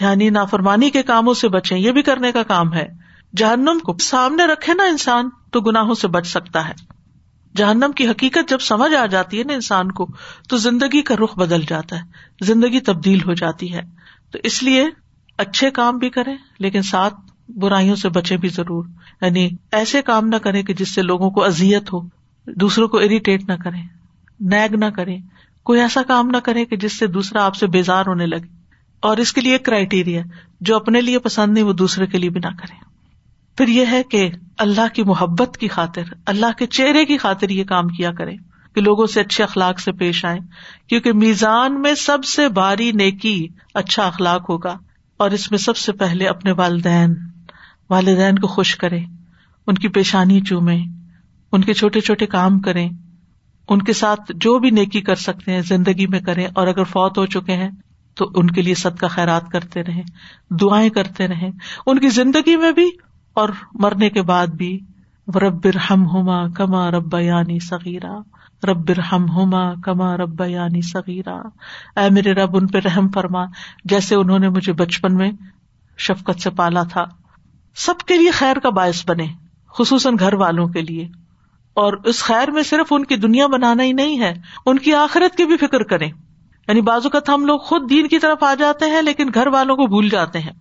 یعنی 0.00 0.30
نافرمانی 0.30 0.90
کے 0.90 1.02
کاموں 1.02 1.34
سے 1.34 1.48
بچے 1.48 1.78
یہ 1.78 1.92
بھی 1.92 2.02
کرنے 2.02 2.32
کا 2.32 2.42
کام 2.42 2.74
ہے۔ 2.74 2.88
جہنم 3.36 3.78
کو 3.78 3.96
سامنے 4.00 4.44
رکھے 4.44 4.74
نا 4.74 4.84
انسان، 4.84 5.28
تو 5.52 5.60
گناہوں 5.60 5.94
سے 5.94 6.08
بچ 6.08 6.26
سکتا 6.26 6.68
ہے۔ 6.68 6.72
جہنم 7.56 7.92
کی 7.96 8.08
حقیقت 8.08 8.48
جب 8.48 8.58
سمجھ 8.58 8.94
آ 8.94 9.06
جاتی 9.06 9.38
ہے 9.38 9.44
نا 9.44 9.52
انسان 9.52 9.92
کو، 9.92 10.06
تو 10.48 10.56
زندگی 10.56 11.02
کا 11.02 11.14
رخ 11.16 11.38
بدل 11.38 11.62
جاتا 11.68 11.96
ہے، 11.96 12.02
زندگی 12.40 12.80
تبدیل 12.80 13.18
ہو 13.26 13.34
جاتی 13.34 13.74
ہے۔ 13.74 13.80
تو 14.30 14.38
اس 14.42 14.62
لیے 14.62 14.86
اچھے 15.38 15.70
کام 15.70 15.98
بھی 15.98 16.10
کریں، 16.10 16.36
لیکن 16.58 16.82
ساتھ 16.82 17.14
برائیوں 17.48 17.96
سے 17.96 18.08
بچے 18.08 18.36
بھی 18.36 18.48
ضرور۔ 18.48 18.84
یعنی 19.22 19.50
ایسے 19.72 20.02
کام 20.02 20.26
نہ 20.26 20.36
کریں 20.36 20.62
کہ 20.62 20.74
جس 20.74 20.94
سے 20.94 21.02
لوگوں 21.02 21.30
کو 21.30 21.44
ازیت 21.44 21.92
ہو، 21.92 22.00
دوسروں 22.46 22.88
کو 22.88 22.98
اریٹیٹ 22.98 23.48
نہ 23.48 23.54
کریں، 23.64 23.82
نیگ 24.40 24.74
نہ 24.74 24.84
کریں۔ 24.84 25.18
کوئی 25.64 25.80
ایسا 25.80 26.02
کام 26.02 26.26
نہ 26.26 26.36
کرے 26.36 26.64
کہ 26.64 26.76
جس 26.76 26.98
سے 26.98 27.06
دوسرا 27.06 27.44
آپ 27.44 27.54
سے 27.54 27.66
بیزار 27.66 28.04
ہونے 28.06 28.26
لگے۔ 28.26 28.62
اور 29.00 29.16
اس 29.16 29.32
کے 29.32 29.40
لیے 29.40 29.52
ایک 29.52 29.64
کرائٹیریا 29.64 30.22
جو 30.60 30.76
اپنے 30.76 31.00
لیے 31.00 31.18
پسند 31.18 31.52
نہیں، 31.52 31.64
وہ 31.64 31.72
دوسرے 31.72 32.06
کے 32.06 32.18
لیے 32.18 32.30
بھی 32.30 32.40
نہ 32.44 32.56
کرے۔ 32.58 32.74
پھر 33.56 33.68
یہ 33.68 33.84
ہے 33.90 34.02
کہ 34.02 34.30
اللہ 34.58 34.94
کی 34.94 35.02
محبت 35.02 35.56
کی 35.56 35.68
خاطر، 35.68 36.02
اللہ 36.26 36.52
کے 36.58 36.66
چہرے 36.66 37.04
کی 37.04 37.16
خاطر 37.16 37.48
یہ 37.48 37.64
کام 37.64 37.88
کیا 37.88 38.12
کرے 38.12 38.32
کہ 38.74 38.80
لوگوں 38.80 39.06
سے 39.06 39.20
اچھے 39.20 39.44
اخلاق 39.44 39.80
سے 39.80 39.92
پیش 39.92 40.24
آئے۔ 40.24 40.38
کیونکہ 40.86 41.12
میزان 41.12 41.80
میں 41.80 41.94
سب 41.94 42.24
سے 42.24 42.48
باری 42.48 42.92
نیکی 42.92 43.48
اچھا 43.74 44.06
اخلاق 44.06 44.50
ہوگا، 44.50 44.78
اور 45.16 45.30
اس 45.30 45.50
میں 45.50 45.58
سب 45.58 45.76
سے 45.76 45.92
پہلے 45.92 46.26
اپنے 46.26 46.52
والدین 46.52 47.14
والدین 47.90 48.38
کو 48.38 48.46
خوش 48.46 48.76
کرے، 48.76 49.00
ان 49.66 49.74
کی 49.74 49.88
پیشانی 49.88 50.40
چومے، 50.40 50.78
ان 51.52 51.60
کے 51.60 51.72
چھوٹے 51.72 52.00
چھوٹے 52.00 52.26
کام 52.26 52.60
کریں 52.60 52.90
ان 53.72 53.82
کے 53.82 53.92
ساتھ 53.92 54.32
جو 54.34 54.58
بھی 54.58 54.70
نیکی 54.70 55.00
کر 55.00 55.14
سکتے 55.14 55.52
ہیں، 55.52 55.60
زندگی 55.60 56.06
میں 56.06 56.20
کریں، 56.20 56.46
اور 56.54 56.66
اگر 56.66 56.84
فوت 56.84 57.18
ہو 57.18 57.26
چکے 57.26 57.52
ہیں 57.52 57.70
تو 58.14 58.30
ان 58.34 58.46
کے 58.46 58.62
لیے 58.62 58.74
سد 58.74 58.98
کا 58.98 59.08
خیرات 59.08 59.48
کرتے 59.48 59.82
رہے 59.82 60.02
دعائیں 60.50 60.90
کرتے 60.90 61.28
رہے 61.28 61.50
ان 61.86 61.98
کی 61.98 62.08
زندگی 62.08 62.56
میں 62.56 62.72
بھی 62.72 62.90
اور 63.34 63.48
مرنے 63.74 64.10
کے 64.10 64.22
بعد 64.22 64.46
بھی۔ 64.46 64.78
ربر 65.28 65.76
ہم 65.90 66.06
ہوما 66.06 66.48
کما 66.48 66.90
رب 66.90 67.14
یعنی 67.20 67.58
سغیرہ 67.58 68.12
ربر 68.66 68.98
ہم 69.12 69.28
ہوما 69.30 69.74
کما 69.74 70.16
رب 70.16 70.42
یعنی 70.48 70.82
سغیرہ 70.82 71.36
اے 71.96 72.10
میرے 72.10 72.32
رب، 72.32 72.56
ان 72.56 72.66
پہ 72.66 72.78
رحم 72.78 73.08
فرما۔ 73.14 73.44
جیسے 73.84 74.14
انہوں 74.14 74.38
نے 74.38 74.48
مجھے 74.48 74.72
بچپن 74.72 75.14
میں 75.14 75.30
شفقت 75.98 76.40
سے 76.40 76.50
پالا 76.50 76.82
تھا۔ 76.82 77.04
سب 77.76 78.06
کے 78.06 78.16
لیے 78.16 78.30
خیر 78.30 78.58
کا 78.58 78.70
باعث 78.70 79.02
بنے، 79.08 79.26
خصوصاً 79.78 80.16
گھر 80.18 80.34
والوں 80.34 80.68
کے 80.68 80.80
لیے۔ 80.80 81.08
اور 81.74 81.92
اس 82.04 82.22
خیر 82.22 82.50
میں 82.50 82.62
صرف 82.62 82.92
ان 82.92 83.04
کی 83.04 83.16
دنیا 83.16 83.46
بنانا 83.46 83.82
ہی 83.82 83.92
نہیں 83.92 84.20
ہے، 84.20 84.34
ان 84.66 84.78
کی 84.78 84.94
آخرت 84.94 85.36
کی 85.36 85.44
بھی 85.44 85.56
فکر 85.56 85.82
کریں۔ 85.82 86.10
یعنی 86.68 86.80
بازو 86.80 87.10
کا 87.10 87.18
ہم 87.28 87.46
لوگ 87.46 87.58
خود 87.58 87.90
دین 87.90 88.08
کی 88.08 88.18
طرف 88.18 88.42
آ 88.42 88.54
جاتے 88.54 88.84
ہیں، 88.84 89.02
لیکن 89.02 89.28
گھر 89.34 89.46
والوں 89.46 89.76
کو 89.76 89.86
بھول 89.86 90.08
جاتے 90.08 90.38
ہیں۔ 90.38 90.52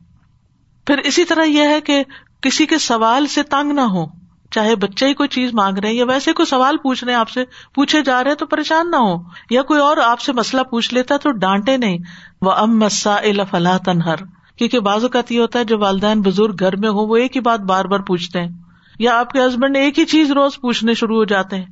پھر 0.87 0.97
اسی 0.97 1.25
طرح 1.25 1.43
یہ 1.43 1.63
ہے 1.63 1.81
کہ 1.81 2.03
کسی 2.41 2.65
کے 2.65 2.77
سوال 2.77 3.27
سے 3.27 3.43
تنگ 3.43 3.71
نہ 3.71 3.81
ہو۔ 3.81 4.05
چاہے 4.51 4.75
بچے 4.75 5.07
ہی 5.07 5.13
کوئی 5.13 5.29
چیز 5.29 5.53
مانگ 5.53 5.77
رہے 5.77 5.89
ہیں 5.89 5.95
یا 5.95 6.05
ویسے 6.05 6.33
کوئی 6.33 6.45
سوال 6.45 6.77
پوچھ 6.77 7.03
رہے 7.03 7.13
ہیں، 7.13 7.19
آپ 7.19 7.29
سے 7.29 7.43
پوچھے 7.75 8.01
جا 8.01 8.23
رہے 8.23 8.35
تو 8.35 8.45
پریشان 8.45 8.91
نہ 8.91 8.95
ہو۔ 8.95 9.15
یا 9.49 9.61
کوئی 9.61 9.79
اور 9.79 9.97
آپ 9.97 10.19
سے 10.19 10.33
مسئلہ 10.33 10.61
پوچھ 10.61 10.93
لیتا 10.93 11.17
تو 11.17 11.31
ڈانٹے 11.31 11.77
نہیں۔ 11.77 11.97
وہ 12.41 12.51
ام 12.51 12.79
مسا 12.79 13.15
فلاح 13.51 13.77
تنہر 13.77 14.15
کیونکہ 14.55 14.79
بعض 14.79 15.03
اوقات 15.03 15.31
یہ 15.31 15.39
ہوتا 15.39 15.59
ہے، 15.59 15.63
جو 15.63 15.79
والدین 15.79 16.21
بزرگ 16.21 16.55
گھر 16.59 16.75
میں 16.75 16.89
ہو 16.89 17.07
وہ 17.07 17.17
ایک 17.17 17.35
ہی 17.35 17.41
بات 17.41 17.59
بار 17.59 17.85
بار 17.85 17.99
پوچھتے 17.99 18.41
ہیں۔ 18.41 18.49
یا 19.01 19.19
آپ 19.19 19.31
کے 19.31 19.45
ہسبینڈ 19.45 19.77
ایک 19.77 19.99
ہی 19.99 20.05
چیز 20.05 20.31
روز 20.31 20.61
پوچھنے 20.61 20.93
شروع 20.93 21.15
ہو 21.15 21.23
جاتے 21.23 21.55
ہیں، 21.55 21.65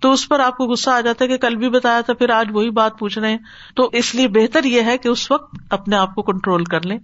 تو 0.00 0.12
اس 0.12 0.28
پر 0.28 0.40
آپ 0.40 0.56
کو 0.56 0.64
غصہ 0.64 0.90
آ 0.90 1.00
جاتا 1.00 1.24
ہے 1.24 1.28
کہ 1.28 1.36
کل 1.36 1.56
بھی 1.56 1.68
بتایا 1.68 2.00
تھا، 2.00 2.14
پھر 2.14 2.30
آج 2.30 2.48
وہی 2.52 2.70
بات 2.70 2.98
پوچھ 2.98 3.18
رہے 3.18 3.30
ہیں۔ 3.30 3.38
تو 3.76 3.90
اس 3.92 4.14
لیے 4.14 4.28
بہتر 4.28 4.64
یہ 4.64 4.82
ہے 4.82 4.98
کہ 4.98 5.08
اس 5.08 5.30
وقت 5.30 5.54
اپنے 5.70 5.96
آپ 5.96 6.14
کو 6.14 6.22
کنٹرول 6.22 6.64
کر 6.64 6.86
لیں۔ 6.86 6.98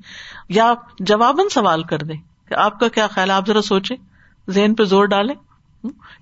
یا 0.48 0.74
جواباً 1.00 1.46
سوال 1.48 1.82
کر 1.82 1.98
دیں 1.98 2.16
کہ 2.48 2.54
آپ 2.54 2.80
کا 2.80 2.88
کیا 2.88 3.06
خیال 3.06 3.30
ہے؟ 3.30 3.34
آپ 3.34 3.46
ذرا 3.46 3.62
سوچیں، 3.62 3.96
ذہن 4.50 4.74
پہ 4.74 4.84
زور 4.84 5.04
ڈالیں۔ 5.04 5.34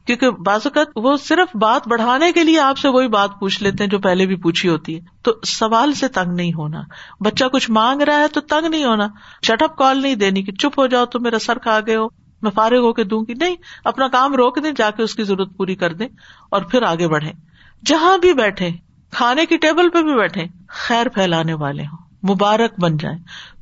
کیونکہ 0.06 0.30
بعض 0.30 0.60
اوقات 0.64 0.86
وہ 0.96 1.16
صرف 1.16 1.56
بات 1.56 1.88
بڑھانے 1.88 2.32
کے 2.32 2.44
لیے 2.44 2.60
آپ 2.60 2.78
سے 2.78 2.88
وہی 2.88 3.08
بات 3.08 3.30
پوچھ 3.40 3.62
لیتے 3.62 3.84
ہیں 3.84 3.90
جو 3.90 3.98
پہلے 3.98 4.26
بھی 4.26 4.36
پوچھی 4.36 4.68
ہوتی 4.68 4.94
ہے۔ 4.94 5.00
تو 5.22 5.32
سوال 5.46 5.92
سے 5.92 6.08
تنگ 6.08 6.34
نہیں 6.34 6.52
ہونا۔ 6.52 6.82
بچہ 7.20 7.44
کچھ 7.44 7.70
مانگ 7.70 8.02
رہا 8.02 8.18
ہے 8.18 8.28
تو 8.28 8.40
تنگ 8.40 8.66
نہیں 8.66 8.84
ہونا۔ 8.84 9.08
چٹ 9.42 9.62
اپ 9.62 9.76
کال 9.76 10.02
نہیں 10.02 10.14
دینی 10.14 10.42
کہ 10.42 10.52
چپ 10.52 10.78
ہو 10.78 10.86
جاؤ 10.86 11.06
تو 11.06 11.20
میرا 11.20 11.38
سر 11.38 11.58
کھا 11.58 11.80
گئے 11.86 11.96
ہو۔ 11.96 12.23
میں 12.44 12.50
فارغ 12.50 12.78
ہو 12.78 12.92
کے 12.92 13.04
دوں 13.04 13.24
گی۔ 13.28 13.34
نہیں، 13.34 13.56
اپنا 13.84 14.08
کام 14.08 14.34
روک 14.34 14.62
دیں، 14.62 14.72
جا 14.76 14.90
کے 14.90 15.02
اس 15.02 15.14
کی 15.14 15.24
ضرورت 15.24 15.56
پوری 15.56 15.74
کر 15.74 15.92
دیں 15.92 16.08
اور 16.50 16.62
پھر 16.62 16.82
آگے 16.82 17.08
بڑھے 17.08 17.32
جہاں 17.86 18.18
بھی 18.18 18.32
بیٹھے 18.32 18.70
کھانے 19.10 19.46
کی 19.46 19.56
ٹیبل 19.56 19.88
پہ 19.88 20.02
بھی 20.02 20.14
بیٹھے 20.14 20.44
خیر 20.68 21.08
پھیلانے 21.08 21.54
والے 21.54 21.82
ہوں۔ 21.82 21.98
مبارک 22.30 22.80
بن 22.80 22.96
جائیں۔ 22.96 23.18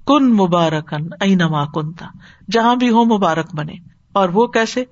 کن 0.07 0.33
مبارکن 0.33 1.07
اینما 1.21 1.65
کنتا۔ 1.65 2.07
جہاں 2.51 2.77
بھی 2.77 2.91
ہو 2.91 3.05
مبارک 3.05 3.55
بنے۔ 3.55 3.73
اور 4.13 4.29
وہ 4.29 4.47
کیسے؟ 4.47 4.85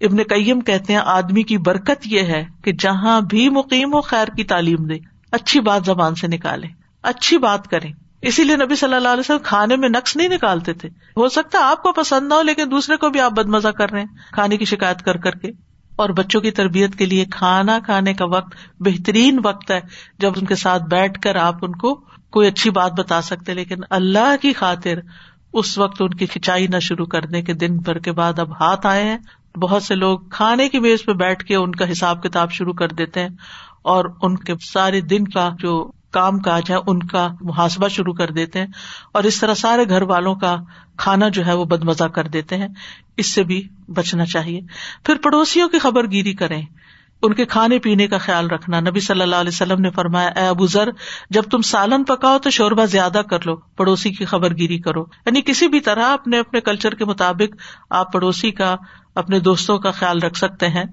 ابن 0.00 0.16
کئیم 0.16 0.60
کہتے 0.60 0.92
ہیں، 0.92 1.00
آدمی 1.04 1.42
کی 1.42 1.58
برکت 1.58 2.06
یہ 2.06 2.20
ہے 2.20 2.44
کہ 2.64 2.72
جہاں 2.72 3.20
بھی 3.20 3.48
مقیم 3.48 3.94
ہو، 3.94 4.00
خیر 4.00 4.28
کی 4.28 4.44
تعلیم 4.44 4.86
دے۔ 4.86 4.94
اچھی 5.32 5.60
بات 5.60 5.84
زبان 5.84 6.14
سے 6.14 6.26
نکالے۔ 6.26 6.66
اچھی 7.02 7.38
بات 7.38 7.68
کرے۔ 7.68 8.05
اسی 8.26 8.44
لیے 8.44 8.56
نبی 8.56 8.76
صلی 8.76 8.94
اللہ 8.94 9.08
علیہ 9.08 9.20
وسلم 9.20 9.38
کھانے 9.42 9.76
میں 9.76 9.88
نقص 9.88 10.16
نہیں 10.16 10.28
نکالتے 10.28 10.72
تھے۔ 10.72 10.88
ہو 10.88 11.28
سکتا 11.28 11.58
ہے 11.58 11.62
آپ 11.62 11.82
کو 11.82 11.92
پسند 11.92 12.28
نہ 12.28 12.34
ہو، 12.34 12.42
لیکن 12.42 12.70
دوسرے 12.70 12.96
کو 12.96 13.10
بھی 13.10 13.20
آپ 13.20 13.32
بد 13.32 13.46
مزہ 13.46 13.68
کر 13.68 13.90
رہے 13.90 14.00
ہیں۔ 14.00 14.06
کھانے 14.32 14.56
کی 14.56 14.64
شکایت 14.64 15.02
کر 15.02 15.16
کر 15.16 15.30
کے۔ 15.30 15.48
اور 15.96 16.08
بچوں 16.08 16.40
کی 16.40 16.50
تربیت 16.50 16.96
کے 16.96 17.06
لیے 17.06 17.24
کھانا 17.24 17.78
کھانے 17.84 18.14
کا 18.14 18.24
وقت 18.24 18.56
بہترین 18.80 19.40
وقت 19.44 19.70
ہے۔ 19.70 19.80
جب 20.18 20.32
ان 20.36 20.46
کے 20.46 20.54
ساتھ 20.54 20.82
بیٹھ 20.82 21.20
کر 21.20 21.36
آپ 21.36 21.54
ان 21.62 21.72
کو 21.72 21.94
کوئی 22.30 22.48
اچھی 22.48 22.70
بات 22.70 22.92
بتا 22.92 23.22
سکتے، 23.22 23.54
لیکن 23.54 23.76
اللہ 23.90 24.34
کی 24.40 24.52
خاطر 24.52 24.94
اس 25.52 25.78
وقت 25.78 26.02
ان 26.02 26.14
کی 26.14 26.26
کھینچائی 26.26 26.66
نہ 26.66 26.78
شروع 26.78 27.06
کر 27.06 27.22
دیں 27.22 27.42
کہ 27.42 27.52
دن 27.52 27.76
بھر 27.76 27.98
کے 27.98 28.12
بعد 28.12 28.38
اب 28.38 28.52
ہاتھ 28.52 28.86
آئے 28.86 29.04
ہیں۔ 29.04 29.18
بہت 29.58 29.82
سے 29.82 29.94
لوگ 29.94 30.18
کھانے 30.18 30.68
کی 30.68 30.78
میز 30.78 31.04
پہ 31.04 31.12
بیٹھ 31.12 31.44
کے 31.44 31.54
ان 31.54 31.74
کا 31.74 31.92
حساب 31.92 32.22
کتاب 32.22 32.52
شروع 32.52 32.72
کر 32.72 32.88
دیتے 32.88 33.20
ہیں 33.20 33.28
اور 33.82 34.04
ان 34.22 34.36
کے 34.36 34.54
سارے 34.72 35.00
دن 35.00 35.28
کا 35.28 35.50
جو 35.58 35.92
کام 36.16 36.38
کاج 36.38 36.62
ہے، 36.70 36.76
ان 36.86 37.02
کا 37.02 37.28
محاسبہ 37.40 37.88
شروع 37.88 38.14
کر 38.14 38.30
دیتے 38.30 38.58
ہیں 38.58 38.66
اور 39.12 39.24
اس 39.24 39.40
طرح 39.40 39.54
سارے 39.54 39.88
گھر 39.88 40.02
والوں 40.02 40.34
کا 40.34 40.56
کھانا 40.96 41.28
جو 41.28 41.46
ہے 41.46 41.52
وہ 41.52 41.64
بد 41.64 41.84
مزہ 41.84 42.04
کر 42.04 42.28
دیتے 42.28 42.56
ہیں۔ 42.56 42.68
اس 43.16 43.32
سے 43.32 43.44
بھی 43.44 43.68
بچنا 43.88 44.26
چاہیے۔ 44.26 44.60
پھر 45.04 45.14
پڑوسیوں 45.22 45.68
کی 45.68 45.78
خبر 45.78 46.10
گیری 46.10 46.32
کریں۔ 46.32 46.62
ان 47.22 47.34
کے 47.34 47.44
کھانے 47.44 47.78
پینے 47.78 48.06
کا 48.06 48.18
خیال 48.18 48.50
رکھنا۔ 48.50 48.80
نبی 48.80 49.00
صلی 49.00 49.20
اللہ 49.20 49.36
علیہ 49.36 49.50
وسلم 49.54 49.80
نے 49.80 49.90
فرمایا، 49.90 50.28
اے 50.28 50.46
ابو 50.46 50.66
ذر، 50.66 50.88
جب 51.30 51.42
تم 51.42 51.60
سالن 51.60 52.04
پکاؤ 52.04 52.38
تو 52.38 52.50
شوربہ 52.50 52.84
زیادہ 52.84 53.22
کر 53.30 53.38
لو۔ 53.46 53.56
پڑوسی 53.56 54.10
کی 54.10 54.24
خبر 54.24 54.56
گیری 54.56 54.78
کرو۔ 54.78 55.04
یعنی 55.26 55.40
کسی 55.42 55.68
بھی 55.68 55.80
طرح 55.80 56.04
اپنے 56.04 56.38
اپنے 56.38 56.60
کلچر 56.60 56.94
کے 56.94 57.04
مطابق 57.04 57.56
آپ 57.90 58.12
پڑوسی 58.12 58.50
کا، 58.50 58.76
اپنے 59.14 59.40
دوستوں 59.40 59.78
کا 59.78 59.90
خیال 59.90 60.18
رکھ 60.18 60.38
سکتے 60.38 60.68
ہیں۔ 60.68 60.84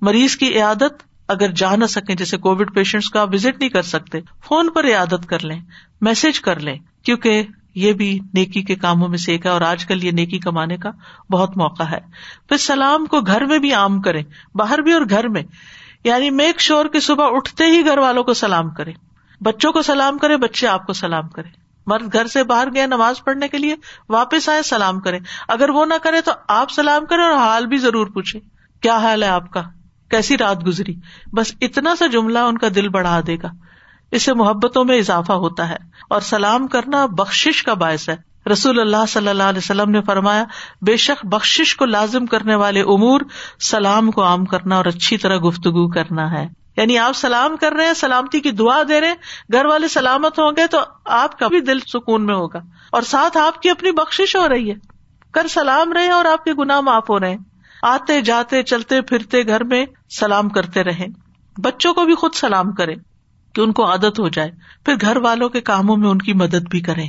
مریض 0.00 0.36
کی 0.36 0.56
عیادت 0.56 1.11
اگر 1.32 1.50
جا 1.50 1.76
نہ 1.76 1.84
سکیں، 1.84 2.14
جیسے 2.14 2.36
کووڈ 2.36 2.74
پیشنٹس 2.74 3.10
کا 3.10 3.22
وزٹ 3.22 3.58
نہیں 3.58 3.68
کر 3.68 3.82
سکتے 3.82 4.20
فون 4.48 4.70
پر 4.70 4.84
عیادت 4.84 5.26
کر 5.26 5.44
لیں 5.44 5.60
میسج 6.00 6.40
کر 6.40 6.60
لیں، 6.60 6.76
کیونکہ 7.02 7.42
یہ 7.74 7.92
بھی 7.92 8.18
نیکی 8.34 8.62
کے 8.62 8.74
کاموں 8.74 9.08
میں 9.08 9.18
سے 9.18 9.32
ایک 9.32 9.46
ہے 9.46 9.50
اور 9.50 9.60
آج 9.60 9.84
کل 9.86 10.04
یہ 10.04 10.10
نیکی 10.10 10.38
کمانے 10.38 10.76
کا 10.76 10.90
بہت 11.30 11.56
موقع 11.56 11.82
ہے۔ 11.82 11.98
پھر 12.48 12.56
سلام 12.56 13.06
کو 13.06 13.20
گھر 13.20 13.44
میں 13.44 13.58
بھی 13.58 13.72
عام 13.72 14.00
کرے 14.00 14.22
باہر 14.54 14.78
بھی 14.78 14.92
اور 14.92 15.02
گھر 15.10 15.28
میں۔ 15.28 15.42
یعنی 16.04 16.30
میک 16.30 16.60
شور 16.60 16.86
کے 16.86 17.00
صبح 17.00 17.26
اٹھتے 17.30 17.64
ہی 17.64 17.86
گھر 17.86 17.98
والوں 17.98 18.24
کو 18.24 18.34
سلام 18.34 18.70
کرے 18.70 18.92
بچوں 19.40 19.72
کو 19.72 19.82
سلام 19.82 20.18
کرے 20.18 20.36
بچے 20.36 20.66
آپ 20.66 20.86
کو 20.86 20.92
سلام 20.92 21.28
کرے 21.28 21.48
مرد 21.86 22.12
گھر 22.12 22.26
سے 22.26 22.44
باہر 22.44 22.68
گیا 22.74 22.86
نماز 22.86 23.24
پڑھنے 23.24 23.48
کے 23.48 23.58
لیے 23.58 23.76
واپس 24.08 24.48
آئے 24.48 24.62
سلام 24.62 25.00
کرے 25.00 25.18
اگر 25.48 25.68
وہ 25.68 25.86
نہ 25.86 25.94
کرے 26.02 26.20
تو 26.20 26.32
آپ 26.48 26.70
سلام 26.70 27.06
کرے 27.06 27.22
اور 27.22 27.32
حال 27.32 27.66
بھی 27.66 27.78
ضرور 27.78 28.06
پوچھے 28.06 28.40
کیا 28.80 28.96
حال 28.96 29.22
ہے 29.22 29.28
آپ 29.28 29.50
کا؟ 29.50 29.62
کیسی 30.12 30.38
رات 30.38 30.66
گزری؟ 30.66 30.94
بس 31.32 31.52
اتنا 31.60 31.96
سا 31.96 32.06
جملہ 32.06 32.38
ان 32.38 32.58
کا 32.58 32.68
دل 32.74 32.88
بڑھا 32.88 33.20
دے 33.26 33.36
گا۔ 33.42 33.48
اس 34.10 34.22
سے 34.22 34.34
محبتوں 34.34 34.84
میں 34.84 34.98
اضافہ 34.98 35.32
ہوتا 35.32 35.68
ہے 35.68 35.76
اور 36.10 36.20
سلام 36.20 36.66
کرنا 36.66 37.06
بخش 37.06 37.62
کا 37.62 37.74
باعث 37.74 38.08
ہے۔ 38.08 38.32
رسول 38.52 38.80
اللہ 38.80 39.06
صلی 39.08 39.28
اللہ 39.28 39.42
علیہ 39.42 39.58
وسلم 39.58 39.90
نے 39.90 40.02
فرمایا، 40.02 40.44
بے 40.82 40.96
شک 40.96 41.26
بخش 41.26 41.76
کو 41.76 41.84
لازم 41.84 42.26
کرنے 42.26 42.54
والے 42.54 42.80
امور 42.80 43.20
سلام 43.60 44.10
کو 44.10 44.24
عام 44.24 44.44
کرنا 44.44 44.76
اور 44.76 44.84
اچھی 44.84 45.18
طرح 45.18 45.36
گفتگو 45.36 45.88
کرنا 45.88 46.32
ہے۔ 46.32 46.48
یعنی 46.76 46.98
آپ 46.98 47.16
سلام 47.16 47.56
کر 47.56 47.72
رہے 47.72 47.86
ہیں، 47.86 47.94
سلامتی 47.94 48.40
کی 48.40 48.50
دعا 48.50 48.82
دے 48.88 49.00
رہے 49.00 49.08
ہیں، 49.08 49.14
گھر 49.52 49.64
والے 49.64 49.88
سلامت 49.88 50.38
ہوں 50.38 50.52
گے 50.56 50.66
تو 50.66 50.78
آپ 51.04 51.38
کا 51.38 51.48
بھی 51.48 51.60
دل 51.60 51.80
سکون 51.80 52.26
میں 52.26 52.34
ہوگا۔ 52.34 52.58
اور 52.92 53.02
ساتھ 53.02 53.38
آپ 53.38 53.62
کی 53.62 53.70
اپنی 53.70 53.90
بخش 53.90 54.36
ہو 54.36 54.48
رہی 54.48 54.70
ہے۔ 54.70 54.74
کر 55.32 55.46
سلام 55.48 55.92
رہے 55.92 56.10
اور 56.10 56.24
آپ 56.24 56.44
کے 56.44 56.52
گناہ 56.52 56.80
معاف 56.80 57.10
ہو 57.10 57.20
رہے 57.20 57.30
ہیں۔ 57.30 57.51
آتے 57.82 58.20
جاتے 58.20 58.62
چلتے 58.62 59.00
پھرتے 59.00 59.46
گھر 59.46 59.64
میں 59.64 59.86
سلام 60.10 60.48
کرتے 60.48 60.84
رہے۔ 60.84 61.06
بچوں 61.58 61.94
کو 61.94 62.04
بھی 62.04 62.14
خود 62.14 62.34
سلام 62.34 62.72
کرے 62.72 62.94
کہ 63.54 63.60
ان 63.60 63.72
کو 63.72 63.90
عادت 63.90 64.20
ہو 64.20 64.28
جائے۔ 64.28 64.50
پھر 64.84 64.94
گھر 65.00 65.16
والوں 65.16 65.48
کے 65.48 65.60
کاموں 65.60 65.96
میں 65.96 66.08
ان 66.08 66.18
کی 66.18 66.32
مدد 66.32 66.68
بھی 66.70 66.80
کریں 66.80 67.08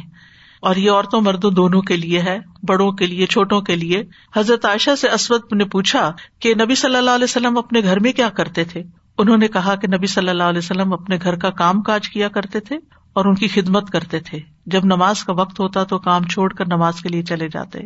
اور 0.61 0.75
یہ 0.75 0.91
عورتوں 0.91 1.21
مردوں 1.21 1.51
دونوں 1.51 1.81
کے 1.81 1.97
لیے 1.97 2.21
ہے، 2.21 2.39
بڑوں 2.67 2.91
کے 2.91 3.07
لیے، 3.07 3.25
چھوٹوں 3.25 3.61
کے 3.61 3.75
لیے۔ 3.75 4.03
حضرت 4.35 4.65
عائشہ 4.65 4.95
سے 4.95 5.09
اسود 5.09 5.41
نے 5.51 5.65
پوچھا 5.65 6.11
کہ 6.39 6.53
نبی 6.55 6.75
صلی 6.75 6.95
اللہ 6.95 7.11
علیہ 7.11 7.23
وسلم 7.23 7.57
اپنے 7.57 7.81
گھر 7.83 7.99
میں 7.99 8.11
کیا 8.11 8.29
کرتے 8.29 8.63
تھے؟ 8.63 8.83
انہوں 9.17 9.37
نے 9.37 9.47
کہا 9.47 9.75
کہ 9.75 9.87
نبی 9.87 10.07
صلی 10.07 10.29
اللہ 10.29 10.43
علیہ 10.43 10.57
وسلم 10.57 10.93
اپنے 10.93 11.17
گھر 11.23 11.35
کا 11.35 11.49
کام 11.49 11.81
کاج 11.81 12.09
کیا 12.09 12.27
کرتے 12.27 12.59
تھے 12.59 12.75
اور 13.13 13.25
ان 13.25 13.35
کی 13.35 13.47
خدمت 13.47 13.89
کرتے 13.89 14.19
تھے۔ 14.19 14.39
جب 14.65 14.85
نماز 14.85 15.23
کا 15.23 15.33
وقت 15.33 15.59
ہوتا 15.59 15.83
تو 15.83 15.99
کام 15.99 16.23
چھوڑ 16.23 16.53
کر 16.53 16.65
نماز 16.67 17.01
کے 17.01 17.09
لیے 17.09 17.23
چلے 17.23 17.47
جاتے۔ 17.47 17.79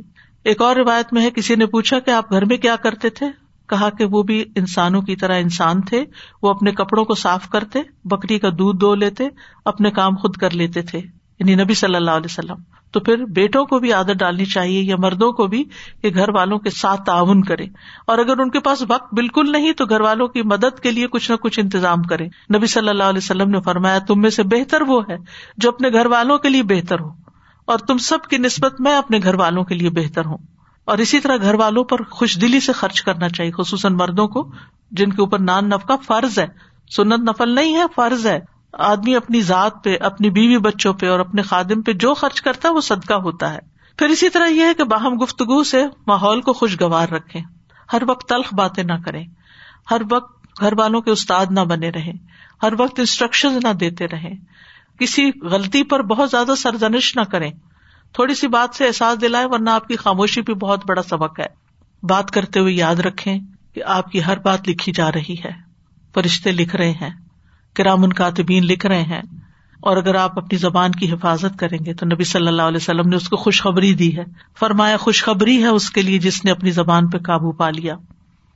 ایک 0.47 0.61
اور 0.61 0.75
روایت 0.75 1.13
میں 1.13 1.21
ہے، 1.21 1.31
کسی 1.31 1.55
نے 1.55 1.65
پوچھا 1.65 1.99
کہ 1.99 2.11
آپ 2.11 2.31
گھر 2.31 2.45
میں 2.45 2.57
کیا 2.57 2.75
کرتے 2.75 3.09
تھے؟ 3.09 3.25
کہا 3.69 3.89
کہ 3.89 4.05
وہ 4.05 4.23
بھی 4.23 4.45
انسانوں 4.55 5.01
کی 5.01 5.15
طرح 5.15 5.39
انسان 5.39 5.81
تھے، 5.81 6.05
وہ 6.41 6.49
اپنے 6.49 6.71
کپڑوں 6.71 7.05
کو 7.05 7.15
صاف 7.15 7.49
کرتے، 7.49 7.79
بکری 8.03 8.39
کا 8.39 8.49
دودھ 8.49 8.79
دو 8.79 8.95
لیتے، 8.95 9.27
اپنے 9.65 9.91
کام 9.91 10.15
خود 10.15 10.35
کر 10.35 10.49
لیتے 10.49 10.81
تھے 10.81 10.99
یعنی 11.39 11.55
نبی 11.55 11.73
صلی 11.73 11.95
اللہ 11.95 12.11
علیہ 12.11 12.25
وسلم۔ 12.25 12.55
تو 12.91 12.99
پھر 12.99 13.25
بیٹوں 13.25 13.65
کو 13.65 13.79
بھی 13.79 13.93
عادت 13.93 14.19
ڈالنی 14.19 14.45
چاہیے 14.45 14.81
یا 14.81 14.95
مردوں 14.99 15.31
کو 15.31 15.47
بھی 15.47 15.63
کہ 16.01 16.09
گھر 16.09 16.29
والوں 16.29 16.59
کے 16.59 16.69
ساتھ 16.69 17.01
تعاون 17.05 17.43
کرے۔ 17.43 17.65
اور 18.07 18.17
اگر 18.17 18.39
ان 18.39 18.49
کے 18.49 18.59
پاس 18.59 18.81
وقت 18.81 19.13
بالکل 19.13 19.51
نہیں، 19.51 19.71
تو 19.71 19.85
گھر 19.85 20.01
والوں 20.01 20.27
کی 20.27 20.41
مدد 20.41 20.79
کے 20.79 20.91
لیے 20.91 21.07
کچھ 21.07 21.31
نہ 21.31 21.35
کچھ 21.35 21.59
انتظام 21.59 22.01
کرے۔ 22.01 22.25
نبی 22.25 22.67
صلی 22.67 22.89
اللہ 22.89 23.03
علیہ 23.03 23.17
وسلم 23.17 23.49
نے 23.49 23.61
فرمایا، 23.61 23.99
تم 23.99 24.21
میں 24.21 24.29
سے 24.29 24.43
بہتر 24.43 24.81
وہ 24.81 25.01
ہے 25.09 25.17
جو 25.57 25.69
اپنے 25.69 25.89
گھر 25.89 26.05
والوں 26.05 26.37
کے 26.37 26.49
لیے 26.49 26.63
بہتر 26.63 26.99
ہو۔ 26.99 27.26
اور 27.67 27.77
تم 27.77 27.97
سب 27.97 28.17
کی 28.29 28.37
نسبت 28.37 28.81
میں 28.81 28.95
اپنے 28.95 29.19
گھر 29.23 29.33
والوں 29.33 29.63
کے 29.63 29.75
لیے 29.75 29.89
بہتر 29.89 30.25
ہوں۔ 30.25 30.37
اور 30.85 30.97
اسی 30.97 31.19
طرح 31.19 31.37
گھر 31.41 31.53
والوں 31.53 31.83
پر 31.83 32.03
خوش 32.03 32.41
دلی 32.41 32.59
سے 32.59 32.71
خرچ 32.71 33.01
کرنا 33.01 33.29
چاہیے، 33.29 33.51
خصوصاً 33.57 33.93
مردوں 33.93 34.27
کو، 34.27 34.51
جن 34.91 35.09
کے 35.09 35.21
اوپر 35.21 35.39
نان 35.39 35.69
نفقہ 35.69 35.93
فرض 36.07 36.39
ہے۔ 36.39 36.47
سنت 36.95 37.29
نفل 37.29 37.55
نہیں 37.55 37.75
ہے، 37.75 37.83
فرض 37.95 38.27
ہے۔ 38.27 38.39
آدمی 38.73 39.15
اپنی 39.15 39.41
ذات 39.41 39.83
پہ، 39.83 39.97
اپنی 39.99 40.29
بیوی 40.29 40.57
بچوں 40.57 40.93
پہ 40.93 41.09
اور 41.09 41.19
اپنے 41.19 41.41
خادم 41.41 41.81
پہ 41.81 41.93
جو 41.93 42.13
خرچ 42.13 42.41
کرتا 42.41 42.69
ہے، 42.69 42.73
وہ 42.73 42.81
صدقہ 42.81 43.13
ہوتا 43.13 43.53
ہے۔ 43.53 43.59
پھر 43.97 44.07
اسی 44.07 44.29
طرح 44.29 44.47
یہ 44.47 44.61
ہے 44.61 44.73
کہ 44.73 44.83
باہم 44.83 45.23
گفتگو 45.23 45.63
سے 45.63 45.85
ماحول 46.07 46.41
کو 46.41 46.53
خوشگوار 46.53 47.07
رکھے 47.07 47.39
ہر 47.93 48.01
وقت 48.07 48.29
تلخ 48.29 48.53
باتیں 48.53 48.83
نہ 48.83 48.93
کریں۔ 49.05 49.27
ہر 49.91 50.01
وقت 50.11 50.61
گھر 50.61 50.73
والوں 50.77 51.01
کے 51.01 51.11
استاد 51.11 51.45
نہ 51.49 51.59
بنے 51.59 51.89
رہے 51.89 52.11
ہر 52.63 52.73
وقت 52.79 52.99
انسٹرکشن 52.99 53.59
نہ 53.63 53.73
دیتے 53.73 54.07
رہے 54.07 54.33
کسی 54.99 55.31
غلطی 55.41 55.83
پر 55.83 56.01
بہت 56.01 56.31
زیادہ 56.31 56.51
سرزنش 56.57 57.15
نہ 57.15 57.21
کریں۔ 57.21 57.51
تھوڑی 58.13 58.35
سی 58.35 58.47
بات 58.47 58.75
سے 58.75 58.87
احساس 58.87 59.21
دلائے 59.21 59.45
ورنہ 59.45 59.69
آپ 59.69 59.87
کی 59.87 59.95
خاموشی 59.95 60.41
بھی 60.41 60.53
بہت 60.53 60.81
بڑا 60.87 61.03
سبق 61.03 61.39
ہے۔ 61.39 61.45
بات 62.03 62.31
کرتے 62.31 62.59
ہوئے 62.59 62.73
یاد 62.73 62.95
رکھیں 62.95 63.39
کہ 63.73 63.83
آپ 63.83 64.11
کی 64.11 64.23
ہر 64.23 64.39
بات 64.39 64.69
لکھی 64.69 64.91
جا 64.91 65.11
رہی 65.11 65.35
ہے۔ 65.45 65.51
فرشتے 66.13 66.51
لکھ 66.51 66.75
رہے 66.75 66.91
ہیں 66.91 67.09
کرامن 67.75 68.13
کاتبین 68.13 68.65
لکھ 68.65 68.85
رہے 68.85 69.01
ہیں۔ 69.01 69.21
اور 69.77 69.97
اگر 69.97 70.15
آپ 70.15 70.37
اپنی 70.37 70.57
زبان 70.57 70.91
کی 70.91 71.11
حفاظت 71.11 71.59
کریں 71.59 71.77
گے 71.85 71.93
تو 71.93 72.05
نبی 72.05 72.23
صلی 72.23 72.47
اللہ 72.47 72.61
علیہ 72.61 72.77
وسلم 72.77 73.09
نے 73.09 73.15
اس 73.15 73.29
کو 73.29 73.35
خوشخبری 73.35 73.93
دی 73.93 74.17
ہے۔ 74.17 74.23
فرمایا، 74.59 74.97
خوشخبری 74.97 75.61
ہے 75.61 75.67
اس 75.67 75.89
کے 75.89 76.01
لیے 76.01 76.17
جس 76.17 76.45
نے 76.45 76.51
اپنی 76.51 76.71
زبان 76.71 77.09
پہ 77.09 77.17
قابو 77.17 77.51
پا 77.51 77.69
لیا۔ 77.69 77.95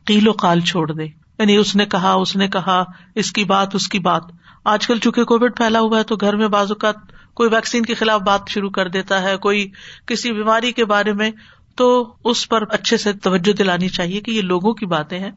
قیل 0.05 0.27
و 0.27 0.31
قال 0.31 0.59
چھوڑ 0.59 0.91
دے۔ 0.91 1.03
یعنی 1.39 1.55
اس 1.55 1.75
نے 1.75 1.85
کہا، 1.85 2.11
اس 2.11 2.35
نے 2.35 2.47
کہا، 2.47 2.83
اس 3.15 3.31
کی 3.31 3.43
بات، 3.43 3.75
اس 3.75 3.87
کی 3.87 3.99
بات۔ 3.99 4.21
آج 4.63 4.87
کل 4.87 4.99
چونکہ 4.99 5.23
کووڈ 5.23 5.57
پھیلا 5.57 5.79
ہوا 5.79 5.97
ہے 5.97 6.03
تو 6.03 6.15
گھر 6.15 6.35
میں 6.35 6.47
بازو 6.47 6.75
کا 6.75 6.91
کوئی 7.33 7.49
ویکسین 7.55 7.83
کے 7.83 7.93
خلاف 7.93 8.21
بات 8.21 8.41
شروع 8.49 8.69
کر 8.69 8.87
دیتا 8.87 9.21
ہے، 9.21 9.37
کوئی 9.37 9.69
کسی 10.05 10.31
بیماری 10.31 10.71
کے 10.71 10.85
بارے 10.85 11.13
میں، 11.13 11.31
تو 11.75 12.13
اس 12.23 12.49
پر 12.49 12.63
اچھے 12.69 12.97
سے 12.97 13.13
توجہ 13.13 13.53
دلانی 13.53 13.89
چاہیے 13.89 14.21
کہ 14.21 14.31
یہ 14.31 14.41
لوگوں 14.41 14.73
کی 14.73 14.85
باتیں 14.85 15.19
ہیں۔ 15.19 15.31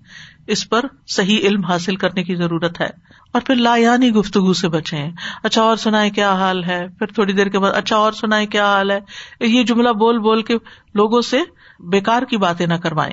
اس 0.47 0.69
پر 0.69 0.85
صحیح 1.07 1.39
علم 1.39 1.65
حاصل 1.65 1.97
کرنے 1.97 2.25
کی 2.25 2.35
ضرورت 2.35 2.81
ہے۔ 2.81 2.89
اور 3.33 3.41
پھر 3.41 3.55
لایانی 3.55 4.11
گفتگو 4.11 4.53
سے 4.53 4.69
بچے 4.69 4.97
اچھا 5.43 5.63
اور 5.63 5.77
سنائے 5.77 6.11
کیا 6.11 6.33
حال 6.33 6.65
ہے۔ 6.65 6.87
پھر 6.99 7.07
تھوڑی 7.07 7.33
دیر 7.33 7.47
کے 7.47 7.59
بعد 7.59 7.73
اچھا 7.73 7.97
اور 7.97 8.13
سنائے 8.13 8.47
کیا 8.47 8.67
حال 8.67 8.91
ہے۔ 8.91 9.01
یہ 9.41 9.63
جملہ 9.63 9.89
بول 9.89 10.19
بول 10.19 10.43
کے 10.43 10.55
لوگوں 10.95 11.21
سے 11.21 11.39
بےکار 11.79 12.23
کی 12.23 12.37
باتیں 12.37 12.67
نہ 12.67 12.75
کروائیں۔ 12.75 13.13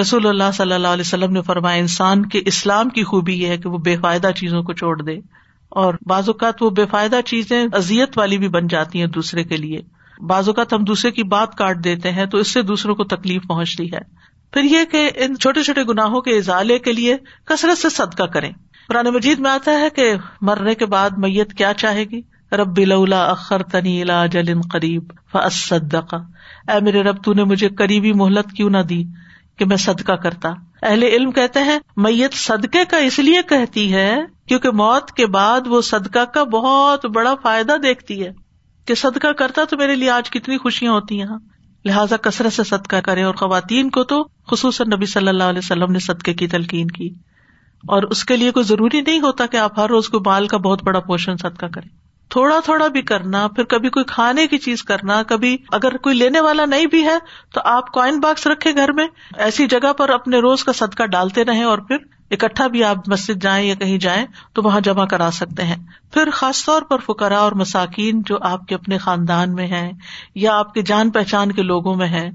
رسول 0.00 0.26
اللہ 0.26 0.50
صلی 0.54 0.72
اللہ 0.72 0.88
علیہ 0.88 1.00
وسلم 1.00 1.32
نے 1.32 1.42
فرمایا، 1.42 1.76
انسان 1.76 2.26
کے 2.26 2.40
اسلام 2.46 2.88
کی 2.88 3.04
خوبی 3.04 3.42
یہ 3.42 3.46
ہے 3.46 3.58
کہ 3.58 3.68
وہ 3.68 3.78
بے 3.78 3.96
فائدہ 3.96 4.30
چیزوں 4.36 4.62
کو 4.62 4.72
چھوڑ 4.72 5.02
دے۔ 5.02 5.41
اور 5.72 5.94
بعض 6.06 6.28
اوقات 6.28 6.62
وہ 6.62 6.70
بے 6.70 6.86
فائدہ 6.86 7.20
چیزیں 7.24 7.66
ازیت 7.72 8.18
والی 8.18 8.38
بھی 8.38 8.48
بن 8.48 8.66
جاتی 8.66 9.00
ہیں 9.00 9.06
دوسرے 9.06 9.44
کے 9.44 9.56
لیے۔ 9.56 9.80
بعض 10.26 10.48
اوقات 10.48 10.72
ہم 10.72 10.84
دوسرے 10.84 11.10
کی 11.10 11.22
بات 11.22 11.54
کاٹ 11.54 11.84
دیتے 11.84 12.12
ہیں 12.12 12.26
تو 12.26 12.38
اس 12.38 12.48
سے 12.48 12.62
دوسروں 12.62 12.94
کو 12.94 13.04
تکلیف 13.04 13.42
پہنچتی 13.48 13.86
ہے۔ 13.92 13.98
پھر 14.52 14.62
یہ 14.62 14.84
کہ 14.90 15.10
ان 15.16 15.36
چھوٹے 15.36 15.62
چھوٹے 15.62 15.82
گناہوں 15.82 16.20
کے 16.20 16.36
ازالے 16.36 16.78
کے 16.78 16.92
لیے 16.92 17.16
کثرت 17.44 17.78
سے 17.78 17.88
صدقہ 17.88 18.22
کریں۔ 18.22 18.52
قرآن 18.88 19.06
مجید 19.06 19.38
میں 19.38 19.50
آتا 19.50 19.80
ہے 19.80 19.90
کہ 19.90 20.14
مرنے 20.40 20.74
کے 20.74 20.86
بعد 20.86 21.10
میت 21.16 21.52
کیا 21.52 21.74
چاہے 21.74 22.04
گی؟ 22.04 22.20
رب 22.52 22.76
بلا 22.76 23.24
اخر 23.24 23.62
تنی 23.62 24.02
الا 24.02 24.26
جل 24.26 24.60
قریب 24.72 25.02
فصدقہ 25.32 26.16
اے 26.70 26.80
میرے 26.80 27.02
رب، 27.02 27.24
تو 27.24 27.32
نے 27.32 27.44
مجھے 27.44 27.68
قریبی 27.68 28.12
مہلت 28.12 28.52
کیوں 28.56 28.70
نہ 28.70 28.78
دی 28.78 29.04
کہ 29.58 29.64
میں 29.64 29.76
صدقہ 29.76 30.12
کرتا۔ 30.12 30.48
اہل 30.82 31.02
علم 31.02 31.30
کہتے 31.30 31.60
ہیں، 31.60 31.78
میت 31.96 32.34
صدقے 32.34 32.84
کا 32.84 32.96
اس 32.96 33.18
لیے 33.18 33.40
کہتی 33.48 33.92
ہے 33.92 34.18
کیونکہ 34.52 34.70
موت 34.70 35.12
کے 35.12 35.26
بعد 35.26 35.60
وہ 35.66 35.80
صدقہ 35.80 36.24
کا 36.24 36.44
بہت 36.44 37.06
بڑا 37.06 37.34
فائدہ 37.34 37.76
دیکھتی 37.82 38.24
ہے 38.24 38.32
کہ 38.86 38.94
صدقہ 38.94 39.28
کرتا 39.28 39.64
تو 39.64 39.76
میرے 39.76 39.96
لیے 39.96 40.10
آج 40.10 40.30
کتنی 40.30 40.58
خوشیاں 40.58 40.92
ہوتی 40.92 41.20
ہیں۔ 41.20 41.28
لہٰذا 41.84 42.16
کثرت 42.16 42.52
سے 42.52 42.64
صدقہ 42.64 42.96
کرے 42.96 43.22
اور 43.22 43.34
خواتین 43.34 43.90
کو 43.90 44.04
تو 44.04 44.24
خصوصاً 44.50 44.86
نبی 44.96 45.06
صلی 45.06 45.28
اللہ 45.28 45.44
علیہ 45.44 45.58
وسلم 45.58 45.92
نے 45.92 45.98
صدقے 45.98 46.34
کی 46.34 46.48
تلقین 46.48 46.86
کی۔ 46.86 47.08
اور 47.88 48.02
اس 48.02 48.24
کے 48.24 48.36
لیے 48.36 48.50
کوئی 48.50 48.64
ضروری 48.64 49.00
نہیں 49.00 49.20
ہوتا 49.20 49.46
کہ 49.46 49.56
آپ 49.56 49.78
ہر 49.78 49.88
روز 49.88 50.08
کو 50.08 50.18
بال 50.18 50.48
کا 50.48 50.56
بہت 50.56 50.84
بڑا 50.84 51.00
پوشن 51.00 51.36
صدقہ 51.36 51.66
کریں۔ 51.66 51.88
تھوڑا 52.28 52.60
تھوڑا 52.64 52.86
بھی 52.86 53.02
کرنا، 53.02 53.48
پھر 53.48 53.64
کبھی 53.64 53.88
کوئی 53.88 54.04
کھانے 54.04 54.46
کی 54.46 54.58
چیز 54.58 54.82
کرنا، 54.82 55.22
کبھی 55.22 55.56
اگر 55.72 55.96
کوئی 55.96 56.16
لینے 56.16 56.40
والا 56.40 56.64
نہیں 56.64 56.86
بھی 56.86 57.04
ہے 57.04 57.18
تو 57.54 57.60
آپ 57.64 57.92
کوائن 57.92 58.20
باکس 58.20 58.46
رکھے 58.46 58.74
گھر 58.74 58.92
میں، 58.92 59.06
ایسی 59.36 59.66
جگہ 59.66 59.92
پر 59.92 60.08
اپنے 60.08 60.38
روز 60.38 60.64
کا 60.64 60.72
صدقہ 60.72 61.02
ڈالتے 61.02 61.44
رہے 61.44 61.62
اور 61.62 61.78
پھر 61.78 61.96
اکٹھا 62.32 62.66
بھی 62.66 62.84
آپ 62.84 62.96
مسجد 63.06 63.42
جائیں 63.42 63.68
یا 63.68 63.74
کہیں 63.74 63.98
جائیں 63.98 64.26
تو 64.52 64.62
وہاں 64.62 64.80
جمع 64.80 65.04
کرا 65.04 65.30
سکتے 65.32 65.62
ہیں۔ 65.62 65.76
پھر 66.12 66.30
خاص 66.32 66.64
طور 66.64 66.82
پر 66.82 66.98
فکرا 66.98 67.38
اور 67.38 67.52
مساکین 67.52 68.22
جو 68.26 68.38
آپ 68.40 68.66
کے 68.66 68.74
اپنے 68.74 68.98
خاندان 68.98 69.54
میں 69.54 69.66
ہیں 69.66 69.92
یا 70.34 70.58
آپ 70.58 70.74
کے 70.74 70.82
جان 70.82 71.10
پہچان 71.10 71.52
کے 71.52 71.62
لوگوں 71.62 71.94
میں 71.94 72.08
ہیں، 72.08 72.30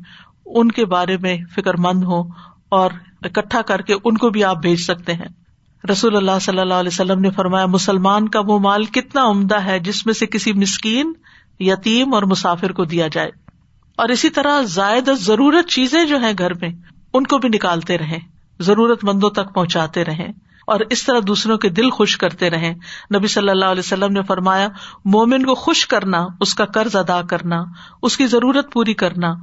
ان 0.45 0.71
کے 0.71 0.85
بارے 0.85 1.17
میں 1.17 1.37
فکر 1.55 1.73
مند 1.77 2.03
ہو 2.03 2.23
اور 2.69 2.91
اکٹھا 3.21 3.61
کر 3.61 3.81
کے 3.81 3.93
ان 4.03 4.17
کو 4.17 4.29
بھی 4.29 4.43
آپ 4.43 4.57
بھیج 4.57 4.79
سکتے 4.79 5.13
ہیں۔ 5.13 5.27
رسول 5.91 6.15
اللہ 6.15 6.39
صلی 6.41 6.59
اللہ 6.59 6.73
علیہ 6.73 6.89
وسلم 6.93 7.19
نے 7.19 7.29
فرمایا، 7.29 7.65
مسلمان 7.65 8.29
کا 8.29 8.39
وہ 8.47 8.59
مال 8.59 8.85
کتنا 8.85 9.25
عمدہ 9.25 9.61
ہے 9.61 9.79
جس 9.79 10.05
میں 10.05 10.13
سے 10.13 10.25
کسی 10.25 10.53
مسکین، 10.53 11.13
یتیم 11.59 12.13
اور 12.13 12.23
مسافر 12.23 12.71
کو 12.71 12.85
دیا 12.85 13.07
جائے۔ 13.07 13.29
اور 13.95 14.09
اسی 14.09 14.29
طرح 14.29 14.61
زائد 14.61 15.09
ضرورت 15.19 15.67
چیزیں 15.67 16.05
جو 16.05 16.17
ہیں 16.17 16.33
گھر 16.37 16.53
میں، 16.53 16.69
ان 17.13 17.23
کو 17.23 17.37
بھی 17.37 17.49
نکالتے 17.49 17.97
رہے 17.97 18.36
ضرورت 18.59 19.03
مندوں 19.03 19.29
تک 19.29 19.53
پہنچاتے 19.53 20.05
رہے 20.05 20.27
اور 20.67 20.79
اس 20.89 21.03
طرح 21.03 21.19
دوسروں 21.27 21.57
کے 21.57 21.69
دل 21.69 21.89
خوش 21.89 22.17
کرتے 22.17 22.49
رہے 22.49 22.73
نبی 23.15 23.27
صلی 23.27 23.49
اللہ 23.49 23.65
علیہ 23.65 23.79
وسلم 23.79 24.11
نے 24.11 24.21
فرمایا، 24.21 24.67
مومن 25.05 25.45
کو 25.45 25.55
خوش 25.55 25.87
کرنا، 25.87 26.27
اس 26.41 26.53
کا 26.53 26.65
قرض 26.65 26.95
ادا 26.95 27.21
کرنا، 27.21 27.63
اس 28.01 28.17
کی 28.17 28.27
ضرورت 28.27 28.73
پوری 28.73 28.93
کرنا، 28.93 29.33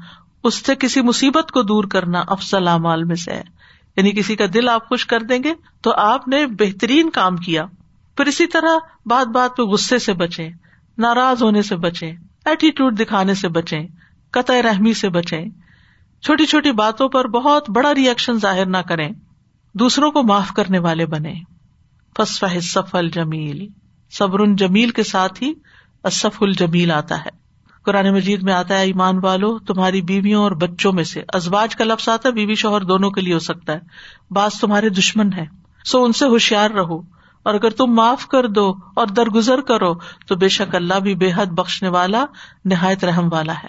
اس 0.45 0.55
سے 0.55 0.75
کسی 0.75 1.01
مصیبت 1.01 1.51
کو 1.53 1.63
دور 1.63 1.85
کرنا 1.85 2.23
افضل 2.27 2.69
اعمال 2.69 3.05
میں 3.05 3.17
سے 3.17 3.33
ہے۔ 3.33 3.43
یعنی 3.97 4.13
کسی 4.13 4.37
کا 4.37 4.45
دل 4.55 4.69
آپ 4.69 4.89
خوش 4.89 5.07
کر 5.07 5.21
دیں 5.21 5.43
گے 5.45 5.55
تو 5.83 5.93
آپ 5.93 6.29
نے 6.29 6.47
بہترین 6.47 7.11
کام 7.11 7.37
کیا۔ 7.37 7.65
پھر 8.17 8.27
اسی 8.27 8.47
طرح 8.47 8.79
بات 9.07 9.27
بات 9.27 9.57
پہ 9.57 9.63
غصے 9.63 9.99
سے 9.99 10.13
بچے 10.13 10.49
ناراض 10.99 11.43
ہونے 11.43 11.63
سے 11.63 11.77
بچے 11.77 12.13
ایٹیٹیوڈ 12.45 13.01
دکھانے 13.01 13.35
سے 13.35 13.49
بچے 13.49 13.79
قطع 14.31 14.55
رحمی 14.63 14.95
سے 14.95 15.09
بچے 15.09 15.45
چھوٹی 16.25 16.47
چھوٹی 16.47 16.73
باتوں 16.73 17.09
پر 17.09 17.29
بہت 17.29 17.71
بڑا 17.71 17.95
ریئیکشن 17.95 18.39
ظاہر 18.39 18.67
نہ 18.67 18.77
کریں، 18.77 19.09
دوسروں 19.75 20.11
کو 20.11 20.23
معاف 20.23 20.53
کرنے 20.53 20.79
والے 20.79 21.07
بنے 21.07 21.35
فصف 22.17 22.45
سفل 22.63 23.09
جمیل 23.09 23.67
صبر 24.11 24.47
جمیل 24.55 24.91
کے 24.91 25.03
ساتھ 25.03 25.43
ہی 25.43 25.53
اصف 26.05 26.43
الجمیل 26.43 26.91
آتا 26.91 27.19
ہے۔ 27.19 27.31
قرآن 27.85 28.15
مجید 28.15 28.43
میں 28.43 28.53
آتا 28.53 28.75
ہے، 28.75 28.85
ایمان 28.85 29.25
والو، 29.25 29.59
تمہاری 29.59 30.03
بیویوں 30.03 30.43
اور 30.43 30.53
بچوں 30.53 30.93
میں 30.93 31.05
سے۔ 31.05 31.23
ازواج 31.29 31.77
کا 31.77 31.85
لفظ 31.85 32.09
آتا 32.09 32.29
ہے، 32.29 32.35
بیوی 32.35 32.55
شوہر 32.55 32.81
دونوں 32.81 33.11
کے 33.11 33.21
لیے 33.21 33.35
ہو 33.35 33.39
سکتا 33.39 33.73
ہے۔ 33.73 33.81
بعض 34.31 34.51
تمہارے 34.61 34.89
دشمن 34.89 35.33
ہے 35.33 35.47
سو 35.85 36.05
ان 36.05 36.13
سے 36.13 36.27
ہوشیار 36.27 36.71
رہو۔ 36.71 37.01
اور 37.43 37.55
اگر 37.55 37.71
تم 37.71 37.87
معاف 37.87 38.27
کر 38.27 38.47
دو 38.47 38.75
اور 38.97 39.07
درگزر 39.07 39.61
کرو، 39.61 39.95
تو 40.27 40.37
بے 40.37 40.49
شک 40.49 40.75
اللہ 40.75 40.95
بھی 40.95 41.15
بے 41.15 41.31
حد 41.37 41.47
بخشنے 41.47 41.89
والا، 41.89 42.25
نہایت 42.65 43.05
رحم 43.05 43.29
والا 43.33 43.55
ہے۔ 43.55 43.69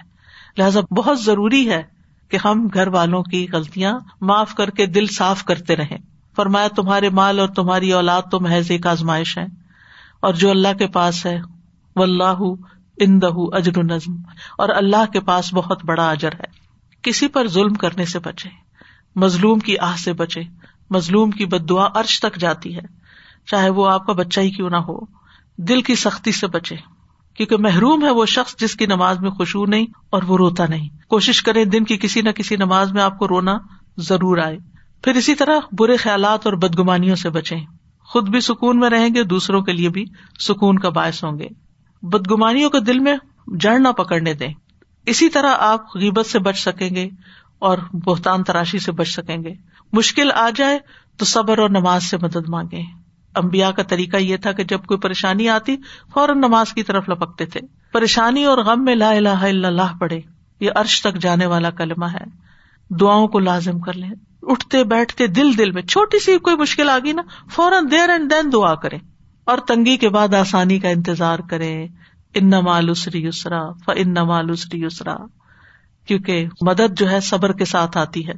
لہذا 0.57 0.79
بہت 0.97 1.21
ضروری 1.21 1.69
ہے 1.69 1.94
کہ 2.31 2.37
ہم 2.45 2.67
گھر 2.73 2.87
والوں 2.87 3.23
کی 3.23 3.45
غلطیاں 3.53 3.93
معاف 4.21 4.53
کر 4.55 4.69
کے 4.69 4.85
دل 4.85 5.07
صاف 5.07 5.43
کرتے 5.43 5.75
رہیں۔ 5.75 5.97
فرمایا، 6.35 6.67
تمہارے 6.75 7.09
مال 7.09 7.39
اور 7.39 7.47
تمہاری 7.47 7.91
اولاد 7.91 8.21
تو 8.31 8.39
محض 8.39 8.71
ایک 8.71 8.87
آزمائش 8.87 9.37
ہے، 9.37 9.45
اور 10.19 10.33
جو 10.33 10.49
اللہ 10.49 10.77
کے 10.79 10.87
پاس 10.87 11.25
ہے 11.25 11.37
وہ 11.95 12.03
اللہ 12.03 12.41
اندہ 12.97 13.29
اجر 13.51 13.83
نظم 13.83 14.15
اور 14.57 14.69
اللہ 14.69 15.11
کے 15.13 15.19
پاس 15.19 15.53
بہت 15.53 15.85
بڑا 15.85 16.09
اجر 16.09 16.33
ہے۔ 16.33 16.53
کسی 17.03 17.27
پر 17.27 17.47
ظلم 17.47 17.73
کرنے 17.73 18.05
سے 18.05 18.19
بچے، 18.19 18.49
مظلوم 19.15 19.59
کی 19.59 19.77
آہ 19.77 19.95
سے 19.95 20.13
بچے، 20.13 20.41
مظلوم 20.89 21.31
کی 21.31 21.45
بد 21.45 21.69
دعا 21.69 21.87
ارش 21.95 22.19
تک 22.19 22.37
جاتی 22.37 22.75
ہے، 22.75 22.81
چاہے 23.45 23.69
وہ 23.69 23.89
آپ 23.89 24.05
کا 24.05 24.13
بچہ 24.13 24.39
ہی 24.39 24.49
کیوں 24.49 24.69
نہ 24.69 24.77
ہو۔ 24.77 24.99
دل 25.57 25.81
کی 25.81 25.95
سختی 25.95 26.31
سے 26.31 26.47
بچے۔ 26.47 26.75
کیونکہ 27.37 27.57
محروم 27.57 28.05
ہے 28.05 28.09
وہ 28.09 28.25
شخص 28.25 28.55
جس 28.55 28.75
کی 28.75 28.85
نماز 28.85 29.19
میں 29.19 29.29
خوشبو 29.29 29.65
نہیں 29.65 29.85
اور 30.09 30.23
وہ 30.23 30.37
روتا 30.37 30.65
نہیں۔ 30.65 30.89
کوشش 31.07 31.43
کرے 31.43 31.65
دن 31.65 31.83
کی 31.83 31.97
کسی 31.97 32.21
نہ 32.21 32.29
کسی 32.29 32.55
نماز 32.55 32.91
میں 32.91 33.01
آپ 33.01 33.19
کو 33.19 33.27
رونا 33.27 33.57
ضرور 33.97 34.37
آئے۔ 34.37 34.57
پھر 35.03 35.15
اسی 35.15 35.35
طرح 35.35 35.59
برے 35.71 35.97
خیالات 35.97 36.45
اور 36.45 36.53
بدگمانیوں 36.53 37.15
سے 37.15 37.29
بچے 37.29 37.55
خود 37.99 38.29
بھی 38.29 38.39
سکون 38.39 38.79
میں 38.79 38.89
رہیں 38.89 39.15
گے، 39.15 39.23
دوسروں 39.23 39.61
کے 39.61 39.73
لیے 39.73 39.89
بھی 39.89 40.05
سکون 40.39 40.79
کا 40.79 40.89
باعث 40.89 41.23
ہوں 41.23 41.39
گے۔ 41.39 41.47
بدگمانیوں 42.01 42.69
کو 42.69 42.79
دل 42.79 42.99
میں 42.99 43.17
جڑ 43.59 43.79
نہ 43.79 43.87
پکڑنے 43.87 44.33
دیں۔ 44.33 44.53
اسی 45.05 45.29
طرح 45.29 45.55
آپ 45.59 45.95
غیبت 45.95 46.25
سے 46.25 46.39
بچ 46.39 46.57
سکیں 46.57 46.89
گے 46.89 47.09
اور 47.59 47.77
بہتان 47.93 48.43
تراشی 48.43 48.79
سے 48.79 48.91
بچ 48.91 49.07
سکیں 49.07 49.43
گے۔ 49.43 49.53
مشکل 49.93 50.31
آ 50.35 50.49
جائے 50.55 50.79
تو 51.17 51.25
صبر 51.25 51.57
اور 51.57 51.69
نماز 51.69 52.03
سے 52.03 52.17
مدد 52.17 52.49
مانگے 52.49 53.04
امبیا 53.35 53.71
کا 53.71 53.83
طریقہ 53.83 54.17
یہ 54.17 54.37
تھا 54.37 54.51
کہ 54.51 54.63
جب 54.63 54.85
کوئی 54.85 54.99
پریشانی 54.99 55.49
آتی، 55.49 55.75
فوراً 56.13 56.37
نماز 56.37 56.73
کی 56.73 56.83
طرف 56.83 57.09
لپکتے 57.09 57.45
تھے۔ 57.45 57.59
پریشانی 57.93 58.45
اور 58.45 58.57
غم 58.57 58.83
میں 58.83 58.95
لا 58.95 59.09
الہ 59.09 59.29
الا 59.29 59.67
اللہ 59.67 59.97
پڑھے، 59.99 60.19
یہ 60.59 60.71
عرش 60.75 61.01
تک 61.01 61.17
جانے 61.17 61.45
والا 61.45 61.69
کلمہ 61.69 62.05
ہے۔ 62.05 62.45
دعاؤں 62.89 63.27
کو 63.27 63.39
لازم 63.39 63.79
کر 63.79 63.93
لیں۔ 63.93 64.09
اٹھتے 64.41 64.83
بیٹھتے 64.83 65.27
دل 65.27 65.57
دل 65.57 65.71
میں 65.71 65.81
چھوٹی 65.81 66.19
سی 66.19 66.37
کوئی 66.37 66.55
مشکل 66.55 66.89
آ 66.89 66.97
گئی 67.03 67.11
نا، 67.11 67.21
فوراً 67.51 67.91
دیر 67.91 68.09
اینڈ 68.09 68.31
دین 68.31 68.53
دعا 68.53 68.75
کریں۔ 68.75 68.99
اور 69.45 69.57
تنگی 69.57 69.97
کے 69.97 70.09
بعد 70.09 70.33
آسانی 70.33 70.79
کا 70.79 70.89
انتظار 70.89 71.39
کرے 71.49 71.87
ان 72.33 72.47
نمالسری 72.47 73.25
یسرا 73.25 73.71
ف 73.85 73.89
ان 73.95 74.09
نمالسری 74.09 74.83
یسرا۔ 74.83 75.15
کیونکہ 76.07 76.47
مدد 76.61 76.99
جو 76.99 77.11
ہے 77.11 77.19
صبر 77.19 77.51
کے 77.51 77.65
ساتھ 77.65 77.97
آتی 77.97 78.27
ہے، 78.27 78.33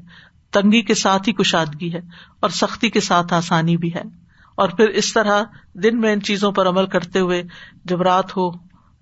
تنگی 0.51 0.81
کے 0.81 0.93
ساتھ 0.93 1.29
ہی 1.29 1.33
کشادگی 1.33 1.93
ہے، 1.93 1.99
اور 2.39 2.49
سختی 2.49 2.89
کے 2.89 2.99
ساتھ 2.99 3.33
آسانی 3.33 3.77
بھی 3.77 3.93
ہے۔ 3.93 4.26
اور 4.57 4.69
پھر 4.69 4.87
اس 4.87 5.13
طرح 5.13 5.43
دن 5.73 6.01
میں 6.01 6.13
ان 6.13 6.21
چیزوں 6.21 6.51
پر 6.51 6.67
عمل 6.67 6.85
کرتے 6.85 7.19
ہوئے 7.19 7.43
جب 7.85 8.01
رات 8.01 8.37
ہو 8.37 8.51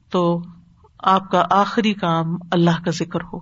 تو 0.09 0.41
آپ 0.99 1.31
کا 1.31 1.45
آخری 1.49 1.93
کام 1.93 2.35
اللہ 2.51 2.83
کا 2.85 2.91
ذکر 2.91 3.19
ہو۔ 3.33 3.39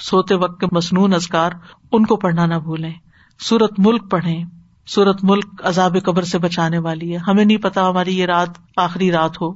سوتے 0.00 0.34
وقت 0.34 0.60
کے 0.60 0.66
مصنون 0.72 1.14
ازکار 1.14 1.50
ان 1.92 2.06
کو 2.06 2.16
پڑھنا 2.16 2.46
نہ 2.46 2.54
بھولیں۔ 2.54 2.92
سورت 3.38 3.72
ملک 3.78 4.10
پڑھیں۔ 4.10 4.44
سورت 4.86 5.24
ملک 5.24 5.46
عذاب 5.64 5.96
قبر 6.04 6.22
سے 6.22 6.38
بچانے 6.38 6.78
والی 6.78 7.12
ہے۔ 7.12 7.16
ہمیں 7.16 7.44
نہیں 7.44 7.56
پتا 7.56 7.88
ہماری 7.88 8.18
یہ 8.18 8.26
رات 8.26 8.48
آخری 8.76 9.12
رات 9.12 9.42
ہو۔ 9.42 9.52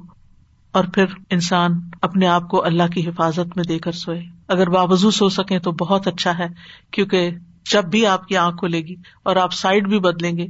اور 0.71 0.83
پھر 0.93 1.05
انسان 1.29 1.71
اپنے 2.01 2.27
آپ 2.27 2.47
کو 2.47 2.65
اللہ 2.65 2.87
کی 2.87 3.09
حفاظت 3.09 3.57
میں 3.57 3.63
دے 3.63 3.79
کر 3.79 3.91
سوئے۔ 3.91 4.21
اگر 4.47 4.69
باوضو 4.69 5.11
سو 5.11 5.29
سکے 5.29 5.59
تو 5.59 5.71
بہت 5.71 6.07
اچھا 6.07 6.37
ہے، 6.37 6.47
کیونکہ 6.91 7.31
جب 7.71 7.83
بھی 7.83 8.05
آپ 8.05 8.27
کی 8.27 8.37
آنکھ 8.37 8.57
کھلے 8.57 8.81
گی 8.81 8.95
اور 9.23 9.35
آپ 9.35 9.53
سائڈ 9.53 9.87
بھی 9.87 9.99
بدلیں 9.99 10.37
گے 10.37 10.47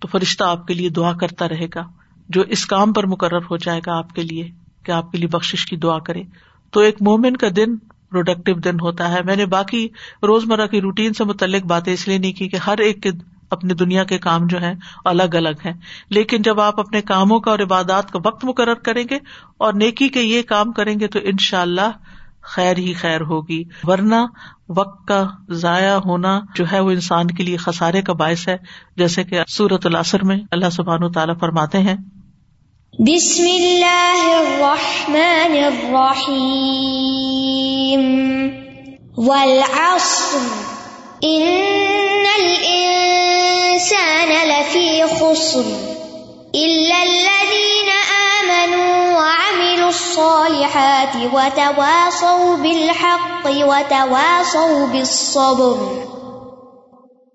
تو 0.00 0.08
فرشتہ 0.08 0.44
آپ 0.44 0.66
کے 0.66 0.74
لیے 0.74 0.88
دعا 0.88 1.12
کرتا 1.12 1.48
رہے 1.48 1.66
گا۔ 1.74 1.82
جو 2.28 2.42
اس 2.42 2.66
کام 2.66 2.92
پر 2.92 3.06
مقرر 3.06 3.38
ہو 3.50 3.56
جائے 3.56 3.80
گا 3.86 3.98
آپ 3.98 4.14
کے 4.14 4.22
لیے 4.22 4.50
کہ 4.82 4.92
آپ 4.92 5.12
کے 5.12 5.18
لیے 5.18 5.28
بخش 5.28 5.66
کی 5.66 5.76
دعا 5.76 5.98
کرے۔ 5.98 6.22
تو 6.70 6.80
ایک 6.80 6.96
مومن 7.00 7.36
کا 7.36 7.46
دن 7.56 7.76
پروڈکٹیو 7.76 8.54
دن 8.54 8.80
ہوتا 8.80 9.10
ہے۔ 9.10 9.22
میں 9.24 9.36
نے 9.36 9.46
باقی 9.46 9.88
روزمرہ 10.22 10.66
کی 10.66 10.80
روٹین 10.80 11.12
سے 11.12 11.24
متعلق 11.24 11.66
باتیں 11.66 11.92
اس 11.92 12.08
لیے 12.08 12.18
نہیں 12.18 12.32
کی 12.32 12.48
کہ 12.48 12.56
ہر 12.56 12.78
ایک 12.78 13.02
کے 13.02 13.10
اپنی 13.50 13.74
دنیا 13.74 14.04
کے 14.04 14.18
کام 14.18 14.46
جو 14.46 14.60
ہے 14.60 14.72
الگ 15.04 15.22
الگ 15.22 15.66
ہیں۔ 15.66 15.74
لیکن 16.10 16.42
جب 16.42 16.60
آپ 16.60 16.80
اپنے 16.80 17.02
کاموں 17.02 17.40
کا 17.40 17.50
اور 17.50 17.58
عبادات 17.58 18.10
کا 18.10 18.18
وقت 18.24 18.44
مقرر 18.44 18.74
کریں 18.74 19.04
گے 19.10 19.18
اور 19.58 19.72
نیکی 19.72 20.08
کے 20.08 20.22
یہ 20.22 20.42
کام 20.42 20.72
کریں 20.72 21.00
گے 21.00 21.06
تو 21.06 21.18
ان 21.22 21.36
شاء 21.40 21.62
اللہ 21.62 21.90
خیر 22.48 22.78
ہی 22.78 22.92
خیر 22.92 23.20
ہوگی۔ 23.20 23.64
ورنہ 23.84 24.26
وقت 24.68 25.08
کا 25.08 25.26
ضائع 25.48 25.90
ہونا 25.90 26.40
جو 26.54 26.64
ہے 26.72 26.80
وہ 26.80 26.90
انسان 26.90 27.26
کے 27.26 27.42
لیے 27.42 27.56
خسارے 27.56 28.02
کا 28.02 28.12
باعث 28.12 28.48
ہے۔ 28.48 28.56
جیسے 28.96 29.24
کہ 29.24 29.40
سورت 29.48 29.86
العصر 29.86 30.24
میں 30.24 30.36
اللہ 30.50 30.70
سبحان 30.70 31.02
و 31.02 31.12
تعالیٰ 31.12 31.34
فرماتے 31.40 31.78
ہیں۔ 31.78 31.96
بسم 32.98 33.42
اللہ 33.42 34.24
الرحمن 34.24 35.64
الرحیم۔ 35.64 38.48
والعصر۔ 39.16 40.38
ان 41.22 42.24
الانسان 42.38 44.28
لفی 44.28 45.00
خسر۔ 45.10 45.94
الا 46.54 47.00
الذین 47.00 47.77
وعملوا 49.88 50.24
الصالحات 50.24 51.16
وتواصوا 51.32 52.56
بالحق 52.56 53.46
وتواصوا 53.46 54.86
بالصبر. 54.92 55.88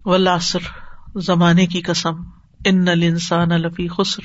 والعصر 0.06 0.60
زمانے 1.16 1.66
کی 1.66 1.82
قسم، 1.82 2.16
ان 2.66 2.88
الانسان 2.88 3.50
لفی 3.50 3.88
خسر، 3.88 4.22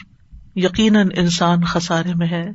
یقیناً 0.59 1.09
انسان 1.16 1.64
خسارے 1.64 2.14
میں 2.14 2.29
ہے۔ 2.29 2.51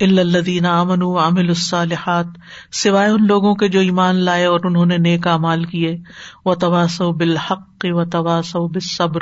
الدین 0.00 0.66
امن 0.66 1.02
عامل 1.02 1.48
الصالحات، 1.48 2.26
سوائے 2.72 3.10
ان 3.10 3.26
لوگوں 3.26 3.54
کے 3.54 3.68
جو 3.68 3.80
ایمان 3.80 4.14
لائے 4.14 4.44
اور 4.44 4.60
انہوں 4.64 4.86
نے 4.86 4.96
نیک 4.98 5.26
امال 5.26 5.64
کیے۔ 5.64 5.96
و 6.44 6.54
تواس 6.54 7.00
بالحق 7.00 7.84
و 7.84 8.04
تواس 8.04 8.56
بالصبر، 8.56 9.20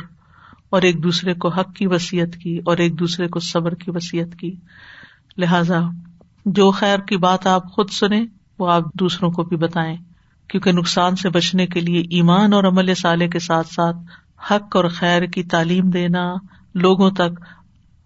اور 0.70 0.82
ایک 0.82 1.02
دوسرے 1.02 1.34
کو 1.34 1.48
حق 1.48 1.74
کی 1.74 1.86
وسیعت 1.86 2.36
کی، 2.36 2.60
اور 2.64 2.76
ایک 2.76 2.98
دوسرے 2.98 3.28
کو 3.28 3.40
صبر 3.40 3.74
کی 3.74 3.90
وسیعت 3.90 4.38
کی۔ 4.38 4.56
لہذا 5.38 5.80
جو 6.46 6.70
خیر 6.70 6.98
کی 6.98 7.16
بات 7.16 7.46
آپ 7.46 7.72
خود 7.72 7.90
سنیں، 7.90 8.26
وہ 8.58 8.70
آپ 8.72 8.82
دوسروں 8.94 9.30
کو 9.30 9.42
بھی 9.42 9.56
بتائیں۔ 9.56 9.96
کیونکہ 10.48 10.72
نقصان 10.72 11.16
سے 11.16 11.28
بچنے 11.28 11.66
کے 11.66 11.80
لیے 11.80 12.00
ایمان 12.00 12.52
اور 12.52 12.64
عمل 12.64 12.94
سالے 12.94 13.28
کے 13.28 13.38
ساتھ 13.38 13.68
ساتھ 13.68 13.96
حق 14.50 14.76
اور 14.76 14.84
خیر 14.88 15.22
کی 15.22 15.42
تعلیم 15.42 15.90
دینا، 15.90 16.34
لوگوں 16.74 17.10
تک 17.10 17.40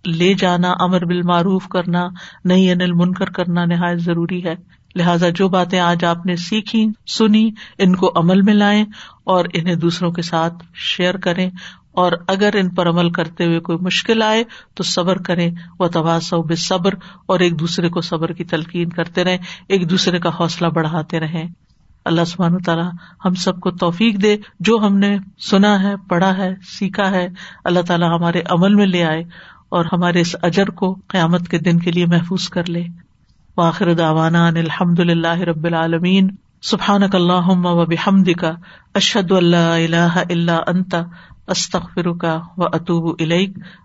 لے 0.07 0.35
جانا، 0.35 0.73
امر 0.81 1.05
بال 1.05 1.23
معروف 1.23 1.69
کرنا 1.69 2.09
نہیں 2.45 2.73
انل 2.73 2.93
منکر 2.93 3.31
کرنا 3.31 3.65
نہایت 3.65 4.01
ضروری 4.01 4.45
ہے۔ 4.45 4.55
لہٰذا 4.97 5.29
جو 5.29 5.49
باتیں 5.49 5.81
آج 5.81 6.05
آپ 6.05 6.27
نے 6.27 6.37
سیکھی 6.37 6.89
سنی 7.07 7.51
ان 7.79 7.97
کو 7.97 8.13
عمل 8.17 8.43
میں 8.43 8.55
لائیں 8.55 8.85
اور 9.25 9.45
انہیں 9.53 9.75
دوسروں 9.75 10.13
کے 10.13 10.23
ساتھ 10.23 10.55
شیئر 10.75 11.17
کریں۔ 11.17 11.51
اور 11.97 12.13
اگر 12.29 12.51
ان 12.55 12.69
پر 12.69 12.89
عمل 12.89 13.11
کرتے 13.11 13.45
ہوئے 13.45 13.61
کوئی 13.61 13.79
مشکل 13.81 14.23
آئے 14.23 14.45
تو 14.75 14.83
صبر 14.83 15.19
کریں 15.19 15.51
وہ 15.79 15.89
تواس 15.89 16.33
بے 16.33 16.55
صبر 16.55 16.95
اور 17.27 17.41
ایک 17.41 17.61
دوسرے 17.61 17.89
کو 17.89 18.01
صبر 18.01 18.33
کی 18.33 18.45
تلقین 18.45 18.89
کرتے 18.89 19.25
رہیں، 19.25 19.39
ایک 19.69 19.91
دوسرے 19.91 20.19
کا 20.19 20.31
حوصلہ 20.41 20.69
بڑھاتے 20.69 21.21
رہیں۔ 21.21 21.49
اللہ 22.05 22.25
سبحان 22.25 22.59
تعالیٰ 22.59 22.91
ہم 23.25 23.35
سب 23.35 23.61
کو 23.61 23.71
توفیق 23.71 24.23
دے، 24.23 24.37
جو 24.61 24.77
ہم 24.77 24.99
نے 24.99 25.19
سنا 25.39 25.83
ہے، 25.83 25.95
پڑھا 26.09 26.37
ہے، 26.37 26.55
سیکھا 26.79 27.11
ہے، 27.11 27.29
اللہ 27.65 27.81
تعالیٰ 27.81 28.19
ہمارے 28.19 28.43
عمل 28.49 28.75
میں 28.75 28.87
لے 28.87 29.05
آئے 29.05 29.23
اور 29.69 29.85
ہمارے 29.93 30.21
اس 30.21 30.37
اجر 30.43 30.71
کو 30.71 30.97
قیامت 31.09 31.49
کے 31.49 31.59
دن 31.59 31.79
کے 31.79 31.91
لیے 31.91 32.07
محفوظ 32.07 32.49
کر 32.49 32.69
لے۔ 32.69 32.85
واخر 33.57 33.95
داوانا 33.95 34.47
الحمد 34.47 34.99
اللہ 34.99 35.41
رب 35.41 35.65
العالمین۔ 35.65 36.31
سبحان 36.63 37.03
اللہ 37.13 37.49
و 37.49 37.85
بحمد 37.85 38.29
کا 38.41 38.53
اشد 38.95 39.33
اللہ 39.33 39.57
اللہ 39.57 40.19
اللہ 40.31 40.61
انتا 40.67 41.03
استخر 41.47 42.13
کا 42.13 42.39
و 42.57 42.65
اطوب 42.65 43.23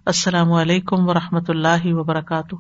السلام 0.06 0.52
علیکم 0.52 1.10
و 1.10 1.14
رحمۃ 1.14 1.50
اللہ 1.50 1.86
وبرکاتہ. 1.86 2.56